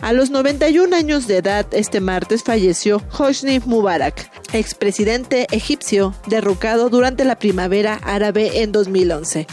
A 0.00 0.14
los 0.14 0.30
91 0.30 0.96
años 0.96 1.26
de 1.26 1.36
edad, 1.36 1.66
este 1.72 2.00
martes 2.00 2.42
falleció 2.42 3.02
Hosni 3.18 3.60
Mubarak, 3.60 4.30
expresidente 4.54 5.46
egipcio, 5.50 6.14
derrocado 6.26 6.88
durante 6.88 7.24
la 7.24 7.38
primavera 7.38 8.00
árabe 8.02 8.62
en 8.62 8.72
2011 8.72 9.46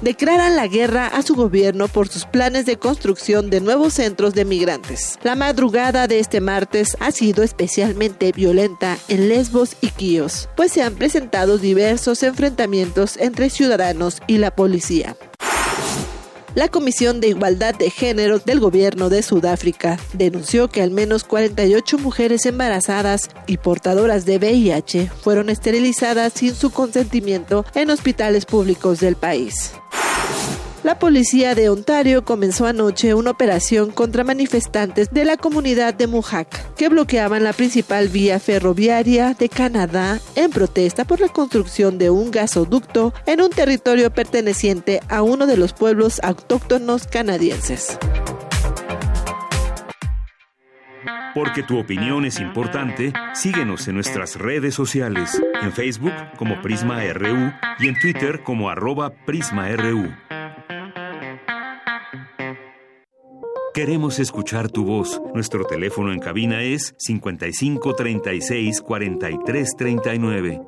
declaran 0.00 0.56
la 0.56 0.66
guerra 0.66 1.06
a 1.06 1.22
su 1.22 1.34
gobierno 1.34 1.88
por 1.88 2.08
sus 2.08 2.24
planes 2.24 2.66
de 2.66 2.76
construcción 2.76 3.50
de 3.50 3.60
nuevos 3.60 3.94
centros 3.94 4.34
de 4.34 4.44
migrantes. 4.44 5.18
La 5.22 5.36
madrugada 5.36 6.06
de 6.06 6.18
este 6.18 6.40
martes 6.40 6.96
ha 7.00 7.10
sido 7.10 7.42
especialmente 7.42 8.32
violenta 8.32 8.98
en 9.08 9.28
Lesbos 9.28 9.76
y 9.80 9.88
Quíos, 9.88 10.48
pues 10.56 10.72
se 10.72 10.82
han 10.82 10.94
presentado 10.94 11.58
diversos 11.58 12.22
enfrentamientos 12.22 13.16
entre 13.16 13.50
ciudadanos 13.50 14.20
y 14.26 14.38
la 14.38 14.54
policía. 14.54 15.16
La 16.54 16.68
Comisión 16.68 17.20
de 17.20 17.28
Igualdad 17.28 17.74
de 17.74 17.88
Género 17.88 18.38
del 18.38 18.60
Gobierno 18.60 19.08
de 19.08 19.22
Sudáfrica 19.22 19.98
denunció 20.12 20.68
que 20.68 20.82
al 20.82 20.90
menos 20.90 21.24
48 21.24 21.96
mujeres 21.96 22.44
embarazadas 22.44 23.30
y 23.46 23.56
portadoras 23.56 24.26
de 24.26 24.36
VIH 24.36 25.10
fueron 25.22 25.48
esterilizadas 25.48 26.34
sin 26.34 26.54
su 26.54 26.70
consentimiento 26.70 27.64
en 27.74 27.88
hospitales 27.88 28.44
públicos 28.44 29.00
del 29.00 29.16
país. 29.16 29.72
La 30.84 30.98
policía 30.98 31.54
de 31.54 31.68
Ontario 31.68 32.24
comenzó 32.24 32.66
anoche 32.66 33.14
una 33.14 33.30
operación 33.30 33.92
contra 33.92 34.24
manifestantes 34.24 35.10
de 35.12 35.24
la 35.24 35.36
comunidad 35.36 35.94
de 35.94 36.08
Mohawk 36.08 36.74
que 36.76 36.88
bloqueaban 36.88 37.44
la 37.44 37.52
principal 37.52 38.08
vía 38.08 38.40
ferroviaria 38.40 39.34
de 39.34 39.48
Canadá 39.48 40.18
en 40.34 40.50
protesta 40.50 41.04
por 41.04 41.20
la 41.20 41.28
construcción 41.28 41.98
de 41.98 42.10
un 42.10 42.32
gasoducto 42.32 43.14
en 43.26 43.42
un 43.42 43.50
territorio 43.50 44.10
perteneciente 44.10 45.00
a 45.08 45.22
uno 45.22 45.46
de 45.46 45.56
los 45.56 45.72
pueblos 45.72 46.18
autóctonos 46.24 47.06
canadienses. 47.06 47.96
Porque 51.32 51.62
tu 51.62 51.78
opinión 51.78 52.24
es 52.24 52.40
importante, 52.40 53.12
síguenos 53.34 53.86
en 53.86 53.94
nuestras 53.94 54.34
redes 54.34 54.74
sociales, 54.74 55.40
en 55.62 55.72
Facebook 55.72 56.12
como 56.36 56.60
Prisma 56.60 57.00
RU 57.12 57.52
y 57.78 57.86
en 57.86 57.98
Twitter 58.00 58.42
como 58.42 58.68
arroba 58.68 59.12
PrismaRU. 59.24 60.10
Queremos 63.74 64.18
escuchar 64.18 64.70
tu 64.70 64.84
voz. 64.84 65.18
Nuestro 65.32 65.64
teléfono 65.64 66.12
en 66.12 66.18
cabina 66.18 66.62
es 66.62 66.94
55 66.98 67.94
36 67.94 68.82
43 68.82 69.76
39. 69.78 70.60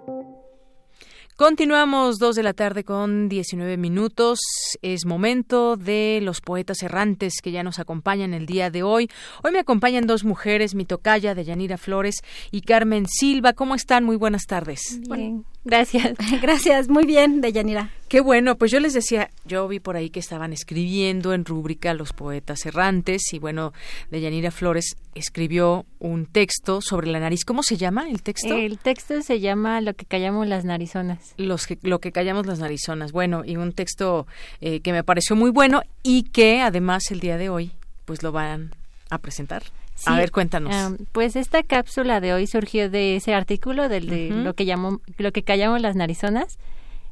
Continuamos 1.36 2.18
dos 2.18 2.34
de 2.34 2.42
la 2.42 2.54
tarde 2.54 2.82
con 2.82 3.28
19 3.28 3.76
minutos. 3.76 4.38
Es 4.80 5.04
momento 5.04 5.76
de 5.76 6.20
los 6.22 6.40
poetas 6.40 6.82
errantes 6.82 7.42
que 7.42 7.50
ya 7.50 7.62
nos 7.62 7.78
acompañan 7.78 8.32
el 8.32 8.46
día 8.46 8.70
de 8.70 8.82
hoy. 8.82 9.10
Hoy 9.42 9.52
me 9.52 9.58
acompañan 9.58 10.06
dos 10.06 10.24
mujeres, 10.24 10.74
mi 10.74 10.86
tocaya 10.86 11.34
de 11.34 11.44
Yanira 11.44 11.76
Flores 11.76 12.22
y 12.52 12.62
Carmen 12.62 13.04
Silva. 13.06 13.52
¿Cómo 13.52 13.74
están? 13.74 14.04
Muy 14.04 14.16
buenas 14.16 14.46
tardes. 14.46 15.00
Bien, 15.10 15.44
gracias. 15.64 16.16
Gracias, 16.42 16.88
muy 16.88 17.04
bien, 17.04 17.40
de 17.40 17.52
Yanira. 17.52 17.90
Qué 18.08 18.20
bueno, 18.20 18.56
pues 18.56 18.70
yo 18.70 18.80
les 18.80 18.92
decía, 18.92 19.30
yo 19.44 19.66
vi 19.66 19.80
por 19.80 19.96
ahí 19.96 20.10
que 20.10 20.20
estaban 20.20 20.52
escribiendo 20.52 21.32
en 21.32 21.44
rúbrica 21.44 21.94
Los 21.94 22.12
Poetas 22.12 22.64
Errantes 22.66 23.32
y 23.32 23.38
bueno, 23.38 23.72
de 24.10 24.20
Yanira 24.20 24.50
Flores 24.50 24.96
escribió 25.14 25.84
un 25.98 26.26
texto 26.26 26.80
sobre 26.80 27.08
la 27.08 27.18
nariz. 27.18 27.44
¿Cómo 27.44 27.62
se 27.62 27.76
llama 27.76 28.08
el 28.08 28.22
texto? 28.22 28.54
El 28.54 28.78
texto 28.78 29.20
se 29.22 29.40
llama 29.40 29.80
Lo 29.80 29.94
que 29.94 30.04
callamos 30.04 30.46
las 30.46 30.64
narizonas. 30.64 31.34
Los 31.38 31.66
que, 31.66 31.78
lo 31.82 31.98
que 31.98 32.12
callamos 32.12 32.46
las 32.46 32.60
narizonas. 32.60 33.12
Bueno, 33.12 33.42
y 33.44 33.56
un 33.56 33.72
texto 33.72 34.26
eh, 34.60 34.80
que 34.80 34.92
me 34.92 35.02
pareció 35.02 35.34
muy 35.34 35.50
bueno 35.50 35.82
y 36.02 36.24
que 36.24 36.60
además 36.60 37.10
el 37.10 37.20
día 37.20 37.36
de 37.36 37.48
hoy 37.48 37.72
pues 38.04 38.22
lo 38.22 38.32
van 38.32 38.74
a 39.10 39.18
presentar. 39.18 39.62
A 40.06 40.16
ver, 40.16 40.30
cuéntanos. 40.30 40.74
pues 41.12 41.36
esta 41.36 41.62
cápsula 41.62 42.20
de 42.20 42.32
hoy 42.32 42.46
surgió 42.46 42.90
de 42.90 43.16
ese 43.16 43.34
artículo 43.34 43.88
del 43.88 44.08
de 44.08 44.30
lo 44.30 44.54
que 44.54 44.64
llamó, 44.64 45.00
lo 45.18 45.32
que 45.32 45.42
callamos 45.42 45.80
las 45.80 45.96
narizonas 45.96 46.58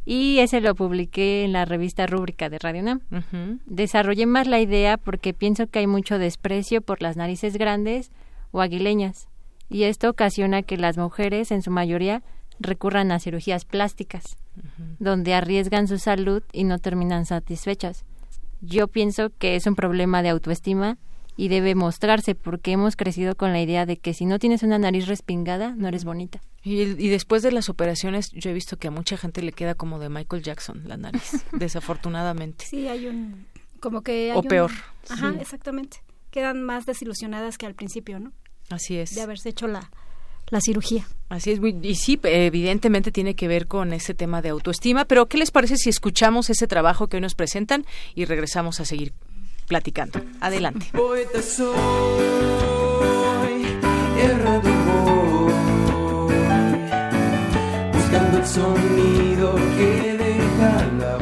y 0.05 0.41
ese 0.41 0.61
lo 0.61 0.75
publiqué 0.75 1.45
en 1.45 1.53
la 1.53 1.65
revista 1.65 2.07
Rúbrica 2.07 2.51
de 2.51 2.59
Radio 2.59 2.83
Nam. 2.83 3.01
Desarrollé 3.67 4.27
más 4.27 4.47
la 4.47 4.61
idea 4.61 4.97
porque 4.97 5.33
pienso 5.33 5.69
que 5.69 5.79
hay 5.79 5.87
mucho 5.87 6.19
desprecio 6.19 6.83
por 6.83 7.03
las 7.03 7.17
narices 7.17 7.57
grandes 7.57 8.11
o 8.51 8.61
aguileñas 8.61 9.29
y 9.69 9.85
esto 9.85 10.11
ocasiona 10.11 10.63
que 10.63 10.77
las 10.77 10.99
mujeres 10.99 11.51
en 11.51 11.63
su 11.63 11.71
mayoría 11.71 12.23
recurran 12.59 13.11
a 13.11 13.19
cirugías 13.19 13.65
plásticas, 13.65 14.37
donde 14.99 15.35
arriesgan 15.35 15.89
su 15.89 15.99
salud 15.99 16.43
y 16.53 16.65
no 16.65 16.79
terminan 16.79 17.25
satisfechas. 17.27 18.05
Yo 18.61 18.89
pienso 18.89 19.31
que 19.39 19.57
es 19.57 19.67
un 19.67 19.75
problema 19.75 20.23
de 20.23 20.29
autoestima 20.29 20.99
y 21.37 21.49
debe 21.49 21.75
mostrarse 21.75 22.35
porque 22.35 22.73
hemos 22.73 22.97
crecido 22.97 23.35
con 23.37 23.53
la 23.53 23.61
idea 23.61 23.87
de 23.87 23.97
que 23.97 24.15
si 24.15 24.27
no 24.27 24.39
tienes 24.39 24.63
una 24.63 24.79
nariz 24.79 25.07
respingada 25.07 25.75
no 25.77 25.89
eres 25.89 26.05
bonita. 26.05 26.41
Y, 26.65 26.85
después 27.09 27.43
de 27.43 27.51
las 27.51 27.69
operaciones 27.69 28.31
yo 28.33 28.51
he 28.51 28.53
visto 28.53 28.77
que 28.77 28.89
a 28.89 28.91
mucha 28.91 29.17
gente 29.17 29.43
le 29.43 29.53
queda 29.53 29.75
como 29.75 29.99
de 29.99 30.09
Michael 30.09 30.43
Jackson 30.43 30.83
la 30.87 30.97
nariz, 30.97 31.45
desafortunadamente. 31.53 32.65
Sí, 32.67 32.89
hay 32.89 33.07
un 33.07 33.47
como 33.81 34.03
que 34.03 34.33
o 34.35 34.43
peor. 34.43 34.71
Ajá, 35.09 35.35
exactamente. 35.41 36.03
Quedan 36.31 36.63
más 36.63 36.87
desilusionadas 36.87 37.59
que 37.59 37.67
al 37.67 37.75
principio, 37.75 38.21
¿no? 38.21 38.33
Así 38.71 38.97
es. 38.97 39.15
De 39.15 39.23
haberse 39.23 39.49
hecho 39.49 39.67
la 39.67 39.91
la 40.53 40.61
cirugía. 40.61 41.09
Así 41.31 41.51
es, 41.51 41.61
y 41.83 41.95
sí, 41.95 42.21
evidentemente 42.25 43.11
tiene 43.11 43.35
que 43.35 43.49
ver 43.49 43.67
con 43.67 43.95
ese 43.95 44.13
tema 44.13 44.43
de 44.43 44.51
autoestima, 44.51 45.07
pero 45.07 45.27
¿qué 45.27 45.39
les 45.39 45.51
parece 45.51 45.79
si 45.79 45.89
escuchamos 45.89 46.51
ese 46.51 46.67
trabajo 46.67 47.09
que 47.09 47.17
hoy 47.17 47.23
nos 47.23 47.35
presentan 47.35 47.87
y 48.15 48.27
regresamos 48.27 48.79
a 48.79 48.85
seguir 48.85 49.15
platicando. 49.67 50.21
Adelante. 50.41 50.87
buscando 57.93 58.39
el 58.39 58.47
sonido 58.47 59.55
que 59.77 60.17
deja 60.19 60.87
la 60.99 61.19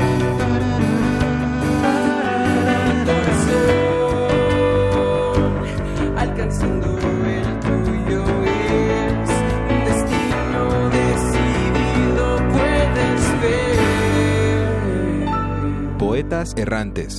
alcanzando 6.17 6.87
el 7.27 7.61
tuyo 7.61 8.25
es 8.45 9.31
un 9.71 9.85
destino 9.85 10.63
decidido, 10.91 12.25
puedes 12.53 13.23
ver. 13.43 13.79
Poetas 15.99 16.49
errantes. 16.57 17.19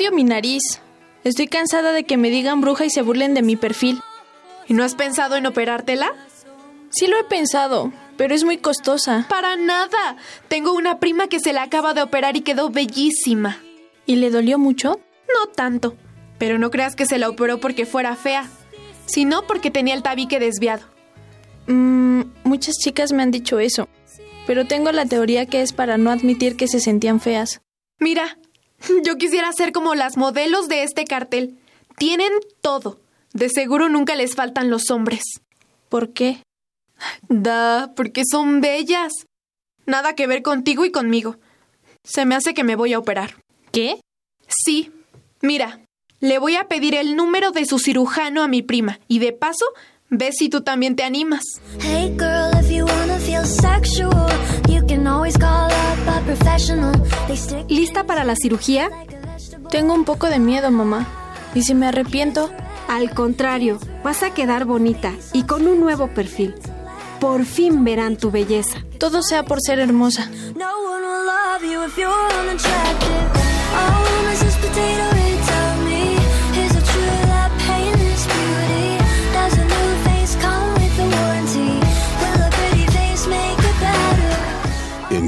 Odio 0.00 0.12
mi 0.12 0.24
nariz. 0.24 0.80
Estoy 1.24 1.46
cansada 1.46 1.92
de 1.92 2.04
que 2.04 2.16
me 2.16 2.30
digan 2.30 2.62
bruja 2.62 2.86
y 2.86 2.90
se 2.90 3.02
burlen 3.02 3.34
de 3.34 3.42
mi 3.42 3.56
perfil. 3.56 4.00
¿Y 4.66 4.72
no 4.72 4.82
has 4.82 4.94
pensado 4.94 5.36
en 5.36 5.44
operártela? 5.44 6.14
Sí 6.88 7.06
lo 7.06 7.18
he 7.18 7.24
pensado, 7.24 7.92
pero 8.16 8.34
es 8.34 8.42
muy 8.42 8.56
costosa. 8.56 9.26
Para 9.28 9.56
nada. 9.56 10.16
Tengo 10.48 10.72
una 10.72 11.00
prima 11.00 11.26
que 11.26 11.38
se 11.38 11.52
la 11.52 11.64
acaba 11.64 11.92
de 11.92 12.00
operar 12.00 12.34
y 12.34 12.40
quedó 12.40 12.70
bellísima. 12.70 13.58
¿Y 14.06 14.16
le 14.16 14.30
dolió 14.30 14.58
mucho? 14.58 15.00
No 15.28 15.52
tanto. 15.52 15.98
Pero 16.38 16.58
no 16.58 16.70
creas 16.70 16.96
que 16.96 17.04
se 17.04 17.18
la 17.18 17.28
operó 17.28 17.60
porque 17.60 17.84
fuera 17.84 18.16
fea, 18.16 18.48
sino 19.04 19.46
porque 19.46 19.70
tenía 19.70 19.92
el 19.92 20.02
tabique 20.02 20.40
desviado. 20.40 20.86
Mmm, 21.66 22.22
muchas 22.44 22.76
chicas 22.78 23.12
me 23.12 23.22
han 23.22 23.32
dicho 23.32 23.60
eso, 23.60 23.86
pero 24.46 24.66
tengo 24.66 24.92
la 24.92 25.04
teoría 25.04 25.44
que 25.44 25.60
es 25.60 25.74
para 25.74 25.98
no 25.98 26.10
admitir 26.10 26.56
que 26.56 26.68
se 26.68 26.80
sentían 26.80 27.20
feas. 27.20 27.60
Mira, 27.98 28.38
Yo 29.04 29.16
quisiera 29.16 29.52
ser 29.52 29.72
como 29.72 29.94
las 29.94 30.16
modelos 30.16 30.68
de 30.68 30.82
este 30.82 31.04
cartel. 31.04 31.58
Tienen 31.96 32.32
todo. 32.60 33.00
De 33.32 33.48
seguro 33.48 33.88
nunca 33.88 34.16
les 34.16 34.34
faltan 34.34 34.70
los 34.70 34.90
hombres. 34.90 35.22
¿Por 35.88 36.12
qué? 36.12 36.42
Da, 37.28 37.92
porque 37.94 38.22
son 38.30 38.60
bellas. 38.60 39.12
Nada 39.86 40.14
que 40.14 40.26
ver 40.26 40.42
contigo 40.42 40.84
y 40.84 40.90
conmigo. 40.90 41.36
Se 42.04 42.24
me 42.24 42.34
hace 42.34 42.54
que 42.54 42.64
me 42.64 42.76
voy 42.76 42.92
a 42.92 42.98
operar. 42.98 43.36
¿Qué? 43.72 44.00
Sí. 44.48 44.92
Mira, 45.42 45.80
le 46.20 46.38
voy 46.38 46.56
a 46.56 46.68
pedir 46.68 46.94
el 46.94 47.16
número 47.16 47.50
de 47.50 47.64
su 47.66 47.78
cirujano 47.78 48.42
a 48.42 48.48
mi 48.48 48.62
prima 48.62 49.00
y 49.08 49.20
de 49.20 49.32
paso, 49.32 49.64
ve 50.10 50.32
si 50.32 50.48
tú 50.48 50.62
también 50.62 50.96
te 50.96 51.02
animas. 51.02 51.42
Hey 51.80 52.14
girl, 52.18 52.50
if 52.60 52.70
you 52.70 52.84
wanna 52.84 53.18
feel 53.18 53.46
sexual, 53.46 54.28
¿Lista 57.68 58.04
para 58.04 58.24
la 58.24 58.34
cirugía? 58.36 58.90
Tengo 59.70 59.94
un 59.94 60.04
poco 60.04 60.28
de 60.28 60.38
miedo, 60.38 60.70
mamá. 60.70 61.06
¿Y 61.54 61.62
si 61.62 61.74
me 61.74 61.86
arrepiento? 61.86 62.50
Al 62.88 63.10
contrario, 63.10 63.78
vas 64.04 64.22
a 64.22 64.34
quedar 64.34 64.64
bonita 64.64 65.12
y 65.32 65.44
con 65.44 65.66
un 65.66 65.80
nuevo 65.80 66.08
perfil. 66.08 66.54
Por 67.20 67.44
fin 67.44 67.84
verán 67.84 68.16
tu 68.16 68.30
belleza. 68.30 68.78
Todo 68.98 69.22
sea 69.22 69.44
por 69.44 69.60
ser 69.60 69.78
hermosa. 69.78 70.30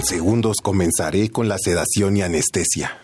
Segundos 0.05 0.57
comenzaré 0.61 1.31
con 1.31 1.49
la 1.49 1.57
sedación 1.59 2.16
y 2.16 2.23
anestesia. 2.23 2.99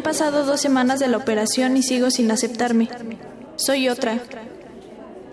Han 0.00 0.04
pasado 0.04 0.46
dos 0.46 0.62
semanas 0.62 0.98
de 0.98 1.08
la 1.08 1.18
operación 1.18 1.76
y 1.76 1.82
sigo 1.82 2.10
sin 2.10 2.30
aceptarme. 2.30 2.88
Soy 3.56 3.90
otra. 3.90 4.18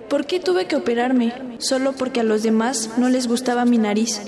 ¿Por 0.09 0.25
qué 0.25 0.41
tuve 0.41 0.65
que 0.65 0.75
operarme? 0.75 1.55
Solo 1.59 1.93
porque 1.93 2.19
a 2.19 2.23
los 2.23 2.43
demás 2.43 2.89
no 2.97 3.07
les 3.07 3.29
gustaba 3.29 3.63
mi 3.63 3.77
nariz. 3.77 4.19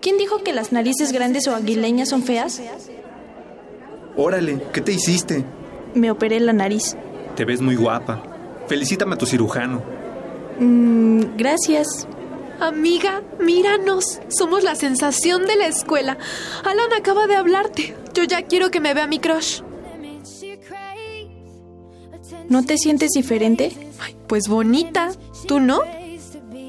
¿Quién 0.00 0.18
dijo 0.18 0.44
que 0.44 0.52
las 0.52 0.70
narices 0.70 1.10
grandes 1.10 1.48
o 1.48 1.56
aguileñas 1.56 2.10
son 2.10 2.22
feas? 2.22 2.62
Órale, 4.16 4.62
¿qué 4.72 4.80
te 4.82 4.92
hiciste? 4.92 5.44
Me 5.94 6.12
operé 6.12 6.38
la 6.38 6.52
nariz. 6.52 6.96
Te 7.34 7.44
ves 7.44 7.60
muy 7.60 7.74
guapa. 7.74 8.22
Felicítame 8.68 9.14
a 9.14 9.18
tu 9.18 9.26
cirujano. 9.26 9.82
Mm, 10.60 11.36
gracias. 11.36 12.06
Amiga, 12.60 13.22
míranos. 13.38 14.20
Somos 14.28 14.62
la 14.62 14.74
sensación 14.74 15.46
de 15.46 15.56
la 15.56 15.66
escuela. 15.66 16.18
Alan 16.64 16.92
acaba 16.96 17.26
de 17.26 17.36
hablarte. 17.36 17.96
Yo 18.12 18.24
ya 18.24 18.42
quiero 18.42 18.70
que 18.70 18.80
me 18.80 18.92
vea 18.92 19.06
mi 19.06 19.18
crush. 19.18 19.62
¿No 22.48 22.64
te 22.64 22.76
sientes 22.76 23.12
diferente? 23.12 23.72
Ay, 23.98 24.14
pues 24.26 24.46
bonita. 24.48 25.10
¿Tú 25.48 25.58
no? 25.58 25.80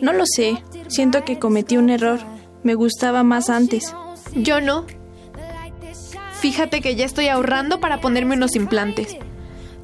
No 0.02 0.14
lo 0.14 0.24
sé. 0.26 0.64
Siento 0.88 1.26
que 1.26 1.40
cometí 1.40 1.76
un 1.76 1.90
error. 1.90 2.20
Me 2.64 2.76
gustaba 2.76 3.24
más 3.24 3.50
antes. 3.50 3.94
Yo 4.34 4.62
no. 4.62 4.86
Fíjate 6.40 6.82
que 6.82 6.96
ya 6.96 7.06
estoy 7.06 7.28
ahorrando 7.28 7.82
para 7.82 8.00
ponerme 8.00 8.36
unos 8.36 8.56
implantes. 8.56 9.18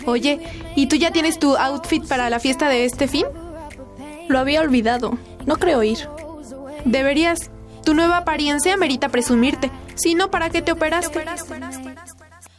Oye, 0.06 0.40
¿y 0.76 0.88
tú 0.88 0.96
ya 0.96 1.12
tienes 1.12 1.38
tu 1.38 1.58
outfit 1.58 2.08
para 2.08 2.30
la 2.30 2.40
fiesta 2.40 2.70
de 2.70 2.86
este 2.86 3.08
fin? 3.08 3.26
Lo 4.30 4.40
había 4.40 4.62
olvidado. 4.62 5.18
No 5.48 5.56
creo 5.56 5.82
ir. 5.82 6.08
Deberías. 6.86 7.50
Tu 7.84 7.96
nueva 7.96 8.18
apariencia 8.18 8.78
merita 8.78 9.10
presumirte. 9.10 9.72
Si 9.96 10.14
no, 10.14 10.30
¿para 10.30 10.50
qué 10.50 10.62
te 10.62 10.74
operaste? 10.74 11.24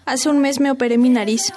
Hace 0.07 0.29
un 0.31 0.39
mes 0.39 0.59
me 0.59 0.71
operé 0.71 0.97
mi 0.97 1.11
nariz. 1.11 1.53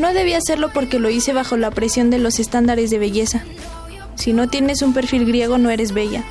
No 0.00 0.12
debía 0.12 0.38
hacerlo 0.38 0.70
porque 0.74 0.98
lo 0.98 1.08
hice 1.08 1.32
bajo 1.32 1.56
la 1.56 1.70
presión 1.70 2.10
de 2.10 2.18
los 2.18 2.40
estándares 2.40 2.90
de 2.90 2.98
belleza. 2.98 3.44
Si 4.16 4.32
no 4.32 4.48
tienes 4.48 4.82
un 4.82 4.92
perfil 4.92 5.24
griego 5.24 5.56
no 5.56 5.70
eres 5.70 5.92
bella. 5.92 6.24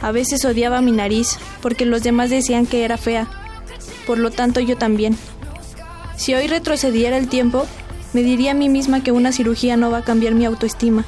A 0.00 0.10
veces 0.10 0.44
odiaba 0.44 0.80
mi 0.80 0.90
nariz 0.90 1.38
porque 1.62 1.84
los 1.86 2.02
demás 2.02 2.30
decían 2.30 2.66
que 2.66 2.84
era 2.84 2.96
fea. 2.96 3.28
Por 4.06 4.18
lo 4.18 4.30
tanto 4.30 4.58
yo 4.58 4.76
también. 4.76 5.16
Si 6.16 6.34
hoy 6.34 6.48
retrocediera 6.48 7.16
el 7.16 7.28
tiempo, 7.28 7.66
me 8.12 8.22
diría 8.22 8.50
a 8.50 8.54
mí 8.54 8.68
misma 8.68 9.02
que 9.02 9.12
una 9.12 9.30
cirugía 9.30 9.76
no 9.76 9.90
va 9.92 9.98
a 9.98 10.04
cambiar 10.04 10.34
mi 10.34 10.44
autoestima. 10.44 11.04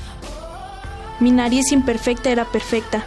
Mi 1.20 1.30
nariz 1.30 1.70
imperfecta 1.70 2.30
era 2.30 2.46
perfecta. 2.46 3.04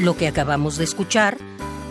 Lo 0.00 0.16
que 0.16 0.28
acabamos 0.28 0.78
de 0.78 0.84
escuchar 0.84 1.36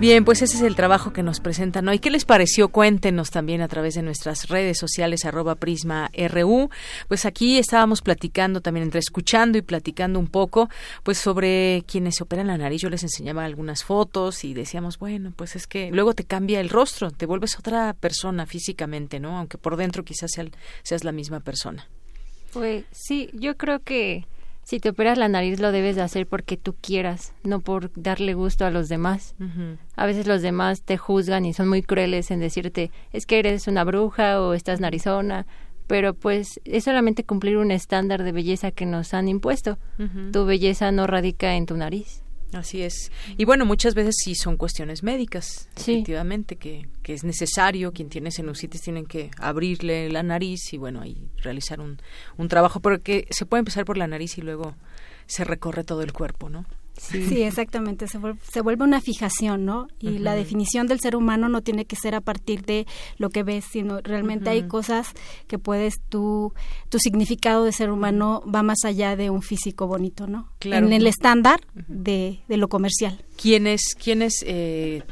Bien, 0.00 0.24
pues 0.24 0.42
ese 0.42 0.56
es 0.56 0.62
el 0.62 0.76
trabajo 0.76 1.12
que 1.12 1.24
nos 1.24 1.40
presentan 1.40 1.88
hoy. 1.88 1.98
¿Qué 1.98 2.12
les 2.12 2.24
pareció? 2.24 2.68
Cuéntenos 2.68 3.30
también 3.30 3.62
a 3.62 3.66
través 3.66 3.94
de 3.94 4.02
nuestras 4.02 4.46
redes 4.46 4.78
sociales, 4.78 5.24
arroba 5.24 5.56
Prisma 5.56 6.08
RU. 6.16 6.70
Pues 7.08 7.26
aquí 7.26 7.58
estábamos 7.58 8.00
platicando 8.00 8.60
también, 8.60 8.84
entre 8.84 9.00
escuchando 9.00 9.58
y 9.58 9.62
platicando 9.62 10.20
un 10.20 10.28
poco, 10.28 10.68
pues 11.02 11.18
sobre 11.18 11.82
quienes 11.88 12.14
se 12.14 12.22
operan 12.22 12.46
la 12.46 12.56
nariz. 12.56 12.80
Yo 12.80 12.90
les 12.90 13.02
enseñaba 13.02 13.44
algunas 13.44 13.82
fotos 13.82 14.44
y 14.44 14.54
decíamos, 14.54 15.00
bueno, 15.00 15.32
pues 15.34 15.56
es 15.56 15.66
que 15.66 15.90
luego 15.90 16.14
te 16.14 16.22
cambia 16.22 16.60
el 16.60 16.68
rostro, 16.68 17.10
te 17.10 17.26
vuelves 17.26 17.58
otra 17.58 17.92
persona 17.92 18.46
físicamente, 18.46 19.18
¿no? 19.18 19.36
Aunque 19.36 19.58
por 19.58 19.76
dentro 19.76 20.04
quizás 20.04 20.30
seas 20.84 21.02
la 21.02 21.10
misma 21.10 21.40
persona. 21.40 21.88
Pues 22.52 22.84
sí, 22.92 23.30
yo 23.32 23.56
creo 23.56 23.80
que 23.80 24.26
si 24.68 24.80
te 24.80 24.90
operas 24.90 25.16
la 25.16 25.28
nariz 25.28 25.60
lo 25.60 25.72
debes 25.72 25.96
de 25.96 26.02
hacer 26.02 26.26
porque 26.26 26.58
tú 26.58 26.74
quieras, 26.78 27.32
no 27.42 27.60
por 27.60 27.90
darle 27.94 28.34
gusto 28.34 28.66
a 28.66 28.70
los 28.70 28.90
demás. 28.90 29.34
A 29.96 30.04
veces 30.04 30.26
los 30.26 30.42
demás 30.42 30.82
te 30.82 30.98
juzgan 30.98 31.46
y 31.46 31.54
son 31.54 31.70
muy 31.70 31.82
crueles 31.82 32.30
en 32.30 32.40
decirte, 32.40 32.90
es 33.10 33.24
que 33.24 33.38
eres 33.38 33.66
una 33.66 33.82
bruja 33.84 34.42
o 34.42 34.52
estás 34.52 34.78
narizona, 34.78 35.46
pero 35.86 36.12
pues 36.12 36.60
es 36.66 36.84
solamente 36.84 37.24
cumplir 37.24 37.56
un 37.56 37.70
estándar 37.70 38.22
de 38.24 38.32
belleza 38.32 38.70
que 38.70 38.84
nos 38.84 39.14
han 39.14 39.28
impuesto. 39.28 39.78
Tu 40.32 40.44
belleza 40.44 40.92
no 40.92 41.06
radica 41.06 41.54
en 41.54 41.64
tu 41.64 41.74
nariz. 41.74 42.22
Así 42.52 42.82
es. 42.82 43.12
Y 43.36 43.44
bueno, 43.44 43.66
muchas 43.66 43.94
veces 43.94 44.16
sí 44.24 44.34
son 44.34 44.56
cuestiones 44.56 45.02
médicas, 45.02 45.68
efectivamente, 45.76 46.56
que, 46.56 46.88
que, 47.02 47.12
es 47.12 47.22
necesario, 47.22 47.92
quien 47.92 48.08
tiene 48.08 48.30
sinusitis 48.30 48.80
tienen 48.80 49.04
que 49.04 49.30
abrirle 49.38 50.08
la 50.10 50.22
nariz 50.22 50.72
y 50.72 50.78
bueno, 50.78 51.02
ahí 51.02 51.28
realizar 51.42 51.80
un, 51.80 51.98
un 52.38 52.48
trabajo, 52.48 52.80
porque 52.80 53.26
se 53.30 53.44
puede 53.44 53.60
empezar 53.60 53.84
por 53.84 53.98
la 53.98 54.06
nariz 54.06 54.38
y 54.38 54.42
luego 54.42 54.74
se 55.26 55.44
recorre 55.44 55.84
todo 55.84 56.02
el 56.02 56.12
cuerpo, 56.12 56.48
¿no? 56.48 56.64
Sí, 56.98 57.42
exactamente, 57.42 58.06
se 58.08 58.18
vuelve, 58.18 58.38
se 58.50 58.60
vuelve, 58.60 58.84
una 58.84 59.00
fijación, 59.00 59.64
¿no? 59.64 59.88
Y 59.98 60.18
la 60.18 60.34
definición 60.34 60.86
del 60.86 61.00
ser 61.00 61.16
humano 61.16 61.48
no 61.48 61.62
tiene 61.62 61.84
que 61.84 61.96
ser 61.96 62.14
a 62.14 62.20
partir 62.20 62.64
de 62.64 62.86
lo 63.16 63.30
que 63.30 63.42
ves, 63.42 63.64
sino 63.70 64.00
realmente 64.00 64.50
hay 64.50 64.66
cosas 64.66 65.12
que 65.46 65.58
puedes 65.58 65.94
tú, 66.08 66.52
tu 66.88 66.98
significado 66.98 67.64
de 67.64 67.72
ser 67.72 67.90
humano 67.90 68.42
va 68.52 68.62
más 68.62 68.84
allá 68.84 69.16
de 69.16 69.30
un 69.30 69.42
físico 69.42 69.86
bonito, 69.86 70.26
¿no? 70.26 70.50
Claro. 70.58 70.86
En 70.86 70.92
el 70.92 71.06
estándar 71.06 71.60
de, 71.88 72.40
de, 72.48 72.56
lo 72.56 72.68
comercial. 72.68 73.24
¿Quién 73.40 73.66
es, 73.66 73.94
quién 73.98 74.22
es 74.22 74.42
eh, 74.46 75.02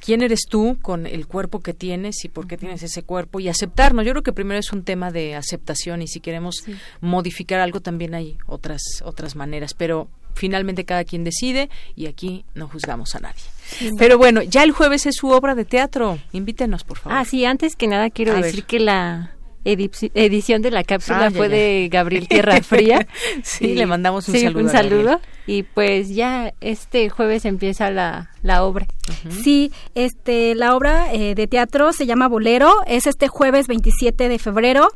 quién 0.00 0.22
eres 0.22 0.40
tú 0.48 0.78
con 0.80 1.06
el 1.06 1.26
cuerpo 1.26 1.60
que 1.60 1.74
tienes 1.74 2.24
y 2.24 2.28
por 2.28 2.46
qué 2.46 2.56
tienes 2.56 2.82
ese 2.82 3.02
cuerpo 3.02 3.38
y 3.38 3.48
aceptarnos. 3.48 4.04
Yo 4.04 4.12
creo 4.12 4.22
que 4.22 4.32
primero 4.32 4.58
es 4.58 4.72
un 4.72 4.82
tema 4.82 5.10
de 5.10 5.34
aceptación 5.34 6.02
y 6.02 6.08
si 6.08 6.20
queremos 6.20 6.56
sí. 6.64 6.74
modificar 7.00 7.60
algo 7.60 7.80
también 7.80 8.14
hay 8.14 8.38
otras 8.46 8.82
otras 9.04 9.36
maneras, 9.36 9.74
pero 9.74 10.08
finalmente 10.40 10.84
cada 10.86 11.04
quien 11.04 11.22
decide 11.22 11.68
y 11.94 12.06
aquí 12.06 12.44
no 12.54 12.66
juzgamos 12.66 13.14
a 13.14 13.20
nadie. 13.20 13.42
Sí. 13.62 13.90
Pero 13.98 14.16
bueno, 14.16 14.42
ya 14.42 14.64
el 14.64 14.72
jueves 14.72 15.04
es 15.06 15.16
su 15.16 15.28
obra 15.28 15.54
de 15.54 15.66
teatro. 15.66 16.18
Invítenos, 16.32 16.82
por 16.82 16.98
favor. 16.98 17.18
Ah, 17.18 17.24
sí, 17.24 17.44
antes 17.44 17.76
que 17.76 17.86
nada 17.86 18.08
quiero 18.08 18.32
a 18.32 18.36
decir 18.36 18.60
ver. 18.60 18.64
que 18.64 18.80
la 18.80 19.34
edición 19.64 20.62
de 20.62 20.70
la 20.70 20.84
cápsula 20.84 21.26
ah, 21.26 21.28
ya, 21.30 21.36
fue 21.36 21.48
ya. 21.48 21.56
de 21.56 21.88
Gabriel 21.90 22.28
Tierra 22.28 22.60
Fría. 22.62 23.06
sí, 23.42 23.66
y, 23.66 23.74
le 23.74 23.86
mandamos 23.86 24.28
un 24.28 24.34
sí, 24.34 24.42
saludo. 24.42 24.64
Un 24.64 24.70
saludo. 24.70 25.20
Y 25.46 25.64
pues 25.64 26.14
ya 26.14 26.52
este 26.60 27.08
jueves 27.08 27.44
empieza 27.44 27.90
la, 27.90 28.30
la 28.42 28.64
obra. 28.64 28.86
Uh 29.08 29.28
-huh. 29.28 29.42
Sí, 29.42 29.72
este, 29.94 30.54
la 30.54 30.76
obra 30.76 31.12
eh, 31.12 31.34
de 31.34 31.46
teatro 31.46 31.92
se 31.92 32.06
llama 32.06 32.28
Bolero. 32.28 32.72
Es 32.86 33.06
este 33.06 33.28
jueves 33.28 33.66
27 33.66 34.28
de 34.28 34.38
febrero 34.38 34.88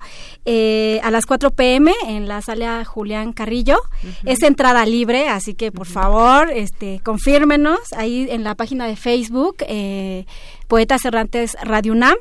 eh, 0.44 1.00
a 1.02 1.10
las 1.10 1.26
4 1.26 1.50
pm 1.50 1.92
en 2.06 2.28
la 2.28 2.40
sala 2.40 2.84
Julián 2.84 3.32
Carrillo. 3.32 3.78
Uh 4.02 4.06
-huh. 4.06 4.14
Es 4.26 4.42
entrada 4.42 4.86
libre, 4.86 5.28
así 5.28 5.54
que 5.54 5.72
por 5.72 5.86
uh 5.86 5.90
-huh. 5.90 5.94
favor, 5.94 6.50
este, 6.54 7.00
confírmenos 7.02 7.92
ahí 7.96 8.28
en 8.30 8.44
la 8.44 8.54
página 8.54 8.86
de 8.86 8.96
Facebook, 8.96 9.56
eh, 9.66 10.24
Poetas 10.68 11.04
Errantes 11.04 11.56
Radio 11.62 11.92
UNAM. 11.92 12.16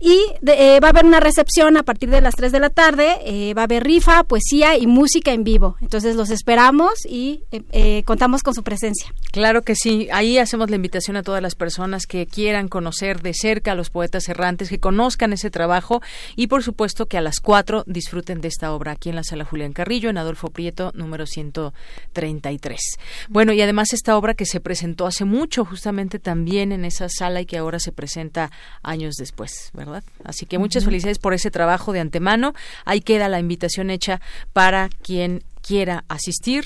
Y 0.00 0.18
eh, 0.46 0.80
va 0.80 0.88
a 0.88 0.90
haber 0.90 1.04
una 1.04 1.20
recepción 1.20 1.76
a 1.76 1.82
partir 1.82 2.08
de 2.08 2.22
las 2.22 2.34
3 2.34 2.52
de 2.52 2.60
la 2.60 2.70
tarde, 2.70 3.18
eh, 3.26 3.52
va 3.52 3.62
a 3.62 3.64
haber 3.64 3.84
rifa, 3.84 4.24
poesía 4.24 4.78
y 4.78 4.86
música 4.86 5.32
en 5.32 5.44
vivo. 5.44 5.76
Entonces 5.82 6.16
los 6.16 6.30
esperamos 6.30 7.04
y 7.06 7.42
eh, 7.50 8.02
contamos 8.04 8.42
con 8.42 8.54
su 8.54 8.62
presencia. 8.62 9.12
Claro 9.30 9.60
que 9.60 9.74
sí, 9.74 10.08
ahí 10.10 10.38
hacemos 10.38 10.70
la 10.70 10.76
invitación 10.76 11.18
a 11.18 11.22
todas 11.22 11.42
las 11.42 11.54
personas 11.54 12.06
que 12.06 12.26
quieran 12.26 12.68
conocer 12.68 13.20
de 13.20 13.34
cerca 13.34 13.72
a 13.72 13.74
los 13.74 13.90
poetas 13.90 14.26
errantes, 14.30 14.70
que 14.70 14.80
conozcan 14.80 15.34
ese 15.34 15.50
trabajo 15.50 16.00
y 16.34 16.46
por 16.46 16.62
supuesto 16.62 17.04
que 17.04 17.18
a 17.18 17.20
las 17.20 17.40
4 17.40 17.84
disfruten 17.86 18.40
de 18.40 18.48
esta 18.48 18.72
obra 18.72 18.92
aquí 18.92 19.10
en 19.10 19.16
la 19.16 19.24
sala 19.24 19.44
Julián 19.44 19.74
Carrillo, 19.74 20.08
en 20.08 20.16
Adolfo 20.16 20.48
Prieto, 20.48 20.92
número 20.94 21.26
133. 21.26 22.80
Bueno, 23.28 23.52
y 23.52 23.60
además 23.60 23.92
esta 23.92 24.16
obra 24.16 24.32
que 24.32 24.46
se 24.46 24.60
presentó 24.60 25.06
hace 25.06 25.26
mucho 25.26 25.66
justamente 25.66 26.18
también 26.18 26.72
en 26.72 26.86
esa 26.86 27.10
sala 27.10 27.42
y 27.42 27.46
que 27.46 27.58
ahora 27.58 27.78
se 27.80 27.92
presenta 27.92 28.50
años 28.82 29.16
después, 29.16 29.70
¿verdad? 29.74 29.89
Así 30.24 30.46
que 30.46 30.58
muchas 30.58 30.84
felicidades 30.84 31.18
por 31.18 31.34
ese 31.34 31.50
trabajo 31.50 31.92
de 31.92 32.00
antemano. 32.00 32.54
Ahí 32.84 33.00
queda 33.00 33.28
la 33.28 33.40
invitación 33.40 33.90
hecha 33.90 34.20
para 34.52 34.88
quien 35.02 35.42
quiera 35.60 36.04
asistir 36.08 36.64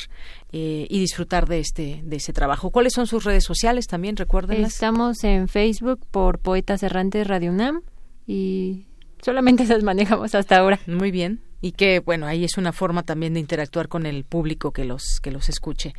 eh, 0.52 0.86
y 0.88 1.00
disfrutar 1.00 1.48
de 1.48 1.60
este 1.60 2.00
de 2.04 2.16
ese 2.16 2.32
trabajo. 2.32 2.70
¿Cuáles 2.70 2.92
son 2.92 3.06
sus 3.06 3.24
redes 3.24 3.44
sociales 3.44 3.86
también? 3.86 4.16
Recuerden. 4.16 4.64
Estamos 4.64 5.24
en 5.24 5.48
Facebook 5.48 6.00
por 6.10 6.38
Poetas 6.38 6.82
Errantes 6.82 7.26
Radio 7.26 7.50
UNAM 7.50 7.82
y 8.26 8.86
solamente 9.20 9.64
las 9.66 9.82
manejamos 9.82 10.34
hasta 10.34 10.58
ahora. 10.58 10.78
Muy 10.86 11.10
bien. 11.10 11.40
Y 11.60 11.72
que 11.72 12.00
bueno, 12.00 12.26
ahí 12.26 12.44
es 12.44 12.58
una 12.58 12.72
forma 12.72 13.04
también 13.04 13.34
de 13.34 13.40
interactuar 13.40 13.88
con 13.88 14.04
el 14.06 14.24
público 14.24 14.70
que 14.70 14.84
los 14.84 15.18
que 15.20 15.30
los 15.30 15.48
escuche. 15.48 15.94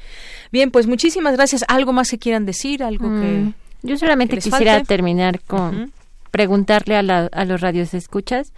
Bien, 0.51 0.71
pues 0.71 0.85
muchísimas 0.87 1.35
gracias. 1.35 1.65
¿Algo 1.67 1.91
más 1.91 2.09
que 2.11 2.19
quieran 2.19 2.45
decir? 2.45 2.83
¿Algo 2.83 3.05
que 3.05 3.25
mm, 3.25 3.53
Yo 3.81 3.97
solamente 3.97 4.37
quisiera 4.37 4.83
terminar 4.83 5.41
con 5.41 5.91
preguntarle 6.35 6.97
a, 6.97 7.01
la, 7.01 7.27
a 7.27 7.45
los 7.45 7.61
radios 7.61 7.93
escuchas, 7.93 8.51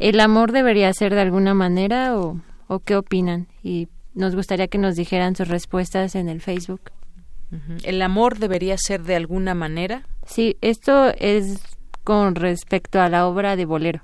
¿el 0.00 0.18
amor 0.18 0.50
debería 0.50 0.92
ser 0.92 1.14
de 1.14 1.20
alguna 1.20 1.54
manera 1.54 2.18
o, 2.18 2.40
o 2.66 2.80
qué 2.80 2.96
opinan? 2.96 3.46
Y 3.62 3.86
nos 4.12 4.34
gustaría 4.34 4.66
que 4.66 4.78
nos 4.78 4.96
dijeran 4.96 5.36
sus 5.36 5.46
respuestas 5.46 6.16
en 6.16 6.28
el 6.28 6.40
Facebook. 6.40 6.80
¿El 7.84 8.02
amor 8.02 8.40
debería 8.40 8.76
ser 8.76 9.04
de 9.04 9.14
alguna 9.14 9.54
manera? 9.54 10.02
Sí, 10.26 10.56
esto 10.62 11.12
es 11.16 11.62
con 12.02 12.34
respecto 12.34 13.00
a 13.00 13.08
la 13.08 13.28
obra 13.28 13.54
de 13.54 13.66
Bolero. 13.66 14.02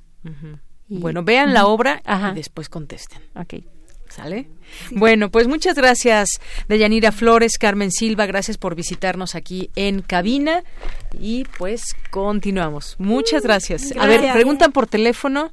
bueno, 0.88 1.24
vean 1.24 1.54
la 1.54 1.66
obra 1.66 2.00
y 2.06 2.36
después 2.36 2.68
contesten. 2.68 3.20
Ok. 3.34 3.64
¿Sale? 4.18 4.48
Bueno, 4.90 5.30
pues 5.30 5.46
muchas 5.46 5.76
gracias, 5.76 6.40
Deyanira 6.68 7.12
Flores, 7.12 7.56
Carmen 7.56 7.92
Silva, 7.92 8.26
gracias 8.26 8.58
por 8.58 8.74
visitarnos 8.74 9.36
aquí 9.36 9.70
en 9.76 10.02
cabina 10.02 10.64
y 11.18 11.44
pues 11.56 11.94
continuamos. 12.10 12.96
Muchas 12.98 13.44
gracias. 13.44 13.94
A 13.96 14.06
ver, 14.06 14.32
preguntan 14.32 14.72
por 14.72 14.88
teléfono 14.88 15.52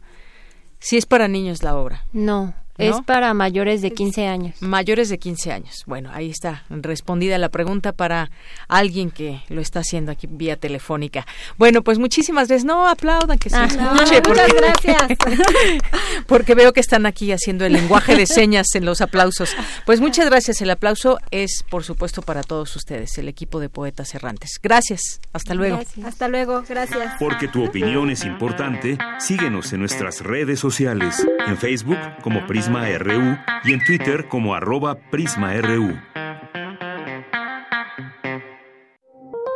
si 0.80 0.98
es 0.98 1.06
para 1.06 1.28
niños 1.28 1.62
la 1.62 1.76
obra. 1.76 2.06
No. 2.12 2.56
Es 2.78 2.96
para 3.06 3.34
mayores 3.34 3.82
de 3.82 3.92
15 3.92 4.28
años. 4.28 4.62
Mayores 4.62 5.08
de 5.08 5.18
15 5.18 5.52
años. 5.52 5.84
Bueno, 5.86 6.10
ahí 6.14 6.30
está 6.30 6.66
respondida 6.70 7.38
la 7.38 7.50
pregunta 7.50 7.94
para 7.94 8.30
alguien 8.68 9.12
que 9.12 9.42
lo 9.48 9.62
está 9.62 9.80
haciendo 9.80 10.12
aquí 10.12 10.28
vía 10.30 10.58
telefónica. 10.58 11.26
Bueno, 11.58 11.84
pues 11.84 12.00
muchísimas 12.00 12.50
gracias. 12.50 12.66
No, 12.66 12.88
aplaudan 12.88 13.38
que 13.38 13.50
se 13.50 13.56
ah, 13.56 13.66
escuche. 13.66 14.22
muchas 14.28 14.54
gracias. 14.54 15.18
porque 16.28 16.54
veo 16.54 16.74
que 16.74 16.82
están 16.82 17.06
aquí 17.06 17.32
haciendo 17.32 17.66
el 17.66 17.74
lenguaje 17.74 18.16
de 18.16 18.28
señas 18.28 18.68
en 18.76 18.84
los 18.84 19.00
aplausos. 19.00 19.56
Pues 19.86 20.02
muchas 20.02 20.26
gracias. 20.26 20.62
El 20.62 20.70
aplauso 20.70 21.18
es, 21.32 21.64
por 21.70 21.84
supuesto, 21.84 22.24
para 22.24 22.44
todos 22.44 22.76
ustedes, 22.76 23.18
el 23.18 23.30
equipo 23.30 23.62
de 23.62 23.70
Poetas 23.70 24.14
Errantes. 24.16 24.60
Gracias. 24.62 25.22
Hasta 25.32 25.54
luego. 25.54 25.80
Hasta 26.04 26.28
luego. 26.28 26.64
Gracias. 26.68 27.14
Porque 27.20 27.48
tu 27.48 27.64
opinión 27.64 28.10
es 28.10 28.26
importante, 28.26 28.98
síguenos 29.20 29.72
en 29.72 29.80
nuestras 29.80 30.22
redes 30.22 30.60
sociales. 30.60 31.26
En 31.48 31.58
Facebook 31.58 32.00
como 32.22 32.46
Prisma 32.46 32.65
RU 32.68 33.38
y 33.64 33.74
en 33.74 33.84
Twitter 33.86 34.28
como 34.28 34.56
arroba 34.56 34.96
PrismaRU. 35.12 35.96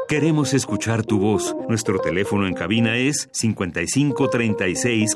Queremos 0.07 0.53
escuchar 0.53 1.05
tu 1.05 1.19
voz. 1.19 1.55
Nuestro 1.67 1.99
teléfono 1.99 2.47
en 2.47 2.53
cabina 2.53 2.97
es 2.97 3.29
55 3.31 4.29
36 4.29 5.15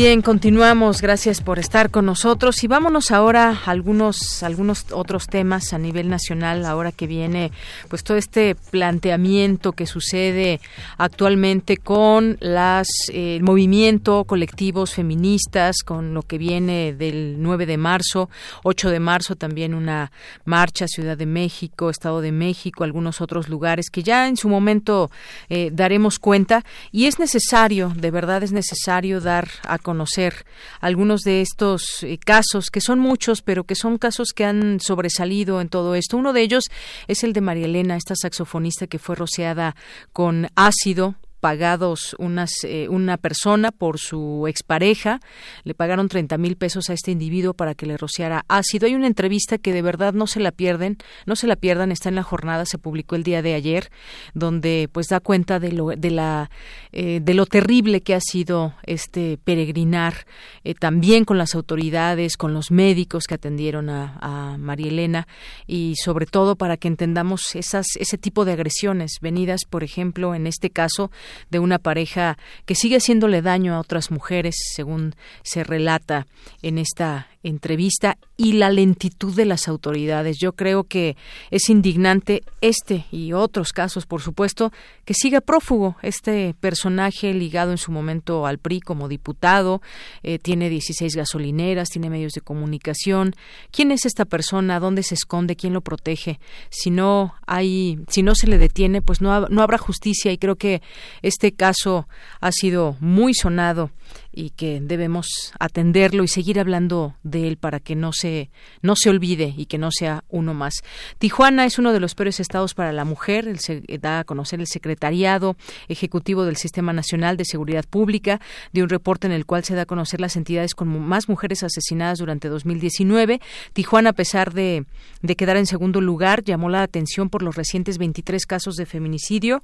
Bien, 0.00 0.22
continuamos. 0.22 1.02
Gracias 1.02 1.40
por 1.40 1.58
estar 1.58 1.90
con 1.90 2.06
nosotros 2.06 2.62
y 2.62 2.68
vámonos 2.68 3.10
ahora 3.10 3.50
a 3.50 3.70
algunos 3.72 4.44
algunos 4.44 4.86
otros 4.92 5.26
temas 5.26 5.72
a 5.72 5.78
nivel 5.78 6.08
nacional. 6.08 6.66
Ahora 6.66 6.92
que 6.92 7.08
viene, 7.08 7.50
pues 7.88 8.04
todo 8.04 8.16
este 8.16 8.54
planteamiento 8.54 9.72
que 9.72 9.86
sucede 9.86 10.60
actualmente 10.98 11.78
con 11.78 12.36
las 12.38 12.86
eh, 13.12 13.38
el 13.38 13.42
movimiento 13.42 14.22
colectivos 14.22 14.94
feministas, 14.94 15.82
con 15.84 16.14
lo 16.14 16.22
que 16.22 16.38
viene 16.38 16.92
del 16.92 17.42
9 17.42 17.66
de 17.66 17.76
marzo, 17.76 18.30
8 18.62 18.90
de 18.90 19.00
marzo 19.00 19.34
también 19.34 19.74
una 19.74 20.12
marcha 20.44 20.86
Ciudad 20.86 21.16
de 21.16 21.26
México, 21.26 21.90
Estado 21.90 22.20
de 22.20 22.30
México, 22.30 22.84
algunos 22.84 23.20
otros 23.20 23.48
lugares 23.48 23.90
que 23.90 24.04
ya 24.04 24.28
en 24.28 24.36
su 24.36 24.48
momento 24.48 25.10
eh, 25.48 25.70
daremos 25.72 26.20
cuenta 26.20 26.64
y 26.92 27.06
es 27.06 27.18
necesario, 27.18 27.92
de 27.96 28.12
verdad 28.12 28.44
es 28.44 28.52
necesario 28.52 29.20
dar 29.20 29.48
a 29.66 29.87
conocer 29.88 30.44
algunos 30.82 31.22
de 31.22 31.40
estos 31.40 32.02
eh, 32.02 32.18
casos, 32.18 32.68
que 32.70 32.82
son 32.82 32.98
muchos, 32.98 33.40
pero 33.40 33.64
que 33.64 33.74
son 33.74 33.96
casos 33.96 34.34
que 34.34 34.44
han 34.44 34.80
sobresalido 34.80 35.62
en 35.62 35.70
todo 35.70 35.94
esto. 35.94 36.18
Uno 36.18 36.34
de 36.34 36.42
ellos 36.42 36.64
es 37.06 37.24
el 37.24 37.32
de 37.32 37.40
María 37.40 37.64
Elena, 37.64 37.96
esta 37.96 38.14
saxofonista 38.14 38.86
que 38.86 38.98
fue 38.98 39.16
rociada 39.16 39.76
con 40.12 40.48
ácido 40.56 41.14
pagados 41.40 42.14
unas, 42.18 42.50
eh, 42.64 42.88
una 42.88 43.16
persona 43.16 43.70
por 43.72 43.98
su 43.98 44.46
expareja, 44.48 45.20
le 45.64 45.74
pagaron 45.74 46.08
30 46.08 46.38
mil 46.38 46.56
pesos 46.56 46.90
a 46.90 46.92
este 46.92 47.10
individuo 47.10 47.54
para 47.54 47.74
que 47.74 47.86
le 47.86 47.96
rociara 47.96 48.44
ácido. 48.48 48.86
Hay 48.86 48.94
una 48.94 49.06
entrevista 49.06 49.58
que 49.58 49.72
de 49.72 49.82
verdad 49.82 50.12
no 50.12 50.26
se 50.26 50.40
la 50.40 50.52
pierden, 50.52 50.98
no 51.26 51.36
se 51.36 51.46
la 51.46 51.56
pierdan, 51.56 51.92
está 51.92 52.08
en 52.08 52.16
la 52.16 52.22
jornada, 52.22 52.64
se 52.64 52.78
publicó 52.78 53.16
el 53.16 53.22
día 53.22 53.42
de 53.42 53.54
ayer, 53.54 53.90
donde 54.34 54.88
pues 54.92 55.08
da 55.08 55.20
cuenta 55.20 55.60
de 55.60 55.72
lo, 55.72 55.88
de 55.88 56.10
la, 56.10 56.50
eh, 56.92 57.20
de 57.22 57.34
lo 57.34 57.46
terrible 57.46 58.00
que 58.00 58.14
ha 58.14 58.20
sido 58.20 58.74
este 58.84 59.38
peregrinar, 59.42 60.26
eh, 60.64 60.74
también 60.74 61.24
con 61.24 61.38
las 61.38 61.54
autoridades, 61.54 62.36
con 62.36 62.54
los 62.54 62.70
médicos 62.70 63.24
que 63.24 63.34
atendieron 63.34 63.90
a, 63.90 64.18
a 64.20 64.58
María 64.58 64.88
Elena 64.88 65.28
y 65.66 65.94
sobre 65.96 66.26
todo 66.26 66.56
para 66.56 66.76
que 66.76 66.88
entendamos 66.88 67.54
esas, 67.54 67.86
ese 67.96 68.18
tipo 68.18 68.44
de 68.44 68.52
agresiones 68.52 69.12
venidas, 69.20 69.60
por 69.68 69.84
ejemplo, 69.84 70.34
en 70.34 70.46
este 70.46 70.70
caso, 70.70 71.10
de 71.50 71.58
una 71.58 71.78
pareja 71.78 72.38
que 72.66 72.74
sigue 72.74 72.96
haciéndole 72.96 73.42
daño 73.42 73.74
a 73.74 73.80
otras 73.80 74.10
mujeres, 74.10 74.56
según 74.74 75.14
se 75.42 75.64
relata 75.64 76.26
en 76.62 76.78
esta 76.78 77.28
entrevista 77.42 78.18
y 78.36 78.54
la 78.54 78.70
lentitud 78.70 79.34
de 79.34 79.44
las 79.44 79.68
autoridades. 79.68 80.38
Yo 80.38 80.52
creo 80.52 80.84
que 80.84 81.16
es 81.50 81.68
indignante 81.68 82.42
este 82.60 83.06
y 83.10 83.32
otros 83.32 83.72
casos, 83.72 84.06
por 84.06 84.20
supuesto, 84.20 84.72
que 85.04 85.14
siga 85.14 85.40
prófugo 85.40 85.96
este 86.02 86.54
personaje 86.60 87.32
ligado 87.34 87.70
en 87.70 87.78
su 87.78 87.92
momento 87.92 88.46
al 88.46 88.58
PRI 88.58 88.80
como 88.80 89.08
diputado, 89.08 89.80
eh, 90.22 90.38
tiene 90.38 90.68
16 90.68 91.14
gasolineras, 91.14 91.90
tiene 91.90 92.10
medios 92.10 92.32
de 92.32 92.40
comunicación. 92.40 93.34
¿Quién 93.70 93.92
es 93.92 94.04
esta 94.04 94.24
persona? 94.24 94.80
¿Dónde 94.80 95.02
se 95.02 95.14
esconde? 95.14 95.56
¿Quién 95.56 95.72
lo 95.72 95.80
protege? 95.80 96.40
Si 96.70 96.90
no 96.90 97.34
hay, 97.46 98.00
si 98.08 98.22
no 98.22 98.34
se 98.34 98.46
le 98.46 98.58
detiene, 98.58 99.02
pues 99.02 99.20
no, 99.20 99.48
no 99.48 99.62
habrá 99.62 99.78
justicia 99.78 100.32
y 100.32 100.38
creo 100.38 100.56
que 100.56 100.82
este 101.22 101.52
caso 101.52 102.08
ha 102.40 102.52
sido 102.52 102.96
muy 103.00 103.34
sonado 103.34 103.90
y 104.32 104.50
que 104.50 104.80
debemos 104.80 105.52
atenderlo 105.58 106.22
y 106.22 106.28
seguir 106.28 106.60
hablando 106.60 107.16
de 107.22 107.48
él 107.48 107.56
para 107.56 107.80
que 107.80 107.96
no 107.96 108.12
se 108.12 108.50
no 108.82 108.94
se 108.96 109.10
olvide 109.10 109.54
y 109.56 109.66
que 109.66 109.78
no 109.78 109.90
sea 109.90 110.24
uno 110.28 110.54
más. 110.54 110.82
Tijuana 111.18 111.64
es 111.64 111.78
uno 111.78 111.92
de 111.92 112.00
los 112.00 112.14
peores 112.14 112.40
estados 112.40 112.74
para 112.74 112.92
la 112.92 113.04
mujer, 113.04 113.58
se 113.58 113.82
da 114.00 114.20
a 114.20 114.24
conocer 114.24 114.60
el 114.60 114.66
secretariado 114.66 115.56
ejecutivo 115.88 116.44
del 116.44 116.56
Sistema 116.56 116.92
Nacional 116.92 117.36
de 117.36 117.44
Seguridad 117.44 117.84
Pública 117.88 118.40
de 118.72 118.82
un 118.82 118.88
reporte 118.88 119.26
en 119.26 119.32
el 119.32 119.46
cual 119.46 119.64
se 119.64 119.74
da 119.74 119.82
a 119.82 119.86
conocer 119.86 120.20
las 120.20 120.36
entidades 120.36 120.74
con 120.74 120.88
más 121.00 121.28
mujeres 121.28 121.62
asesinadas 121.62 122.18
durante 122.18 122.48
2019. 122.48 123.40
Tijuana, 123.72 124.10
a 124.10 124.14
pesar 124.14 124.52
de, 124.52 124.84
de 125.22 125.36
quedar 125.36 125.56
en 125.56 125.66
segundo 125.66 126.00
lugar, 126.00 126.44
llamó 126.44 126.68
la 126.68 126.82
atención 126.82 127.30
por 127.30 127.42
los 127.42 127.56
recientes 127.56 127.98
23 127.98 128.46
casos 128.46 128.74
de 128.76 128.86
feminicidio 128.86 129.62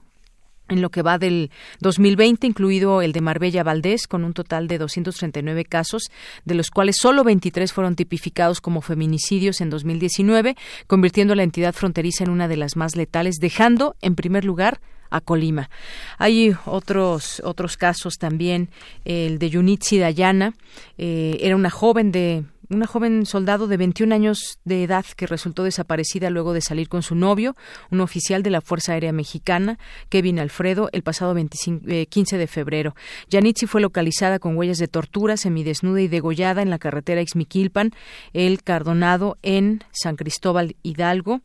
en 0.69 0.81
lo 0.81 0.91
que 0.91 1.03
va 1.03 1.19
del 1.19 1.51
2020, 1.81 2.47
incluido 2.47 3.03
el 3.03 3.13
de 3.13 3.21
Marbella 3.21 3.63
Valdés, 3.63 4.07
con 4.07 4.25
un 4.25 4.33
total 4.33 4.67
de 4.67 4.79
239 4.79 5.65
casos, 5.65 6.11
de 6.45 6.55
los 6.55 6.71
cuales 6.71 6.97
solo 6.99 7.25
23 7.25 7.73
fueron 7.73 7.97
tipificados 7.97 8.61
como 8.61 8.81
feminicidios 8.81 9.61
en 9.61 9.71
2019, 9.71 10.57
convirtiendo 10.87 11.35
a 11.35 11.37
la 11.37 11.43
entidad 11.43 11.75
fronteriza 11.75 12.25
en 12.25 12.31
una 12.31 12.49
de 12.49 12.57
las 12.57 12.77
más 12.77 12.97
letales, 12.97 13.37
dejando, 13.41 13.97
en 14.01 14.15
primer 14.15 14.45
lugar, 14.45 14.81
a 15.11 15.21
Colima. 15.21 15.71
Hay 16.19 16.57
otros 16.65 17.41
otros 17.45 17.77
casos 17.77 18.15
también, 18.19 18.69
el 19.05 19.39
de 19.39 19.51
Yunitsi 19.51 19.99
Dayana, 19.99 20.55
eh, 20.99 21.39
era 21.41 21.57
una 21.57 21.71
joven 21.71 22.11
de 22.11 22.45
una 22.69 22.87
joven 22.87 23.27
soldado 23.27 23.67
de 23.67 23.77
21 23.77 24.15
años 24.15 24.59
de 24.65 24.85
edad 24.85 25.05
que 25.17 25.27
resultó 25.27 25.65
desaparecida 25.65 26.31
luego 26.31 26.53
de 26.53 26.61
salir 26.61 26.89
con 26.89 27.03
su 27.03 27.15
novio, 27.15 27.57
un 27.91 28.01
oficial 28.01 28.43
de 28.43 28.51
la 28.51 28.61
Fuerza 28.61 28.93
Aérea 28.93 29.13
Mexicana, 29.13 29.79
Kevin 30.09 30.39
Alfredo, 30.39 30.89
el 30.93 31.03
pasado 31.03 31.35
25, 31.35 31.87
15 32.09 32.37
eh, 32.37 32.39
de 32.39 32.47
febrero. 32.47 32.95
Yanitsi 33.29 33.67
fue 33.67 33.81
localizada 33.81 34.39
con 34.39 34.57
huellas 34.57 34.79
de 34.79 34.89
tortura, 34.89 35.37
semidesnuda 35.37 36.01
y 36.01 36.09
degollada 36.09 36.63
en 36.63 36.71
la 36.71 36.79
carretera 36.79 37.21
Ixmiquilpan, 37.21 37.93
el 38.33 38.63
Cardonado 38.63 39.39
en 39.43 39.83
San 39.93 40.17
Cristóbal 40.17 40.77
Hidalgo. 40.83 41.41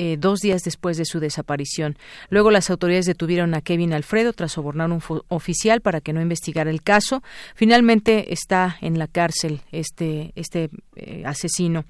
Eh, 0.00 0.16
dos 0.16 0.38
días 0.38 0.62
después 0.62 0.96
de 0.96 1.04
su 1.04 1.18
desaparición. 1.18 1.98
Luego 2.30 2.52
las 2.52 2.70
autoridades 2.70 3.06
detuvieron 3.06 3.52
a 3.54 3.62
Kevin 3.62 3.92
Alfredo 3.92 4.32
tras 4.32 4.52
sobornar 4.52 4.92
un 4.92 5.02
oficial 5.26 5.80
para 5.80 6.00
que 6.00 6.12
no 6.12 6.22
investigara 6.22 6.70
el 6.70 6.82
caso. 6.82 7.20
Finalmente 7.56 8.32
está 8.32 8.78
en 8.80 8.96
la 9.00 9.08
cárcel 9.08 9.60
este, 9.72 10.30
este 10.36 10.70
eh, 10.94 11.24
asesino. 11.26 11.84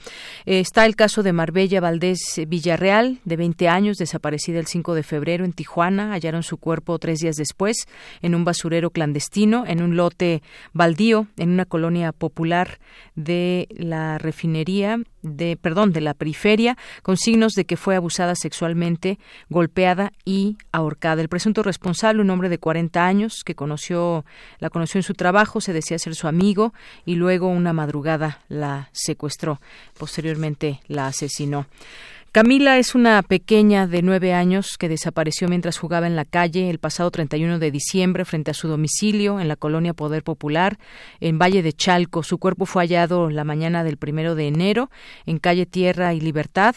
Eh, 0.47 0.61
está 0.61 0.87
el 0.87 0.97
caso 0.97 1.23
de 1.23 1.35
Marbella 1.35 1.83
Valdés 1.83 2.41
Villarreal, 2.49 3.21
de 3.27 3.37
20 3.37 3.69
años, 3.69 3.99
desaparecida 3.99 4.59
el 4.59 4.67
5 4.67 4.95
de 4.95 5.03
febrero 5.03 5.45
en 5.45 5.53
Tijuana. 5.53 6.13
Hallaron 6.13 6.43
su 6.43 6.57
cuerpo 6.57 6.99
tres 6.99 7.19
días 7.19 7.37
después 7.37 7.89
en 8.23 8.35
un 8.35 8.47
basurero 8.47 8.89
clandestino, 8.89 9.67
en 9.67 9.83
un 9.83 9.97
lote 9.97 10.43
baldío, 10.73 11.27
en 11.37 11.51
una 11.51 11.67
colonia 11.67 12.13
popular 12.13 12.79
de 13.17 13.69
la 13.71 14.17
refinería 14.17 14.99
de, 15.23 15.57
perdón, 15.57 15.93
de 15.93 16.01
la 16.01 16.15
periferia, 16.15 16.77
con 17.03 17.17
signos 17.17 17.53
de 17.53 17.65
que 17.65 17.77
fue 17.77 17.97
abusada 17.97 18.35
sexualmente, 18.35 19.19
golpeada 19.49 20.13
y 20.25 20.57
ahorcada. 20.73 21.23
El 21.23 21.29
presunto 21.29 21.63
responsable, 21.63 22.23
un 22.23 22.31
hombre 22.31 22.49
de 22.49 22.59
40 22.59 23.05
años 23.05 23.43
que 23.45 23.55
conoció, 23.55 24.25
la 24.59 24.71
conoció 24.71 24.99
en 24.99 25.03
su 25.03 25.15
trabajo, 25.15 25.61
se 25.61 25.73
decía 25.73 25.99
ser 25.99 26.15
su 26.15 26.29
amigo 26.29 26.73
y 27.05 27.15
luego 27.15 27.49
una 27.49 27.73
madrugada 27.73 28.41
la 28.49 28.91
secuestró. 28.93 29.61
Posteriormente 29.99 30.81
la 30.87 31.07
asesinó. 31.07 31.67
Camila 32.31 32.77
es 32.77 32.95
una 32.95 33.23
pequeña 33.23 33.87
de 33.87 34.03
nueve 34.03 34.35
años 34.35 34.77
que 34.77 34.91
desapareció 34.91 35.49
mientras 35.49 35.79
jugaba 35.79 36.07
en 36.07 36.15
la 36.15 36.27
calle 36.27 36.69
el 36.69 36.79
pasado 36.79 37.11
31 37.11 37.59
de 37.59 37.71
diciembre 37.71 38.27
frente 38.27 38.51
a 38.51 38.55
su 38.55 38.69
domicilio 38.69 39.41
en 39.41 39.49
la 39.49 39.57
colonia 39.57 39.95
Poder 39.95 40.23
Popular 40.23 40.79
en 41.21 41.39
Valle 41.39 41.63
de 41.63 41.73
Chalco. 41.73 42.23
Su 42.23 42.37
cuerpo 42.37 42.67
fue 42.67 42.83
hallado 42.83 43.31
la 43.31 43.45
mañana 43.45 43.83
del 43.83 43.97
primero 43.97 44.35
de 44.35 44.47
enero 44.47 44.91
en 45.25 45.39
calle 45.39 45.65
Tierra 45.65 46.13
y 46.13 46.21
Libertad. 46.21 46.77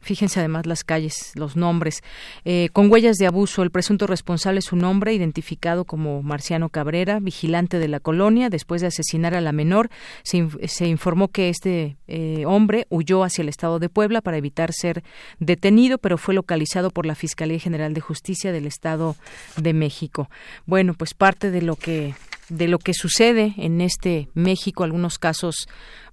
Fíjense 0.00 0.38
además 0.38 0.66
las 0.66 0.84
calles, 0.84 1.32
los 1.34 1.56
nombres. 1.56 2.02
Eh, 2.44 2.68
con 2.72 2.90
huellas 2.90 3.16
de 3.16 3.26
abuso, 3.26 3.62
el 3.62 3.70
presunto 3.70 4.06
responsable 4.06 4.60
es 4.60 4.66
su 4.66 4.76
nombre, 4.76 5.12
identificado 5.12 5.84
como 5.84 6.22
Marciano 6.22 6.68
Cabrera, 6.68 7.18
vigilante 7.20 7.78
de 7.78 7.88
la 7.88 8.00
colonia. 8.00 8.48
Después 8.48 8.80
de 8.80 8.86
asesinar 8.86 9.34
a 9.34 9.40
la 9.40 9.52
menor, 9.52 9.90
se, 10.22 10.86
informó 10.86 11.28
que 11.28 11.48
este 11.48 11.96
eh, 12.06 12.44
hombre 12.46 12.86
huyó 12.90 13.24
hacia 13.24 13.42
el 13.42 13.48
estado 13.48 13.78
de 13.78 13.88
Puebla 13.88 14.20
para 14.20 14.36
evitar 14.36 14.72
ser 14.72 15.02
detenido, 15.40 15.98
pero 15.98 16.16
fue 16.16 16.34
localizado 16.34 16.90
por 16.90 17.04
la 17.04 17.14
Fiscalía 17.14 17.58
General 17.58 17.92
de 17.92 18.00
Justicia 18.00 18.52
del 18.52 18.66
Estado 18.66 19.16
de 19.56 19.72
México. 19.72 20.30
Bueno, 20.66 20.94
pues 20.94 21.14
parte 21.14 21.50
de 21.50 21.62
lo 21.62 21.76
que 21.76 22.14
de 22.48 22.68
lo 22.68 22.78
que 22.78 22.94
sucede 22.94 23.54
en 23.56 23.80
este 23.80 24.28
México, 24.34 24.84
algunos 24.84 25.18
casos 25.18 25.68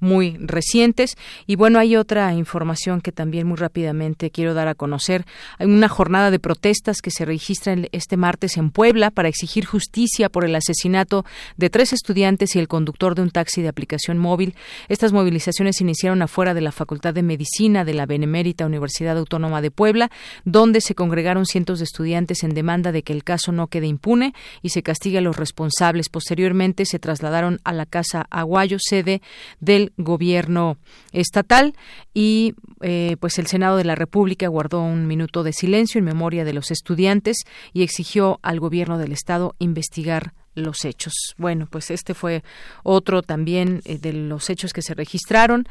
muy 0.05 0.37
recientes. 0.39 1.17
Y 1.47 1.55
bueno, 1.55 1.79
hay 1.79 1.97
otra 1.97 2.33
información 2.33 3.01
que 3.01 3.11
también 3.11 3.47
muy 3.47 3.57
rápidamente 3.57 4.31
quiero 4.31 4.53
dar 4.53 4.69
a 4.69 4.75
conocer. 4.75 5.25
Hay 5.57 5.67
una 5.67 5.89
jornada 5.89 6.31
de 6.31 6.39
protestas 6.39 7.01
que 7.01 7.11
se 7.11 7.25
registra 7.25 7.75
este 7.91 8.15
martes 8.15 8.57
en 8.57 8.69
Puebla 8.69 9.11
para 9.11 9.27
exigir 9.27 9.65
justicia 9.65 10.29
por 10.29 10.45
el 10.45 10.55
asesinato 10.55 11.25
de 11.57 11.69
tres 11.69 11.91
estudiantes 11.93 12.55
y 12.55 12.59
el 12.59 12.67
conductor 12.67 13.15
de 13.15 13.23
un 13.23 13.31
taxi 13.31 13.61
de 13.61 13.67
aplicación 13.67 14.17
móvil. 14.17 14.55
Estas 14.87 15.11
movilizaciones 15.11 15.77
se 15.77 15.83
iniciaron 15.83 16.21
afuera 16.21 16.53
de 16.53 16.61
la 16.61 16.71
Facultad 16.71 17.13
de 17.13 17.23
Medicina 17.23 17.83
de 17.83 17.93
la 17.93 18.05
Benemérita 18.05 18.65
Universidad 18.65 19.17
Autónoma 19.17 19.61
de 19.61 19.71
Puebla, 19.71 20.11
donde 20.43 20.81
se 20.81 20.95
congregaron 20.95 21.45
cientos 21.45 21.79
de 21.79 21.85
estudiantes 21.85 22.43
en 22.43 22.53
demanda 22.53 22.91
de 22.91 23.01
que 23.03 23.13
el 23.13 23.23
caso 23.23 23.51
no 23.51 23.67
quede 23.67 23.87
impune 23.87 24.33
y 24.61 24.69
se 24.69 24.83
castigue 24.83 25.17
a 25.17 25.21
los 25.21 25.37
responsables. 25.37 26.09
Posteriormente 26.09 26.85
se 26.85 26.99
trasladaron 26.99 27.59
a 27.63 27.73
la 27.73 27.85
Casa 27.85 28.27
Aguayo, 28.29 28.77
sede 28.79 29.21
del 29.59 29.93
gobierno 29.97 30.77
estatal 31.11 31.75
y 32.13 32.53
eh, 32.81 33.17
pues 33.19 33.39
el 33.39 33.47
Senado 33.47 33.77
de 33.77 33.85
la 33.85 33.95
República 33.95 34.47
guardó 34.47 34.81
un 34.81 35.07
minuto 35.07 35.43
de 35.43 35.53
silencio 35.53 35.99
en 35.99 36.05
memoria 36.05 36.45
de 36.45 36.53
los 36.53 36.71
estudiantes 36.71 37.37
y 37.73 37.83
exigió 37.83 38.39
al 38.41 38.59
gobierno 38.59 38.97
del 38.97 39.11
estado 39.11 39.55
investigar 39.59 40.33
los 40.55 40.85
hechos. 40.85 41.13
Bueno, 41.37 41.67
pues 41.69 41.91
este 41.91 42.13
fue 42.13 42.43
otro 42.83 43.21
también 43.21 43.81
eh, 43.85 43.97
de 43.97 44.13
los 44.13 44.49
hechos 44.49 44.73
que 44.73 44.81
se 44.81 44.93
registraron 44.93 45.67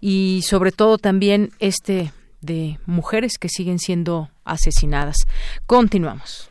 y 0.00 0.42
sobre 0.44 0.72
todo 0.72 0.98
también 0.98 1.50
este 1.58 2.12
de 2.40 2.78
mujeres 2.84 3.38
que 3.38 3.48
siguen 3.48 3.78
siendo 3.78 4.30
asesinadas. 4.44 5.16
Continuamos. 5.66 6.50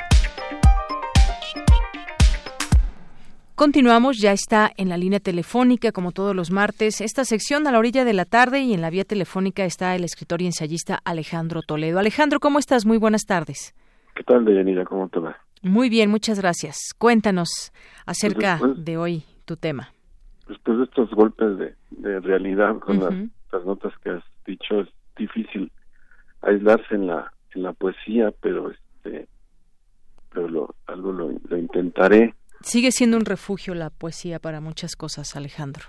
Continuamos, 3.61 4.17
ya 4.17 4.31
está 4.31 4.71
en 4.75 4.89
la 4.89 4.97
línea 4.97 5.19
telefónica, 5.19 5.91
como 5.91 6.11
todos 6.11 6.35
los 6.35 6.49
martes, 6.49 6.99
esta 6.99 7.23
sección 7.25 7.67
a 7.67 7.71
la 7.71 7.77
orilla 7.77 8.03
de 8.03 8.13
la 8.13 8.25
tarde 8.25 8.61
y 8.61 8.73
en 8.73 8.81
la 8.81 8.89
vía 8.89 9.03
telefónica 9.03 9.65
está 9.65 9.95
el 9.95 10.03
escritor 10.03 10.41
y 10.41 10.47
ensayista 10.47 10.97
Alejandro 11.05 11.61
Toledo. 11.61 11.99
Alejandro, 11.99 12.39
¿cómo 12.39 12.57
estás? 12.57 12.87
Muy 12.87 12.97
buenas 12.97 13.27
tardes. 13.27 13.75
¿Qué 14.15 14.23
tal, 14.23 14.45
Deyanira? 14.45 14.83
¿Cómo 14.83 15.09
te 15.09 15.19
va? 15.19 15.37
Muy 15.61 15.89
bien, 15.89 16.09
muchas 16.09 16.39
gracias. 16.39 16.75
Cuéntanos 16.97 17.71
acerca 18.07 18.57
pues 18.57 18.83
de 18.83 18.97
hoy 18.97 19.25
tu 19.45 19.57
tema. 19.57 19.89
Después 20.47 20.79
de 20.79 20.85
estos 20.85 21.11
golpes 21.11 21.59
de, 21.59 22.19
realidad 22.21 22.79
con 22.79 22.99
las, 22.99 23.63
notas 23.63 23.93
que 24.03 24.09
has 24.09 24.23
dicho, 24.43 24.79
es 24.79 24.87
difícil 25.15 25.71
aislarse 26.41 26.95
en 26.95 27.05
la, 27.05 27.31
en 27.53 27.61
la 27.61 27.73
poesía, 27.73 28.33
pero 28.41 28.71
este 28.71 29.27
pero 30.33 30.47
lo, 30.47 30.73
algo 30.87 31.11
lo 31.11 31.57
intentaré 31.59 32.33
Sigue 32.63 32.91
siendo 32.91 33.17
un 33.17 33.25
refugio 33.25 33.73
la 33.73 33.89
poesía 33.89 34.39
para 34.39 34.61
muchas 34.61 34.95
cosas, 34.95 35.35
Alejandro. 35.35 35.83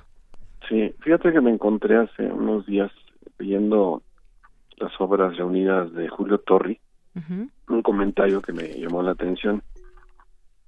Sí, 0.68 0.94
fíjate 1.00 1.32
que 1.32 1.40
me 1.40 1.50
encontré 1.50 1.96
hace 1.96 2.24
unos 2.24 2.66
días 2.66 2.90
leyendo 3.38 4.02
las 4.76 4.92
obras 5.00 5.36
reunidas 5.36 5.92
de 5.92 6.08
Julio 6.08 6.38
Torri, 6.38 6.80
un 7.68 7.82
comentario 7.82 8.40
que 8.40 8.52
me 8.52 8.68
llamó 8.78 9.02
la 9.02 9.12
atención. 9.12 9.62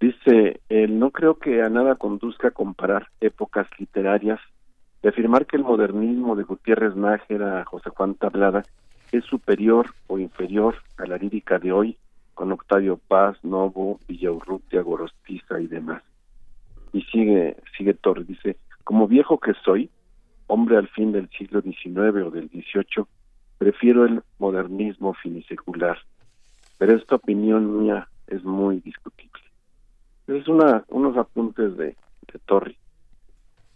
Dice, 0.01 0.60
él 0.68 0.98
no 0.98 1.10
creo 1.10 1.39
que 1.39 1.62
a 1.62 1.70
nada 1.70 1.94
conduzca 1.94 2.48
a 2.48 2.51
comparar 2.51 3.09
épocas 3.20 3.66
literarias, 3.78 4.40
de 5.02 5.09
afirmar 5.09 5.47
que 5.47 5.56
el 5.56 5.64
modernismo 5.64 6.36
de 6.36 6.44
Gutiérrez 6.44 6.97
Nájera, 6.97 7.64
José 7.64 7.90
Juan 7.90 8.14
Tablada, 8.14 8.62
es 9.12 9.24
superior 9.24 9.86
o 10.06 10.18
inferior 10.18 10.76
a 10.98 11.06
la 11.06 11.16
lírica 11.16 11.59
de 11.59 11.72
hoy, 11.72 11.97
con 12.35 12.52
Octavio 12.52 12.98
Paz, 13.09 13.36
Novo, 13.43 14.01
Villaurrutia, 14.09 14.82
Gorostiza 14.82 15.61
y 15.61 15.66
demás. 15.66 16.02
Y 16.93 17.02
sigue, 17.02 17.56
sigue 17.77 17.94
Torres, 17.94 18.27
dice, 18.27 18.56
como 18.85 19.09
viejo 19.09 19.39
que 19.39 19.55
soy, 19.65 19.90
hombre 20.47 20.77
al 20.77 20.89
fin 20.89 21.12
del 21.12 21.28
siglo 21.31 21.62
XIX 21.62 22.27
o 22.27 22.31
del 22.31 22.48
XVIII, 22.48 23.06
prefiero 23.59 24.05
el 24.05 24.23
modernismo 24.39 25.15
finisecular, 25.15 25.98
pero 26.78 26.97
esta 26.97 27.16
opinión 27.16 27.81
mía 27.81 28.09
es 28.27 28.44
muy 28.44 28.81
discutible. 28.81 29.43
Es 30.27 30.48
una, 30.48 30.85
unos 30.89 31.16
apuntes 31.16 31.77
de, 31.77 31.97
de 32.32 32.39
Torri 32.47 32.77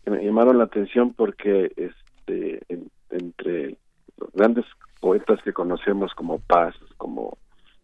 que 0.05 0.11
me 0.11 0.25
llamaron 0.25 0.59
la 0.59 0.65
atención 0.65 1.13
porque 1.13 1.71
este 1.77 2.63
entre 3.11 3.77
los 4.17 4.33
grandes 4.33 4.65
poetas 5.01 5.43
que 5.43 5.53
conocemos 5.53 6.13
como 6.15 6.39
Paz, 6.39 6.75
como 6.97 7.39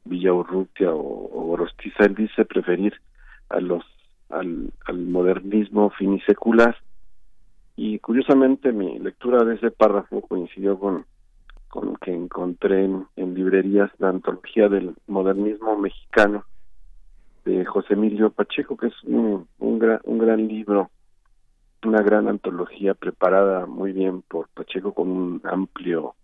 Villaurrutia 0.04 0.92
o, 0.92 1.30
o 1.32 1.46
Gorostiza, 1.46 2.04
él 2.04 2.14
dice 2.14 2.44
preferir 2.44 2.94
a 3.48 3.60
los 3.60 3.84
al, 4.28 4.72
modernismo 4.88 5.90
finisecular. 5.90 6.76
Y 7.76 7.98
curiosamente 7.98 8.72
mi 8.72 8.98
lectura 8.98 9.44
de 9.44 9.56
ese 9.56 9.70
párrafo 9.70 10.20
coincidió 10.22 10.78
con 10.78 11.06
con 11.68 11.96
que 11.96 12.12
encontré 12.12 12.84
en, 12.84 13.34
librerías 13.34 13.90
la 13.98 14.10
antología 14.10 14.68
del 14.68 14.94
modernismo 15.08 15.76
mexicano 15.76 16.44
de 17.44 17.64
José 17.64 17.94
Emilio 17.94 18.30
Pacheco, 18.30 18.76
que 18.76 18.86
es 18.86 19.02
un, 19.02 19.48
un, 19.58 19.78
gran, 19.80 19.98
un 20.04 20.18
gran 20.18 20.46
libro, 20.46 20.90
una 21.84 22.00
gran 22.00 22.28
antología 22.28 22.94
preparada 22.94 23.66
muy 23.66 23.90
bien 23.90 24.22
por 24.22 24.48
Pacheco 24.50 24.94
con 24.94 25.10
un 25.10 25.40
amplio 25.42 26.14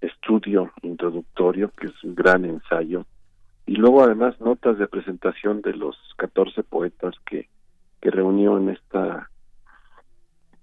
estudio 0.00 0.72
introductorio, 0.82 1.70
que 1.70 1.86
es 1.86 2.04
un 2.04 2.14
gran 2.14 2.44
ensayo, 2.44 3.04
y 3.66 3.76
luego 3.76 4.02
además 4.02 4.40
notas 4.40 4.78
de 4.78 4.86
presentación 4.86 5.60
de 5.60 5.74
los 5.74 5.96
14 6.16 6.62
poetas 6.62 7.14
que, 7.26 7.48
que 8.00 8.10
reunió 8.10 8.56
en 8.56 8.70
esta 8.70 9.28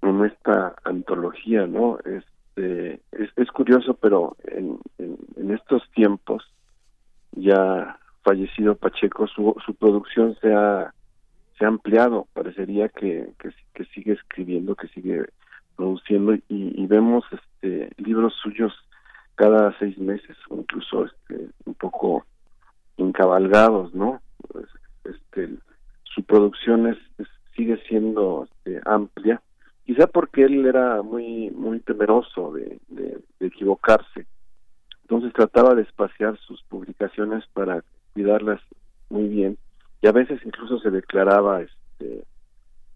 en 0.02 0.26
esta 0.26 0.76
antología, 0.84 1.66
¿no? 1.68 1.98
Este, 2.00 3.02
es, 3.12 3.30
es 3.36 3.52
curioso, 3.52 3.96
pero 3.96 4.38
en, 4.44 4.80
en, 4.98 5.52
estos 5.52 5.84
tiempos, 5.92 6.44
ya 7.32 7.98
fallecido 8.24 8.76
Pacheco, 8.76 9.28
su, 9.28 9.56
su 9.66 9.74
producción 9.76 10.36
se 10.42 10.54
ha, 10.54 10.94
se 11.58 11.66
ha 11.66 11.68
ampliado, 11.68 12.28
parecería 12.34 12.90
que, 12.90 13.30
que, 13.40 13.86
sigue 13.94 14.14
escribiendo, 14.14 14.76
que 14.76 14.88
sigue 14.90 15.26
produciendo 15.76 16.34
y, 16.34 16.44
y, 16.50 16.88
vemos 16.88 17.24
este 17.32 17.92
libros 17.98 18.34
suyos 18.42 18.74
cada 19.36 19.78
seis 19.80 19.98
meses 19.98 20.38
o 20.50 20.56
incluso 20.56 21.06
este 21.06 21.50
un 21.66 21.74
poco 21.76 22.26
encabalgados 22.98 23.94
no 23.94 24.22
este 25.04 25.50
su 26.16 26.24
producción 26.24 26.88
es, 26.88 26.98
sigue 27.56 27.78
siendo 27.88 28.48
este, 28.50 28.82
amplia. 28.86 29.42
Quizá 29.86 30.08
porque 30.08 30.44
él 30.44 30.66
era 30.66 31.02
muy 31.02 31.52
muy 31.52 31.80
temeroso 31.80 32.54
de, 32.54 32.80
de, 32.88 33.20
equivocarse. 33.40 34.26
Entonces 35.02 35.34
trataba 35.34 35.76
de 35.76 35.84
espaciar 35.84 36.38
sus 36.40 36.64
publicaciones 36.64 37.46
para 37.54 37.84
cuidarlas 38.14 38.62
muy 39.10 39.28
bien. 39.28 39.58
Y 40.02 40.08
a 40.08 40.12
veces 40.12 40.40
incluso 40.46 40.80
se 40.80 40.90
declaraba 40.90 41.62
este 41.62 42.24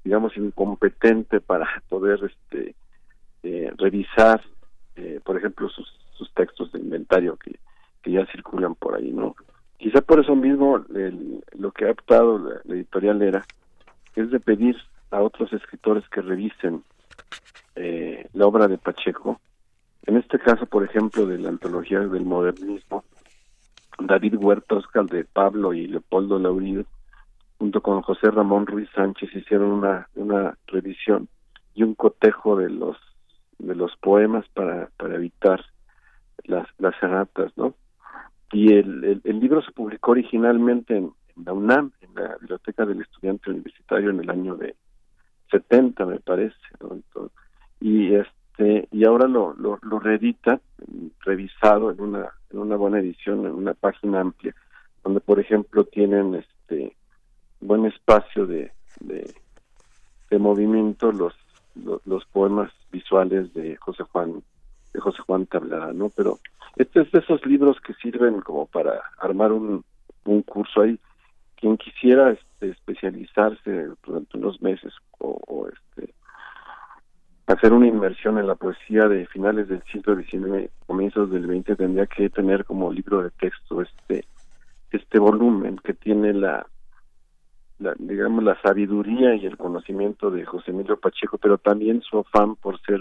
digamos 0.03 0.35
incompetente 0.37 1.41
para 1.41 1.67
poder 1.89 2.19
este 2.23 2.75
eh, 3.43 3.71
revisar 3.77 4.41
eh, 4.95 5.19
por 5.23 5.37
ejemplo 5.37 5.69
sus, 5.69 5.87
sus 6.19 6.31
textos 6.33 6.71
de 6.71 6.79
inventario 6.79 7.37
que, 7.37 7.57
que 8.03 8.11
ya 8.11 8.25
circulan 8.27 8.75
por 8.75 8.95
ahí 8.95 9.11
no 9.11 9.35
quizá 9.79 10.01
por 10.01 10.19
eso 10.19 10.35
mismo 10.35 10.85
lo 11.57 11.71
que 11.71 11.87
ha 11.87 11.91
optado 11.91 12.37
la, 12.37 12.75
editorial 12.75 13.21
era 13.21 13.45
es 14.15 14.29
de 14.29 14.39
pedir 14.39 14.75
a 15.09 15.21
otros 15.21 15.51
escritores 15.53 16.07
que 16.09 16.21
revisen 16.21 16.83
eh, 17.75 18.27
la 18.33 18.45
obra 18.45 18.67
de 18.67 18.77
Pacheco. 18.77 19.39
En 20.05 20.17
este 20.17 20.37
caso, 20.39 20.65
por 20.65 20.83
ejemplo, 20.83 21.25
de 21.25 21.37
la 21.37 21.49
antología 21.49 21.99
del 21.99 22.25
modernismo, 22.25 23.05
David 23.97 24.35
Huerta, 24.35 24.75
Oscar 24.75 25.05
de 25.05 25.23
Pablo 25.23 25.73
y 25.73 25.87
Leopoldo 25.87 26.37
Laurid, 26.37 26.81
junto 27.57 27.81
con 27.81 28.01
José 28.01 28.29
Ramón 28.29 28.67
Ruiz 28.67 28.89
Sánchez, 28.93 29.33
hicieron 29.33 29.71
una, 29.71 30.09
una 30.15 30.57
revisión 30.67 31.29
y 31.73 31.83
un 31.83 31.95
cotejo 31.95 32.57
de 32.57 32.69
los 32.69 32.97
de 33.57 33.75
los 33.75 33.95
poemas 33.97 34.45
para, 34.53 34.89
para 34.95 35.15
evitar 35.15 35.61
las, 36.49 36.67
las 36.77 36.95
erratas, 37.01 37.51
¿no? 37.57 37.75
Y 38.51 38.73
el, 38.73 39.21
el, 39.23 39.39
libro 39.39 39.61
se 39.61 39.71
publicó 39.71 40.11
originalmente 40.11 40.97
en, 40.97 41.11
en 41.37 41.45
la 41.45 41.53
UNAM, 41.53 41.91
en 42.01 42.15
la 42.15 42.35
Biblioteca 42.37 42.85
del 42.85 43.01
Estudiante 43.01 43.51
Universitario, 43.51 44.09
en 44.09 44.19
el 44.19 44.29
año 44.29 44.55
de 44.55 44.75
70 45.51 46.05
me 46.05 46.19
parece 46.19 46.55
y 47.79 48.13
este 48.13 48.87
y 48.91 49.05
ahora 49.05 49.27
lo, 49.27 49.53
lo, 49.53 49.79
lo 49.81 49.99
reedita 49.99 50.59
revisado 51.21 51.91
en 51.91 52.01
una 52.01 52.29
en 52.51 52.59
una 52.59 52.75
buena 52.75 52.99
edición 52.99 53.45
en 53.45 53.53
una 53.53 53.73
página 53.73 54.21
amplia 54.21 54.55
donde 55.03 55.21
por 55.21 55.39
ejemplo 55.39 55.85
tienen 55.85 56.35
este 56.35 56.95
buen 57.61 57.85
espacio 57.85 58.45
de 58.45 58.71
de, 58.99 59.33
movimiento 60.37 61.11
los, 61.11 61.33
los, 62.05 62.25
poemas 62.27 62.71
visuales 62.91 63.53
de 63.53 63.75
José 63.77 64.03
Juan 64.03 64.43
de 64.93 64.99
José 64.99 65.21
Juan 65.25 65.45
Tablada 65.45 65.93
no 65.93 66.09
pero 66.09 66.39
este 66.75 67.01
es 67.01 67.11
de 67.11 67.19
esos 67.19 67.45
libros 67.45 67.79
que 67.81 67.93
sirven 67.95 68.41
como 68.41 68.65
para 68.65 69.01
armar 69.19 69.51
un, 69.51 69.83
un 70.25 70.41
curso. 70.43 70.81
Ahí 70.81 70.99
quien 71.55 71.77
quisiera 71.77 72.31
este, 72.31 72.69
especializarse 72.69 73.89
durante 74.05 74.37
unos 74.37 74.61
meses 74.61 74.93
o, 75.19 75.67
este 75.67 76.13
hacer 77.47 77.73
una 77.73 77.87
inmersión 77.87 78.37
en 78.37 78.45
la 78.45 78.53
poesía 78.53 79.07
de 79.07 79.25
finales 79.25 79.67
del 79.67 79.81
siglo 79.91 80.15
XIX, 80.15 80.69
comienzos 80.85 81.31
del 81.31 81.47
XX, 81.47 81.77
tendría 81.77 82.05
que 82.05 82.29
tener 82.29 82.63
como 82.63 82.93
libro 82.93 83.23
de 83.23 83.31
texto 83.31 83.81
este 83.81 84.25
este 84.91 85.19
volumen 85.19 85.77
que 85.83 85.93
tiene 85.93 86.33
la, 86.33 86.65
digamos 87.97 88.43
la 88.43 88.59
sabiduría 88.61 89.35
y 89.35 89.45
el 89.45 89.57
conocimiento 89.57 90.31
de 90.31 90.45
José 90.45 90.71
Emilio 90.71 90.99
Pacheco, 90.99 91.37
pero 91.37 91.57
también 91.57 92.01
su 92.01 92.19
afán 92.19 92.55
por 92.55 92.79
ser 92.81 92.99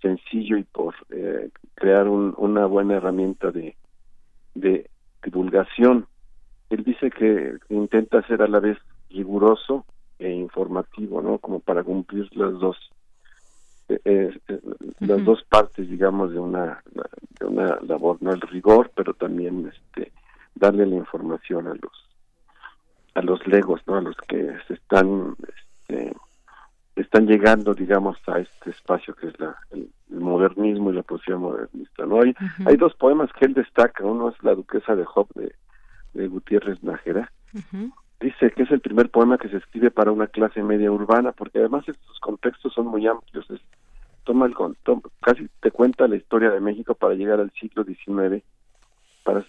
sencillo 0.00 0.56
y 0.56 0.64
por 0.64 0.94
eh, 1.10 1.50
crear 1.74 2.08
una 2.08 2.66
buena 2.66 2.96
herramienta 2.96 3.50
de, 3.50 3.76
de 4.54 4.88
divulgación 5.22 6.06
él 6.70 6.84
dice 6.84 7.10
que 7.10 7.58
intenta 7.70 8.26
ser 8.26 8.42
a 8.42 8.48
la 8.48 8.60
vez 8.60 8.78
riguroso 9.10 9.86
e 10.18 10.30
informativo, 10.30 11.22
¿no? 11.22 11.38
Como 11.38 11.60
para 11.60 11.82
cumplir 11.82 12.28
las 12.36 12.52
dos 12.52 12.76
eh, 13.88 14.00
eh, 14.04 14.38
eh, 14.48 14.60
las 15.00 15.24
dos 15.24 15.42
partes, 15.44 15.88
digamos, 15.88 16.30
de 16.32 16.38
una 16.38 16.82
de 17.40 17.46
una 17.46 17.78
labor, 17.86 18.18
no 18.20 18.32
el 18.32 18.40
rigor, 18.42 18.90
pero 18.94 19.14
también 19.14 19.72
este 19.72 20.12
darle 20.54 20.86
la 20.86 20.96
información 20.96 21.68
a 21.68 21.74
los 21.74 22.08
a 23.14 23.22
los 23.22 23.46
legos, 23.46 23.80
¿no? 23.86 23.96
A 23.96 24.02
los 24.02 24.16
que 24.28 24.54
se 24.66 24.74
están 24.74 25.36
este, 25.48 26.14
están 27.02 27.26
llegando, 27.26 27.74
digamos, 27.74 28.16
a 28.28 28.38
este 28.38 28.70
espacio 28.70 29.14
que 29.14 29.28
es 29.28 29.38
la, 29.40 29.56
el, 29.70 29.88
modernismo 30.10 30.90
y 30.90 30.94
la 30.94 31.02
poesía 31.02 31.36
modernista, 31.36 32.06
¿no? 32.06 32.20
Hay, 32.22 32.34
hay 32.66 32.76
dos 32.76 32.94
poemas 32.94 33.30
que 33.32 33.44
él 33.44 33.54
destaca, 33.54 34.04
uno 34.04 34.30
es 34.30 34.42
La 34.42 34.54
Duquesa 34.54 34.96
de 34.96 35.04
Job 35.04 35.28
de 35.34 35.52
de 36.14 36.28
Gutiérrez 36.28 36.82
Nájera. 36.82 37.30
Dice 38.20 38.50
que 38.50 38.64
es 38.64 38.70
el 38.70 38.80
primer 38.80 39.10
poema 39.10 39.38
que 39.38 39.48
se 39.48 39.58
escribe 39.58 39.90
para 39.90 40.12
una 40.12 40.26
clase 40.26 40.62
media 40.62 40.90
urbana, 40.90 41.32
porque 41.32 41.60
además 41.60 41.88
estos 41.88 42.18
contextos 42.20 42.74
son 42.74 42.86
muy 42.86 43.06
amplios. 43.06 43.48
Es, 43.50 43.60
toma 44.24 44.46
el 44.46 44.54
casi 45.20 45.48
te 45.60 45.70
cuenta 45.70 46.08
la 46.08 46.16
historia 46.16 46.50
de 46.50 46.60
México 46.60 46.94
para 46.94 47.14
llegar 47.14 47.40
al 47.40 47.52
siglo 47.52 47.84
XIX, 47.84 48.42
para 49.22 49.44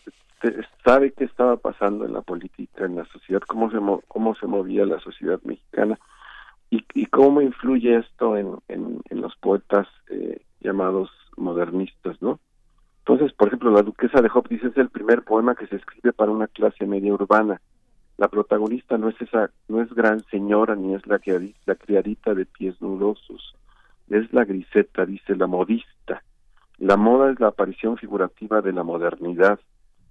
sabe 0.85 1.11
qué 1.11 1.25
estaba 1.25 1.57
pasando 1.57 2.05
en 2.05 2.13
la 2.13 2.21
política, 2.21 2.85
en 2.85 2.95
la 2.95 3.05
sociedad, 3.05 3.41
cómo 3.41 3.69
se 3.71 3.79
cómo 4.07 4.35
se 4.35 4.47
movía 4.47 4.85
la 4.85 4.99
sociedad 4.99 5.39
mexicana 5.43 5.99
y, 6.69 7.05
cómo 7.07 7.41
influye 7.41 7.97
esto 7.97 8.37
en, 8.37 8.59
los 9.09 9.35
poetas 9.37 9.87
eh, 10.09 10.41
llamados 10.61 11.09
modernistas, 11.35 12.21
¿no? 12.21 12.39
Entonces, 12.99 13.33
por 13.33 13.47
ejemplo, 13.47 13.71
La 13.71 13.81
Duquesa 13.81 14.21
de 14.21 14.29
Job 14.29 14.47
dice 14.47 14.67
es 14.67 14.77
el 14.77 14.89
primer 14.89 15.23
poema 15.23 15.55
que 15.55 15.65
se 15.67 15.77
escribe 15.77 16.13
para 16.13 16.31
una 16.31 16.47
clase 16.47 16.85
media 16.85 17.13
urbana. 17.13 17.59
La 18.17 18.27
protagonista 18.27 18.97
no 18.97 19.09
es 19.09 19.19
esa, 19.19 19.49
no 19.67 19.81
es 19.81 19.91
gran 19.93 20.23
señora 20.25 20.75
ni 20.75 20.93
es 20.93 21.07
la, 21.07 21.17
criadita 21.17 22.35
de 22.35 22.45
pies 22.45 22.79
nudosos, 22.81 23.55
es 24.09 24.31
la 24.31 24.45
griseta, 24.45 25.05
dice 25.05 25.35
la 25.35 25.47
modista. 25.47 26.21
La 26.77 26.97
moda 26.97 27.31
es 27.31 27.39
la 27.39 27.47
aparición 27.47 27.97
figurativa 27.97 28.61
de 28.61 28.73
la 28.73 28.83
modernidad. 28.83 29.59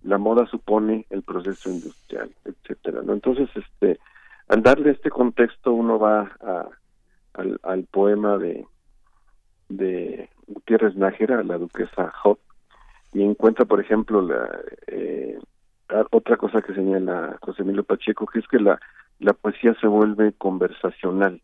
La 0.03 0.19
moda 0.19 0.47
supone 0.47 1.07
el 1.11 1.23
proceso 1.23 1.71
industrial, 1.71 2.31
etcétera. 2.45 3.01
Entonces, 3.07 3.49
este, 3.55 4.01
al 4.49 4.63
darle 4.63 4.91
este 4.91 5.11
contexto, 5.11 5.73
uno 5.73 5.99
va 5.99 6.33
a, 6.41 6.69
al, 7.35 7.85
poema 7.91 8.39
de 8.39 8.65
de 9.69 10.31
Gutiérrez 10.47 10.97
Nájera, 10.97 11.43
la 11.43 11.59
duquesa 11.59 12.11
Job, 12.23 12.39
y 13.13 13.23
encuentra, 13.23 13.67
por 13.67 13.81
ejemplo, 13.81 14.23
la 14.23 14.49
eh, 14.87 15.39
otra 16.11 16.37
cosa 16.37 16.63
que 16.63 16.75
señala 16.75 17.39
José 17.43 17.63
Emilio 17.63 17.85
Pacheco, 17.85 18.27
que 18.27 18.39
es 18.39 18.49
que 18.49 18.59
la, 18.59 18.81
la 19.19 19.33
poesía 19.33 19.75
se 19.81 19.87
vuelve 19.87 20.33
conversacional. 20.33 21.41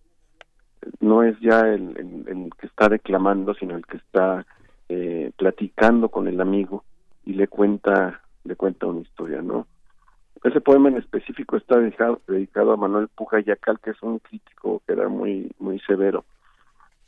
No 1.01 1.23
es 1.23 1.39
ya 1.41 1.61
el, 1.61 1.97
el, 2.27 2.51
que 2.59 2.67
está 2.67 2.89
declamando, 2.89 3.55
sino 3.55 3.77
el 3.77 3.87
que 3.87 3.97
está 3.97 4.47
eh, 4.89 5.33
platicando 5.37 6.11
con 6.11 6.29
el 6.29 6.41
amigo 6.41 6.85
y 7.25 7.35
le 7.35 7.49
cuenta 7.49 8.21
le 8.45 8.57
cuenta 8.57 8.87
una 8.87 9.01
historia, 9.01 9.41
¿no? 9.41 9.67
Ese 10.43 10.61
poema 10.61 10.89
en 10.89 10.98
específico 10.98 11.56
está 11.56 11.78
dedicado, 11.78 12.73
a 12.73 12.77
Manuel 12.77 13.09
Puja 13.09 13.40
Yacal, 13.40 13.78
que 13.81 13.90
es 13.90 14.02
un 14.02 14.19
crítico 14.19 14.82
que 14.86 14.93
era 14.93 15.09
muy 15.09 15.51
muy 15.59 15.78
severo 15.81 16.24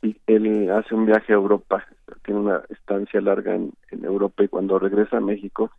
y 0.01 0.15
él 0.27 0.69
hace 0.71 0.95
un 0.95 1.05
viaje 1.05 1.33
a 1.33 1.37
Europa, 1.37 1.85
tiene 2.23 2.39
una 2.41 2.61
estancia 2.69 3.19
larga 3.21 3.55
en, 3.55 3.73
Europa 3.91 4.43
y 4.43 4.47
cuando 4.47 4.77
regresa 4.77 5.17
a 5.17 5.21
México 5.21 5.71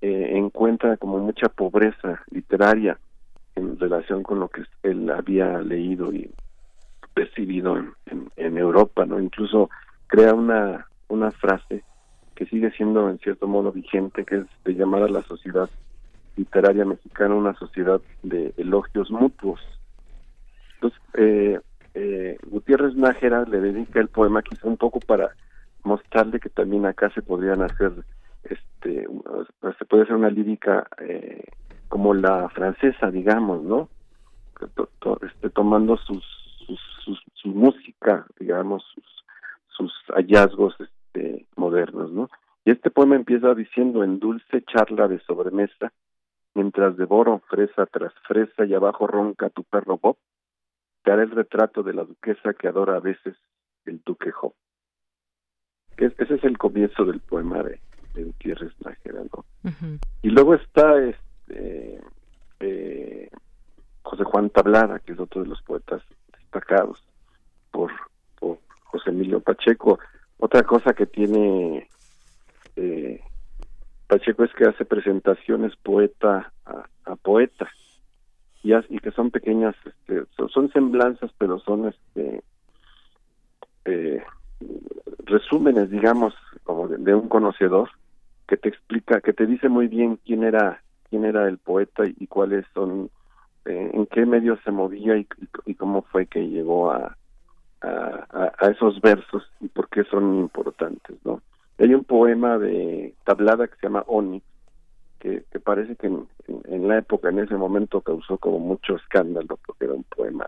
eh, 0.00 0.32
encuentra 0.34 0.96
como 0.96 1.18
mucha 1.18 1.48
pobreza 1.48 2.22
literaria 2.30 2.98
en 3.56 3.78
relación 3.78 4.22
con 4.22 4.38
lo 4.38 4.48
que 4.48 4.64
él 4.82 5.10
había 5.10 5.60
leído 5.62 6.12
y 6.12 6.30
percibido 7.14 7.78
en, 7.78 8.30
en, 8.36 8.58
Europa, 8.58 9.06
¿no? 9.06 9.18
Incluso 9.18 9.70
crea 10.08 10.34
una, 10.34 10.86
una 11.08 11.30
frase 11.30 11.84
que 12.34 12.46
sigue 12.46 12.70
siendo 12.72 13.08
en 13.08 13.18
cierto 13.18 13.46
modo 13.46 13.72
vigente, 13.72 14.24
que 14.24 14.36
es 14.38 14.46
de 14.64 14.74
llamar 14.74 15.04
a 15.04 15.08
la 15.08 15.22
sociedad 15.22 15.70
literaria 16.36 16.84
mexicana 16.84 17.34
una 17.34 17.54
sociedad 17.54 18.00
de 18.22 18.52
elogios 18.56 19.10
mutuos. 19.10 19.60
Entonces, 20.74 21.00
eh, 21.14 21.60
eh, 21.94 22.38
Gutiérrez 22.46 22.96
Nájera 22.96 23.44
le 23.44 23.60
dedica 23.60 24.00
el 24.00 24.08
poema 24.08 24.42
quizá 24.42 24.66
un 24.66 24.76
poco 24.76 24.98
para 25.00 25.30
mostrarle 25.84 26.40
que 26.40 26.50
también 26.50 26.86
acá 26.86 27.10
se 27.10 27.22
podrían 27.22 27.62
hacer 27.62 27.92
este 28.42 29.06
se 29.78 29.84
puede 29.84 30.02
hacer 30.02 30.16
una 30.16 30.30
lírica 30.30 30.86
eh, 31.00 31.44
como 31.88 32.12
la 32.14 32.48
francesa 32.48 33.10
digamos 33.10 33.62
no 33.62 33.88
este, 35.22 35.50
tomando 35.50 35.96
sus, 35.98 36.24
su 37.34 37.48
música 37.48 38.26
digamos 38.40 38.82
sus, 38.94 39.24
sus 39.68 39.92
hallazgos 40.14 40.74
este, 40.80 41.46
modernos 41.56 42.10
no 42.10 42.28
y 42.64 42.72
este 42.72 42.90
poema 42.90 43.16
empieza 43.16 43.54
diciendo 43.54 44.02
en 44.02 44.18
dulce 44.18 44.62
charla 44.62 45.06
de 45.06 45.20
sobremesa 45.20 45.92
mientras 46.54 46.96
devoro 46.96 47.40
fresa 47.48 47.86
tras 47.86 48.12
fresa 48.26 48.64
y 48.64 48.74
abajo 48.74 49.06
ronca 49.06 49.50
tu 49.50 49.64
perro 49.64 49.98
Bob 49.98 50.16
te 51.02 51.10
haré 51.10 51.24
el 51.24 51.30
retrato 51.32 51.82
de 51.82 51.94
la 51.94 52.04
duquesa 52.04 52.54
que 52.54 52.68
adora 52.68 52.96
a 52.96 53.00
veces 53.00 53.36
el 53.84 54.00
duque 54.04 54.30
Job 54.30 54.54
ese 55.96 56.34
es 56.34 56.44
el 56.44 56.58
comienzo 56.58 57.04
del 57.04 57.20
poema 57.20 57.62
de, 57.62 57.80
de 58.14 58.24
Gutiérrez 58.24 58.72
Nájera, 58.84 59.22
¿no? 59.32 59.44
Y 60.22 60.30
luego 60.30 60.54
está 60.54 60.96
este 61.04 62.00
eh, 62.60 63.30
José 64.02 64.24
Juan 64.24 64.50
Tablada, 64.50 64.98
que 65.00 65.12
es 65.12 65.20
otro 65.20 65.42
de 65.42 65.48
los 65.48 65.62
poetas 65.62 66.02
destacados 66.38 67.02
por, 67.70 67.90
por 68.38 68.58
José 68.84 69.10
Emilio 69.10 69.40
Pacheco. 69.40 69.98
Otra 70.38 70.62
cosa 70.62 70.92
que 70.94 71.06
tiene 71.06 71.88
eh, 72.76 73.20
Pacheco 74.14 74.44
es 74.44 74.52
que 74.54 74.64
hace 74.64 74.84
presentaciones 74.84 75.74
poeta 75.74 76.52
a, 76.66 77.16
poeta 77.16 77.68
y, 78.62 78.72
y, 78.72 78.98
que 79.00 79.10
son 79.10 79.32
pequeñas, 79.32 79.74
este, 79.84 80.22
son, 80.52 80.70
semblanzas, 80.70 81.32
pero 81.36 81.58
son 81.58 81.88
este 81.88 82.44
eh, 83.86 84.22
resúmenes, 85.24 85.90
digamos, 85.90 86.32
como 86.62 86.86
de, 86.86 87.12
un 87.12 87.28
conocedor 87.28 87.90
que 88.46 88.56
te 88.56 88.68
explica, 88.68 89.20
que 89.20 89.32
te 89.32 89.46
dice 89.46 89.68
muy 89.68 89.88
bien 89.88 90.20
quién 90.24 90.44
era 90.44 90.80
quién 91.10 91.24
era 91.24 91.48
el 91.48 91.58
poeta 91.58 92.04
y, 92.06 92.28
cuáles 92.28 92.64
son, 92.72 93.10
eh, 93.64 93.90
en 93.94 94.06
qué 94.06 94.26
medio 94.26 94.56
se 94.62 94.70
movía 94.70 95.16
y, 95.16 95.26
cómo 95.74 96.02
fue 96.02 96.26
que 96.26 96.48
llegó 96.48 96.92
a, 96.92 97.16
a, 97.82 98.70
esos 98.70 99.00
versos 99.00 99.42
y 99.58 99.66
por 99.66 99.88
qué 99.88 100.04
son 100.04 100.38
importantes, 100.38 101.16
¿no? 101.24 101.42
Hay 101.78 101.92
un 101.92 102.04
poema 102.04 102.58
de 102.58 103.14
Tablada 103.24 103.66
que 103.66 103.76
se 103.76 103.86
llama 103.86 104.04
Oni, 104.06 104.42
que, 105.18 105.44
parece 105.64 105.96
que 105.96 106.06
en, 106.06 106.88
la 106.88 106.98
época, 106.98 107.30
en 107.30 107.38
ese 107.38 107.56
momento, 107.56 108.02
causó 108.02 108.36
como 108.38 108.58
mucho 108.58 108.96
escándalo, 108.96 109.58
porque 109.66 109.86
era 109.86 109.94
un 109.94 110.04
poema 110.04 110.46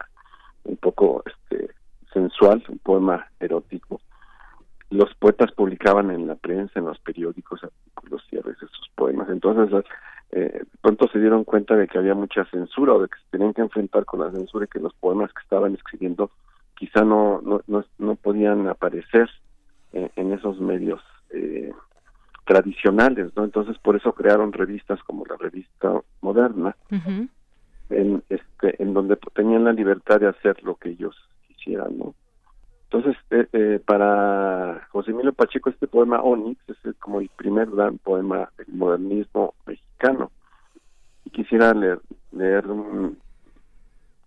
un 0.65 0.77
poco 0.77 1.23
este 1.25 1.71
sensual, 2.13 2.63
un 2.69 2.79
poema 2.79 3.27
erótico, 3.41 4.01
los 4.91 5.15
poetas 5.15 5.53
publicaban 5.53 6.11
en 6.11 6.27
la 6.27 6.37
prensa, 6.37 6.79
en 6.79 6.87
los 6.87 6.99
periódicos, 7.01 7.63
artículos 7.65 8.23
y 8.31 8.39
a 8.39 8.43
sus 8.43 8.91
poemas. 8.95 9.29
Entonces, 9.29 9.85
eh, 10.31 10.65
pronto 10.81 11.09
se 11.09 11.19
dieron 11.19 11.45
cuenta 11.45 11.77
de 11.77 11.89
que 11.89 11.99
había 11.99 12.15
mucha 12.15 12.45
censura 12.47 12.95
o 12.95 13.03
de 13.03 13.09
que 13.09 13.17
se 13.17 13.31
tenían 13.31 13.53
que 13.53 13.63
enfrentar 13.63 14.05
con 14.05 14.21
la 14.21 14.31
censura 14.31 14.65
y 14.65 14.69
que 14.69 14.81
los 14.81 14.95
poemas 14.95 15.33
que 15.33 15.43
estaban 15.43 15.75
escribiendo 15.75 16.31
quizá 16.77 17.03
no, 17.03 17.41
no, 17.43 17.63
no, 17.99 18.15
podían 18.17 18.69
aparecer 18.69 19.31
en, 19.93 20.33
esos 20.33 20.61
medios 20.61 21.01
eh, 21.31 21.73
tradicionales, 22.45 23.33
¿no? 23.37 23.45
Entonces, 23.45 23.77
por 23.79 23.97
eso 23.97 24.13
crearon 24.13 24.53
revistas 24.53 25.03
como 25.03 25.27
la 25.27 25.37
revista 25.37 26.01
Moderna, 26.21 26.77
en, 27.91 28.23
este, 28.29 28.83
en 28.83 28.95
donde 28.95 29.17
tenían 29.35 29.65
la 29.65 29.73
libertad 29.73 30.21
de 30.21 30.29
hacer 30.29 30.63
lo 30.63 30.77
que 30.77 30.91
ellos 30.91 31.17
quisieran, 31.49 31.99
¿no? 31.99 32.15
Entonces, 32.91 33.17
eh, 33.31 33.49
eh, 33.53 33.81
para 33.85 34.87
José 34.91 35.11
Emilio 35.11 35.33
Pacheco, 35.33 35.71
este 35.71 35.89
poema 35.89 36.21
Onix 36.23 36.61
es 36.69 36.79
como 37.01 37.21
el 37.21 37.29
primer 37.31 37.69
gran 37.69 37.99
poema 37.99 38.49
del 38.57 38.69
modernismo 38.69 39.55
mexicano. 39.67 40.31
Y 41.25 41.31
quisiera 41.31 41.75
leer, 41.75 42.01
leer 42.31 42.65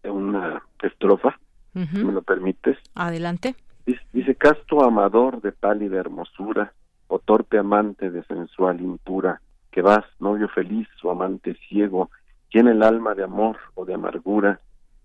una 0.03 0.61
estrofa, 0.84 1.39
si 1.73 2.03
me 2.03 2.11
lo 2.11 2.21
permites. 2.21 2.77
Adelante. 2.95 3.55
Dice, 3.85 4.01
dice, 4.11 4.35
casto 4.35 4.84
amador 4.84 5.41
de 5.41 5.53
pálida 5.53 5.97
hermosura, 5.97 6.73
o 7.10 7.19
torpe 7.19 7.57
amante 7.57 8.10
de 8.11 8.23
sensual 8.23 8.80
impura, 8.80 9.41
que 9.72 9.81
vas, 9.81 10.06
novio 10.19 10.48
feliz 10.48 10.88
o 11.03 11.11
amante 11.11 11.56
ciego, 11.68 12.10
tiene 12.49 12.72
el 12.72 12.84
alma 12.84 13.15
de 13.15 13.23
amor 13.23 13.57
o 13.73 13.84
de 13.84 13.95
amargura, 13.95 14.60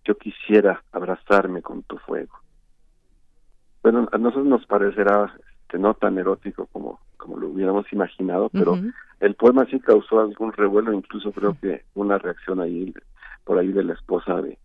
yo 0.04 0.16
quisiera 0.16 0.82
abrazarme 0.92 1.62
con 1.62 1.82
tu 1.82 1.98
fuego. 1.98 2.38
Bueno, 3.82 4.06
a 4.12 4.18
nosotros 4.18 4.46
nos 4.46 4.66
parecerá 4.66 5.34
este, 5.64 5.78
no 5.78 5.94
tan 5.94 6.18
erótico 6.18 6.66
como, 6.66 7.00
como 7.16 7.38
lo 7.38 7.48
hubiéramos 7.48 7.90
imaginado, 7.92 8.50
pero 8.50 8.78
el 9.20 9.34
poema 9.34 9.64
sí 9.66 9.80
causó 9.80 10.20
algún 10.20 10.52
revuelo, 10.52 10.92
incluso 10.92 11.32
creo 11.32 11.56
que 11.60 11.84
una 11.94 12.18
reacción 12.18 12.60
ahí 12.60 12.92
por 13.44 13.58
ahí 13.58 13.72
de 13.72 13.84
la 13.84 13.94
esposa 13.94 14.42
de, 14.42 14.58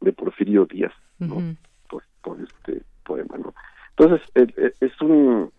de 0.00 0.12
Porfirio 0.12 0.64
Díaz, 0.64 0.92
¿no? 1.18 1.56
por, 1.88 2.40
este 2.40 2.82
poema, 3.04 3.36
¿no? 3.36 3.54
Entonces, 3.96 4.28
es 4.80 5.00
un 5.00 5.50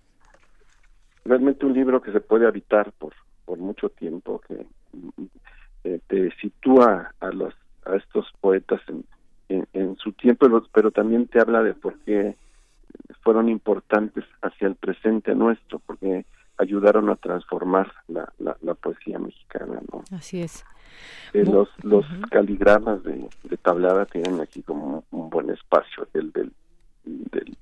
realmente 1.30 1.66
un 1.66 1.74
libro 1.74 2.02
que 2.02 2.12
se 2.12 2.20
puede 2.20 2.48
habitar 2.48 2.92
por 2.94 3.14
por 3.50 3.58
mucho 3.58 3.90
tiempo, 3.90 4.40
que 4.48 4.68
eh, 5.84 6.00
te 6.06 6.30
sitúa 6.36 7.16
a 7.20 7.30
los 7.32 7.52
a 7.84 7.96
estos 7.96 8.32
poetas 8.40 8.80
en, 9.48 9.68
en, 9.74 9.96
su 9.96 10.12
tiempo, 10.12 10.46
pero 10.72 10.92
también 10.92 11.26
te 11.26 11.40
habla 11.40 11.64
de 11.64 11.74
por 11.74 11.98
qué 12.02 12.36
fueron 13.24 13.50
importantes 13.50 14.24
hacia 14.44 14.68
el 14.68 14.76
presente 14.76 15.34
nuestro, 15.34 15.80
porque 15.80 16.28
ayudaron 16.60 17.10
a 17.10 17.16
transformar 17.16 17.92
la, 18.08 18.32
la, 18.38 18.76
poesía 18.76 19.18
mexicana, 19.18 19.80
¿no? 19.92 20.04
Así 20.16 20.44
es. 20.44 20.64
Eh, 21.34 21.44
los 21.44 21.70
los 21.84 22.06
caligramas 22.30 23.02
de, 23.02 23.28
de, 23.46 23.58
tablada 23.58 24.06
tienen 24.06 24.42
aquí 24.42 24.62
como 24.62 25.06
un, 25.10 25.32
buen 25.32 25.50
espacio. 25.50 26.08
El 26.14 26.32
del, 26.34 26.52
del, 27.04 27.58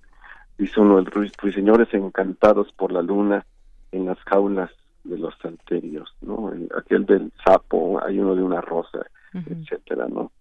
dice 0.58 0.82
uno, 0.82 1.00
el 1.00 1.06
ruiseñores 1.06 1.94
encantados 1.94 2.74
por 2.74 2.92
la 2.92 3.02
luna 3.02 3.46
en 3.92 4.06
las 4.06 4.18
jaulas 4.20 4.72
de 5.04 5.18
los 5.18 5.34
salterios, 5.42 6.14
¿no? 6.22 6.52
aquel 6.78 7.06
del 7.06 7.32
sapo, 7.46 8.04
hay 8.04 8.20
uno 8.20 8.36
de 8.36 8.44
una 8.44 8.62
rosa, 8.62 9.06
etcétera, 9.34 10.08
¿no? 10.08 10.32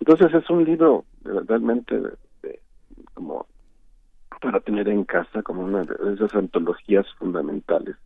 Entonces 0.00 0.34
es 0.34 0.50
un 0.50 0.64
libro 0.64 1.04
realmente 1.24 1.98
como 3.14 3.46
para 4.40 4.60
tener 4.60 4.88
en 4.88 5.04
casa 5.04 5.42
como 5.42 5.62
una 5.62 5.82
de 5.82 6.14
esas 6.14 6.34
antologías 6.34 7.06
fundamentales. 7.18 7.96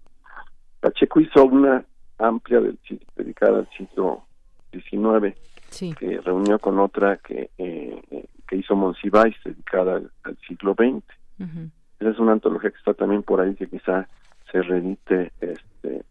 Pacheco 0.81 1.21
hizo 1.21 1.45
una 1.45 1.85
amplia 2.19 2.61
del, 2.61 2.79
dedicada 3.17 3.59
al 3.59 3.69
siglo 3.77 4.25
XIX, 4.73 5.37
que 5.99 6.21
reunió 6.21 6.59
con 6.59 6.79
otra 6.79 7.17
que, 7.17 7.51
eh, 7.59 8.27
que 8.47 8.57
hizo 8.57 8.77
Monsiváis, 8.77 9.37
dedicada 9.45 10.01
al, 10.23 10.39
siglo 10.47 10.75
XX. 10.75 11.05
Esa 11.99 12.11
es 12.11 12.19
una 12.19 12.33
antología 12.33 12.71
que 12.71 12.79
está 12.79 12.95
también 12.95 13.23
por 13.23 13.41
ahí, 13.41 13.55
que 13.55 13.69
quizá 13.69 14.09
se 14.51 14.63
redite 14.63 15.33
este, 15.41 16.05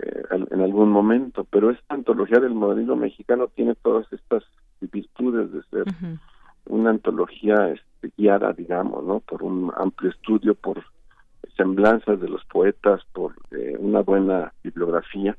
eh, 0.00 0.22
en 0.30 0.60
algún 0.60 0.90
momento, 0.90 1.44
pero 1.44 1.70
esta 1.70 1.94
antología 1.94 2.38
del 2.40 2.54
modernismo 2.54 2.96
mexicano 2.96 3.48
tiene 3.48 3.74
todas 3.74 4.10
estas 4.12 4.44
virtudes 4.80 5.52
de 5.52 5.62
ser 5.70 5.84
una 6.66 6.90
antología 6.90 7.70
este, 7.70 8.12
guiada, 8.16 8.52
digamos, 8.52 9.04
¿no? 9.04 9.20
Por 9.20 9.42
un 9.42 9.72
amplio 9.76 10.10
estudio, 10.10 10.54
por 10.54 10.84
semblanzas 11.56 12.20
de 12.20 12.28
los 12.28 12.44
poetas, 12.44 13.02
por 13.12 13.34
eh, 13.50 13.76
una 13.78 14.00
buena 14.00 14.52
bibliografía. 14.62 15.36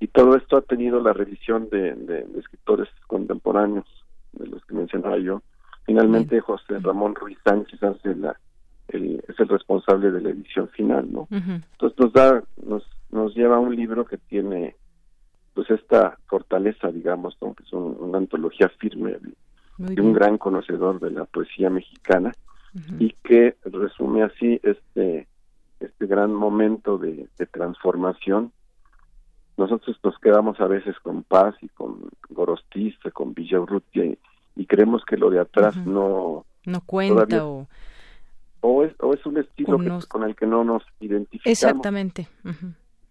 Y 0.00 0.08
todo 0.08 0.36
esto 0.36 0.56
ha 0.56 0.62
tenido 0.62 1.00
la 1.00 1.12
revisión 1.12 1.68
de, 1.70 2.26
escritores 2.36 2.88
contemporáneos, 3.06 3.86
de 4.32 4.48
los 4.48 4.64
que 4.64 4.74
mencionaba 4.74 5.18
yo. 5.18 5.40
Finalmente, 5.84 6.40
José 6.40 6.80
Ramón 6.80 7.14
Ruiz 7.14 7.38
Sánchez 7.44 7.80
hace 7.80 8.16
la, 8.16 8.36
el, 8.88 9.22
es 9.28 9.38
el 9.38 9.48
responsable 9.48 10.10
de 10.10 10.20
la 10.20 10.30
edición 10.30 10.68
final, 10.68 11.12
¿no? 11.12 11.28
Entonces 11.30 11.98
nos 11.98 12.12
da, 12.12 12.42
nos, 12.64 12.88
nos 13.10 13.34
lleva 13.34 13.56
a 13.56 13.60
un 13.60 13.74
libro 13.74 14.04
que 14.04 14.18
tiene 14.18 14.76
pues 15.54 15.70
esta 15.70 16.18
fortaleza, 16.26 16.92
digamos, 16.92 17.36
¿no? 17.40 17.54
que 17.54 17.64
es 17.64 17.72
una 17.72 18.18
antología 18.18 18.68
firme 18.78 19.16
de 19.78 20.00
un 20.00 20.12
gran 20.12 20.36
conocedor 20.36 21.00
de 21.00 21.10
la 21.10 21.24
poesía 21.24 21.70
mexicana 21.70 22.32
y 22.98 23.12
que 23.24 23.56
resume 23.64 24.22
así 24.22 24.60
este 24.62 25.26
este 25.80 26.06
gran 26.06 26.32
momento 26.32 26.98
de, 26.98 27.28
transformación. 27.50 28.52
Nosotros 29.56 29.98
nos 30.02 30.18
quedamos 30.18 30.60
a 30.60 30.66
veces 30.66 30.94
con 31.00 31.22
Paz 31.22 31.54
y 31.62 31.68
con 31.68 32.10
Gorostiza, 32.28 33.10
con 33.10 33.32
Villaurrutia 33.32 34.04
y, 34.04 34.18
y, 34.56 34.66
creemos 34.66 35.04
que 35.06 35.16
lo 35.16 35.30
de 35.30 35.40
atrás 35.40 35.74
no 35.86 36.44
no 36.66 36.80
cuenta 36.82 37.46
o 37.46 37.66
o 38.60 38.84
es, 38.84 38.92
o 39.00 39.12
es 39.14 39.24
un 39.26 39.38
estilo 39.38 39.78
con 40.08 40.22
el 40.24 40.34
que 40.34 40.46
no 40.46 40.64
nos 40.64 40.82
identificamos. 41.00 41.52
Exactamente 41.52 42.28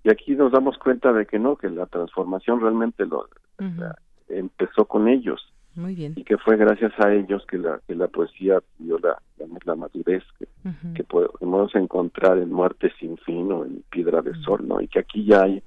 y 0.06 0.10
aquí 0.12 0.36
nos 0.36 0.52
damos 0.52 0.78
cuenta 0.78 1.12
de 1.12 1.26
que 1.26 1.40
no 1.40 1.56
que 1.56 1.68
la 1.68 1.88
transformación 1.88 2.62
realmente 2.62 3.08
lo 3.08 3.28
empezó 4.30 4.86
con 4.86 5.08
ellos. 5.08 5.52
Muy 5.74 5.96
bien. 5.96 6.14
Y 6.16 6.24
que 6.24 6.38
fue 6.38 6.58
gracias 6.58 6.94
a 7.00 7.12
ellos 7.12 7.44
que 7.50 7.58
la, 7.58 7.82
que 7.88 7.96
la 7.96 8.08
poesía 8.08 8.62
dio 8.78 9.00
la, 9.00 9.20
la, 9.66 9.76
madurez 9.76 10.24
que, 10.38 10.48
que, 10.94 11.04
podemos 11.04 11.74
encontrar 11.76 12.38
en 12.38 12.54
Muerte 12.54 12.94
sin 13.00 13.18
fin 13.18 13.52
o 13.52 13.66
en 13.66 13.84
Piedra 13.90 14.22
de 14.22 14.36
Sol, 14.44 14.66
¿no? 14.68 14.80
Y 14.80 14.88
que 14.88 15.00
aquí 15.00 15.26
ya 15.26 15.42
hay 15.42 15.62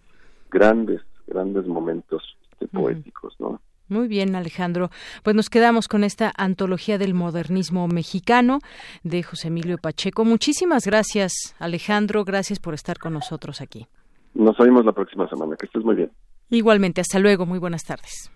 grandes, 0.50 1.02
grandes 1.26 1.66
momentos 1.66 2.22
este, 2.52 2.68
poéticos, 2.68 3.34
¿no? 3.40 3.60
Muy 3.88 4.06
bien, 4.08 4.34
Alejandro. 4.34 4.90
Pues 5.22 5.34
nos 5.34 5.48
quedamos 5.48 5.88
con 5.88 6.04
esta 6.04 6.32
antología 6.36 6.98
del 6.98 7.14
modernismo 7.14 7.88
mexicano 7.88 8.58
de 9.02 9.22
José 9.22 9.48
Emilio 9.48 9.78
Pacheco. 9.78 10.24
Muchísimas 10.24 10.86
gracias, 10.86 11.56
Alejandro. 11.58 12.24
Gracias 12.24 12.58
por 12.58 12.74
estar 12.74 12.98
con 12.98 13.14
nosotros 13.14 13.60
aquí. 13.60 13.86
Nos 14.34 14.58
oímos 14.60 14.84
la 14.84 14.92
próxima 14.92 15.28
semana. 15.28 15.56
Que 15.56 15.66
estés 15.66 15.84
muy 15.84 15.96
bien. 15.96 16.10
Igualmente, 16.50 17.00
hasta 17.00 17.18
luego. 17.18 17.46
Muy 17.46 17.58
buenas 17.58 17.84
tardes. 17.84 18.30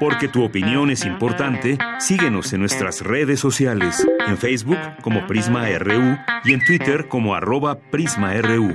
Porque 0.00 0.28
tu 0.28 0.44
opinión 0.44 0.90
es 0.90 1.04
importante, 1.04 1.78
síguenos 1.98 2.52
en 2.52 2.60
nuestras 2.60 3.00
redes 3.00 3.40
sociales, 3.40 4.06
en 4.26 4.36
Facebook 4.36 4.78
como 5.02 5.26
Prisma 5.26 5.66
RU 5.78 6.16
y 6.44 6.52
en 6.52 6.64
Twitter 6.64 7.08
como 7.08 7.34
arroba 7.34 7.78
PrismaRU. 7.90 8.74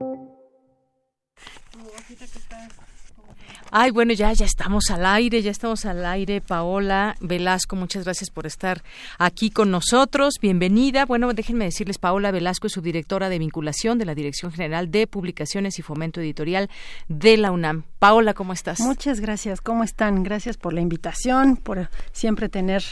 Ay, 3.73 3.91
bueno, 3.91 4.11
ya, 4.11 4.33
ya 4.33 4.43
estamos 4.43 4.91
al 4.91 5.05
aire, 5.05 5.41
ya 5.41 5.49
estamos 5.49 5.85
al 5.85 6.05
aire. 6.05 6.41
Paola 6.41 7.15
Velasco, 7.21 7.77
muchas 7.77 8.03
gracias 8.03 8.29
por 8.29 8.45
estar 8.45 8.83
aquí 9.17 9.49
con 9.49 9.71
nosotros. 9.71 10.33
Bienvenida. 10.41 11.05
Bueno, 11.05 11.33
déjenme 11.33 11.63
decirles, 11.63 11.97
Paola 11.97 12.31
Velasco 12.31 12.67
es 12.67 12.73
subdirectora 12.73 13.29
de 13.29 13.39
vinculación 13.39 13.97
de 13.97 14.03
la 14.03 14.13
Dirección 14.13 14.51
General 14.51 14.91
de 14.91 15.07
Publicaciones 15.07 15.79
y 15.79 15.83
Fomento 15.83 16.19
Editorial 16.19 16.69
de 17.07 17.37
la 17.37 17.51
UNAM. 17.51 17.85
Paola, 17.97 18.33
¿cómo 18.33 18.51
estás? 18.51 18.81
Muchas 18.81 19.21
gracias. 19.21 19.61
¿Cómo 19.61 19.85
están? 19.85 20.23
Gracias 20.23 20.57
por 20.57 20.73
la 20.73 20.81
invitación, 20.81 21.55
por 21.55 21.89
siempre 22.11 22.49
tener 22.49 22.83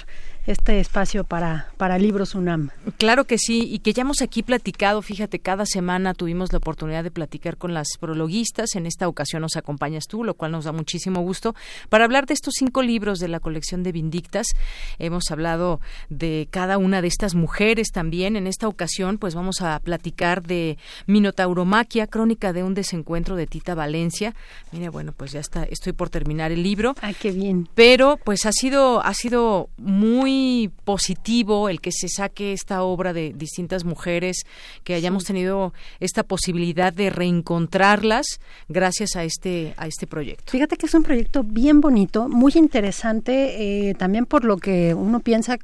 este 0.49 0.79
espacio 0.79 1.25
para, 1.25 1.67
para 1.77 1.99
Libros 1.99 2.33
UNAM. 2.33 2.71
Claro 2.97 3.25
que 3.25 3.37
sí, 3.37 3.67
y 3.69 3.79
que 3.79 3.93
ya 3.93 4.01
hemos 4.01 4.23
aquí 4.23 4.41
platicado, 4.41 5.03
fíjate, 5.03 5.37
cada 5.37 5.67
semana 5.67 6.15
tuvimos 6.15 6.51
la 6.51 6.57
oportunidad 6.57 7.03
de 7.03 7.11
platicar 7.11 7.57
con 7.57 7.75
las 7.75 7.87
prologuistas, 7.99 8.75
en 8.75 8.87
esta 8.87 9.07
ocasión 9.07 9.43
nos 9.43 9.57
acompañas 9.57 10.05
tú, 10.07 10.23
lo 10.23 10.33
cual 10.33 10.51
nos 10.51 10.65
da 10.65 10.71
muchísimo 10.71 11.21
gusto, 11.21 11.53
para 11.89 12.05
hablar 12.05 12.25
de 12.25 12.33
estos 12.33 12.55
cinco 12.57 12.81
libros 12.81 13.19
de 13.19 13.27
la 13.27 13.39
colección 13.39 13.83
de 13.83 13.91
Vindictas. 13.91 14.47
Hemos 14.97 15.29
hablado 15.29 15.81
de 16.09 16.47
cada 16.49 16.79
una 16.79 17.03
de 17.03 17.09
estas 17.09 17.35
mujeres 17.35 17.91
también, 17.91 18.35
en 18.35 18.47
esta 18.47 18.67
ocasión 18.67 19.19
pues 19.19 19.35
vamos 19.35 19.61
a 19.61 19.79
platicar 19.79 20.41
de 20.41 20.79
Minotauromaquia, 21.05 22.07
crónica 22.07 22.53
de 22.53 22.63
un 22.63 22.73
desencuentro 22.73 23.35
de 23.35 23.45
Tita 23.45 23.75
Valencia. 23.75 24.33
Mire, 24.71 24.89
bueno, 24.89 25.13
pues 25.15 25.31
ya 25.31 25.41
está, 25.41 25.63
estoy 25.65 25.93
por 25.93 26.09
terminar 26.09 26.51
el 26.51 26.63
libro. 26.63 26.95
Ah, 27.03 27.13
qué 27.13 27.31
bien. 27.31 27.69
Pero 27.75 28.17
pues 28.23 28.47
ha 28.47 28.51
sido, 28.51 29.05
ha 29.05 29.13
sido 29.13 29.69
muy 29.77 30.38
positivo 30.83 31.69
el 31.69 31.81
que 31.81 31.91
se 31.91 32.07
saque 32.07 32.53
esta 32.53 32.83
obra 32.83 33.13
de 33.13 33.33
distintas 33.33 33.85
mujeres, 33.85 34.45
que 34.83 34.93
hayamos 34.93 35.25
tenido 35.25 35.73
esta 35.99 36.23
posibilidad 36.23 36.93
de 36.93 37.09
reencontrarlas 37.09 38.39
gracias 38.67 39.15
a 39.15 39.23
este, 39.23 39.73
a 39.77 39.87
este 39.87 40.07
proyecto. 40.07 40.51
Fíjate 40.51 40.77
que 40.77 40.85
es 40.85 40.93
un 40.93 41.03
proyecto 41.03 41.43
bien 41.43 41.81
bonito, 41.81 42.27
muy 42.27 42.53
interesante, 42.55 43.89
eh, 43.89 43.93
también 43.95 44.25
por 44.25 44.45
lo 44.45 44.57
que 44.57 44.93
uno 44.93 45.19
piensa 45.19 45.57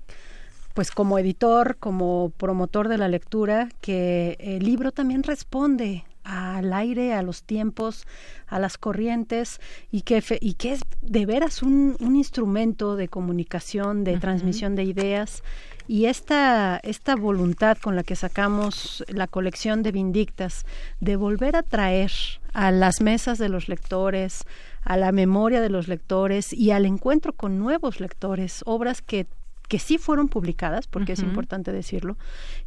pues 0.74 0.92
como 0.92 1.18
editor, 1.18 1.78
como 1.80 2.32
promotor 2.38 2.90
de 2.90 2.98
la 2.98 3.08
lectura, 3.08 3.70
que 3.80 4.36
el 4.40 4.64
libro 4.64 4.92
también 4.92 5.24
responde 5.24 6.04
al 6.26 6.74
aire, 6.74 7.14
a 7.14 7.22
los 7.22 7.44
tiempos, 7.44 8.06
a 8.48 8.60
las 8.60 8.78
corrientes 8.78 9.62
y 9.92 10.02
que, 10.02 10.22
y 10.42 10.56
que 10.56 10.74
es 10.74 10.82
de 11.02 11.26
veras 11.26 11.62
un, 11.64 11.96
un 12.00 12.16
instrumento 12.16 12.96
de 12.96 13.08
comunicación, 13.08 14.04
de 14.04 14.18
transmisión 14.18 14.76
de 14.76 14.84
ideas. 14.84 15.44
Y 15.88 16.06
esta, 16.06 16.80
esta 16.82 17.16
voluntad 17.16 17.78
con 17.78 17.96
la 17.96 18.04
que 18.04 18.16
sacamos 18.16 19.06
la 19.08 19.28
colección 19.28 19.84
de 19.84 19.92
Vindictas 19.92 20.66
de 21.00 21.16
volver 21.16 21.56
a 21.56 21.62
traer 21.62 22.12
a 22.54 22.72
las 22.72 23.02
mesas 23.02 23.38
de 23.38 23.50
los 23.50 23.70
lectores, 23.70 24.46
a 24.82 24.98
la 24.98 25.12
memoria 25.12 25.62
de 25.62 25.70
los 25.70 25.88
lectores 25.88 26.54
y 26.54 26.72
al 26.72 26.86
encuentro 26.86 27.34
con 27.34 27.60
nuevos 27.60 28.00
lectores, 28.00 28.64
obras 28.66 29.04
que 29.04 29.28
que 29.68 29.80
sí 29.80 29.98
fueron 29.98 30.28
publicadas, 30.28 30.88
porque 30.88 31.14
es 31.14 31.20
importante 31.20 31.72
decirlo, 31.72 32.18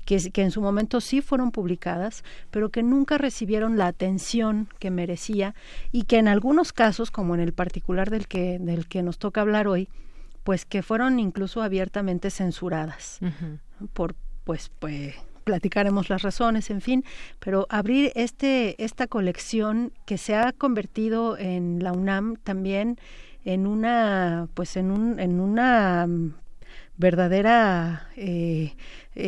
que, 0.04 0.30
que 0.30 0.42
en 0.42 0.50
su 0.50 0.60
momento 0.60 1.00
sí 1.00 1.20
fueron 1.20 1.50
publicadas, 1.50 2.24
pero 2.50 2.70
que 2.70 2.82
nunca 2.82 3.18
recibieron 3.18 3.78
la 3.78 3.86
atención 3.86 4.68
que 4.78 4.90
merecía 4.90 5.54
y 5.92 6.04
que 6.04 6.18
en 6.18 6.28
algunos 6.28 6.72
casos, 6.72 7.10
como 7.10 7.34
en 7.34 7.40
el 7.40 7.52
particular 7.52 8.10
del 8.10 8.26
que, 8.26 8.58
del 8.58 8.86
que 8.88 9.02
nos 9.02 9.18
toca 9.18 9.40
hablar 9.40 9.68
hoy, 9.68 9.88
pues 10.44 10.64
que 10.64 10.82
fueron 10.82 11.18
incluso 11.18 11.62
abiertamente 11.62 12.30
censuradas. 12.30 13.18
Por 13.92 14.14
pues 14.44 14.70
pues 14.78 15.14
platicaremos 15.44 16.08
las 16.08 16.22
razones, 16.22 16.70
en 16.70 16.80
fin, 16.80 17.04
pero 17.38 17.66
abrir 17.68 18.12
este 18.14 18.82
esta 18.82 19.06
colección 19.06 19.92
que 20.06 20.16
se 20.16 20.34
ha 20.34 20.52
convertido 20.52 21.36
en 21.36 21.82
la 21.82 21.92
UNAM 21.92 22.36
también 22.36 22.98
en 23.44 23.66
una 23.66 24.48
pues 24.54 24.76
en 24.78 24.90
un 24.90 25.20
en 25.20 25.38
una 25.40 26.06
verdadera, 26.98 28.08
eh, 28.16 28.74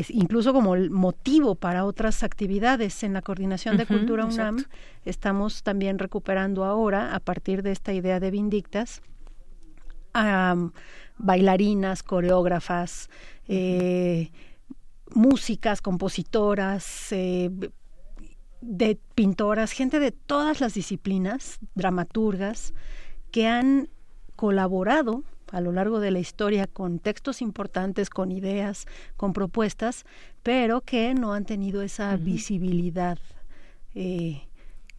incluso 0.08 0.52
como 0.52 0.76
motivo 0.76 1.54
para 1.54 1.84
otras 1.84 2.22
actividades 2.24 3.02
en 3.04 3.12
la 3.12 3.22
Coordinación 3.22 3.76
de 3.76 3.86
Cultura 3.86 4.26
UNAM. 4.26 4.64
Estamos 5.04 5.62
también 5.62 5.98
recuperando 5.98 6.64
ahora, 6.64 7.14
a 7.14 7.20
partir 7.20 7.62
de 7.62 7.70
esta 7.70 7.92
idea 7.92 8.18
de 8.18 8.32
Vindictas, 8.32 9.02
a 10.12 10.56
bailarinas, 11.16 12.02
coreógrafas, 12.02 13.08
eh, 13.46 14.30
músicas, 15.14 15.80
compositoras, 15.80 17.12
eh, 17.12 17.50
de 18.60 18.98
pintoras, 19.14 19.70
gente 19.70 20.00
de 20.00 20.10
todas 20.10 20.60
las 20.60 20.74
disciplinas, 20.74 21.60
dramaturgas, 21.76 22.74
que 23.30 23.46
han 23.46 23.88
colaborado 24.34 25.22
a 25.50 25.60
lo 25.60 25.72
largo 25.72 26.00
de 26.00 26.10
la 26.10 26.18
historia 26.18 26.66
con 26.66 26.98
textos 26.98 27.42
importantes, 27.42 28.10
con 28.10 28.32
ideas, 28.32 28.86
con 29.16 29.32
propuestas, 29.32 30.04
pero 30.42 30.80
que 30.80 31.14
no 31.14 31.32
han 31.32 31.44
tenido 31.44 31.82
esa 31.82 32.16
visibilidad 32.16 33.18
eh, 33.94 34.42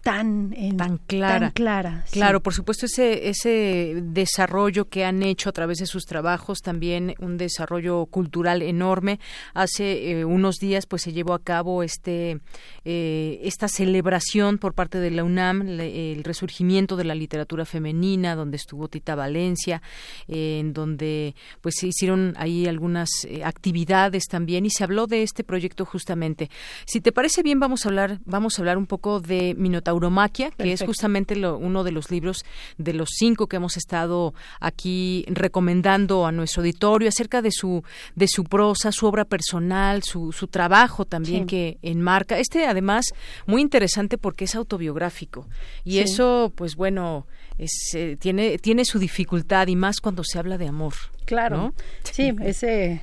tan, 0.01 0.53
tan 0.77 0.97
clara. 0.97 1.51
clara 1.51 2.05
claro, 2.11 2.41
por 2.41 2.53
supuesto, 2.53 2.85
ese, 2.85 3.29
ese 3.29 4.01
desarrollo 4.01 4.89
que 4.89 5.05
han 5.05 5.21
hecho 5.21 5.49
a 5.49 5.51
través 5.51 5.77
de 5.77 5.85
sus 5.85 6.05
trabajos, 6.05 6.59
también 6.59 7.13
un 7.19 7.37
desarrollo 7.37 8.05
cultural 8.07 8.61
enorme. 8.61 9.19
Hace 9.53 10.11
eh, 10.11 10.25
unos 10.25 10.55
días 10.57 10.85
pues 10.87 11.03
se 11.03 11.13
llevó 11.13 11.33
a 11.33 11.39
cabo 11.39 11.83
este 11.83 12.39
eh, 12.83 13.39
esta 13.43 13.67
celebración 13.67 14.57
por 14.57 14.73
parte 14.73 14.97
de 14.99 15.11
la 15.11 15.23
UNAM, 15.23 15.61
el 15.79 16.23
resurgimiento 16.23 16.95
de 16.95 17.03
la 17.03 17.13
literatura 17.13 17.65
femenina, 17.65 18.35
donde 18.35 18.57
estuvo 18.57 18.87
Tita 18.87 19.13
Valencia, 19.13 19.81
en 20.27 20.73
donde 20.73 21.35
pues 21.61 21.75
se 21.77 21.87
hicieron 21.87 22.33
ahí 22.37 22.65
algunas 22.65 23.09
eh, 23.25 23.43
actividades 23.43 24.23
también 24.25 24.65
y 24.65 24.71
se 24.71 24.83
habló 24.83 25.05
de 25.05 25.21
este 25.21 25.43
proyecto 25.43 25.85
justamente. 25.85 26.49
Si 26.85 27.01
te 27.01 27.11
parece 27.11 27.43
bien, 27.43 27.59
vamos 27.59 27.85
a 27.85 27.89
hablar, 27.89 28.19
vamos 28.25 28.57
a 28.57 28.61
hablar 28.61 28.77
un 28.77 28.87
poco 28.87 29.19
de 29.19 29.53
Minotauro 29.55 29.90
Tauromaquia, 29.91 30.51
que 30.51 30.71
es 30.71 30.83
justamente 30.83 31.35
uno 31.45 31.83
de 31.83 31.91
los 31.91 32.09
libros 32.11 32.45
de 32.77 32.93
los 32.93 33.09
cinco 33.11 33.47
que 33.47 33.57
hemos 33.57 33.75
estado 33.75 34.33
aquí 34.61 35.25
recomendando 35.27 36.25
a 36.25 36.31
nuestro 36.31 36.61
auditorio 36.61 37.09
acerca 37.09 37.41
de 37.41 37.51
su 37.51 37.83
de 38.15 38.27
su 38.29 38.45
prosa, 38.45 38.93
su 38.93 39.05
obra 39.05 39.25
personal, 39.25 40.01
su, 40.03 40.31
su 40.31 40.47
trabajo 40.47 41.03
también 41.03 41.45
que 41.45 41.77
enmarca. 41.81 42.39
Este 42.39 42.65
además 42.65 43.05
muy 43.45 43.61
interesante 43.61 44.17
porque 44.17 44.45
es 44.45 44.55
autobiográfico. 44.55 45.45
Y 45.83 45.99
eso 45.99 46.53
pues 46.55 46.77
bueno 46.77 47.27
es, 47.57 47.73
eh, 47.93 48.15
tiene 48.17 48.59
tiene 48.59 48.85
su 48.85 48.97
dificultad 48.97 49.67
y 49.67 49.75
más 49.75 49.99
cuando 49.99 50.23
se 50.23 50.39
habla 50.39 50.57
de 50.57 50.69
amor. 50.69 50.93
Claro, 51.25 51.73
sí, 52.03 52.33
ese 52.41 53.01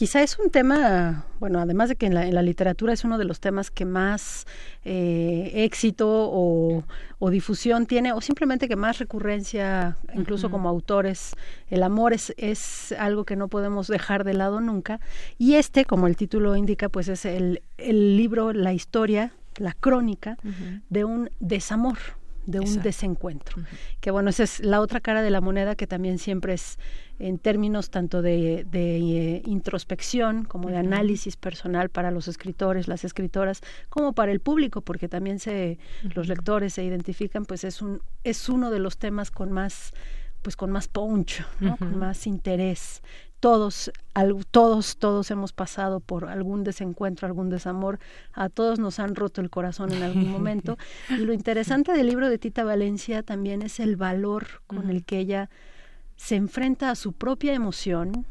Quizá 0.00 0.22
es 0.22 0.38
un 0.38 0.48
tema, 0.48 1.26
bueno, 1.40 1.60
además 1.60 1.90
de 1.90 1.96
que 1.96 2.06
en 2.06 2.14
la, 2.14 2.42
literatura 2.42 2.94
es 2.94 3.04
uno 3.04 3.18
de 3.18 3.26
los 3.26 3.38
temas 3.38 3.70
que 3.70 3.84
más 3.84 4.46
eh, 4.82 5.52
éxito 5.56 6.08
o, 6.08 6.82
difusión 7.30 7.84
tiene, 7.84 8.14
o 8.14 8.22
simplemente 8.22 8.66
que 8.66 8.76
más 8.76 8.98
recurrencia, 8.98 9.98
incluso 10.14 10.50
como 10.50 10.70
autores, 10.70 11.34
el 11.68 11.82
amor 11.82 12.14
es, 12.14 12.32
es 12.38 12.92
algo 12.92 13.24
que 13.24 13.36
no 13.36 13.48
podemos 13.48 13.88
dejar 13.88 14.24
de 14.24 14.32
lado 14.32 14.62
nunca. 14.62 15.00
Y 15.36 15.56
este, 15.56 15.84
como 15.84 16.06
el 16.06 16.16
título 16.16 16.56
indica, 16.56 16.88
pues 16.88 17.08
es 17.08 17.26
el, 17.26 17.62
el 17.76 18.16
libro, 18.16 18.54
la 18.54 18.72
historia, 18.72 19.34
la 19.58 19.74
crónica 19.74 20.38
de 20.88 21.04
un 21.04 21.28
desamor 21.40 21.98
de 22.46 22.60
un 22.60 22.82
desencuentro. 22.82 23.62
Que 24.00 24.10
bueno, 24.10 24.30
esa 24.30 24.44
es 24.44 24.60
la 24.60 24.80
otra 24.80 25.00
cara 25.00 25.22
de 25.22 25.30
la 25.30 25.40
moneda 25.40 25.74
que 25.76 25.86
también 25.86 26.18
siempre 26.18 26.54
es 26.54 26.78
en 27.20 27.38
términos 27.38 27.90
tanto 27.90 28.22
de, 28.22 28.66
eh, 28.72 29.42
introspección 29.44 30.44
como 30.44 30.70
de 30.70 30.78
análisis 30.78 31.36
personal 31.36 31.90
para 31.90 32.10
los 32.10 32.28
escritores, 32.28 32.88
las 32.88 33.04
escritoras, 33.04 33.60
como 33.90 34.14
para 34.14 34.32
el 34.32 34.40
público, 34.40 34.80
porque 34.80 35.08
también 35.08 35.38
se, 35.38 35.78
los 36.14 36.28
lectores 36.28 36.74
se 36.74 36.84
identifican, 36.84 37.44
pues 37.44 37.64
es 37.64 37.82
un, 37.82 38.00
es 38.24 38.48
uno 38.48 38.70
de 38.70 38.78
los 38.78 38.96
temas 38.96 39.30
con 39.30 39.52
más 39.52 39.92
pues 40.42 40.56
con 40.56 40.70
más 40.70 40.88
punch, 40.88 41.44
con 41.78 41.98
más 41.98 42.26
interés. 42.26 43.02
Todos, 43.40 43.90
todos, 44.50 44.96
todos 44.96 45.30
hemos 45.30 45.52
pasado 45.52 46.00
por 46.00 46.26
algún 46.30 46.64
desencuentro, 46.64 47.26
algún 47.26 47.50
desamor, 47.50 47.98
a 48.32 48.48
todos 48.48 48.78
nos 48.78 48.98
han 49.00 49.14
roto 49.14 49.42
el 49.42 49.50
corazón 49.50 49.92
en 49.92 50.02
algún 50.02 50.30
momento. 50.30 50.78
y 51.10 51.16
lo 51.16 51.34
interesante 51.34 51.92
del 51.92 52.06
libro 52.06 52.30
de 52.30 52.38
Tita 52.38 52.64
Valencia 52.64 53.22
también 53.22 53.60
es 53.60 53.80
el 53.80 53.96
valor 53.96 54.62
con 54.66 54.88
el 54.88 55.04
que 55.04 55.18
ella 55.18 55.50
se 56.20 56.36
enfrenta 56.36 56.90
a 56.90 56.94
su 56.96 57.14
propia 57.14 57.54
emoción, 57.54 58.26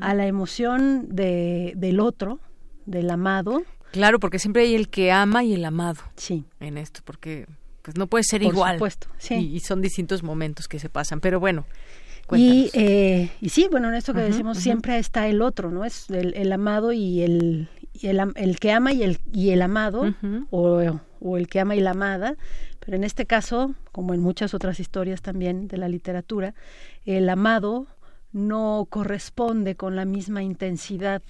a 0.00 0.14
la 0.14 0.26
emoción 0.28 1.08
de, 1.08 1.72
del 1.74 1.98
otro, 1.98 2.38
del 2.86 3.10
amado. 3.10 3.64
Claro, 3.90 4.20
porque 4.20 4.38
siempre 4.38 4.62
hay 4.62 4.76
el 4.76 4.88
que 4.88 5.10
ama 5.10 5.42
y 5.42 5.52
el 5.52 5.64
amado. 5.64 6.00
Sí. 6.14 6.44
En 6.60 6.78
esto, 6.78 7.00
porque 7.04 7.46
pues 7.82 7.98
no 7.98 8.06
puede 8.06 8.22
ser 8.22 8.40
Por 8.40 8.52
igual. 8.52 8.76
Supuesto, 8.76 9.08
sí. 9.18 9.34
y, 9.34 9.60
son 9.60 9.82
distintos 9.82 10.22
momentos 10.22 10.68
que 10.68 10.78
se 10.78 10.88
pasan, 10.88 11.20
pero 11.20 11.40
bueno. 11.40 11.66
Y, 12.32 12.70
eh, 12.72 13.30
y 13.40 13.48
sí, 13.48 13.66
bueno, 13.68 13.88
en 13.88 13.96
esto 13.96 14.14
que 14.14 14.20
decimos 14.20 14.58
siempre 14.58 14.96
está 14.98 15.26
el 15.26 15.42
otro, 15.42 15.72
¿no? 15.72 15.84
Es 15.84 16.08
el, 16.10 16.52
amado 16.52 16.92
y 16.92 17.22
el, 17.22 17.68
el, 18.00 18.58
que 18.60 18.70
ama 18.70 18.92
y 18.92 19.02
el, 19.02 19.18
y 19.32 19.50
el 19.50 19.60
amado, 19.60 20.14
o, 20.50 21.00
o, 21.24 21.36
el 21.36 21.48
que 21.48 21.60
ama 21.60 21.74
y 21.74 21.80
la 21.80 21.90
amada, 21.90 22.36
pero 22.80 22.96
en 22.96 23.04
este 23.04 23.26
caso, 23.26 23.74
como 23.92 24.14
en 24.14 24.20
muchas 24.20 24.54
otras 24.54 24.78
historias 24.78 25.22
también 25.22 25.68
de 25.68 25.78
la 25.78 25.88
literatura, 25.88 26.54
el 27.04 27.28
amado 27.28 27.86
no 28.32 28.86
corresponde 28.90 29.74
con 29.74 29.96
la 29.96 30.04
misma 30.04 30.42
intensidad 30.42 31.22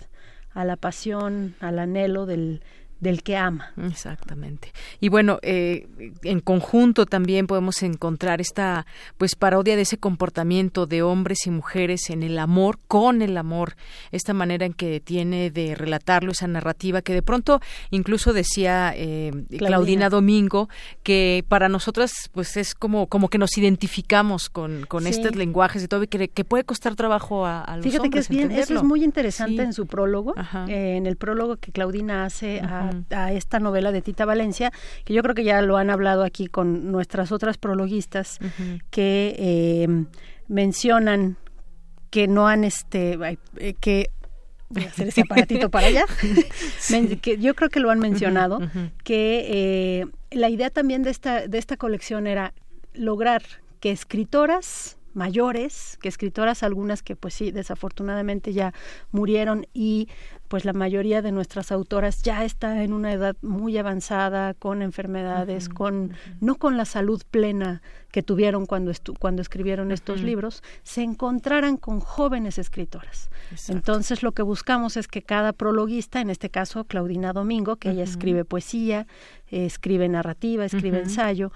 a 0.52 0.64
la 0.64 0.76
pasión, 0.76 1.54
al 1.60 1.78
anhelo 1.78 2.26
del, 2.26 2.62
del 3.04 3.22
que 3.22 3.36
ama. 3.36 3.72
Exactamente. 3.86 4.72
Y 4.98 5.10
bueno, 5.10 5.38
eh, 5.42 5.86
en 6.22 6.40
conjunto 6.40 7.06
también 7.06 7.46
podemos 7.46 7.82
encontrar 7.82 8.40
esta 8.40 8.86
pues 9.18 9.36
parodia 9.36 9.76
de 9.76 9.82
ese 9.82 9.98
comportamiento 9.98 10.86
de 10.86 11.02
hombres 11.02 11.46
y 11.46 11.50
mujeres 11.50 12.10
en 12.10 12.22
el 12.22 12.38
amor, 12.38 12.80
con 12.88 13.22
el 13.22 13.36
amor, 13.36 13.76
esta 14.10 14.34
manera 14.34 14.66
en 14.66 14.72
que 14.72 15.00
tiene 15.00 15.50
de 15.50 15.74
relatarlo, 15.74 16.32
esa 16.32 16.48
narrativa 16.48 17.02
que 17.02 17.12
de 17.12 17.22
pronto 17.22 17.60
incluso 17.90 18.32
decía 18.32 18.92
eh, 18.96 19.30
Claudina. 19.58 20.08
Domingo 20.08 20.68
que 21.02 21.44
para 21.48 21.68
nosotras 21.68 22.12
pues 22.32 22.56
es 22.56 22.74
como 22.74 23.06
como 23.06 23.28
que 23.28 23.38
nos 23.38 23.56
identificamos 23.58 24.48
con, 24.48 24.86
con 24.86 25.06
estos 25.06 25.34
lenguajes 25.34 25.82
y 25.82 25.88
todo 25.88 26.02
y 26.04 26.06
que, 26.08 26.28
que 26.28 26.44
puede 26.44 26.64
costar 26.64 26.94
trabajo 26.94 27.46
a, 27.46 27.62
a 27.62 27.76
los 27.76 27.84
Fíjate 27.84 28.10
que 28.10 28.18
es 28.18 28.28
bien, 28.28 28.50
eso 28.50 28.74
es 28.74 28.82
muy 28.82 29.04
interesante 29.04 29.62
en 29.62 29.72
su 29.72 29.86
prólogo, 29.86 30.34
eh, 30.68 30.96
en 30.96 31.06
el 31.06 31.16
prólogo 31.16 31.56
que 31.56 31.72
Claudina 31.72 32.24
hace 32.24 32.60
a 32.60 32.90
a, 33.10 33.32
esta 33.32 33.58
novela 33.60 33.92
de 33.92 34.02
Tita 34.02 34.24
Valencia, 34.24 34.72
que 35.04 35.14
yo 35.14 35.22
creo 35.22 35.34
que 35.34 35.44
ya 35.44 35.62
lo 35.62 35.76
han 35.76 35.90
hablado 35.90 36.24
aquí 36.24 36.46
con 36.46 36.90
nuestras 36.90 37.32
otras 37.32 37.58
prologuistas, 37.58 38.38
que 38.90 39.34
eh, 39.38 40.04
mencionan 40.48 41.36
que 42.10 42.28
no 42.28 42.46
han, 42.46 42.64
este, 42.64 43.18
eh, 43.58 43.74
que 43.80 44.10
voy 44.68 44.84
a 44.84 44.88
hacer 44.88 45.08
ese 45.08 45.22
aparatito 45.22 45.70
para 45.70 45.88
allá, 45.88 46.04
que 47.22 47.38
yo 47.38 47.54
creo 47.54 47.70
que 47.70 47.80
lo 47.80 47.90
han 47.90 47.98
mencionado, 47.98 48.60
que 49.02 49.46
eh, 49.48 50.06
la 50.30 50.48
idea 50.48 50.70
también 50.70 51.02
de 51.02 51.10
esta, 51.10 51.46
de 51.46 51.58
esta 51.58 51.76
colección 51.76 52.26
era 52.26 52.54
lograr 52.94 53.42
que 53.80 53.90
escritoras 53.90 54.96
mayores, 55.14 55.98
que 56.00 56.08
escritoras 56.08 56.62
algunas 56.62 57.02
que 57.02 57.16
pues 57.16 57.34
sí, 57.34 57.50
desafortunadamente 57.50 58.52
ya 58.52 58.74
murieron 59.12 59.66
y 59.72 60.08
pues 60.54 60.64
la 60.64 60.72
mayoría 60.72 61.20
de 61.20 61.32
nuestras 61.32 61.72
autoras 61.72 62.22
ya 62.22 62.44
está 62.44 62.84
en 62.84 62.92
una 62.92 63.12
edad 63.12 63.34
muy 63.42 63.76
avanzada, 63.76 64.54
con 64.54 64.82
enfermedades, 64.82 65.68
con 65.68 66.12
no 66.40 66.54
con 66.54 66.76
la 66.76 66.84
salud 66.84 67.20
plena 67.28 67.82
que 68.12 68.22
tuvieron 68.22 68.64
cuando, 68.64 68.92
cuando 69.18 69.42
escribieron 69.42 69.90
estos 69.90 70.22
libros, 70.22 70.62
se 70.84 71.02
encontraran 71.02 71.76
con 71.76 71.98
jóvenes 71.98 72.58
escritoras. 72.58 73.30
Entonces 73.66 74.22
lo 74.22 74.30
que 74.30 74.42
buscamos 74.42 74.96
es 74.96 75.08
que 75.08 75.22
cada 75.22 75.52
prologuista, 75.52 76.20
en 76.20 76.30
este 76.30 76.50
caso 76.50 76.84
Claudina 76.84 77.32
Domingo, 77.32 77.74
que 77.74 77.90
ella 77.90 78.04
escribe 78.04 78.44
poesía, 78.44 79.08
escribe 79.48 80.08
narrativa, 80.08 80.64
escribe 80.64 81.00
ensayo, 81.00 81.50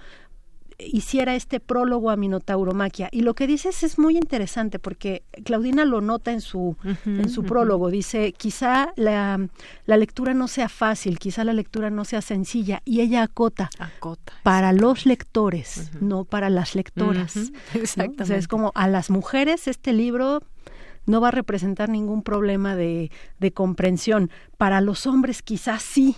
hiciera 0.79 1.35
este 1.35 1.59
prólogo 1.59 2.09
a 2.09 2.15
Minotauromaquia. 2.15 3.09
Y 3.11 3.21
lo 3.21 3.33
que 3.33 3.47
dices 3.47 3.83
es 3.83 3.99
muy 3.99 4.17
interesante 4.17 4.79
porque 4.79 5.23
Claudina 5.43 5.85
lo 5.85 6.01
nota 6.01 6.31
en 6.31 6.41
su, 6.41 6.77
en 7.05 7.29
su 7.29 7.43
prólogo. 7.43 7.89
Dice, 7.89 8.33
quizá 8.33 8.93
la, 8.95 9.47
la, 9.85 9.97
lectura 9.97 10.33
no 10.33 10.47
sea 10.47 10.69
fácil, 10.69 11.19
quizá 11.19 11.43
la 11.43 11.53
lectura 11.53 11.89
no 11.89 12.05
sea 12.05 12.21
sencilla. 12.21 12.81
Y 12.85 13.01
ella 13.01 13.23
acota, 13.23 13.69
para 14.43 14.73
los 14.73 15.05
lectores, 15.05 15.91
no 15.99 16.23
para 16.23 16.49
las 16.49 16.75
lectoras. 16.75 17.35
Exactamente. 17.73 18.37
es 18.37 18.47
como 18.47 18.71
a 18.75 18.87
las 18.87 19.09
mujeres 19.09 19.67
este 19.67 19.93
libro 19.93 20.41
no 21.09 21.19
va 21.19 21.29
a 21.29 21.31
representar 21.31 21.89
ningún 21.89 22.21
problema 22.21 22.75
de, 22.75 23.11
de 23.39 23.51
comprensión. 23.51 24.29
Para 24.57 24.79
los 24.79 25.07
hombres 25.07 25.41
quizás 25.41 25.81
sí. 25.81 26.15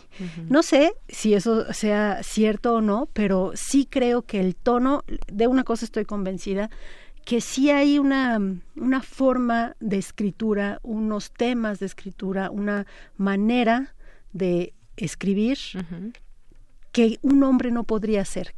No 0.50 0.64
sé 0.64 0.94
si 1.08 1.34
eso 1.34 1.74
sea 1.74 2.24
cierto 2.24 2.76
o 2.76 2.82
no, 2.82 3.08
pero 3.14 3.52
sí 3.56 3.88
creo 3.90 4.24
que 4.24 4.40
el 4.40 4.56
tono, 4.56 5.04
de 5.32 5.48
una 5.48 5.64
cosa 5.64 5.86
estoy 5.86 6.06
convencida, 6.06 6.70
que 7.24 7.40
sí 7.40 7.70
hay 7.70 8.00
una, 8.00 8.40
una 8.76 9.02
forma 9.02 9.76
de 9.80 9.98
escritura, 9.98 10.80
unos 10.84 11.32
temas 11.32 11.80
de 11.80 11.86
escritura, 11.86 12.50
una 12.52 12.86
manera 13.16 13.96
de 14.34 14.74
escribir 14.98 15.58
que 16.92 17.18
un 17.22 17.44
hombre 17.44 17.72
no 17.72 17.86
podría 17.86 18.22
hacer, 18.22 18.54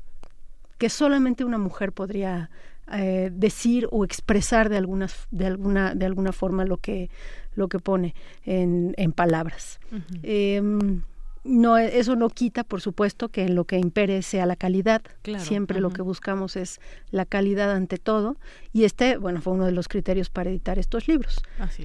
que 0.80 0.90
solamente 0.90 1.46
una 1.46 1.58
mujer 1.60 1.92
podría 1.92 2.50
eh, 2.92 3.32
decir 3.34 3.88
o 3.92 4.04
expresar 4.04 4.70
de 4.70 4.78
alguna, 4.78 5.08
de 5.32 5.46
alguna, 5.46 5.96
de 5.96 6.06
alguna 6.06 6.32
forma 6.32 6.66
lo 6.66 6.78
que, 6.78 7.10
lo 7.56 7.68
que 7.68 7.80
pone 7.80 8.14
en, 8.44 8.94
en 8.98 9.12
palabras. 9.14 9.80
Em, 10.22 11.02
no, 11.44 11.78
eso 11.78 12.16
no 12.16 12.30
quita, 12.30 12.64
por 12.64 12.82
supuesto, 12.82 13.30
que 13.30 13.50
lo 13.50 13.66
que 13.66 13.78
impere 13.78 14.22
sea 14.22 14.46
la 14.46 14.56
calidad. 14.56 15.02
Siempre 15.38 15.82
lo 15.82 15.90
que 15.92 16.02
buscamos 16.02 16.56
es 16.56 16.80
la 17.12 17.26
calidad 17.26 17.72
ante 17.72 17.98
todo. 17.98 18.38
Y 18.72 18.86
este, 18.86 19.18
bueno, 19.18 19.42
fue 19.42 19.54
uno 19.54 19.66
de 19.66 19.74
los 19.74 19.88
criterios 19.88 20.30
para 20.30 20.50
editar 20.50 20.80
estos 20.80 21.08
libros. 21.08 21.42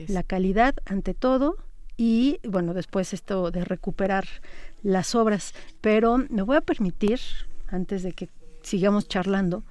La 0.08 0.22
calidad 0.22 0.74
ante 0.84 1.14
todo 1.14 1.56
y, 1.96 2.38
bueno, 2.48 2.72
después 2.72 3.12
esto 3.12 3.50
de 3.50 3.64
recuperar 3.64 4.26
las 4.82 5.16
obras. 5.16 5.54
Pero 5.80 6.18
me 6.30 6.42
voy 6.42 6.56
a 6.56 6.60
permitir, 6.60 7.18
antes 7.66 8.04
de 8.04 8.12
que 8.12 8.28
sigamos 8.62 9.08
charlando, 9.08 9.64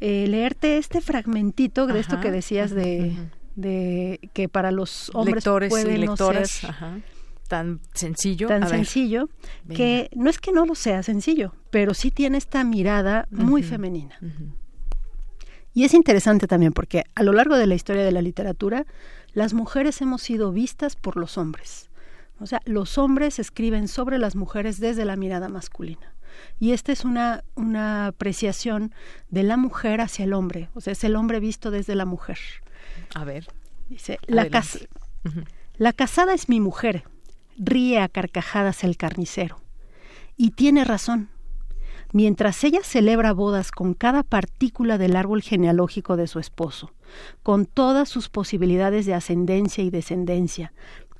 eh, 0.00 0.26
leerte 0.28 0.78
este 0.78 1.00
fragmentito 1.00 1.86
de 1.86 2.00
esto 2.00 2.20
que 2.20 2.30
decías 2.30 2.70
de, 2.70 3.16
de, 3.54 4.30
que 4.32 4.48
para 4.48 4.70
los 4.70 5.10
hombres 5.14 5.36
Lectores 5.36 5.70
puede 5.70 5.94
y 5.94 5.98
lectoras, 5.98 6.62
tan 7.48 7.80
sencillo. 7.94 8.48
Tan 8.48 8.68
sencillo, 8.68 9.28
que 9.68 10.08
no 10.14 10.30
es 10.30 10.38
que 10.38 10.52
no 10.52 10.64
lo 10.64 10.74
sea 10.74 11.02
sencillo, 11.02 11.54
pero 11.70 11.94
sí 11.94 12.10
tiene 12.10 12.38
esta 12.38 12.64
mirada 12.64 13.26
muy 13.30 13.62
femenina. 13.62 14.18
Y 15.74 15.84
es 15.84 15.94
interesante 15.94 16.46
también 16.46 16.72
porque 16.72 17.04
a 17.14 17.22
lo 17.22 17.32
largo 17.32 17.56
de 17.56 17.66
la 17.66 17.74
historia 17.74 18.04
de 18.04 18.12
la 18.12 18.22
literatura, 18.22 18.86
las 19.32 19.52
mujeres 19.52 20.00
hemos 20.00 20.22
sido 20.22 20.52
vistas 20.52 20.96
por 20.96 21.16
los 21.16 21.38
hombres. 21.38 21.90
O 22.40 22.46
sea, 22.46 22.60
los 22.64 22.98
hombres 22.98 23.38
escriben 23.38 23.86
sobre 23.86 24.18
las 24.18 24.34
mujeres 24.34 24.80
desde 24.80 25.04
la 25.04 25.16
mirada 25.16 25.48
masculina. 25.48 26.14
Y 26.58 26.72
esta 26.72 26.92
es 26.92 27.04
una, 27.04 27.44
una 27.54 28.06
apreciación 28.06 28.94
de 29.28 29.42
la 29.42 29.56
mujer 29.56 30.00
hacia 30.00 30.24
el 30.24 30.32
hombre, 30.32 30.68
o 30.74 30.80
sea, 30.80 30.92
es 30.92 31.04
el 31.04 31.16
hombre 31.16 31.40
visto 31.40 31.70
desde 31.70 31.94
la 31.94 32.04
mujer. 32.04 32.38
A 33.14 33.24
ver. 33.24 33.46
Dice, 33.88 34.18
la, 34.26 34.46
la 35.76 35.92
casada 35.92 36.34
es 36.34 36.48
mi 36.48 36.60
mujer, 36.60 37.04
ríe 37.58 38.00
a 38.00 38.08
carcajadas 38.08 38.84
el 38.84 38.96
carnicero. 38.96 39.60
Y 40.36 40.52
tiene 40.52 40.84
razón. 40.84 41.28
Mientras 42.12 42.64
ella 42.64 42.80
celebra 42.82 43.32
bodas 43.32 43.70
con 43.70 43.94
cada 43.94 44.22
partícula 44.22 44.98
del 44.98 45.14
árbol 45.14 45.42
genealógico 45.42 46.16
de 46.16 46.26
su 46.26 46.40
esposo, 46.40 46.92
con 47.42 47.66
todas 47.66 48.08
sus 48.08 48.28
posibilidades 48.28 49.06
de 49.06 49.14
ascendencia 49.14 49.84
y 49.84 49.90
descendencia, 49.90 50.72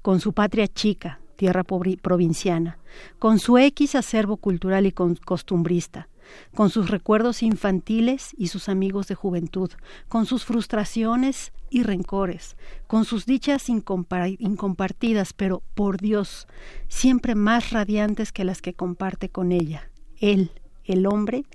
con 0.03 0.21
su 0.21 0.33
patria 0.33 0.67
chica, 0.67 1.21
tierra 1.41 1.65
provinciana, 1.65 2.77
con 3.19 3.39
su 3.39 3.57
X 3.57 3.95
acervo 3.95 4.37
cultural 4.37 4.85
y 4.85 4.93
costumbrista, 4.93 6.07
con 6.55 6.69
sus 6.69 6.91
recuerdos 6.91 7.43
infantiles 7.43 8.35
y 8.37 8.49
sus 8.49 8.69
amigos 8.69 9.09
de 9.09 9.15
juventud, 9.15 9.71
con 10.11 10.27
sus 10.27 10.45
frustraciones 10.45 11.55
y 11.71 11.83
rencores, 11.83 12.59
con 12.87 13.07
sus 13.07 13.25
dichas 13.25 13.71
incompartidas, 13.71 15.33
pero 15.33 15.63
por 15.75 15.99
Dios, 15.99 16.47
siempre 16.89 17.35
más 17.35 17.71
radiantes 17.71 18.33
que 18.33 18.45
las 18.45 18.61
que 18.61 18.75
comparte 18.75 19.31
con 19.31 19.51
ella, 19.51 19.91
él, 20.19 20.51
el 20.85 21.07
hombre, 21.07 21.47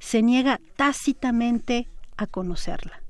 se 0.00 0.20
niega 0.20 0.60
tácitamente 0.76 1.88
a 2.18 2.26
conocerla. 2.26 3.02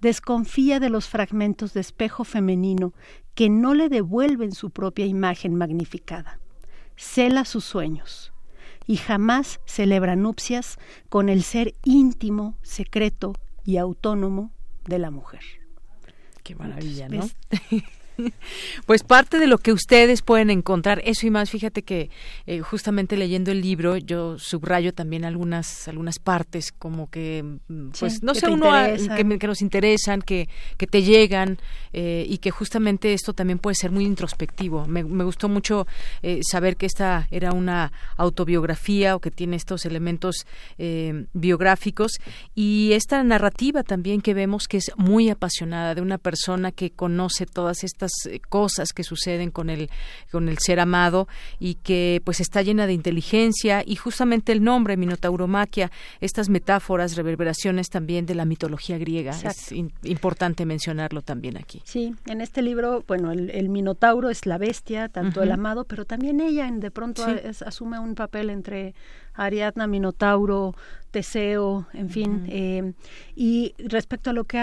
Desconfía 0.00 0.80
de 0.80 0.88
los 0.88 1.08
fragmentos 1.08 1.74
de 1.74 1.80
espejo 1.80 2.24
femenino 2.24 2.94
que 3.34 3.48
no 3.48 3.74
le 3.74 3.88
devuelven 3.88 4.52
su 4.52 4.70
propia 4.70 5.06
imagen 5.06 5.54
magnificada. 5.54 6.38
Cela 6.96 7.44
sus 7.44 7.64
sueños 7.64 8.32
y 8.86 8.96
jamás 8.96 9.60
celebra 9.64 10.16
nupcias 10.16 10.78
con 11.08 11.28
el 11.28 11.42
ser 11.42 11.74
íntimo, 11.84 12.56
secreto 12.62 13.34
y 13.64 13.76
autónomo 13.76 14.52
de 14.86 14.98
la 14.98 15.10
mujer. 15.10 15.42
Qué 16.42 16.54
maravilla, 16.54 17.08
¿no? 17.08 17.28
Pues 18.86 19.02
parte 19.02 19.38
de 19.38 19.46
lo 19.46 19.58
que 19.58 19.72
ustedes 19.72 20.22
pueden 20.22 20.50
encontrar, 20.50 21.00
eso 21.04 21.26
y 21.26 21.30
más, 21.30 21.50
fíjate 21.50 21.82
que 21.82 22.10
eh, 22.46 22.60
justamente 22.60 23.16
leyendo 23.16 23.50
el 23.50 23.60
libro 23.60 23.96
yo 23.96 24.38
subrayo 24.38 24.92
también 24.92 25.24
algunas 25.24 25.88
algunas 25.88 26.18
partes 26.18 26.72
como 26.72 27.10
que, 27.10 27.44
mm, 27.68 27.90
pues 27.98 28.22
no 28.22 28.34
sé, 28.34 28.48
uno 28.48 28.70
que, 29.38 29.46
nos 29.46 29.62
interesan, 29.62 30.22
que, 30.22 30.48
que 30.76 30.86
te 30.86 31.02
llegan 31.02 31.58
eh, 31.92 32.26
y 32.28 32.38
que 32.38 32.50
justamente 32.50 33.12
esto 33.12 33.32
también 33.32 33.58
puede 33.58 33.74
ser 33.74 33.90
muy 33.90 34.04
introspectivo. 34.04 34.86
Me, 34.86 35.02
gustó 35.02 35.48
mucho 35.48 35.86
eh, 36.22 36.40
saber 36.42 36.76
que 36.76 36.86
esta 36.86 37.28
era 37.30 37.52
una 37.52 37.92
autobiografía 38.16 39.14
o 39.14 39.20
que 39.20 39.30
tiene 39.30 39.56
estos 39.56 39.86
elementos 39.86 40.46
biográficos 41.32 42.12
y 42.54 42.92
esta 42.92 43.22
narrativa 43.22 43.82
también 43.82 44.20
que 44.20 44.34
vemos 44.34 44.66
que 44.66 44.78
es 44.78 44.90
muy 44.96 45.30
apasionada 45.30 45.94
de 45.94 46.00
una 46.00 46.18
persona 46.18 46.72
que 46.72 46.90
conoce 46.90 47.46
todas 47.46 47.84
estas 47.84 48.01
eh, 48.26 48.40
cosas 48.48 48.92
que 48.92 49.04
suceden 49.04 49.50
con 49.50 49.70
el 49.70 49.90
con 50.30 50.48
el 50.48 50.58
ser 50.58 50.80
amado 50.80 51.28
y 51.58 51.74
que 51.74 52.20
pues 52.24 52.40
está 52.40 52.62
llena 52.62 52.86
de 52.86 52.92
inteligencia 52.92 53.82
y 53.84 53.96
justamente 53.96 54.52
el 54.52 54.62
nombre 54.62 54.96
Minotauromaquia, 54.96 55.90
estas 56.20 56.48
metáforas, 56.48 57.16
reverberaciones 57.16 57.88
también 57.88 58.26
de 58.26 58.34
la 58.34 58.44
mitología 58.44 58.98
griega, 58.98 59.32
es 59.32 59.72
importante 60.02 60.66
mencionarlo 60.66 61.22
también 61.22 61.56
aquí. 61.56 61.82
Sí, 61.84 62.14
en 62.26 62.40
este 62.40 62.62
libro, 62.62 63.04
bueno, 63.06 63.32
el, 63.32 63.68
Minotauro 63.68 64.30
es 64.30 64.46
la 64.46 64.58
bestia, 64.58 65.08
tanto 65.08 65.42
el 65.42 65.52
amado, 65.52 65.84
pero 65.84 66.04
también 66.04 66.40
ella 66.40 66.70
de 66.70 66.90
pronto 66.90 67.24
asume 67.64 67.98
un 67.98 68.14
papel 68.14 68.50
entre 68.50 68.94
Ariadna, 69.34 69.86
Minotauro, 69.86 70.74
Teseo, 71.12 71.86
en 71.92 72.08
fin. 72.08 72.46
Eh, 72.48 72.94
y 73.36 73.74
respecto 73.78 74.30
a 74.30 74.32
lo 74.32 74.44
que 74.44 74.58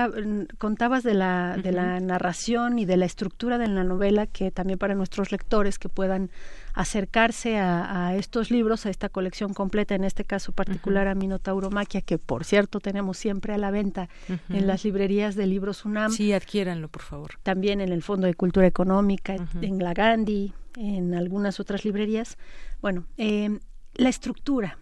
contabas 0.58 1.04
de 1.04 1.14
la, 1.14 1.58
de 1.58 1.72
la 1.72 2.00
narración 2.00 2.80
y 2.80 2.86
de 2.86 2.98
la 2.98 3.06
estructura 3.06 3.58
de 3.58 3.68
la 3.68 3.84
novela, 3.84 4.26
que 4.26 4.50
también 4.52 4.80
para 4.80 4.96
nuestros 4.96 5.32
lectores 5.32 5.78
que 5.78 5.90
puedan 5.90 6.32
acercarse 6.74 7.58
a, 7.58 8.16
estos 8.16 8.52
libros, 8.52 8.86
a 8.86 8.90
esta 8.90 9.10
colección 9.10 9.54
completa, 9.54 9.96
en 9.96 10.04
este 10.04 10.24
caso 10.24 10.52
particular 10.52 11.08
a 11.08 11.16
Minotauro 11.16 11.70
Maquia, 11.70 12.02
que 12.02 12.18
por 12.18 12.46
cierto 12.46 12.80
tenemos 12.80 13.18
siempre 13.18 13.54
a 13.54 13.58
la 13.58 13.70
venta 13.70 14.10
en 14.50 14.66
las 14.66 14.84
librerías 14.86 15.36
de 15.36 15.46
libros 15.46 15.86
UNAM. 15.86 16.12
Sí, 16.12 16.34
adquiéranlo, 16.34 16.88
por 16.88 17.04
favor. 17.04 17.32
También 17.44 17.82
en 17.82 17.92
el 17.92 18.02
Fondo 18.02 18.28
de 18.28 18.34
Cultura 18.34 18.66
Económica, 18.66 19.36
en 19.62 19.80
la 19.80 19.94
Gandhi, 19.94 20.54
en 20.78 21.14
algunas 21.14 21.60
otras 21.60 21.86
librerías. 21.86 22.38
Bueno, 22.82 23.06
eh, 23.18 23.60
la 24.00 24.10
estructura. 24.10 24.78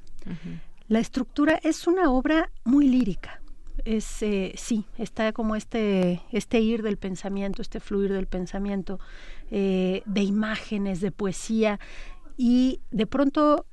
La 0.88 1.00
estructura 1.00 1.60
es 1.64 1.88
una 1.88 2.12
obra 2.12 2.50
muy 2.64 2.88
lírica. 2.88 3.42
Es, 3.84 4.22
eh, 4.22 4.54
sí, 4.58 4.86
está 4.98 5.32
como 5.34 5.56
este, 5.56 6.22
este 6.32 6.60
ir 6.60 6.84
del 6.84 6.98
pensamiento, 6.98 7.62
este 7.62 7.80
fluir 7.80 8.14
del 8.14 8.28
pensamiento, 8.28 9.00
eh, 9.52 10.02
de 10.06 10.22
imágenes, 10.22 11.00
de 11.02 11.12
poesía, 11.12 11.80
y 12.38 12.82
de 12.92 13.08
pronto 13.08 13.66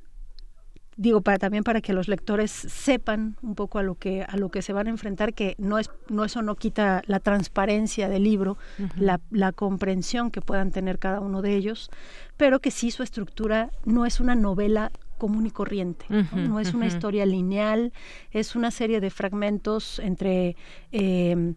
digo 0.96 1.22
para 1.22 1.38
también 1.38 1.64
para 1.64 1.80
que 1.80 1.92
los 1.92 2.06
lectores 2.06 2.52
sepan 2.52 3.36
un 3.42 3.56
poco 3.56 3.80
a 3.80 3.82
lo 3.82 3.96
que 3.96 4.22
a 4.22 4.36
lo 4.36 4.48
que 4.48 4.62
se 4.62 4.72
van 4.72 4.86
a 4.86 4.90
enfrentar 4.90 5.34
que 5.34 5.56
no 5.58 5.80
es 5.80 5.90
no 6.08 6.24
eso 6.24 6.40
no 6.40 6.54
quita 6.54 7.02
la 7.06 7.18
transparencia 7.18 8.08
del 8.08 8.22
libro 8.22 8.56
la, 8.96 9.20
la, 9.32 9.50
comprensión 9.50 10.30
que 10.30 10.40
puedan 10.40 10.70
tener 10.70 11.00
cada 11.00 11.18
uno 11.18 11.42
de 11.42 11.56
ellos 11.56 11.90
pero 12.36 12.60
que 12.60 12.70
sí 12.70 12.92
su 12.92 13.02
estructura 13.02 13.70
no 13.84 14.06
es 14.06 14.20
una 14.20 14.36
novela 14.36 14.92
común 15.24 15.46
y 15.46 15.50
corriente. 15.50 16.04
¿no? 16.34 16.60
es 16.60 16.74
una 16.74 16.86
historia 16.86 17.24
lineal, 17.24 17.94
es 18.30 18.56
una 18.56 18.70
serie 18.70 19.00
de 19.00 19.08
fragmentos 19.08 19.98
entre 19.98 20.54
eh, 20.92 21.54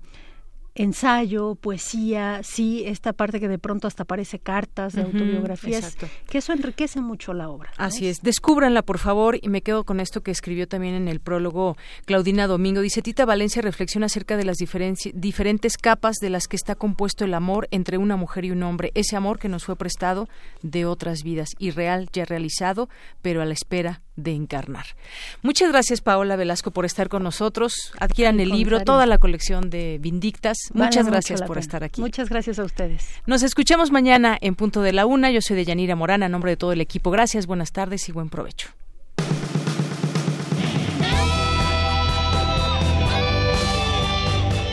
ensayo, 0.77 1.55
poesía, 1.55 2.41
sí, 2.43 2.83
esta 2.85 3.11
parte 3.11 3.39
que 3.39 3.47
de 3.47 3.57
pronto 3.57 3.87
hasta 3.87 4.05
parece 4.05 4.39
cartas 4.39 4.93
de 4.93 5.01
autobiografías, 5.01 5.97
que 6.29 6.37
eso 6.37 6.53
enriquece 6.53 7.01
mucho 7.01 7.33
la 7.33 7.49
obra. 7.49 7.71
Así 7.77 8.07
es, 8.07 8.21
descúbranla 8.21 8.83
por 8.83 8.99
favor 8.99 9.39
y 9.41 9.49
me 9.49 9.63
quedo 9.63 9.85
con 9.85 9.99
esto 9.99 10.21
que 10.21 10.31
escribió 10.31 10.67
también 10.67 10.93
en 10.93 11.07
el 11.07 11.19
prólogo 11.19 11.77
Claudina 12.05 12.45
Domingo. 12.45 12.81
Dice, 12.81 13.01
Tita 13.01 13.25
Valencia 13.25 13.61
reflexiona 13.61 14.05
acerca 14.05 14.37
de 14.37 14.45
las 14.45 14.57
diferentes 14.57 15.77
capas 15.77 16.17
de 16.17 16.29
las 16.29 16.47
que 16.47 16.55
está 16.55 16.75
compuesto 16.75 17.25
el 17.25 17.33
amor 17.33 17.67
entre 17.71 17.97
una 17.97 18.15
mujer 18.15 18.45
y 18.45 18.51
un 18.51 18.61
hombre, 18.61 18.91
ese 18.93 19.15
amor 19.15 19.39
que 19.39 19.49
nos 19.49 19.65
fue 19.65 19.75
prestado 19.75 20.29
de 20.61 20.85
otras 20.85 21.23
vidas, 21.23 21.49
irreal, 21.57 22.07
ya 22.13 22.25
realizado, 22.25 22.87
pero 23.23 23.41
a 23.41 23.45
la 23.45 23.53
espera 23.53 24.01
de 24.17 24.33
encarnar. 24.33 24.85
Muchas 25.41 25.71
gracias 25.71 26.01
Paola 26.01 26.35
Velasco 26.35 26.71
por 26.71 26.83
estar 26.83 27.07
con 27.07 27.23
nosotros. 27.23 27.93
Adquieran 27.99 28.41
el 28.41 28.49
libro, 28.49 28.83
toda 28.83 29.05
la 29.05 29.17
colección 29.17 29.69
de 29.69 29.99
Vindictas. 30.01 30.57
Muchas 30.73 31.07
gracias 31.07 31.41
por 31.43 31.57
estar 31.57 31.85
aquí. 31.85 32.01
Muchas 32.01 32.27
gracias 32.27 32.59
a 32.59 32.65
ustedes. 32.65 33.07
Nos 33.25 33.43
escuchamos 33.43 33.91
mañana 33.91 34.37
en 34.41 34.55
punto 34.55 34.81
de 34.81 34.91
la 34.91 35.05
una. 35.05 35.31
Yo 35.31 35.41
soy 35.41 35.55
de 35.55 35.63
Yanira 35.63 35.95
Morana, 35.95 36.25
a 36.25 36.29
nombre 36.29 36.51
de 36.51 36.57
todo 36.57 36.73
el 36.73 36.81
equipo. 36.81 37.11
Gracias, 37.11 37.47
buenas 37.47 37.71
tardes 37.71 38.09
y 38.09 38.11
buen 38.11 38.29
provecho. 38.29 38.69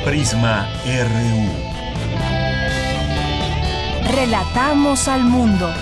Prisma 0.04 0.68
RU. 0.84 1.74
Relatamos 4.14 5.08
al 5.08 5.24
mundo. 5.24 5.72